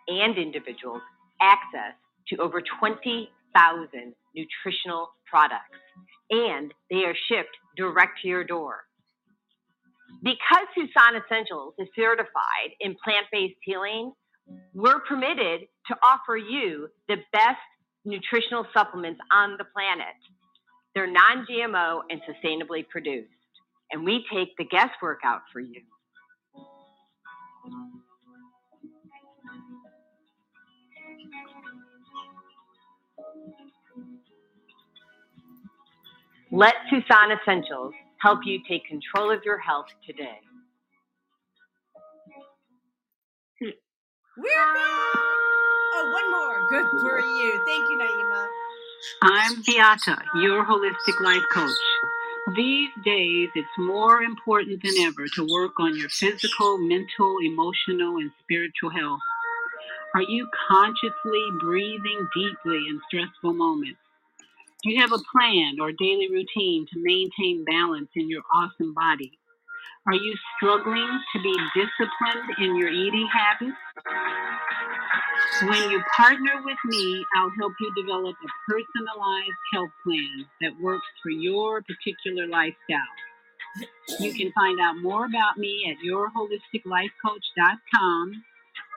and 0.08 0.38
individuals 0.38 1.02
access 1.42 1.94
to 2.30 2.38
over 2.38 2.62
20,000 2.80 4.14
nutritional 4.36 5.10
products, 5.30 5.80
and 6.30 6.74
they 6.90 7.04
are 7.04 7.16
shipped 7.28 7.56
direct 7.78 8.20
to 8.22 8.28
your 8.28 8.44
door. 8.44 8.82
Because 10.24 10.68
Susan 10.76 11.22
Essentials 11.24 11.74
is 11.80 11.88
certified 11.96 12.72
in 12.80 12.96
plant 13.04 13.26
based 13.32 13.56
healing, 13.64 14.14
we're 14.74 15.00
permitted 15.00 15.62
to 15.88 15.96
offer 16.04 16.38
you 16.38 16.90
the 17.08 17.18
best 17.32 17.58
nutritional 18.06 18.66
supplements 18.74 19.20
on 19.32 19.56
the 19.58 19.66
planet. 19.74 20.16
They're 20.94 21.12
non 21.12 21.46
GMO 21.50 22.02
and 22.10 22.22
sustainably 22.22 22.88
produced, 22.88 23.30
and 23.92 24.04
we 24.04 24.26
take 24.34 24.50
the 24.58 24.66
guesswork 24.66 25.20
out 25.24 25.42
for 25.52 25.60
you. 25.60 25.82
Let 36.52 36.74
Susan 36.90 37.32
Essentials 37.32 37.94
help 38.20 38.40
you 38.46 38.60
take 38.68 38.86
control 38.86 39.32
of 39.32 39.42
your 39.46 39.58
health 39.58 39.88
today. 40.06 40.40
We're 44.38 44.74
back. 44.74 45.16
Oh, 45.94 46.12
one 46.14 46.32
more. 46.32 46.70
Good 46.70 47.02
for 47.02 47.20
you. 47.20 47.64
Thank 47.66 47.90
you, 47.90 47.98
Naima. 48.00 48.48
I'm 49.24 49.62
Beata, 49.66 50.22
your 50.36 50.66
holistic 50.66 51.22
life 51.22 51.44
coach. 51.54 51.72
These 52.56 52.90
days, 53.06 53.50
it's 53.56 53.78
more 53.78 54.22
important 54.22 54.82
than 54.84 54.94
ever 55.06 55.28
to 55.36 55.48
work 55.52 55.80
on 55.80 55.96
your 55.98 56.10
physical, 56.10 56.78
mental, 56.80 57.38
emotional, 57.44 58.18
and 58.18 58.32
spiritual 58.42 58.90
health. 58.90 59.20
Are 60.14 60.22
you 60.22 60.48
consciously 60.68 61.46
breathing 61.62 62.28
deeply 62.36 62.84
in 62.90 63.00
stressful 63.08 63.54
moments? 63.54 64.00
Do 64.84 64.92
you 64.92 65.00
have 65.00 65.14
a 65.14 65.24
plan 65.32 65.78
or 65.80 65.92
daily 65.92 66.28
routine 66.30 66.86
to 66.92 67.02
maintain 67.02 67.64
balance 67.64 68.10
in 68.16 68.30
your 68.30 68.42
awesome 68.54 68.94
body? 68.94 69.32
Are 70.08 70.16
you 70.16 70.34
struggling 70.58 71.20
to 71.34 71.42
be 71.42 71.56
disciplined 71.76 72.58
in 72.60 72.76
your 72.76 72.90
eating 72.90 73.28
habits? 73.32 73.78
When 75.62 75.92
you 75.92 76.02
partner 76.18 76.62
with 76.66 76.80
me, 76.86 77.24
I'll 77.36 77.52
help 77.60 77.74
you 77.80 77.94
develop 77.96 78.36
a 78.36 78.48
personalized 78.68 79.62
health 79.74 79.92
plan 80.04 80.48
that 80.62 80.72
works 80.82 81.06
for 81.22 81.30
your 81.30 81.84
particular 81.84 82.48
lifestyle. 82.48 83.14
You 84.20 84.34
can 84.34 84.52
find 84.54 84.80
out 84.82 84.98
more 84.98 85.26
about 85.26 85.58
me 85.58 85.86
at 85.90 85.98
yourholisticlifecoach.com, 86.04 88.44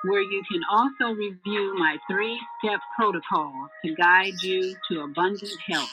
where 0.05 0.23
you 0.23 0.43
can 0.51 0.63
also 0.71 1.13
review 1.15 1.75
my 1.79 1.99
three 2.11 2.41
step 2.59 2.81
protocol 2.97 3.69
to 3.85 3.95
guide 3.95 4.43
you 4.43 4.75
to 4.91 5.03
abundant 5.03 5.53
health. 5.67 5.91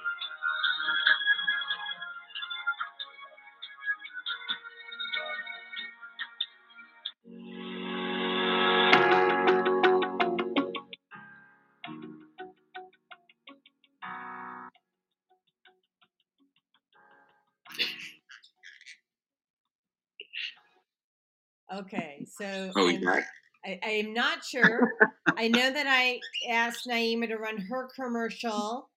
So 22.42 22.72
Oh, 22.76 22.88
I'm- 22.88 23.02
yeah. 23.02 23.22
I, 23.64 23.80
I 23.84 23.90
am 23.92 24.14
not 24.14 24.44
sure. 24.44 24.92
I 25.38 25.48
know 25.48 25.72
that 25.72 25.86
I 25.88 26.20
asked 26.50 26.88
Naima 26.88 27.28
to 27.28 27.36
run 27.38 27.58
her 27.60 27.90
commercial 27.96 28.90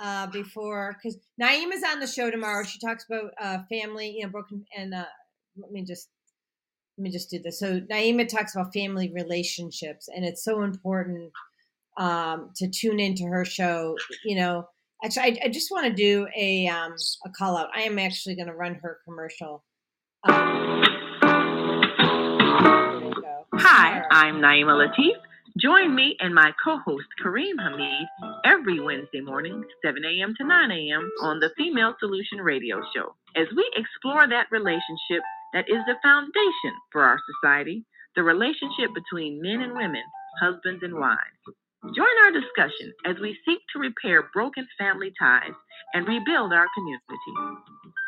uh, 0.00 0.26
before 0.26 0.96
because 0.96 1.16
Naima's 1.40 1.84
on 1.88 2.00
the 2.00 2.06
show 2.08 2.28
tomorrow. 2.28 2.64
She 2.64 2.80
talks 2.80 3.04
about 3.08 3.30
uh, 3.40 3.58
family, 3.70 4.10
you 4.18 4.24
know, 4.24 4.30
broken. 4.32 4.64
And 4.76 4.92
uh, 4.92 5.04
let 5.56 5.70
me 5.70 5.84
just 5.84 6.08
let 6.96 7.04
me 7.04 7.10
just 7.12 7.30
do 7.30 7.38
this. 7.38 7.60
So 7.60 7.78
Naima 7.82 8.26
talks 8.26 8.56
about 8.56 8.74
family 8.74 9.12
relationships, 9.14 10.08
and 10.12 10.24
it's 10.24 10.42
so 10.42 10.62
important 10.62 11.30
um, 11.96 12.50
to 12.56 12.68
tune 12.68 12.98
into 12.98 13.22
her 13.24 13.44
show. 13.44 13.94
You 14.24 14.34
know, 14.34 14.68
actually, 15.04 15.22
I, 15.40 15.44
I 15.44 15.48
just 15.48 15.70
want 15.70 15.86
to 15.86 15.92
do 15.92 16.26
a 16.36 16.66
um, 16.66 16.94
a 17.24 17.30
call 17.30 17.56
out. 17.56 17.68
I 17.72 17.82
am 17.82 18.00
actually 18.00 18.34
going 18.34 18.48
to 18.48 18.54
run 18.54 18.74
her 18.82 18.98
commercial. 19.04 19.62
Um, 20.28 20.82
there 20.82 21.26
you 21.76 22.60
go. 22.64 22.84
Hi, 23.60 24.02
I'm 24.12 24.36
Naima 24.36 24.86
Latif. 24.86 25.16
Join 25.60 25.92
me 25.92 26.16
and 26.20 26.32
my 26.32 26.52
co-host 26.62 27.08
Kareem 27.20 27.58
Hamid 27.58 28.06
every 28.44 28.78
Wednesday 28.78 29.20
morning, 29.20 29.64
7 29.84 30.00
a.m. 30.04 30.32
to 30.38 30.46
9 30.46 30.70
a.m. 30.70 31.10
on 31.22 31.40
the 31.40 31.50
Female 31.56 31.94
Solution 31.98 32.38
Radio 32.38 32.80
Show 32.94 33.16
as 33.34 33.48
we 33.56 33.68
explore 33.74 34.28
that 34.28 34.46
relationship 34.52 35.22
that 35.52 35.68
is 35.68 35.82
the 35.86 35.96
foundation 36.04 36.74
for 36.92 37.02
our 37.02 37.18
society, 37.34 37.84
the 38.14 38.22
relationship 38.22 38.94
between 38.94 39.42
men 39.42 39.62
and 39.62 39.72
women, 39.72 40.04
husbands 40.40 40.84
and 40.84 40.94
wives. 40.94 41.18
Join 41.84 42.16
our 42.24 42.32
discussion 42.32 42.92
as 43.06 43.16
we 43.20 43.38
seek 43.46 43.60
to 43.72 43.78
repair 43.78 44.28
broken 44.34 44.66
family 44.78 45.12
ties 45.18 45.52
and 45.94 46.06
rebuild 46.08 46.52
our 46.52 46.66
community. 46.74 47.32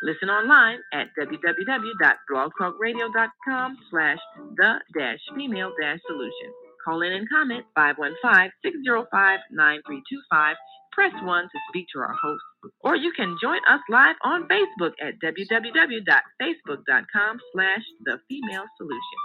Listen 0.03 0.29
online 0.29 0.79
at 0.93 1.07
www.blogtalkradio.com 1.19 3.77
slash 3.89 4.19
the 4.57 4.79
dash 4.97 5.19
female 5.35 5.71
dash 5.81 5.99
solution. 6.07 6.53
Call 6.85 7.01
in 7.01 7.13
and 7.13 7.27
comment 7.29 7.65
515-605-9325. 7.77 10.53
Press 10.91 11.13
1 11.23 11.43
to 11.43 11.59
speak 11.69 11.85
to 11.93 11.99
our 11.99 12.13
host. 12.13 12.43
Or 12.81 12.95
you 12.97 13.11
can 13.15 13.37
join 13.41 13.59
us 13.69 13.79
live 13.89 14.15
on 14.23 14.47
Facebook 14.49 14.91
at 15.01 15.13
www.facebook.com 15.23 17.39
slash 17.53 17.83
the 18.05 18.19
female 18.29 18.65
solution. 18.77 19.19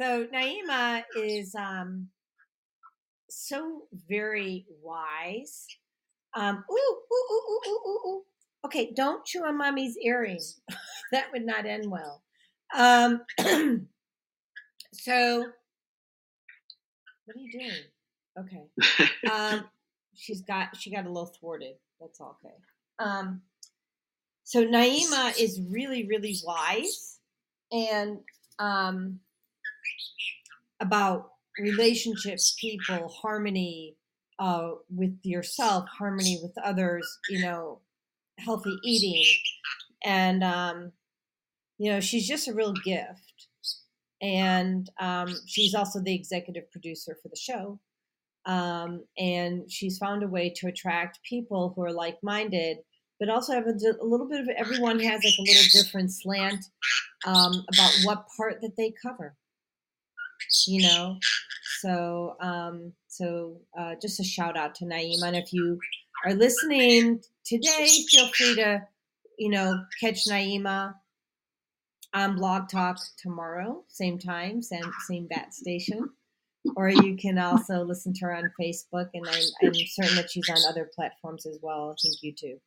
So 0.00 0.26
Naima 0.32 1.02
is 1.14 1.54
um 1.54 2.08
so 3.28 3.82
very 4.08 4.64
wise. 4.82 5.66
Um 6.34 6.64
ooh, 6.70 6.96
ooh, 7.12 7.26
ooh, 7.30 7.42
ooh, 7.50 7.60
ooh, 7.68 7.80
ooh, 7.86 8.08
ooh. 8.08 8.22
Okay, 8.64 8.92
don't 8.96 9.26
chew 9.26 9.44
on 9.44 9.58
mommy's 9.58 9.98
earring. 9.98 10.40
that 11.12 11.26
would 11.34 11.44
not 11.44 11.66
end 11.66 11.90
well. 11.90 12.22
Um 12.74 13.20
so 14.94 15.44
what 17.26 17.36
are 17.36 17.40
you 17.40 17.52
doing? 17.52 17.82
Okay. 18.38 19.30
Um 19.30 19.64
she's 20.14 20.40
got 20.40 20.74
she 20.78 20.90
got 20.90 21.04
a 21.04 21.10
little 21.10 21.26
thwarted. 21.38 21.74
That's 22.00 22.22
all 22.22 22.38
okay. 22.42 22.54
Um, 22.98 23.42
so 24.44 24.64
Naima 24.64 25.38
is 25.38 25.60
really 25.68 26.06
really 26.06 26.38
wise 26.42 27.18
and 27.70 28.20
um, 28.58 29.20
about 30.80 31.32
relationships, 31.58 32.56
people, 32.60 33.08
harmony 33.08 33.96
uh, 34.38 34.72
with 34.88 35.18
yourself, 35.22 35.86
harmony 35.88 36.38
with 36.42 36.52
others. 36.64 37.06
You 37.28 37.42
know, 37.42 37.80
healthy 38.38 38.76
eating, 38.84 39.24
and 40.04 40.42
um, 40.42 40.92
you 41.78 41.92
know 41.92 42.00
she's 42.00 42.26
just 42.26 42.48
a 42.48 42.54
real 42.54 42.74
gift. 42.84 43.48
And 44.22 44.90
um, 45.00 45.34
she's 45.46 45.74
also 45.74 45.98
the 45.98 46.14
executive 46.14 46.70
producer 46.70 47.16
for 47.22 47.28
the 47.28 47.36
show. 47.36 47.80
Um, 48.44 49.04
and 49.16 49.70
she's 49.70 49.96
found 49.96 50.22
a 50.22 50.28
way 50.28 50.52
to 50.56 50.66
attract 50.66 51.20
people 51.22 51.72
who 51.74 51.82
are 51.82 51.92
like-minded 51.92 52.78
but 53.20 53.28
also 53.28 53.52
have 53.52 53.66
a, 53.66 53.74
a, 54.00 54.04
little 54.04 54.26
bit 54.26 54.40
of 54.40 54.48
everyone 54.56 54.98
has 54.98 55.22
like 55.22 55.34
a 55.38 55.42
little 55.42 55.82
different 55.82 56.10
slant 56.10 56.64
um, 57.26 57.64
about 57.72 57.92
what 58.02 58.26
part 58.36 58.60
that 58.62 58.76
they 58.76 58.92
cover 59.02 59.36
you 60.66 60.82
know? 60.82 61.18
So 61.80 62.36
um, 62.40 62.92
so 63.08 63.56
uh, 63.78 63.94
just 64.00 64.20
a 64.20 64.24
shout 64.24 64.56
out 64.56 64.74
to 64.76 64.84
naima 64.84 65.24
and 65.24 65.36
if 65.36 65.52
you 65.52 65.78
are 66.24 66.34
listening 66.34 67.22
today 67.44 67.88
feel 68.10 68.28
free 68.28 68.54
to 68.56 68.82
you 69.38 69.50
know 69.50 69.82
catch 70.00 70.26
naima 70.28 70.94
on 72.12 72.36
blog 72.36 72.68
talk 72.68 72.98
tomorrow 73.16 73.82
same 73.88 74.18
time 74.18 74.62
same 74.62 74.92
same 75.06 75.26
bat 75.26 75.54
station. 75.54 76.10
Or 76.76 76.90
you 76.90 77.16
can 77.16 77.38
also 77.38 77.82
listen 77.84 78.12
to 78.14 78.26
her 78.26 78.36
on 78.36 78.52
facebook 78.60 79.08
and 79.14 79.26
I'm, 79.26 79.42
I'm 79.62 79.72
certain 79.86 80.16
that 80.16 80.30
she's 80.30 80.48
on 80.50 80.58
other 80.68 80.90
platforms 80.94 81.46
as 81.46 81.58
well 81.62 81.94
i 81.94 81.94
think 82.02 82.16
youtube. 82.22 82.60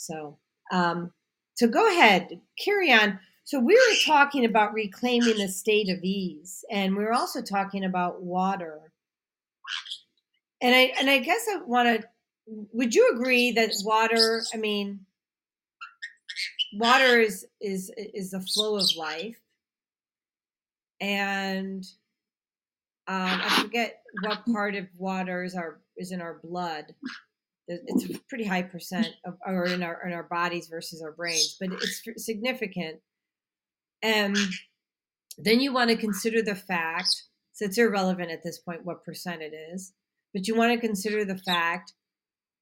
So, 0.00 0.38
um, 0.72 1.12
so 1.54 1.68
go 1.68 1.86
ahead, 1.86 2.40
carry 2.58 2.90
on. 2.90 3.20
So 3.44 3.58
we 3.58 3.74
were 3.74 3.96
talking 4.04 4.44
about 4.44 4.72
reclaiming 4.72 5.38
the 5.38 5.48
state 5.48 5.88
of 5.88 6.02
ease, 6.04 6.64
and 6.70 6.96
we 6.96 7.04
were 7.04 7.12
also 7.12 7.42
talking 7.42 7.84
about 7.84 8.22
water. 8.22 8.92
And 10.62 10.74
I 10.74 10.92
and 10.98 11.10
I 11.10 11.18
guess 11.18 11.46
I 11.52 11.62
want 11.62 12.00
to. 12.00 12.08
Would 12.72 12.94
you 12.94 13.10
agree 13.14 13.52
that 13.52 13.72
water? 13.84 14.42
I 14.52 14.56
mean, 14.56 15.00
water 16.74 17.20
is 17.20 17.46
is 17.60 17.90
is 17.96 18.30
the 18.30 18.40
flow 18.40 18.76
of 18.76 18.84
life, 18.96 19.40
and 21.00 21.84
um, 23.08 23.40
I 23.42 23.62
forget 23.62 24.02
what 24.22 24.44
part 24.52 24.76
of 24.76 24.86
water 24.96 25.44
is 25.44 25.54
our 25.54 25.80
is 25.96 26.12
in 26.12 26.20
our 26.20 26.40
blood 26.42 26.94
it's 27.70 28.04
a 28.04 28.18
pretty 28.28 28.44
high 28.44 28.62
percent 28.62 29.08
of 29.24 29.36
or 29.46 29.66
in 29.66 29.82
our 29.82 30.02
in 30.06 30.12
our 30.12 30.24
bodies 30.24 30.68
versus 30.68 31.02
our 31.02 31.12
brains, 31.12 31.56
but 31.60 31.70
it's 31.72 32.02
significant. 32.16 33.00
And 34.02 34.36
then 35.38 35.60
you 35.60 35.72
want 35.72 35.90
to 35.90 35.96
consider 35.96 36.42
the 36.42 36.54
fact, 36.54 37.24
so 37.52 37.64
it's 37.64 37.78
irrelevant 37.78 38.30
at 38.30 38.42
this 38.42 38.58
point 38.58 38.84
what 38.84 39.04
percent 39.04 39.42
it 39.42 39.52
is, 39.72 39.92
but 40.32 40.46
you 40.46 40.54
want 40.54 40.72
to 40.72 40.86
consider 40.86 41.24
the 41.24 41.38
fact 41.38 41.92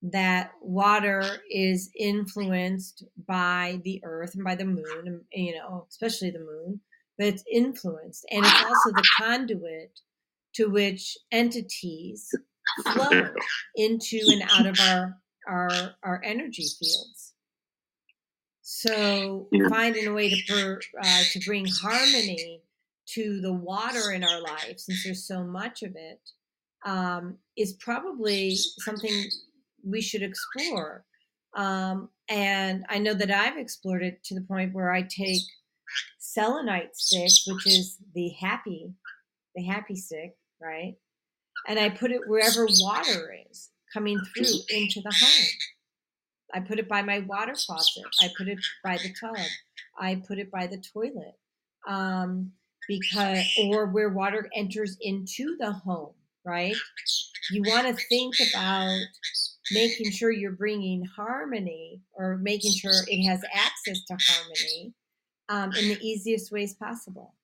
that 0.03 0.53
water 0.63 1.25
is 1.51 1.91
influenced 1.99 3.05
by 3.27 3.81
the 3.85 4.01
earth 4.05 4.35
and 4.35 4.45
by 4.45 4.55
the 4.55 4.65
moon, 4.65 5.25
you 5.33 5.55
know, 5.55 5.87
especially 5.91 6.31
the 6.31 6.39
moon, 6.39 6.81
but 7.17 7.27
it's 7.27 7.45
influenced. 7.53 8.25
And 8.31 8.45
it's 8.45 8.65
also 8.65 8.91
the 8.93 9.09
conduit 9.21 10.01
to 10.55 10.67
which 10.67 11.19
entities 11.33 12.29
flow 12.85 13.31
into 13.77 14.21
and 14.29 14.43
out 14.51 14.67
of 14.67 14.79
our 14.89 15.17
our 15.49 15.71
our 16.03 16.23
energy 16.25 16.67
fields. 16.79 17.18
So 18.81 19.49
finding 19.69 20.07
a 20.07 20.13
way 20.13 20.31
to 20.31 20.53
per, 20.53 20.81
uh, 21.03 21.23
to 21.33 21.41
bring 21.45 21.67
harmony 21.67 22.63
to 23.15 23.41
the 23.41 23.53
water 23.53 24.13
in 24.13 24.23
our 24.23 24.41
life, 24.41 24.79
since 24.79 25.05
there's 25.05 25.27
so 25.27 25.43
much 25.43 25.83
of 25.83 25.97
it, 25.97 26.21
um, 26.85 27.39
is 27.57 27.73
probably 27.75 28.55
something 28.55 29.25
we 29.85 30.01
should 30.01 30.23
explore. 30.23 31.05
Um, 31.57 32.11
and 32.29 32.85
I 32.89 32.99
know 32.99 33.15
that 33.15 33.31
I've 33.31 33.57
explored 33.57 34.03
it 34.03 34.23
to 34.25 34.35
the 34.35 34.43
point 34.43 34.75
where 34.75 34.93
I 34.93 35.03
take 35.03 35.43
selenite 36.19 36.97
stick, 36.97 37.33
which 37.47 37.67
is 37.67 37.97
the 38.15 38.29
happy, 38.41 38.93
the 39.57 39.65
happy 39.65 39.97
stick, 39.97 40.37
right? 40.63 40.95
and 41.67 41.79
I 41.79 41.89
put 41.89 42.11
it 42.11 42.21
wherever 42.27 42.67
water 42.81 43.35
is 43.51 43.71
coming 43.93 44.19
through 44.35 44.45
into 44.71 45.01
the 45.01 45.13
home. 45.13 45.47
I 46.55 46.61
put 46.61 46.79
it 46.79 46.89
by 46.89 47.03
my 47.03 47.21
water 47.21 47.55
faucet. 47.55 48.05
I 48.23 48.29
put 48.37 48.49
it 48.49 48.59
by 48.83 48.97
the 48.97 49.13
tub. 49.21 49.37
I 49.99 50.23
put 50.27 50.39
it 50.39 50.51
by 50.51 50.67
the 50.67 50.79
toilet. 50.79 51.37
Um, 51.87 52.53
because, 52.87 53.45
or 53.65 53.87
where 53.87 54.09
water 54.09 54.49
enters 54.55 54.97
into 55.01 55.57
the 55.59 55.73
home, 55.73 56.15
right? 56.45 56.75
You 57.51 57.63
want 57.67 57.87
to 57.87 58.05
think 58.09 58.35
about 58.51 58.99
making 59.73 60.11
sure 60.11 60.31
you're 60.31 60.53
bringing 60.53 61.05
harmony 61.05 62.01
or 62.13 62.39
making 62.39 62.73
sure 62.73 62.93
it 63.07 63.29
has 63.29 63.43
access 63.53 64.05
to 64.07 64.17
harmony 64.19 64.95
um, 65.51 65.73
in 65.79 65.89
the 65.89 65.99
easiest 66.01 66.51
ways 66.51 66.75
possible 66.75 67.35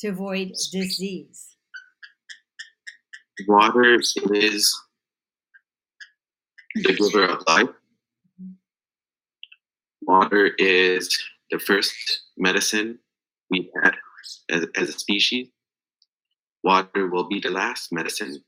to 0.00 0.08
avoid 0.08 0.52
disease 0.70 1.52
water 3.46 3.94
is 3.94 4.14
the 6.74 6.94
giver 6.94 7.24
of 7.24 7.42
life. 7.46 7.68
Water 10.06 10.52
is 10.58 11.16
the 11.50 11.58
first 11.58 12.22
medicine 12.36 12.98
we 13.50 13.70
had 13.82 13.94
as, 14.50 14.66
as 14.76 14.88
a 14.88 14.92
species. 14.92 15.48
Water 16.64 17.08
will 17.08 17.28
be 17.28 17.40
the 17.40 17.50
last 17.50 17.92
medicine 17.92 18.42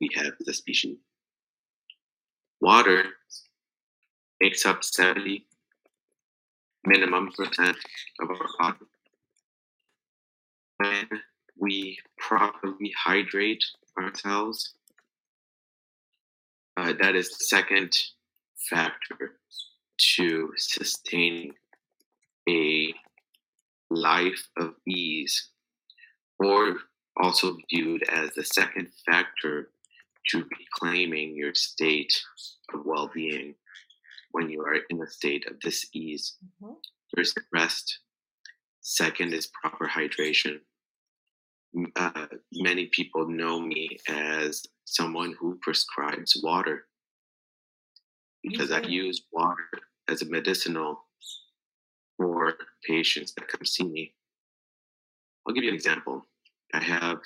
we 0.00 0.08
have 0.14 0.32
as 0.40 0.48
a 0.48 0.52
species. 0.52 0.96
Water 2.60 3.04
makes 4.40 4.66
up 4.66 4.82
70 4.82 5.46
minimum 6.84 7.30
percent 7.36 7.76
of 8.20 8.30
our 8.30 8.48
body. 8.58 8.86
When 10.78 11.22
we 11.58 11.98
properly 12.18 12.92
hydrate 12.96 13.64
ourselves. 13.98 14.74
Uh, 16.76 16.92
that 17.00 17.16
is 17.16 17.30
the 17.30 17.44
second 17.44 17.96
factor 18.56 19.38
to 20.16 20.52
sustain 20.56 21.52
a 22.48 22.94
life 23.90 24.48
of 24.58 24.74
ease, 24.86 25.50
or 26.38 26.76
also 27.22 27.56
viewed 27.70 28.02
as 28.08 28.30
the 28.34 28.44
second 28.44 28.88
factor 29.04 29.70
to 30.28 30.44
reclaiming 30.58 31.36
your 31.36 31.54
state 31.54 32.12
of 32.74 32.84
well 32.84 33.10
being 33.14 33.54
when 34.32 34.50
you 34.50 34.60
are 34.62 34.78
in 34.90 35.00
a 35.02 35.06
state 35.06 35.46
of 35.48 35.58
dis 35.60 35.86
ease. 35.92 36.36
Mm-hmm. 36.62 36.74
First, 37.14 37.40
rest. 37.52 38.00
Second 38.80 39.32
is 39.32 39.50
proper 39.62 39.88
hydration 39.88 40.60
uh, 41.96 42.26
many 42.52 42.86
people 42.92 43.28
know 43.28 43.60
me 43.60 43.98
as 44.08 44.64
someone 44.84 45.34
who 45.38 45.58
prescribes 45.62 46.40
water 46.42 46.86
because 48.46 48.70
I 48.70 48.80
use 48.80 49.22
water 49.32 49.68
as 50.08 50.22
a 50.22 50.26
medicinal 50.26 51.04
for 52.16 52.54
patients 52.86 53.32
that 53.34 53.48
come 53.48 53.64
see 53.64 53.84
me. 53.84 54.14
I'll 55.46 55.54
give 55.54 55.64
you 55.64 55.70
an 55.70 55.76
example. 55.76 56.26
I 56.72 56.82
have 56.82 57.18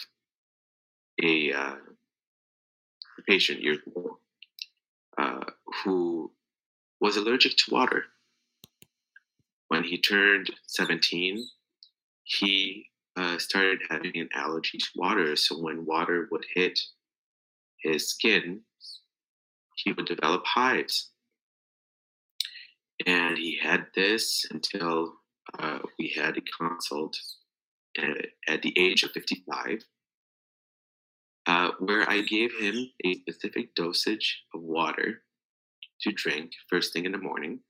a, 1.22 1.52
uh, 1.52 1.76
a 3.18 3.22
patient 3.28 3.60
years 3.60 3.78
ago 3.86 4.18
uh, 5.18 5.44
who 5.84 6.30
was 7.00 7.16
allergic 7.16 7.56
to 7.56 7.74
water. 7.74 8.04
When 9.68 9.84
he 9.84 9.98
turned 9.98 10.50
17, 10.66 11.46
he 12.24 12.86
uh, 13.16 13.38
started 13.38 13.80
having 13.88 14.16
an 14.16 14.28
allergy 14.34 14.78
to 14.78 14.86
water. 14.96 15.36
So 15.36 15.60
when 15.60 15.86
water 15.86 16.28
would 16.30 16.44
hit 16.54 16.78
his 17.82 18.08
skin, 18.08 18.60
he 19.76 19.92
would 19.92 20.06
develop 20.06 20.44
hives. 20.46 21.09
And 23.06 23.38
he 23.38 23.58
had 23.60 23.86
this 23.94 24.46
until 24.50 25.14
uh, 25.58 25.78
we 25.98 26.12
had 26.14 26.36
a 26.36 26.42
consult 26.58 27.16
at, 27.98 28.26
at, 28.46 28.62
the 28.62 28.78
age 28.78 29.02
of 29.02 29.10
55, 29.12 29.84
uh, 31.46 31.70
where 31.78 32.08
I 32.08 32.20
gave 32.20 32.50
him 32.60 32.90
a 33.04 33.14
specific 33.14 33.74
dosage 33.74 34.42
of 34.54 34.60
water 34.60 35.22
to 36.02 36.12
drink 36.12 36.52
first 36.68 36.92
thing 36.92 37.06
in 37.06 37.12
the 37.12 37.18
morning. 37.18 37.60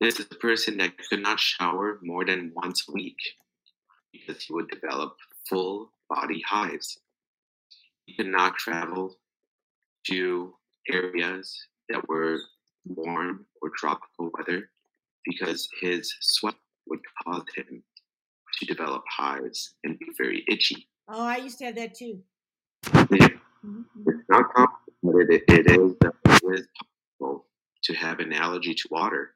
This 0.00 0.20
is 0.20 0.26
a 0.30 0.36
person 0.36 0.76
that 0.78 0.92
could 1.08 1.22
not 1.22 1.40
shower 1.40 1.98
more 2.02 2.24
than 2.24 2.52
once 2.54 2.84
a 2.88 2.92
week 2.92 3.16
because 4.12 4.42
he 4.42 4.52
would 4.52 4.68
develop 4.68 5.16
full 5.48 5.90
body 6.08 6.42
hives. 6.46 6.98
He 8.06 8.16
could 8.16 8.26
not 8.26 8.56
travel 8.56 9.16
to 10.08 10.54
areas 10.90 11.56
that 11.88 12.08
were 12.08 12.38
warm 12.86 13.46
or 13.62 13.70
tropical 13.76 14.30
weather 14.36 14.70
because 15.24 15.68
his 15.80 16.12
sweat 16.20 16.54
would 16.88 17.00
cause 17.24 17.44
him 17.56 17.82
to 18.58 18.66
develop 18.66 19.02
hives 19.10 19.74
and 19.84 19.98
be 19.98 20.06
very 20.16 20.44
itchy. 20.48 20.88
Oh, 21.08 21.22
I 21.24 21.36
used 21.38 21.58
to 21.58 21.66
have 21.66 21.74
that 21.76 21.94
too. 21.94 22.20
It- 23.10 23.38
Mm-hmm. 23.66 24.02
It's 24.06 24.28
not 24.28 24.52
common, 24.54 24.68
but 25.02 25.28
it, 25.28 25.42
it 25.48 25.66
is 25.68 25.94
it 26.00 26.60
is 26.60 26.68
possible 27.18 27.46
to 27.82 27.94
have 27.94 28.20
an 28.20 28.32
allergy 28.32 28.74
to 28.74 28.88
water. 28.92 29.34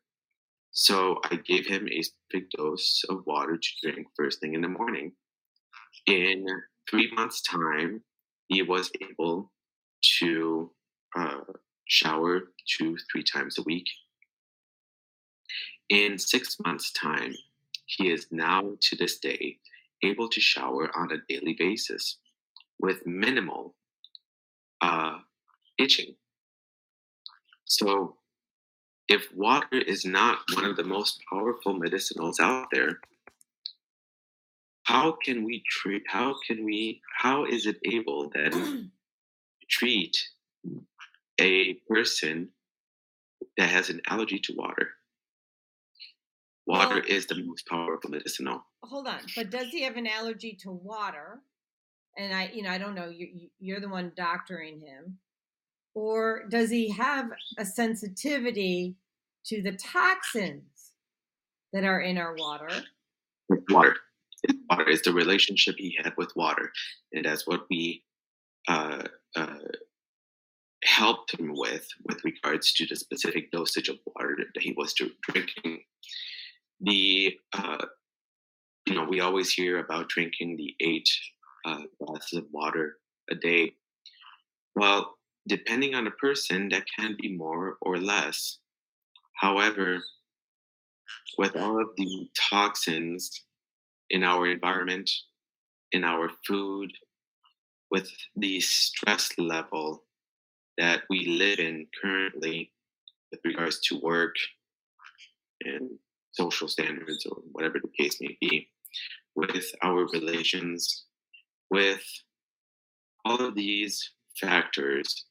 So 0.70 1.18
I 1.24 1.35
gave 1.36 1.66
him 1.66 1.89
a 1.89 2.01
big 2.31 2.48
dose 2.51 3.02
of 3.09 3.27
water 3.27 3.56
to 3.56 3.68
drink 3.82 4.06
first 4.16 4.39
thing 4.40 4.55
in 4.55 4.60
the 4.60 4.68
morning. 4.68 5.12
In 6.06 6.47
three 6.89 7.10
months' 7.12 7.43
time, 7.43 8.05
he 8.47 8.62
was 8.62 8.93
able 9.10 9.51
to 10.20 10.70
uh, 11.18 11.40
shower 11.91 12.53
two, 12.69 12.97
three 13.11 13.25
times 13.25 13.59
a 13.59 13.62
week. 13.62 13.89
In 15.89 16.19
six 16.19 16.57
months' 16.65 16.93
time, 16.93 17.35
he 17.87 18.12
is 18.12 18.29
now 18.31 18.77
to 18.81 18.97
this 18.97 19.19
day 19.19 19.59
able 20.05 20.29
to 20.29 20.41
shower 20.41 20.89
on 20.97 21.11
a 21.11 21.19
daily 21.29 21.57
basis 21.59 22.19
with 22.79 23.05
minimal 23.07 23.75
uh, 24.81 25.19
itching. 25.79 26.15
So, 27.65 28.17
if 29.09 29.27
water 29.35 29.79
is 29.79 30.05
not 30.05 30.39
one 30.55 30.65
of 30.65 30.77
the 30.77 30.85
most 30.85 31.21
powerful 31.29 31.75
medicinals 31.75 32.39
out 32.39 32.69
there, 32.71 33.01
how 34.85 35.17
can 35.25 35.43
we 35.43 35.65
treat? 35.69 36.05
How 36.07 36.37
can 36.47 36.65
we? 36.65 37.03
How 37.19 37.45
is 37.45 37.67
it 37.67 37.79
able 37.85 38.31
then 38.33 38.53
to 38.53 39.67
treat 39.69 40.17
a 41.41 41.75
person 41.89 42.49
that 43.57 43.71
has 43.71 43.91
an 43.91 44.01
allergy 44.09 44.39
to 44.39 44.55
water? 44.57 44.91
Water 46.67 46.97
Well- 46.97 47.05
is 47.09 47.27
the 47.27 47.43
most 47.43 47.67
powerful 47.67 48.11
medicinal. 48.11 48.65
Hold 48.85 49.09
on, 49.09 49.21
but 49.37 49.51
does 49.51 49.69
he 49.69 49.83
have 49.83 49.97
an 49.97 50.07
allergy 50.07 50.55
to 50.62 50.71
water? 50.71 51.43
And 52.17 52.35
I, 52.35 52.51
you 52.53 52.62
know, 52.62 52.71
I 52.71 52.79
don't 52.79 52.95
know. 52.95 53.09
You, 53.09 53.51
you're 53.59 53.81
the 53.81 53.89
one 53.89 54.12
doctoring 54.17 54.81
him, 54.81 55.19
or 55.95 56.45
does 56.49 56.71
he 56.71 56.91
have 56.91 57.31
a 57.59 57.65
sensitivity 57.65 58.97
to 59.47 59.62
the 59.62 59.73
toxins 59.73 60.93
that 61.73 61.85
are 61.85 62.01
in 62.01 62.19
our 62.19 62.35
water? 62.37 62.69
water. 63.69 63.97
Water 64.71 64.89
is 64.89 65.03
the 65.03 65.12
relationship 65.12 65.77
he 65.79 65.97
had 66.03 66.15
with 66.17 66.35
water, 66.35 66.73
and 67.12 67.25
that's 67.25 67.47
what 67.47 67.67
we 67.71 68.05
uh, 68.69 69.03
uh, 69.37 69.59
helped 70.91 71.39
him 71.39 71.53
with, 71.55 71.87
with 72.05 72.23
regards 72.25 72.73
to 72.73 72.87
the 72.87 72.97
specific 72.97 73.51
dosage 73.53 73.89
of 73.89 73.99
water 74.07 74.37
that 74.37 74.62
he 74.62 74.75
was 74.77 74.93
dr- 74.95 75.12
drinking. 75.23 75.83
The 76.81 77.37
uh, 77.53 77.85
you 78.87 78.95
know 78.95 79.05
we 79.05 79.21
always 79.21 79.53
hear 79.53 79.79
about 79.79 80.09
drinking 80.09 80.57
the 80.57 80.75
eight 80.81 81.09
uh, 81.65 81.83
glasses 81.99 82.39
of 82.39 82.47
water 82.51 82.97
a 83.31 83.35
day. 83.35 83.75
Well, 84.75 85.15
depending 85.47 85.95
on 85.95 86.05
the 86.05 86.11
person, 86.12 86.69
that 86.71 86.85
can 86.99 87.17
be 87.21 87.37
more 87.37 87.77
or 87.83 87.99
less. 87.99 88.59
However, 89.37 90.03
with 91.39 91.57
all 91.57 91.81
of 91.81 91.89
the 91.97 92.29
toxins 92.51 93.45
in 94.11 94.25
our 94.25 94.47
environment, 94.47 95.11
in 95.93 96.05
our 96.05 96.31
food, 96.47 96.93
with 97.91 98.11
the 98.37 98.61
stress 98.61 99.31
level 99.39 100.05
that 100.81 101.02
we 101.11 101.27
live 101.27 101.59
in 101.59 101.86
currently 102.02 102.73
with 103.31 103.40
regards 103.44 103.81
to 103.81 104.01
work 104.01 104.35
and 105.62 105.90
social 106.32 106.69
standards 106.69 107.27
or 107.27 107.36
whatever 107.52 107.78
the 107.78 108.02
case 108.02 108.16
may 108.19 108.35
be, 108.40 108.66
with 109.35 109.66
our 109.82 110.07
relations, 110.15 111.05
with 111.70 112.02
all 113.27 113.36
of 113.36 113.55
these 113.55 114.12
factors, 114.40 115.27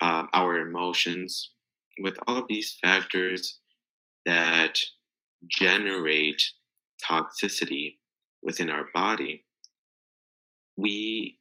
uh, 0.00 0.26
our 0.32 0.60
emotions, 0.60 1.50
with 1.98 2.16
all 2.28 2.36
of 2.38 2.44
these 2.48 2.78
factors 2.80 3.58
that 4.24 4.78
generate 5.48 6.40
toxicity 7.04 7.96
within 8.40 8.70
our 8.70 8.86
body, 8.94 9.44
we, 10.76 11.39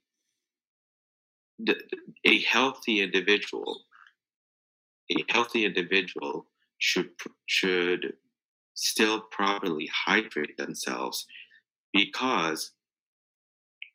a 2.25 2.41
healthy 2.41 3.01
individual, 3.01 3.81
a 5.11 5.23
healthy 5.29 5.65
individual 5.65 6.45
should 6.77 7.09
should 7.47 8.13
still 8.75 9.21
properly 9.31 9.89
hydrate 9.93 10.57
themselves 10.57 11.25
because 11.93 12.71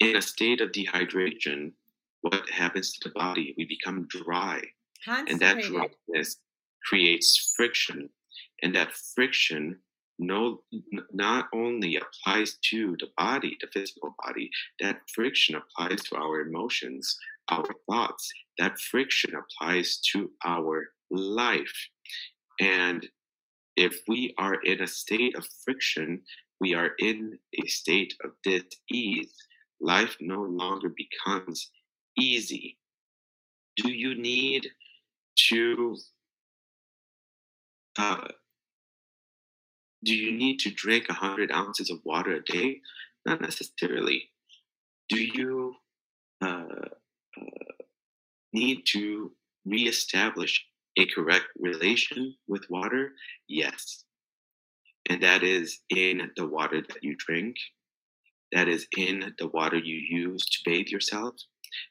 in 0.01 0.17
a 0.17 0.23
state 0.23 0.61
of 0.61 0.73
dehydration, 0.73 1.73
what 2.21 2.49
happens 2.51 2.93
to 2.93 3.09
the 3.09 3.15
body? 3.15 3.55
We 3.57 3.65
become 3.65 4.07
dry. 4.09 4.63
And 5.07 5.41
that 5.41 5.61
dryness 5.61 6.37
creates 6.85 7.55
friction. 7.57 8.11
And 8.63 8.75
that 8.75 8.93
friction 8.93 9.79
no 10.19 10.63
not 11.13 11.49
only 11.53 11.97
applies 11.97 12.57
to 12.71 12.97
the 13.01 13.09
body 13.17 13.57
the 13.61 13.67
physical 13.73 14.15
body 14.25 14.49
that 14.79 15.01
friction 15.13 15.57
applies 15.57 16.01
to 16.05 16.17
our 16.17 16.41
emotions 16.41 17.19
our 17.51 17.67
thoughts. 17.91 18.31
That 18.59 18.79
friction 18.79 19.33
applies 19.35 19.99
to 20.13 20.31
our 20.45 20.89
life. 21.11 21.89
And 22.61 23.07
if 23.77 24.01
we 24.07 24.35
are 24.39 24.55
in 24.63 24.83
a 24.83 24.87
state 24.87 25.37
of 25.37 25.47
friction 25.65 26.23
we 26.61 26.75
are 26.75 26.93
in 26.99 27.39
a 27.63 27.67
state 27.67 28.15
of 28.25 28.31
dis-ease. 28.43 29.35
Life 29.81 30.17
no 30.21 30.43
longer 30.43 30.89
becomes 30.89 31.71
easy. 32.19 32.79
Do 33.77 33.91
you 33.91 34.15
need 34.15 34.69
to 35.49 35.97
uh, 37.99 38.29
do 40.05 40.15
you 40.15 40.33
need 40.33 40.59
to 40.61 40.71
drink 40.71 41.09
100 41.09 41.53
ounces 41.53 41.91
of 41.91 41.99
water 42.05 42.33
a 42.33 42.43
day? 42.43 42.81
Not 43.25 43.41
necessarily. 43.41 44.31
Do 45.09 45.23
you 45.23 45.77
need 48.55 48.85
to 48.93 49.33
reestablish 49.67 50.65
a 50.97 51.07
correct 51.07 51.47
relation 51.59 52.35
with 52.49 52.65
water? 52.71 53.13
Yes. 53.49 54.05
And 55.11 55.23
that 55.23 55.43
is 55.43 55.81
in 55.91 56.31
the 56.37 56.47
water 56.47 56.81
that 56.89 57.03
you 57.03 57.17
drink. 57.19 57.57
That 58.53 58.69
is 58.69 58.87
in 58.97 59.35
the 59.39 59.49
water 59.49 59.77
you 59.77 59.97
use 59.97 60.45
to 60.47 60.59
bathe 60.65 60.87
yourself. 60.87 61.35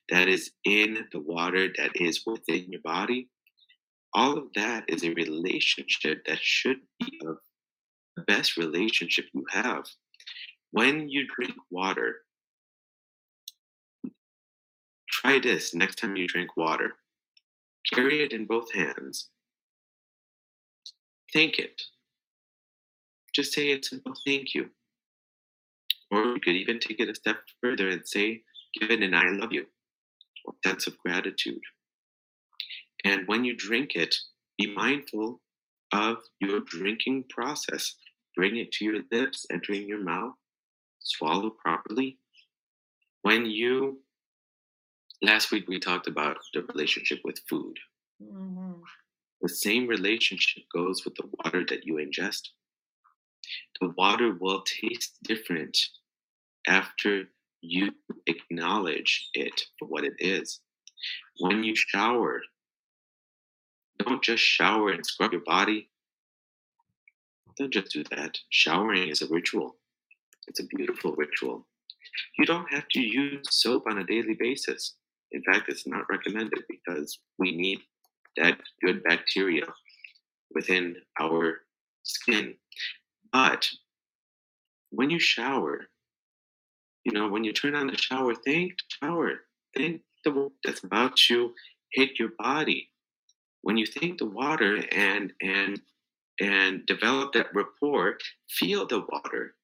That 0.10 0.28
is 0.30 0.52
in 0.64 1.06
the 1.12 1.20
water 1.20 1.68
that 1.78 1.92
is 1.96 2.24
within 2.26 2.72
your 2.72 2.82
body. 2.82 3.28
All 4.14 4.38
of 4.38 4.46
that 4.56 4.86
is 4.88 5.04
a 5.04 5.14
relationship 5.14 6.24
that 6.26 6.40
should 6.40 6.78
be 7.00 7.20
of 7.28 7.38
the 8.16 8.24
best 8.24 8.58
relationship 8.58 9.26
you 9.34 9.44
have. 9.52 9.84
When 10.72 11.10
you 11.10 11.28
drink 11.36 11.56
water, 11.70 12.22
try 15.24 15.40
this 15.40 15.74
next 15.74 15.96
time 15.96 16.16
you 16.16 16.28
drink 16.28 16.58
water. 16.58 16.94
Carry 17.94 18.24
it 18.24 18.34
in 18.34 18.46
both 18.46 18.74
hands. 18.74 19.30
Thank 21.34 21.60
it. 21.60 21.82
Just 23.34 23.54
say 23.54 23.72
a 23.72 23.82
simple 23.82 24.14
thank 24.26 24.54
you. 24.54 24.70
Or 26.12 26.24
you 26.26 26.40
could 26.40 26.56
even 26.56 26.80
take 26.80 27.00
it 27.00 27.10
a 27.10 27.16
step 27.16 27.38
further 27.62 27.90
and 27.90 28.08
say, 28.08 28.42
give 28.80 28.92
it 28.92 29.02
an 29.02 29.14
I 29.14 29.30
love 29.30 29.52
you, 29.52 29.66
or 30.46 30.54
sense 30.66 30.88
of 30.88 30.98
gratitude. 31.00 31.62
And 33.04 33.28
when 33.28 33.44
you 33.44 33.56
drink 33.56 33.96
it, 33.96 34.16
be 34.58 34.74
mindful 34.74 35.42
of 35.92 36.18
your 36.40 36.62
drinking 36.62 37.26
process. 37.30 37.96
Bring 38.36 38.58
it 38.58 38.72
to 38.74 38.86
your 38.86 39.00
lips, 39.12 39.46
entering 39.52 39.88
your 39.88 40.04
mouth, 40.04 40.34
swallow 41.00 41.50
properly. 41.50 42.18
When 43.24 43.46
you, 43.46 44.00
last 45.22 45.52
week 45.52 45.68
we 45.68 45.80
talked 45.80 46.08
about 46.08 46.38
the 46.54 46.64
relationship 46.64 47.20
with 47.24 47.40
food. 47.48 47.78
Mhm. 48.22 48.82
The 49.42 49.50
same 49.50 49.88
relationship 49.88 50.64
goes 50.74 51.04
with 51.04 51.16
the 51.16 51.30
water 51.40 51.66
that 51.66 51.86
you 51.86 51.96
ingest. 51.96 52.50
The 53.82 53.90
water 53.90 54.34
will 54.34 54.64
taste 54.64 55.18
different 55.24 55.78
after 56.68 57.30
you 57.62 57.94
acknowledge 58.28 59.30
it 59.34 59.68
for 59.78 59.88
what 59.88 60.06
it 60.06 60.16
is. 60.20 60.62
When 61.40 61.64
you 61.64 61.76
shower, 61.76 62.44
don't 63.98 64.24
just 64.24 64.44
shower 64.44 64.92
and 64.92 65.06
scrub 65.06 65.34
your 65.34 65.42
body. 65.42 65.90
Don't 67.58 67.72
just 67.74 67.92
do 67.92 68.04
that. 68.06 68.40
Showering 68.50 69.10
is 69.10 69.22
a 69.22 69.28
ritual, 69.28 69.78
it's 70.48 70.60
a 70.60 70.68
beautiful 70.68 71.16
ritual. 71.16 71.68
You 72.38 72.46
don't 72.46 72.72
have 72.72 72.88
to 72.90 73.00
use 73.02 73.48
soap 73.50 73.88
on 73.88 73.98
a 73.98 74.04
daily 74.04 74.36
basis. 74.36 74.96
In 75.34 75.44
fact, 75.44 75.70
it's 75.70 75.88
not 75.88 76.10
recommended 76.10 76.64
because 76.70 77.20
we 77.40 77.56
need 77.56 77.80
that 78.38 78.60
good 78.84 79.04
bacteria 79.04 79.66
within 80.54 80.96
our 81.20 81.60
skin. 82.04 82.56
But 83.32 83.68
when 84.92 85.10
you 85.10 85.20
shower, 85.20 85.88
you 87.04 87.12
know, 87.12 87.28
when 87.28 87.44
you 87.44 87.52
turn 87.52 87.76
on 87.76 87.88
the 87.88 87.98
shower, 87.98 88.36
think 88.36 88.74
shower, 89.02 89.42
think 89.76 90.02
the 90.24 90.32
water 90.32 90.54
that's 90.64 90.84
about 90.84 91.18
to 91.28 91.54
hit 91.92 92.20
your 92.20 92.30
body. 92.38 92.90
When 93.62 93.78
you 93.78 93.86
think 93.86 94.20
the 94.20 94.26
water 94.26 94.84
and 94.92 95.34
and 95.42 95.82
and 96.40 96.86
develop 96.86 97.34
that 97.34 97.54
rapport, 97.54 98.18
feel 98.50 98.88
the 98.88 99.06
water 99.12 99.56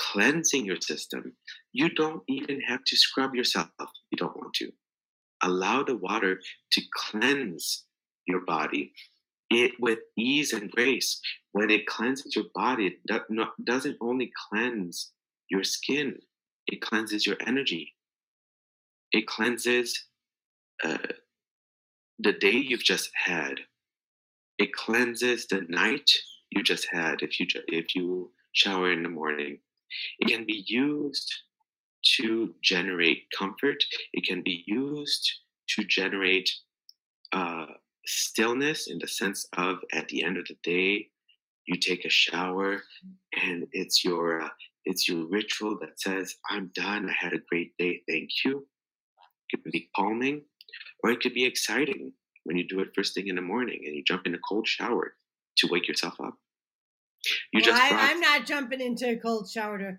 cleansing 0.00 0.64
your 0.64 0.80
system. 0.80 1.34
You 1.72 1.90
don't 1.90 2.22
even 2.28 2.60
have 2.62 2.84
to 2.84 2.96
scrub 2.96 3.34
yourself 3.34 3.68
if 3.80 3.88
you 4.10 4.16
don't 4.18 4.36
want 4.36 4.54
to. 4.54 4.72
Allow 5.42 5.82
the 5.82 5.96
water 5.96 6.40
to 6.72 6.82
cleanse 6.94 7.84
your 8.26 8.40
body 8.44 8.92
it 9.52 9.72
with 9.78 9.98
ease 10.16 10.52
and 10.52 10.70
grace. 10.70 11.20
When 11.52 11.70
it 11.70 11.86
cleanses 11.86 12.34
your 12.34 12.46
body, 12.54 12.86
it 12.86 13.24
doesn't 13.64 13.98
only 14.00 14.32
cleanse 14.48 15.10
your 15.50 15.64
skin, 15.64 16.16
it 16.66 16.80
cleanses 16.80 17.26
your 17.26 17.36
energy. 17.46 17.94
It 19.12 19.26
cleanses 19.26 20.06
uh, 20.82 20.96
the 22.18 22.32
day 22.32 22.52
you've 22.52 22.84
just 22.84 23.10
had. 23.14 23.60
It 24.58 24.72
cleanses 24.72 25.46
the 25.46 25.66
night 25.68 26.10
you 26.50 26.62
just 26.62 26.86
had 26.90 27.20
if 27.20 27.38
you 27.38 27.46
if 27.68 27.94
you 27.94 28.30
shower 28.52 28.90
in 28.90 29.02
the 29.02 29.08
morning. 29.10 29.58
It 30.20 30.28
can 30.28 30.46
be 30.46 30.64
used 30.66 31.30
to 32.18 32.54
generate 32.62 33.24
comfort. 33.36 33.82
It 34.12 34.24
can 34.26 34.42
be 34.42 34.64
used 34.66 35.30
to 35.70 35.84
generate 35.84 36.50
uh, 37.32 37.66
stillness 38.06 38.88
in 38.88 38.98
the 38.98 39.08
sense 39.08 39.46
of 39.56 39.78
at 39.92 40.08
the 40.08 40.24
end 40.24 40.36
of 40.36 40.46
the 40.46 40.56
day, 40.62 41.08
you 41.66 41.78
take 41.78 42.04
a 42.04 42.10
shower 42.10 42.82
and 43.42 43.66
it's 43.72 44.04
your 44.04 44.42
uh, 44.42 44.48
it's 44.84 45.08
your 45.08 45.28
ritual 45.28 45.78
that 45.80 46.00
says 46.00 46.36
i'm 46.50 46.70
done. 46.74 47.08
I 47.08 47.14
had 47.24 47.32
a 47.32 47.42
great 47.48 47.72
day. 47.78 48.02
Thank 48.08 48.30
you. 48.44 48.66
It 49.50 49.62
could 49.62 49.72
be 49.72 49.88
calming 49.94 50.42
or 51.04 51.10
it 51.10 51.20
could 51.20 51.34
be 51.34 51.44
exciting 51.44 52.12
when 52.44 52.56
you 52.56 52.66
do 52.66 52.80
it 52.80 52.88
first 52.96 53.14
thing 53.14 53.28
in 53.28 53.36
the 53.36 53.42
morning 53.42 53.82
and 53.86 53.94
you 53.94 54.02
jump 54.04 54.26
in 54.26 54.34
a 54.34 54.38
cold 54.48 54.66
shower 54.66 55.14
to 55.58 55.68
wake 55.70 55.86
yourself 55.86 56.14
up. 56.20 56.34
You 57.52 57.60
well, 57.64 57.64
just 57.64 57.80
I, 57.80 58.10
i'm 58.10 58.20
not 58.20 58.46
jumping 58.46 58.80
into 58.80 59.08
a 59.08 59.16
cold 59.16 59.48
shower 59.48 59.78
to 59.78 59.98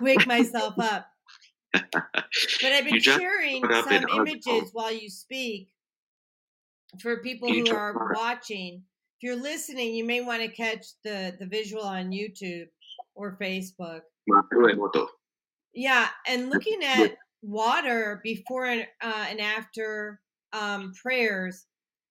wake 0.00 0.26
myself 0.26 0.74
up. 0.78 1.06
But 1.72 1.86
i've 2.64 2.84
been 2.90 3.00
sharing 3.00 3.62
some 3.62 4.04
images 4.14 4.70
while 4.72 4.92
you 4.92 5.08
speak 5.08 5.68
for 7.00 7.22
people 7.22 7.48
who 7.52 7.70
are 7.70 8.12
watching. 8.14 8.82
If 9.18 9.22
you're 9.22 9.40
listening 9.40 9.94
you 9.94 10.04
may 10.04 10.20
want 10.20 10.42
to 10.42 10.48
catch 10.48 10.86
the 11.04 11.36
the 11.38 11.46
visual 11.46 11.84
on 11.84 12.10
youtube 12.10 12.66
or 13.14 13.36
Facebook. 13.40 14.00
Yeah, 15.74 16.08
and 16.26 16.50
looking 16.50 16.82
at 16.82 17.16
water 17.42 18.20
before 18.22 18.66
and, 18.66 18.86
uh, 19.02 19.26
and 19.28 19.40
after 19.40 20.20
um, 20.52 20.92
prayers, 21.00 21.66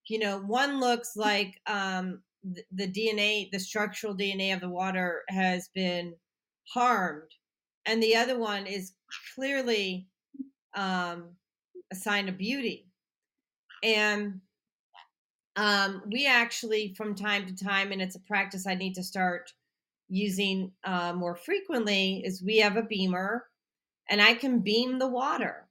you 0.08 0.20
know, 0.20 0.40
one 0.40 0.80
looks 0.80 1.16
like 1.16 1.60
um, 1.68 2.22
the, 2.44 2.64
the 2.72 2.88
DNA, 2.88 3.52
the 3.52 3.60
structural 3.60 4.16
DNA 4.16 4.54
of 4.54 4.62
the 4.62 4.70
water 4.70 5.24
has 5.30 5.70
been 5.74 6.14
harmed, 6.74 7.30
and 7.86 8.02
the 8.02 8.16
other 8.16 8.38
one 8.38 8.68
is 8.68 8.94
clearly 9.36 10.08
um, 10.76 11.36
a 11.92 11.96
sign 11.96 12.30
of 12.30 12.38
beauty. 12.38 12.88
And 13.84 14.42
um, 15.56 16.04
we 16.12 16.28
actually, 16.28 16.94
from 16.96 17.16
time 17.16 17.46
to 17.48 17.56
time, 17.56 17.92
and 17.92 18.02
it's 18.02 18.16
a 18.16 18.22
practice 18.22 18.68
I 18.68 18.76
need 18.76 18.94
to 18.96 19.04
start 19.04 19.54
using 20.08 20.72
uh, 20.84 21.14
more 21.14 21.36
frequently 21.36 22.24
is 22.26 22.44
we 22.44 22.58
have 22.58 22.78
a 22.78 22.82
BEMER 22.82 23.46
and 24.10 24.22
I 24.22 24.34
can 24.34 24.60
beam 24.60 25.00
the 25.00 25.08
water. 25.08 25.68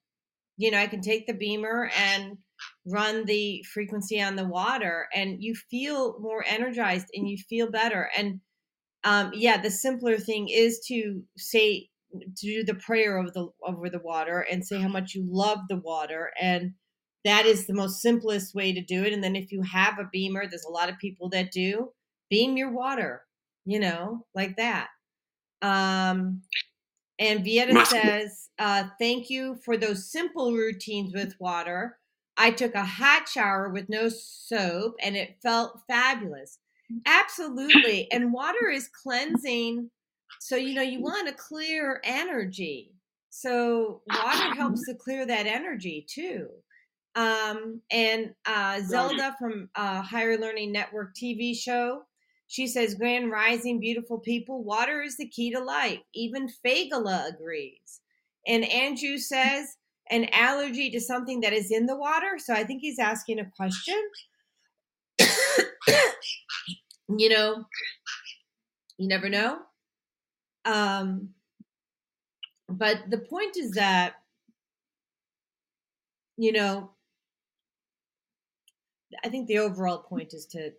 You 0.56 0.70
know, 0.70 0.78
I 0.78 0.86
can 0.86 1.00
take 1.00 1.26
the 1.26 1.34
BEMER 1.34 1.90
and 1.96 2.38
run 2.86 3.24
the 3.24 3.64
frequency 3.72 4.20
on 4.20 4.36
the 4.36 4.46
water 4.46 5.08
and 5.14 5.42
you 5.42 5.54
feel 5.54 6.18
more 6.20 6.44
energized 6.46 7.06
and 7.14 7.28
you 7.28 7.36
feel 7.36 7.70
better. 7.70 8.10
And 8.16 8.40
um, 9.04 9.32
yeah, 9.34 9.60
the 9.60 9.70
simpler 9.70 10.16
thing 10.18 10.48
is 10.48 10.80
to 10.88 11.22
say, 11.36 11.88
to 12.12 12.26
do 12.40 12.64
the 12.64 12.74
prayer 12.74 13.18
over 13.18 13.30
the 13.30 13.48
over 13.66 13.90
the 13.90 14.00
water 14.00 14.40
and 14.50 14.66
say 14.66 14.80
how 14.80 14.88
much 14.88 15.14
you 15.14 15.26
love 15.28 15.58
the 15.68 15.76
water 15.76 16.30
and 16.40 16.72
that 17.24 17.46
is 17.46 17.66
the 17.66 17.74
most 17.74 18.00
simplest 18.00 18.54
way 18.54 18.72
to 18.72 18.80
do 18.80 19.04
it 19.04 19.12
and 19.12 19.22
then 19.22 19.36
if 19.36 19.52
you 19.52 19.62
have 19.62 19.98
a 19.98 20.08
BEMER 20.12 20.48
there's 20.48 20.64
a 20.64 20.72
lot 20.72 20.88
of 20.88 20.98
people 20.98 21.28
that 21.28 21.52
do 21.52 21.90
beam 22.30 22.56
your 22.56 22.72
water 22.72 23.22
you 23.68 23.78
know, 23.78 24.24
like 24.34 24.56
that. 24.56 24.88
Um, 25.60 26.40
and 27.18 27.44
Beata 27.44 27.84
says, 27.84 28.48
uh, 28.58 28.84
thank 28.98 29.28
you 29.28 29.58
for 29.62 29.76
those 29.76 30.10
simple 30.10 30.54
routines 30.54 31.12
with 31.12 31.34
water. 31.38 31.98
I 32.38 32.50
took 32.50 32.74
a 32.74 32.84
hot 32.84 33.28
shower 33.28 33.68
with 33.68 33.90
no 33.90 34.08
soap 34.08 34.94
and 35.02 35.16
it 35.16 35.36
felt 35.42 35.82
fabulous. 35.86 36.58
Absolutely. 37.04 38.10
And 38.10 38.32
water 38.32 38.70
is 38.72 38.88
cleansing. 38.88 39.90
So, 40.40 40.56
you 40.56 40.74
know, 40.74 40.82
you 40.82 41.00
want 41.00 41.28
a 41.28 41.32
clear 41.32 42.00
energy. 42.04 42.92
So, 43.30 44.02
water 44.08 44.54
helps 44.54 44.84
to 44.88 44.94
clear 44.94 45.26
that 45.26 45.46
energy 45.46 46.06
too. 46.08 46.48
Um, 47.14 47.82
and 47.90 48.34
uh, 48.46 48.80
Zelda 48.80 49.34
from 49.38 49.70
uh, 49.74 50.02
Higher 50.02 50.38
Learning 50.38 50.70
Network 50.70 51.14
TV 51.16 51.56
show 51.56 52.02
she 52.48 52.66
says, 52.66 52.94
Grand 52.94 53.30
Rising, 53.30 53.78
beautiful 53.78 54.18
people, 54.18 54.64
water 54.64 55.02
is 55.02 55.18
the 55.18 55.28
key 55.28 55.52
to 55.52 55.60
life. 55.60 56.00
Even 56.14 56.48
Fagala 56.64 57.28
agrees. 57.28 58.00
And 58.46 58.64
Andrew 58.64 59.18
says, 59.18 59.76
an 60.10 60.24
allergy 60.32 60.90
to 60.90 61.00
something 61.00 61.40
that 61.40 61.52
is 61.52 61.70
in 61.70 61.84
the 61.84 61.94
water. 61.96 62.38
So 62.38 62.54
I 62.54 62.64
think 62.64 62.80
he's 62.80 62.98
asking 62.98 63.38
a 63.38 63.50
question. 63.54 64.02
you 67.18 67.28
know, 67.28 67.66
you 68.96 69.08
never 69.08 69.28
know. 69.28 69.58
Um, 70.68 71.30
but 72.68 72.98
the 73.08 73.18
point 73.18 73.56
is 73.56 73.72
that, 73.72 74.16
you 76.36 76.52
know, 76.52 76.90
I 79.24 79.30
think 79.30 79.48
the 79.48 79.58
overall 79.58 79.98
point 79.98 80.34
is 80.34 80.44
to 80.46 80.72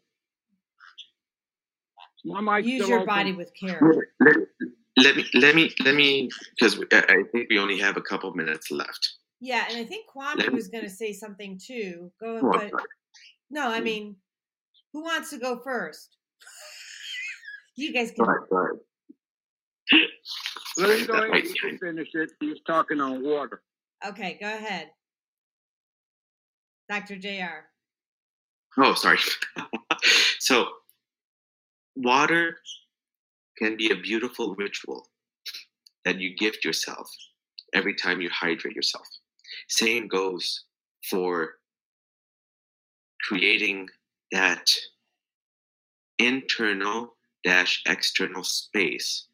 my 2.24 2.60
Use 2.60 2.88
your 2.88 2.99
open. 2.99 3.07
body 3.07 3.32
with 3.34 3.52
care. 3.56 3.82
Let, 4.20 4.36
let, 4.98 5.16
me 5.16 5.26
let 5.34 5.56
me 5.56 5.74
let 5.84 5.95
me 5.95 6.30
because 6.56 6.80
I 6.91 7.24
think 7.32 7.49
we 7.49 7.57
only 7.57 7.80
have 7.80 7.98
a 7.98 8.02
couple 8.02 8.32
minutes 8.36 8.70
left. 8.70 9.16
Yeah, 9.40 9.66
and 9.70 9.78
I 9.78 9.86
think 9.86 10.06
Kwame 10.14 10.52
was 10.52 10.68
going 10.68 10.84
to 10.84 10.90
say 10.90 11.14
something 11.14 11.57
too. 11.57 12.11
Go, 12.20 12.41
oh, 12.44 12.52
but 12.52 12.72
no, 13.49 13.72
I 13.72 13.80
mean, 13.80 14.18
who 14.94 15.02
wants 15.02 15.30
to 15.32 15.38
go 15.38 15.60
first? 15.64 16.18
you 17.76 17.94
guys 17.94 18.11
can. 18.11 18.26
Go 18.26 18.32
ahead, 18.32 18.49
go 18.49 18.57
ahead. 18.57 18.80
Let 20.78 20.99
him 20.99 21.07
go 21.07 21.14
ahead 21.14 21.45
and 21.64 21.80
finish 21.80 22.10
it. 22.14 22.32
He's 22.40 22.60
talking 22.66 23.02
on 23.02 23.24
water. 23.24 23.61
Okay, 24.07 24.38
go 24.40 24.48
ahead. 24.48 24.91
Dr. 26.88 27.18
JR. 27.18 27.66
Oh, 28.78 28.94
sorry. 28.94 29.20
so 30.40 30.68
water 31.95 32.57
can 33.57 33.76
be 33.76 33.91
a 33.91 33.95
beautiful 33.95 34.56
ritual 34.56 35.07
that 36.06 36.20
you 36.20 36.36
gift 36.36 36.64
yourself 36.64 37.11
every 37.74 37.94
time 37.94 38.22
you 38.22 38.30
hydrate 38.32 38.76
yourself. 38.76 39.06
Same 39.68 40.07
goes 40.07 40.64
for 41.10 41.56
creating 43.22 43.88
that 44.32 44.70
internal 46.20 47.16
dash 47.44 47.82
external 47.86 48.44
space 48.44 49.26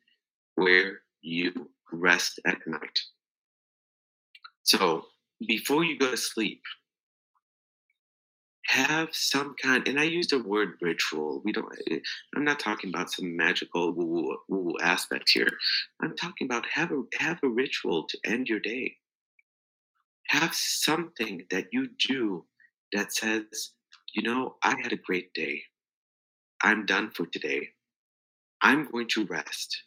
where 0.55 1.01
you 1.21 1.69
rest 1.91 2.39
at 2.45 2.57
night. 2.67 2.99
So 4.63 5.05
before 5.47 5.83
you 5.83 5.97
go 5.97 6.11
to 6.11 6.17
sleep, 6.17 6.61
have 8.67 9.09
some 9.11 9.55
kind 9.61 9.87
and 9.87 9.99
i 9.99 10.03
use 10.03 10.27
the 10.27 10.41
word 10.41 10.73
ritual. 10.81 11.41
We 11.45 11.51
don't 11.51 11.67
i'm 12.35 12.43
not 12.43 12.59
talking 12.59 12.89
about 12.89 13.11
some 13.11 13.35
magical 13.37 13.91
woo 13.93 14.37
woo 14.49 14.73
aspect 14.81 15.29
here. 15.29 15.49
I'm 16.01 16.15
talking 16.15 16.45
about 16.45 16.65
have 16.65 16.91
a 16.91 17.03
have 17.19 17.39
a 17.43 17.47
ritual 17.47 18.05
to 18.07 18.17
end 18.25 18.49
your 18.49 18.59
day. 18.59 18.95
Have 20.29 20.55
something 20.55 21.45
that 21.51 21.67
you 21.71 21.89
do 22.07 22.45
that 22.91 23.13
says 23.13 23.43
you 24.15 24.23
know 24.23 24.55
i 24.63 24.75
had 24.81 24.93
a 24.93 24.97
great 24.97 25.31
day. 25.33 25.61
I'm 26.63 26.85
done 26.87 27.11
for 27.11 27.27
today. 27.27 27.69
I'm 28.61 28.89
going 28.91 29.07
to 29.09 29.25
rest 29.27 29.77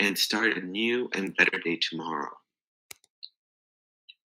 and 0.00 0.16
start 0.16 0.56
a 0.56 0.60
new 0.60 1.08
and 1.14 1.36
better 1.36 1.58
day 1.64 1.78
tomorrow 1.80 2.30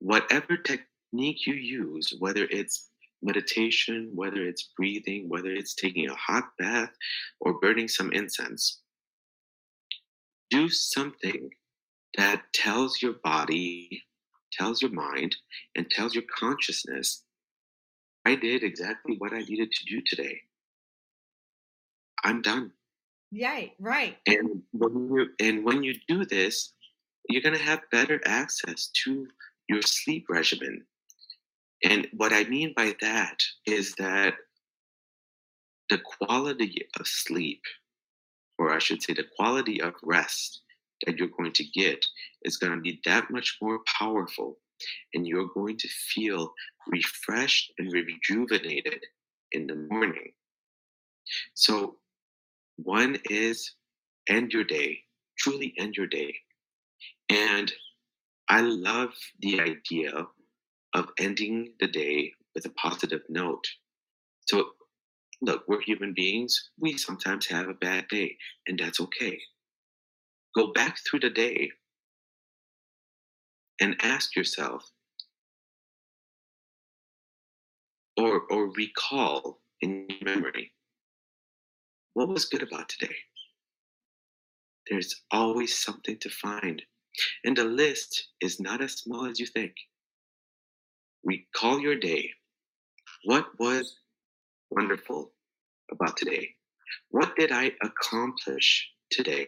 whatever 0.01 0.57
technique 0.57 1.47
you 1.47 1.55
use, 1.55 2.15
whether 2.19 2.45
it's 2.51 2.89
meditation, 3.23 4.11
whether 4.15 4.43
it's 4.43 4.71
breathing, 4.77 5.29
whether 5.29 5.51
it's 5.51 5.75
taking 5.75 6.09
a 6.09 6.15
hot 6.15 6.45
bath 6.59 6.91
or 7.41 7.59
burning 7.61 7.89
some 7.89 8.13
incense, 8.13 8.81
do 10.51 10.69
something 10.69 11.51
that 12.17 12.43
tells 12.55 13.03
your 13.03 13.15
body, 13.25 14.03
tells 14.53 14.81
your 14.81 14.93
mind, 14.93 15.37
and 15.77 15.91
tells 15.91 16.15
your 16.15 16.25
consciousness, 16.39 17.25
I 18.25 18.35
did 18.35 18.63
exactly 18.63 19.17
what 19.19 19.33
I 19.33 19.41
needed 19.41 19.73
to 19.73 19.85
do 19.85 20.03
today. 20.07 20.41
I'm 22.25 22.43
done. 22.43 22.73
Right, 23.33 23.73
right. 23.79 24.17
And 24.27 24.63
when 24.73 25.11
you 25.13 25.29
and 25.39 25.65
when 25.65 25.83
you 25.83 25.95
do 26.09 26.25
this, 26.25 26.73
you're 27.29 27.43
gonna 27.43 27.59
have 27.59 27.81
better 27.93 28.21
access 28.25 28.91
to 29.05 29.27
your 29.69 29.83
sleep 29.83 30.27
regimen. 30.29 30.85
And 31.85 32.09
what 32.17 32.33
I 32.33 32.45
mean 32.45 32.73
by 32.77 32.97
that 33.01 33.39
is 33.67 33.95
that 33.97 34.35
the 35.91 35.99
quality 35.99 36.87
of 36.99 37.07
sleep, 37.07 37.63
or 38.59 38.73
I 38.73 38.79
should 38.79 39.03
say 39.03 39.15
the 39.15 39.27
quality 39.37 39.81
of 39.81 39.95
rest 40.03 40.63
that 41.07 41.17
you're 41.17 41.29
going 41.29 41.53
to 41.53 41.65
get 41.65 42.05
is 42.43 42.57
going 42.57 42.73
to 42.75 42.81
be 42.81 43.01
that 43.05 43.31
much 43.31 43.59
more 43.63 43.81
powerful. 43.99 44.59
And 45.15 45.27
you're 45.27 45.49
going 45.55 45.77
to 45.79 45.89
feel 45.89 46.53
refreshed 46.89 47.73
and 47.79 47.93
rejuvenated 47.93 49.05
in 49.53 49.67
the 49.67 49.75
morning. 49.75 50.33
So, 51.55 51.97
one 52.83 53.19
is 53.29 53.75
end 54.29 54.53
your 54.53 54.65
day, 54.65 55.01
truly 55.39 55.75
end 55.79 55.97
your 55.97 56.07
day. 56.07 56.35
And 57.29 57.73
I 58.49 58.61
love 58.61 59.11
the 59.41 59.61
idea 59.61 60.27
of 60.95 61.09
ending 61.19 61.73
the 61.81 61.89
day 61.89 62.33
with 62.55 62.65
a 62.67 62.71
positive 62.71 63.23
note. 63.29 63.65
So, 64.49 64.71
look, 65.43 65.65
we're 65.69 65.83
human 65.83 66.15
beings. 66.15 66.71
We 66.79 66.97
sometimes 66.97 67.47
have 67.47 67.69
a 67.69 67.75
bad 67.75 68.09
day, 68.09 68.37
and 68.67 68.79
that's 68.79 69.01
okay. 69.01 69.39
Go 70.57 70.73
back 70.73 70.99
through 70.99 71.21
the 71.21 71.31
day 71.31 71.71
and 73.81 73.97
ask 74.03 74.35
yourself, 74.35 74.91
or, 78.17 78.43
or 78.51 78.73
recall 78.73 79.61
in 79.83 80.09
memory, 80.23 80.73
what 82.19 82.29
was 82.31 82.47
good 82.47 82.65
about 82.65 82.89
today? 82.89 83.15
There's 84.91 85.23
always 85.31 85.79
something 85.79 86.19
to 86.19 86.29
find. 86.29 86.83
And 87.45 87.57
the 87.57 87.63
list 87.63 88.31
is 88.41 88.59
not 88.59 88.83
as 88.83 88.95
small 88.95 89.27
as 89.27 89.39
you 89.39 89.47
think. 89.47 89.73
Recall 91.23 91.79
your 91.79 91.95
day. 91.95 92.31
What 93.25 93.47
was 93.61 93.99
wonderful 94.69 95.31
about 95.93 96.17
today? 96.17 96.49
What 97.11 97.37
did 97.37 97.53
I 97.53 97.71
accomplish 97.85 98.89
today? 99.13 99.47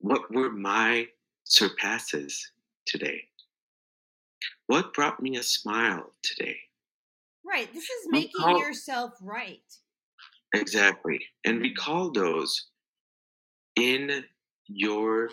What 0.00 0.22
were 0.34 0.50
my 0.50 1.06
surpasses 1.44 2.44
today? 2.88 3.22
What 4.66 4.92
brought 4.92 5.22
me 5.22 5.36
a 5.36 5.44
smile 5.44 6.10
today? 6.24 6.56
Right. 7.46 7.72
This 7.72 7.84
is 7.84 8.08
making 8.08 8.32
Recall- 8.36 8.58
yourself 8.58 9.12
right. 9.22 9.62
Exactly. 10.54 11.20
And 11.44 11.60
recall 11.60 12.10
those 12.10 12.68
in 13.76 14.24
your 14.66 15.30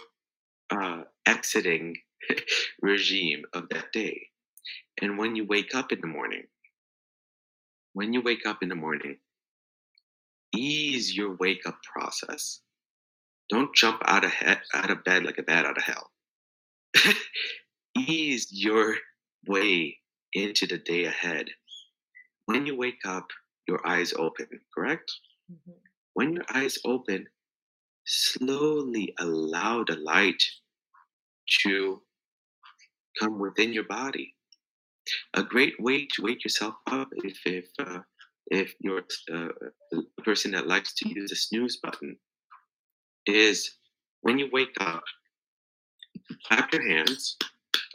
uh, 0.72 1.04
exiting 1.26 1.98
regime 2.82 3.44
of 3.54 3.70
that 3.70 3.92
day. 3.94 4.30
And 5.02 5.18
when 5.18 5.36
you 5.36 5.46
wake 5.46 5.76
up 5.76 5.92
in 5.92 6.02
the 6.02 6.08
morning, 6.08 6.46
when 7.94 8.12
you 8.12 8.20
wake 8.22 8.46
up 8.46 8.62
in 8.62 8.68
the 8.68 8.76
morning, 8.76 9.18
ease 10.56 11.16
your 11.16 11.36
wake 11.36 11.66
up 11.66 11.82
process. 11.84 12.62
Don't 13.50 13.76
jump 13.76 14.02
out 14.06 14.26
of 14.26 14.34
he- 14.34 14.56
out 14.74 14.92
of 14.92 15.04
bed 15.04 15.24
like 15.26 15.38
a 15.40 15.44
bat 15.44 15.66
out 15.66 15.78
of 15.78 15.84
hell. 15.84 16.12
ease 17.98 18.48
your 18.52 18.98
way 19.48 20.00
into 20.34 20.68
the 20.68 20.78
day 20.78 21.06
ahead. 21.06 21.50
When 22.46 22.66
you 22.68 22.76
wake 22.76 23.06
up, 23.06 23.28
your 23.72 23.88
eyes 23.88 24.14
open, 24.14 24.48
correct? 24.76 25.10
Mhm. 25.52 25.76
When 26.14 26.34
your 26.34 26.46
eyes 26.54 26.78
open, 26.86 27.30
slowly 28.06 29.14
allow 29.20 29.84
the 29.84 29.98
light 29.98 30.44
to 31.64 32.02
come 33.20 33.40
within 33.40 33.74
your 33.74 33.86
body. 33.86 34.36
A 35.34 35.44
great 35.44 35.80
way 35.80 36.08
to 36.14 36.22
wake 36.24 36.44
yourself 36.44 36.76
up 36.88 37.10
if 37.24 37.40
if 37.46 37.68
uh, 37.80 38.02
if 38.48 38.76
you're 38.80 39.06
uh, 39.34 39.50
a 39.94 40.22
person 40.24 40.52
that 40.52 40.68
likes 40.68 40.94
to 40.96 41.10
use 41.10 41.30
the 41.30 41.36
snooze 41.36 41.78
button 41.78 42.18
is 43.26 43.78
when 44.22 44.38
you 44.40 44.50
wake 44.52 44.76
up, 44.80 45.04
clap 46.48 46.72
your 46.74 46.88
hands 46.88 47.38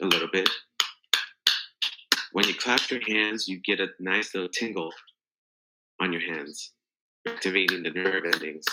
a 0.01 0.05
little 0.05 0.29
bit. 0.31 0.49
When 2.33 2.47
you 2.47 2.55
clap 2.55 2.89
your 2.91 3.01
hands, 3.07 3.47
you 3.47 3.59
get 3.59 3.79
a 3.79 3.89
nice 3.99 4.33
little 4.33 4.49
tingle 4.49 4.93
on 5.99 6.13
your 6.13 6.21
hands, 6.21 6.71
activating 7.27 7.83
the 7.83 7.91
nerve 7.91 8.23
endings. 8.25 8.65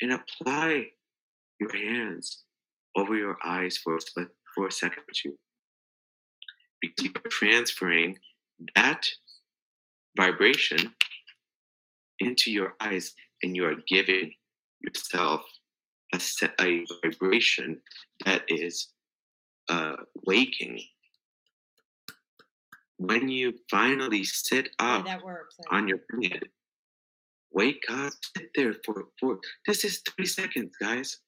And 0.00 0.12
apply 0.12 0.86
your 1.60 1.72
hands 1.72 2.42
over 2.96 3.14
your 3.14 3.36
eyes 3.44 3.78
for 3.78 3.96
a 3.96 4.00
split 4.00 4.28
for 4.54 4.66
a 4.66 4.72
second 4.72 5.02
or 5.02 5.14
two. 5.14 5.38
Because 6.80 7.04
you're 7.04 7.30
transferring 7.30 8.18
that 8.74 9.06
vibration 10.16 10.92
into 12.18 12.50
your 12.50 12.74
eyes 12.80 13.14
and 13.42 13.56
you 13.56 13.64
are 13.64 13.76
giving 13.88 14.32
yourself 14.80 15.42
a, 16.12 16.20
a 16.60 16.84
vibration 17.02 17.80
that 18.24 18.42
is 18.48 18.88
uh, 19.68 19.96
waking. 20.26 20.80
When 23.02 23.28
you 23.28 23.54
finally 23.68 24.22
sit 24.22 24.68
Yeah, 24.80 24.98
up 24.98 25.04
that 25.06 25.24
works. 25.24 25.56
on 25.70 25.88
your 25.88 25.98
bed, 26.20 26.44
wake 27.50 27.82
up, 27.90 28.12
sit 28.36 28.50
there 28.54 28.74
for, 28.84 29.06
for 29.18 29.38
this 29.66 29.84
is 29.84 30.02
30 30.16 30.26
seconds, 30.28 30.76
guys. 30.80 31.18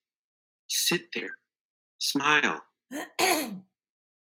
Sit 0.68 1.02
there, 1.14 1.30
smile, 1.98 2.62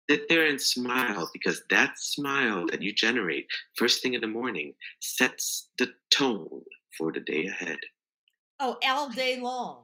sit 0.09 0.27
there 0.29 0.47
and 0.47 0.59
smile 0.59 1.29
because 1.31 1.61
that 1.69 1.93
smile 1.97 2.65
that 2.71 2.81
you 2.81 2.91
generate 2.93 3.45
first 3.75 4.01
thing 4.01 4.13
in 4.15 4.21
the 4.21 4.27
morning 4.27 4.73
sets 4.99 5.69
the 5.77 5.89
tone 6.11 6.61
for 6.97 7.11
the 7.11 7.21
day 7.21 7.45
ahead. 7.47 7.77
oh, 8.59 8.77
all 8.87 9.09
day 9.09 9.39
long. 9.39 9.83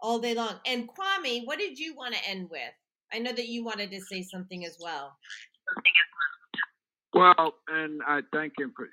All 0.00 0.18
day 0.18 0.34
long. 0.34 0.60
And 0.66 0.86
Kwame, 0.88 1.46
what 1.46 1.58
did 1.58 1.78
you 1.78 1.96
want 1.96 2.14
to 2.14 2.28
end 2.28 2.50
with? 2.50 2.74
I 3.12 3.18
know 3.18 3.32
that 3.32 3.48
you 3.48 3.64
wanted 3.64 3.90
to 3.92 4.00
say 4.02 4.22
something 4.22 4.64
as 4.66 4.76
well. 4.80 5.16
Well, 7.16 7.54
and 7.68 8.02
I 8.06 8.20
thank 8.32 8.52
him 8.58 8.72
for 8.76 8.88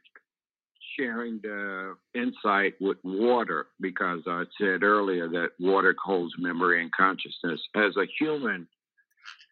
sharing 0.97 1.39
the 1.43 1.95
insight 2.15 2.75
with 2.79 2.97
water 3.03 3.67
because 3.81 4.21
I 4.27 4.45
said 4.59 4.83
earlier 4.83 5.27
that 5.27 5.49
water 5.59 5.93
holds 6.01 6.33
memory 6.37 6.81
and 6.81 6.91
consciousness. 6.91 7.59
As 7.75 7.97
a 7.97 8.05
human, 8.19 8.67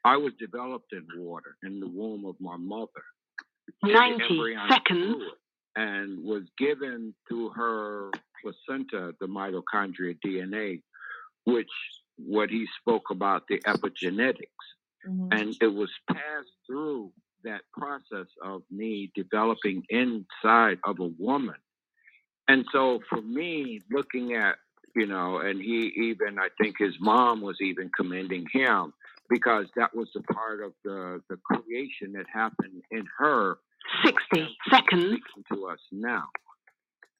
I 0.05 0.15
was 0.17 0.31
developed 0.39 0.93
in 0.93 1.05
water 1.17 1.57
in 1.63 1.81
the 1.81 1.87
womb 1.87 2.25
of 2.25 2.35
my 2.39 2.55
mother. 2.57 3.03
in 3.83 3.93
90 3.93 4.55
seconds. 4.69 5.23
And 5.75 6.23
was 6.23 6.43
given 6.57 7.13
to 7.29 7.49
her 7.49 8.11
placenta 8.41 9.15
the 9.19 9.27
mitochondria 9.27 10.17
DNA, 10.25 10.81
which 11.45 11.69
what 12.17 12.49
he 12.49 12.67
spoke 12.79 13.09
about 13.09 13.43
the 13.47 13.59
epigenetics 13.59 14.45
Mhm. 15.07 15.33
and 15.33 15.57
it 15.61 15.73
was 15.73 15.89
passed 16.07 16.51
through 16.67 17.11
that 17.43 17.61
process 17.73 18.27
of 18.43 18.63
me 18.71 19.11
developing 19.15 19.83
inside 19.89 20.79
of 20.85 20.99
a 20.99 21.11
woman. 21.19 21.55
And 22.47 22.65
so 22.71 22.99
for 23.09 23.21
me, 23.21 23.81
looking 23.91 24.33
at, 24.33 24.55
you 24.95 25.05
know, 25.07 25.37
and 25.37 25.61
he 25.61 25.91
even, 25.95 26.37
I 26.39 26.49
think 26.61 26.75
his 26.79 26.95
mom 26.99 27.41
was 27.41 27.57
even 27.61 27.89
commending 27.95 28.45
him 28.51 28.93
because 29.29 29.67
that 29.75 29.95
was 29.95 30.09
a 30.17 30.33
part 30.33 30.61
of 30.61 30.73
the, 30.83 31.21
the 31.29 31.37
creation 31.37 32.13
that 32.13 32.25
happened 32.31 32.83
in 32.91 33.05
her 33.17 33.57
60 34.05 34.47
seconds. 34.69 35.19
to 35.51 35.67
us 35.67 35.79
now. 35.91 36.25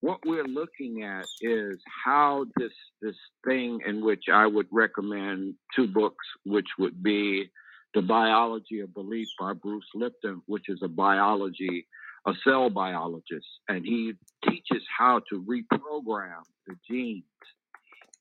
What 0.02 0.20
we're 0.26 0.48
looking 0.48 1.04
at 1.04 1.28
is 1.42 1.78
how 2.06 2.46
this 2.58 2.72
this 3.04 3.16
thing 3.46 3.82
in 3.86 4.04
which 4.04 4.24
I 4.34 4.48
would 4.48 4.66
recommend 4.72 5.54
two 5.76 5.88
books, 5.88 6.26
which 6.44 6.70
would 6.80 7.04
be 7.04 7.52
The 7.94 8.02
Biology 8.02 8.80
of 8.80 8.94
Belief 8.94 9.28
by 9.40 9.54
Bruce 9.54 9.86
Lipton, 9.94 10.42
which 10.46 10.70
is 10.70 10.80
a 10.82 10.88
biology, 10.88 11.88
a 12.26 12.34
cell 12.44 12.70
biologist, 12.70 13.48
and 13.68 13.86
he 13.86 14.14
teaches 14.48 14.84
how 14.98 15.22
to 15.30 15.42
reprogram 15.44 16.44
the 16.68 16.76
genes. 16.90 17.24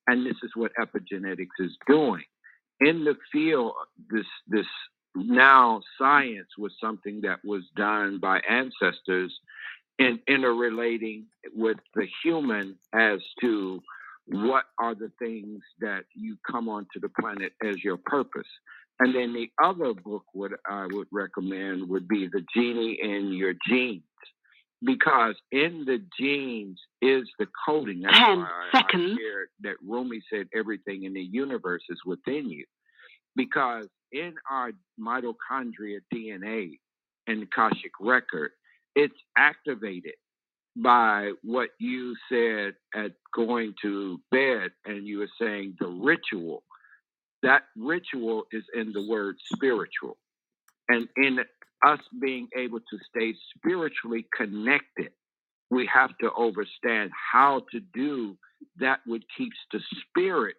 And 0.06 0.26
this 0.26 0.36
is 0.42 0.50
what 0.56 0.72
epigenetics 0.80 1.60
is 1.60 1.76
doing. 1.86 2.24
In 2.80 3.04
the 3.04 3.14
field, 3.30 3.72
this 4.10 4.26
this 4.48 4.66
now 5.14 5.82
science 5.98 6.48
was 6.58 6.72
something 6.80 7.20
that 7.22 7.38
was 7.44 7.62
done 7.76 8.18
by 8.18 8.40
ancestors 8.48 9.32
in 9.98 10.18
interrelating 10.26 11.26
with 11.54 11.76
the 11.94 12.06
human 12.24 12.76
as 12.94 13.20
to 13.40 13.80
what 14.26 14.64
are 14.78 14.94
the 14.94 15.10
things 15.18 15.60
that 15.80 16.04
you 16.14 16.36
come 16.50 16.68
onto 16.68 17.00
the 17.00 17.10
planet 17.20 17.52
as 17.62 17.82
your 17.82 17.98
purpose. 17.98 18.46
And 19.00 19.14
then 19.14 19.32
the 19.32 19.50
other 19.62 19.94
book 19.94 20.24
would 20.34 20.52
I 20.68 20.86
would 20.90 21.08
recommend 21.10 21.88
would 21.88 22.06
be 22.06 22.28
The 22.30 22.44
Genie 22.54 22.98
in 23.02 23.32
Your 23.32 23.54
Genes. 23.66 24.02
Because 24.82 25.34
in 25.52 25.84
the 25.84 26.02
genes 26.18 26.78
is 27.02 27.24
the 27.38 27.46
coding. 27.66 28.00
That's 28.00 28.16
Ten 28.16 28.38
why 28.38 28.48
I, 28.72 28.78
seconds. 28.78 29.18
I 29.18 29.20
shared 29.20 29.48
that 29.60 29.76
Rumi 29.86 30.22
said 30.32 30.48
everything 30.54 31.04
in 31.04 31.12
the 31.12 31.20
universe 31.20 31.82
is 31.90 32.00
within 32.06 32.48
you. 32.48 32.64
Because 33.36 33.86
in 34.12 34.34
our 34.50 34.72
mitochondria 34.98 35.98
DNA 36.12 36.78
and 37.26 37.42
Akashic 37.42 37.92
record, 38.00 38.52
it's 38.96 39.14
activated 39.36 40.14
by 40.76 41.32
what 41.42 41.70
you 41.78 42.16
said 42.30 42.74
at 42.94 43.12
going 43.34 43.74
to 43.82 44.18
bed, 44.30 44.70
and 44.86 45.06
you 45.06 45.18
were 45.18 45.30
saying 45.40 45.76
the 45.78 45.88
ritual. 45.88 46.62
That 47.42 47.64
ritual 47.76 48.44
is 48.52 48.64
in 48.74 48.92
the 48.92 49.06
word 49.08 49.36
spiritual. 49.54 50.18
And 50.88 51.08
in 51.16 51.40
us 51.86 52.00
being 52.20 52.48
able 52.56 52.80
to 52.80 52.98
stay 53.10 53.34
spiritually 53.56 54.26
connected, 54.36 55.10
we 55.70 55.88
have 55.92 56.10
to 56.20 56.30
understand 56.34 57.10
how 57.32 57.62
to 57.72 57.80
do 57.94 58.36
that 58.80 59.00
which 59.06 59.24
keeps 59.38 59.56
the 59.72 59.80
spirit 60.08 60.56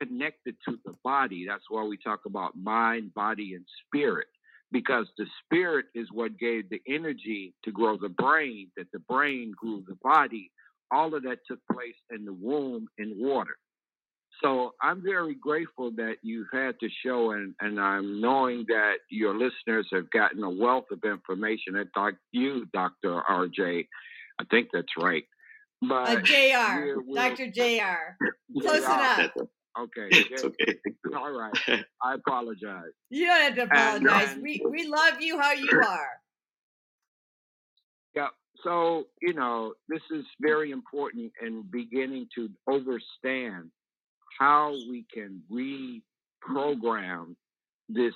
connected 0.00 0.56
to 0.68 0.78
the 0.84 0.94
body. 1.04 1.46
That's 1.48 1.64
why 1.70 1.84
we 1.84 1.98
talk 1.98 2.22
about 2.26 2.56
mind, 2.56 3.14
body, 3.14 3.54
and 3.54 3.64
spirit 3.86 4.28
because 4.72 5.06
the 5.18 5.26
spirit 5.44 5.86
is 5.94 6.08
what 6.12 6.38
gave 6.38 6.68
the 6.70 6.82
energy 6.88 7.54
to 7.64 7.72
grow 7.72 7.96
the 7.96 8.08
brain, 8.10 8.70
that 8.76 8.88
the 8.92 8.98
brain 9.00 9.52
grew 9.56 9.84
the 9.88 9.96
body. 10.02 10.50
All 10.90 11.14
of 11.14 11.22
that 11.24 11.38
took 11.48 11.60
place 11.72 11.94
in 12.10 12.24
the 12.24 12.32
womb 12.34 12.88
in 12.98 13.14
water. 13.16 13.56
So 14.42 14.74
I'm 14.82 15.02
very 15.02 15.34
grateful 15.34 15.90
that 15.92 16.16
you've 16.22 16.48
had 16.52 16.74
the 16.80 16.90
show, 17.04 17.30
and, 17.32 17.54
and 17.60 17.80
I'm 17.80 18.20
knowing 18.20 18.64
that 18.68 18.96
your 19.10 19.34
listeners 19.34 19.88
have 19.92 20.10
gotten 20.10 20.42
a 20.44 20.50
wealth 20.50 20.86
of 20.92 21.02
information. 21.04 21.76
And 21.76 21.88
doc, 21.94 22.14
you, 22.32 22.66
Dr. 22.74 23.22
RJ, 23.28 23.86
I 24.38 24.44
think 24.50 24.68
that's 24.72 24.92
right. 24.98 25.24
But 25.80 26.08
Uh, 26.08 26.20
Jr. 26.20 26.34
we're- 26.34 26.96
we're- 27.06 27.14
Dr. 27.14 27.50
Jr. 27.50 28.26
Close 28.60 28.82
Yeah, 28.82 29.14
enough. 29.20 29.30
Okay. 29.78 30.08
It's 30.10 30.44
okay. 30.44 30.74
All 31.14 31.32
right. 31.32 31.52
I 32.02 32.14
apologize. 32.14 32.92
You 33.10 33.26
don't 33.26 33.40
have 33.42 33.54
to 33.56 33.62
And, 33.62 33.72
apologize. 34.06 34.34
um, 34.36 34.42
we 34.42 34.62
we 34.68 34.86
love 34.86 35.20
you 35.20 35.38
how 35.40 35.52
you 35.52 35.68
are. 35.86 36.10
Yeah. 38.14 38.28
So, 38.64 39.06
you 39.20 39.34
know, 39.34 39.74
this 39.88 40.00
is 40.10 40.24
very 40.40 40.70
important 40.70 41.32
in 41.42 41.62
beginning 41.70 42.28
to 42.36 42.48
understand 42.70 43.70
how 44.38 44.72
we 44.72 45.04
can 45.12 45.42
reprogram 45.50 47.34
this 47.88 48.14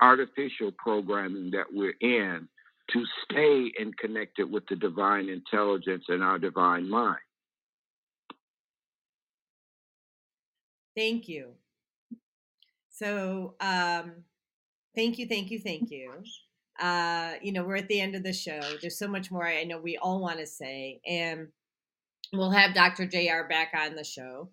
artificial 0.00 0.72
programming 0.78 1.50
that 1.50 1.66
we're 1.72 1.94
in 2.00 2.48
to 2.92 3.04
stay 3.24 3.72
and 3.78 3.96
connected 3.98 4.50
with 4.50 4.64
the 4.68 4.76
divine 4.76 5.28
intelligence 5.28 6.04
and 6.08 6.22
our 6.22 6.38
divine 6.38 6.88
mind. 6.88 7.18
Thank 10.96 11.28
you. 11.28 11.50
So, 12.90 13.54
um, 13.60 14.24
thank 14.96 15.18
you, 15.18 15.28
thank 15.28 15.50
you, 15.50 15.60
thank 15.60 15.90
you. 15.90 16.12
Uh, 16.80 17.34
you 17.42 17.52
know, 17.52 17.64
we're 17.64 17.76
at 17.76 17.88
the 17.88 18.00
end 18.00 18.14
of 18.14 18.22
the 18.22 18.32
show. 18.32 18.60
There's 18.80 18.98
so 18.98 19.06
much 19.06 19.30
more 19.30 19.46
I 19.46 19.64
know 19.64 19.78
we 19.78 19.96
all 19.98 20.20
want 20.20 20.38
to 20.38 20.46
say, 20.46 21.00
and 21.06 21.48
we'll 22.32 22.50
have 22.50 22.74
Dr. 22.74 23.06
JR 23.06 23.48
back 23.48 23.72
on 23.74 23.94
the 23.94 24.04
show. 24.04 24.50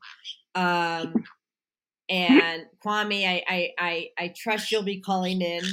Um, 0.53 1.13
and 2.09 2.63
Kwame, 2.85 3.27
I, 3.27 3.43
I, 3.47 3.69
I, 3.77 4.09
I 4.17 4.33
trust 4.35 4.71
you'll 4.71 4.83
be 4.83 5.01
calling 5.01 5.41
in 5.41 5.63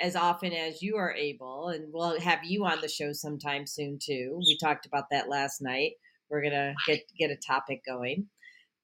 as 0.00 0.14
often 0.14 0.52
as 0.52 0.82
you 0.82 0.96
are 0.96 1.12
able, 1.12 1.68
and 1.68 1.92
we'll 1.92 2.20
have 2.20 2.44
you 2.44 2.64
on 2.64 2.80
the 2.80 2.88
show 2.88 3.12
sometime 3.12 3.66
soon 3.66 3.98
too. 4.02 4.38
We 4.38 4.58
talked 4.58 4.86
about 4.86 5.04
that 5.10 5.28
last 5.28 5.62
night. 5.62 5.92
We're 6.28 6.42
gonna 6.42 6.74
get 6.86 7.00
get 7.18 7.30
a 7.30 7.36
topic 7.36 7.82
going. 7.86 8.26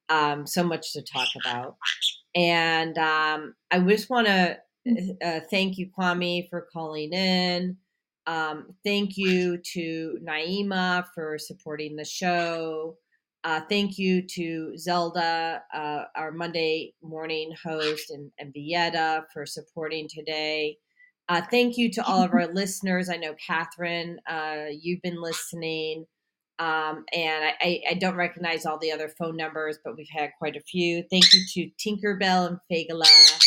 Um, 0.09 0.47
so 0.47 0.63
much 0.63 0.93
to 0.93 1.01
talk 1.01 1.27
about, 1.45 1.77
and 2.35 2.97
um, 2.97 3.55
I 3.71 3.79
just 3.79 4.09
want 4.09 4.27
to 4.27 4.57
uh, 5.23 5.39
thank 5.49 5.77
you, 5.77 5.89
Kwame, 5.97 6.49
for 6.49 6.67
calling 6.73 7.13
in. 7.13 7.77
Um, 8.25 8.73
thank 8.85 9.17
you 9.17 9.57
to 9.73 10.17
Naima 10.23 11.05
for 11.13 11.37
supporting 11.37 11.95
the 11.95 12.05
show. 12.05 12.97
Uh, 13.43 13.59
thank 13.67 13.97
you 13.97 14.21
to 14.21 14.77
Zelda, 14.77 15.61
uh, 15.73 16.03
our 16.15 16.31
Monday 16.31 16.93
morning 17.01 17.53
host, 17.61 18.09
and, 18.09 18.31
and 18.39 18.53
Beata 18.53 19.25
for 19.33 19.45
supporting 19.45 20.07
today. 20.07 20.77
Uh, 21.27 21.41
thank 21.51 21.77
you 21.77 21.91
to 21.91 22.05
all 22.05 22.21
of 22.23 22.33
our 22.33 22.47
listeners. 22.53 23.09
I 23.09 23.17
know 23.17 23.35
Catherine, 23.45 24.19
uh, 24.29 24.65
you've 24.71 25.01
been 25.01 25.21
listening, 25.21 26.05
um, 26.59 27.03
and 27.13 27.45
I, 27.45 27.53
I, 27.61 27.81
I 27.91 27.93
don't 27.95 28.15
recognize 28.15 28.65
all 28.65 28.77
the 28.79 28.93
other 28.93 29.09
phone 29.09 29.35
numbers, 29.35 29.77
but 29.83 29.97
we've 29.97 30.07
had 30.09 30.29
quite 30.37 30.55
a 30.55 30.61
few. 30.61 31.03
Thank 31.11 31.25
you 31.33 31.43
to 31.53 31.69
Tinkerbell 31.77 32.47
and 32.47 32.59
Fagala, 32.71 33.41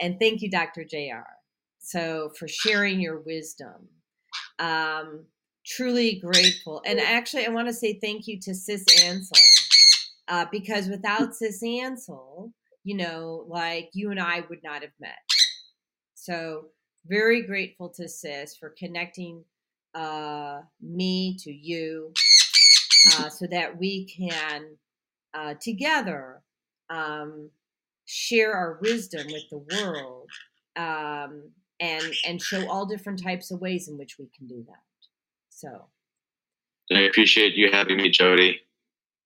and 0.00 0.18
thank 0.18 0.40
you, 0.40 0.50
Dr. 0.50 0.84
Jr. 0.84 1.41
So 1.82 2.30
for 2.38 2.48
sharing 2.48 3.00
your 3.00 3.20
wisdom. 3.20 3.88
Um, 4.58 5.26
truly 5.66 6.20
grateful. 6.20 6.82
And 6.86 6.98
actually, 7.00 7.44
I 7.44 7.50
want 7.50 7.68
to 7.68 7.74
say 7.74 7.98
thank 8.00 8.26
you 8.26 8.38
to 8.40 8.54
Sis 8.54 8.84
Ansel 9.04 9.38
uh, 10.28 10.46
because 10.50 10.88
without 10.88 11.34
Sis 11.34 11.62
Ansel, 11.62 12.52
you 12.84 12.96
know, 12.96 13.44
like 13.48 13.90
you 13.92 14.10
and 14.10 14.20
I 14.20 14.44
would 14.48 14.62
not 14.62 14.82
have 14.82 14.92
met. 15.00 15.18
So, 16.14 16.66
very 17.06 17.42
grateful 17.42 17.88
to 17.96 18.08
Sis 18.08 18.56
for 18.56 18.74
connecting 18.78 19.44
uh, 19.94 20.60
me 20.80 21.36
to 21.40 21.52
you 21.52 22.12
uh, 23.18 23.28
so 23.28 23.46
that 23.48 23.76
we 23.76 24.04
can 24.06 24.76
uh, 25.34 25.54
together 25.60 26.42
um, 26.90 27.50
share 28.06 28.52
our 28.52 28.78
wisdom 28.80 29.26
with 29.26 29.42
the 29.50 29.58
world 29.58 30.28
um, 30.76 31.50
and 31.82 32.14
and 32.24 32.40
show 32.40 32.66
all 32.70 32.86
different 32.86 33.20
types 33.22 33.50
of 33.50 33.60
ways 33.60 33.88
in 33.88 33.98
which 33.98 34.16
we 34.18 34.28
can 34.36 34.46
do 34.46 34.64
that. 34.68 34.82
So 35.50 35.86
I 36.92 37.00
appreciate 37.00 37.54
you 37.54 37.70
having 37.70 37.96
me, 37.96 38.10
Jody. 38.10 38.60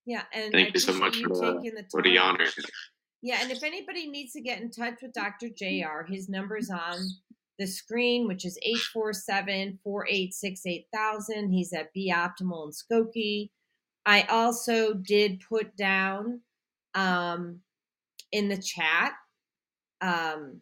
yeah, 0.07 0.23
and 0.33 0.53
Thank 0.53 0.69
I 0.69 0.71
you 0.75 0.81
so 0.81 0.95
much 0.95 1.17
you 1.17 1.29
for 1.29 1.37
the, 1.37 1.55
taking 1.55 1.75
the 1.75 1.85
for 1.91 2.03
the 2.03 2.19
honor. 2.19 2.47
Yeah, 3.23 3.39
and 3.43 3.51
if 3.51 3.63
anybody 3.63 4.09
needs 4.09 4.33
to 4.33 4.41
get 4.41 4.61
in 4.61 4.71
touch 4.71 4.95
with 5.03 5.13
Dr. 5.13 5.49
JR, 5.49 6.05
his 6.07 6.29
number's 6.29 6.71
on 6.71 6.97
the 7.59 7.67
screen, 7.67 8.27
which 8.27 8.45
is 8.45 8.59
847 8.63 9.79
486 9.83 10.67
8000. 10.67 11.51
He's 11.51 11.73
at 11.73 11.93
Be 11.93 12.13
Optimal 12.15 12.67
in 12.67 12.73
Skokie. 12.73 13.51
I 14.05 14.23
also 14.23 14.95
did 14.95 15.43
put 15.47 15.77
down 15.77 16.41
um, 16.95 17.61
in 18.33 18.49
the 18.49 18.59
chat 18.59 19.13
um, 20.01 20.61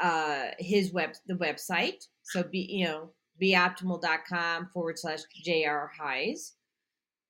uh, 0.00 0.46
his 0.58 0.92
web 0.92 1.10
the 1.26 1.34
website. 1.34 2.06
So 2.22 2.42
be 2.42 2.66
you 2.70 2.86
know 2.86 3.10
beoptimal.com 3.40 4.70
forward 4.72 4.98
slash 4.98 5.20
jr 5.44 5.86
highs. 5.98 6.54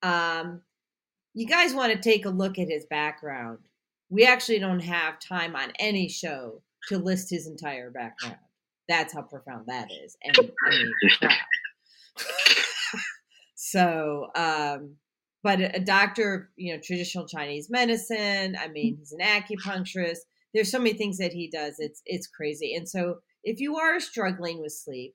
Um, 0.03 0.63
you 1.35 1.47
guys 1.47 1.75
want 1.75 1.93
to 1.93 1.99
take 1.99 2.25
a 2.25 2.31
look 2.31 2.59
at 2.59 2.69
his 2.69 2.87
background. 2.87 3.59
We 4.11 4.25
actually 4.25 4.59
don't 4.59 4.81
have 4.81 5.21
time 5.21 5.55
on 5.55 5.73
any 5.79 6.09
show 6.09 6.63
to 6.89 6.99
list 6.99 7.31
his 7.31 7.47
entire 7.47 7.91
background. 7.91 8.39
That's 8.89 9.13
how 9.13 9.23
profound 9.23 9.67
that 9.67 9.89
is. 10.05 10.17
And 10.23 10.37
I 10.39 10.71
mean, 10.71 10.93
crap. 11.19 11.39
so, 13.55 14.29
um, 14.35 14.97
but 15.43 15.61
a 15.61 15.81
doctor 15.81 16.51
you 16.57 16.75
know 16.75 16.81
traditional 16.83 17.27
Chinese 17.27 17.69
medicine. 17.71 18.57
I 18.59 18.69
mean, 18.69 18.97
he's 18.99 19.13
an 19.13 19.21
acupuncturist. 19.21 20.21
There's 20.55 20.71
so 20.71 20.79
many 20.79 20.95
things 20.95 21.19
that 21.19 21.33
he 21.33 21.49
does. 21.49 21.77
It's 21.79 22.03
it's 22.07 22.27
crazy. 22.27 22.75
And 22.75 22.89
so, 22.89 23.19
if 23.45 23.61
you 23.61 23.77
are 23.77 24.01
struggling 24.01 24.61
with 24.61 24.73
sleep, 24.73 25.15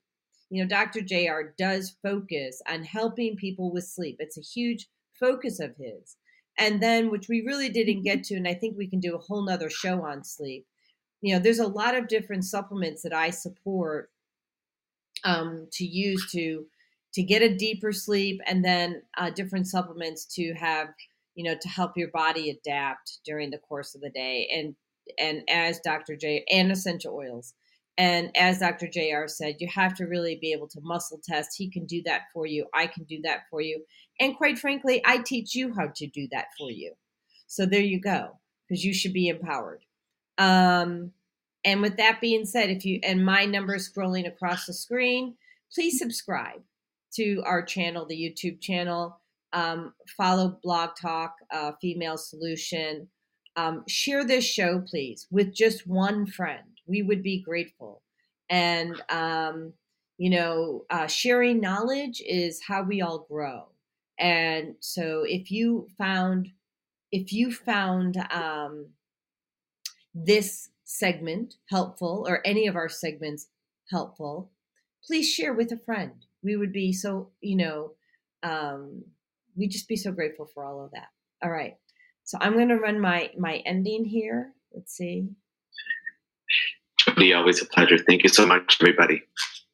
you 0.49 0.61
know, 0.61 0.67
Dr. 0.67 1.01
JR 1.01 1.53
does 1.57 1.97
focus 2.03 2.61
on 2.69 2.83
helping 2.83 3.35
people 3.35 3.71
with 3.71 3.85
sleep. 3.85 4.17
It's 4.19 4.37
a 4.37 4.41
huge 4.41 4.87
focus 5.19 5.59
of 5.59 5.75
his. 5.77 6.17
And 6.59 6.81
then, 6.81 7.09
which 7.09 7.27
we 7.27 7.41
really 7.41 7.69
didn't 7.69 8.03
get 8.03 8.23
to, 8.25 8.35
and 8.35 8.47
I 8.47 8.53
think 8.53 8.77
we 8.77 8.87
can 8.87 8.99
do 8.99 9.15
a 9.15 9.19
whole 9.19 9.43
nother 9.43 9.71
show 9.71 10.05
on 10.05 10.23
sleep. 10.23 10.67
You 11.21 11.33
know, 11.33 11.41
there's 11.41 11.59
a 11.59 11.67
lot 11.67 11.95
of 11.95 12.07
different 12.07 12.45
supplements 12.45 13.01
that 13.01 13.13
I 13.13 13.31
support 13.31 14.11
um, 15.23 15.67
to 15.73 15.85
use 15.85 16.29
to 16.31 16.65
to 17.15 17.23
get 17.23 17.41
a 17.41 17.55
deeper 17.55 17.91
sleep, 17.91 18.39
and 18.45 18.63
then 18.63 19.01
uh, 19.17 19.29
different 19.31 19.67
supplements 19.67 20.25
to 20.35 20.53
have 20.53 20.89
you 21.33 21.43
know 21.43 21.57
to 21.59 21.69
help 21.69 21.93
your 21.97 22.09
body 22.09 22.51
adapt 22.51 23.19
during 23.25 23.49
the 23.49 23.57
course 23.57 23.95
of 23.95 24.01
the 24.01 24.11
day. 24.11 24.47
And 24.53 24.75
and 25.17 25.43
as 25.49 25.79
Dr. 25.79 26.15
J 26.15 26.45
and 26.49 26.71
essential 26.71 27.15
oils. 27.15 27.53
And 27.97 28.35
as 28.35 28.59
Dr. 28.59 28.87
JR 28.87 29.27
said, 29.27 29.57
you 29.59 29.67
have 29.67 29.93
to 29.95 30.05
really 30.05 30.37
be 30.41 30.51
able 30.51 30.67
to 30.69 30.81
muscle 30.81 31.19
test. 31.23 31.55
He 31.55 31.69
can 31.69 31.85
do 31.85 32.01
that 32.05 32.23
for 32.33 32.47
you. 32.47 32.65
I 32.73 32.87
can 32.87 33.03
do 33.03 33.21
that 33.23 33.41
for 33.51 33.61
you. 33.61 33.83
And 34.19 34.35
quite 34.35 34.57
frankly, 34.57 35.01
I 35.05 35.19
teach 35.19 35.53
you 35.53 35.73
how 35.75 35.91
to 35.95 36.07
do 36.07 36.27
that 36.31 36.47
for 36.57 36.71
you. 36.71 36.93
So 37.45 37.67
there 37.67 37.81
you 37.81 38.01
go, 38.01 38.39
because 38.67 38.83
you 38.83 38.93
should 38.93 39.13
be 39.13 39.27
empowered. 39.27 39.85
Um, 40.39 41.11
and 41.63 41.81
with 41.81 41.97
that 41.97 42.19
being 42.19 42.45
said, 42.45 42.71
if 42.71 42.83
you 42.83 42.99
and 43.03 43.23
my 43.23 43.45
number 43.45 43.75
is 43.75 43.89
scrolling 43.89 44.27
across 44.27 44.65
the 44.65 44.73
screen, 44.73 45.35
please 45.73 45.99
subscribe 45.99 46.61
to 47.15 47.41
our 47.45 47.61
channel, 47.61 48.05
the 48.05 48.15
YouTube 48.15 48.59
channel. 48.59 49.19
Um, 49.53 49.93
follow 50.17 50.57
Blog 50.63 50.91
Talk, 50.99 51.35
uh, 51.51 51.73
Female 51.79 52.17
Solution. 52.17 53.07
Um, 53.55 53.83
share 53.87 54.25
this 54.25 54.45
show, 54.45 54.81
please, 54.81 55.27
with 55.29 55.53
just 55.53 55.87
one 55.87 56.25
friend. 56.25 56.63
We 56.87 57.01
would 57.01 57.23
be 57.23 57.41
grateful. 57.41 58.01
And, 58.49 59.01
um, 59.09 59.73
you 60.17 60.29
know, 60.29 60.85
uh, 60.89 61.07
sharing 61.07 61.59
knowledge 61.59 62.21
is 62.25 62.61
how 62.67 62.83
we 62.83 63.01
all 63.01 63.25
grow. 63.29 63.69
And 64.19 64.75
so 64.79 65.23
if 65.27 65.51
you 65.51 65.87
found, 65.97 66.49
if 67.11 67.31
you 67.33 67.51
found 67.51 68.17
um, 68.31 68.87
this 70.13 70.69
segment 70.83 71.55
helpful 71.69 72.25
or 72.27 72.41
any 72.45 72.67
of 72.67 72.75
our 72.75 72.89
segments 72.89 73.47
helpful, 73.89 74.51
please 75.05 75.29
share 75.31 75.53
with 75.53 75.71
a 75.71 75.77
friend. 75.77 76.25
We 76.43 76.55
would 76.55 76.73
be 76.73 76.93
so, 76.93 77.31
you 77.41 77.57
know, 77.57 77.91
um, 78.43 79.03
we'd 79.55 79.71
just 79.71 79.87
be 79.87 79.95
so 79.95 80.11
grateful 80.11 80.45
for 80.53 80.63
all 80.65 80.83
of 80.83 80.91
that. 80.91 81.07
All 81.43 81.51
right. 81.51 81.75
So 82.23 82.37
I'm 82.41 82.53
going 82.53 82.69
to 82.69 82.77
run 82.77 82.99
my 82.99 83.31
my 83.37 83.57
ending 83.65 84.05
here. 84.05 84.53
Let's 84.73 84.95
see. 84.95 85.29
Truly, 86.99 87.33
always 87.33 87.61
a 87.61 87.65
pleasure. 87.65 87.97
Thank 87.97 88.23
you 88.23 88.29
so 88.29 88.45
much, 88.45 88.77
everybody. 88.81 89.23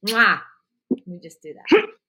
Mwah. 0.07 0.41
Let 0.89 1.07
me 1.07 1.19
just 1.21 1.41
do 1.41 1.53
that. 1.53 1.83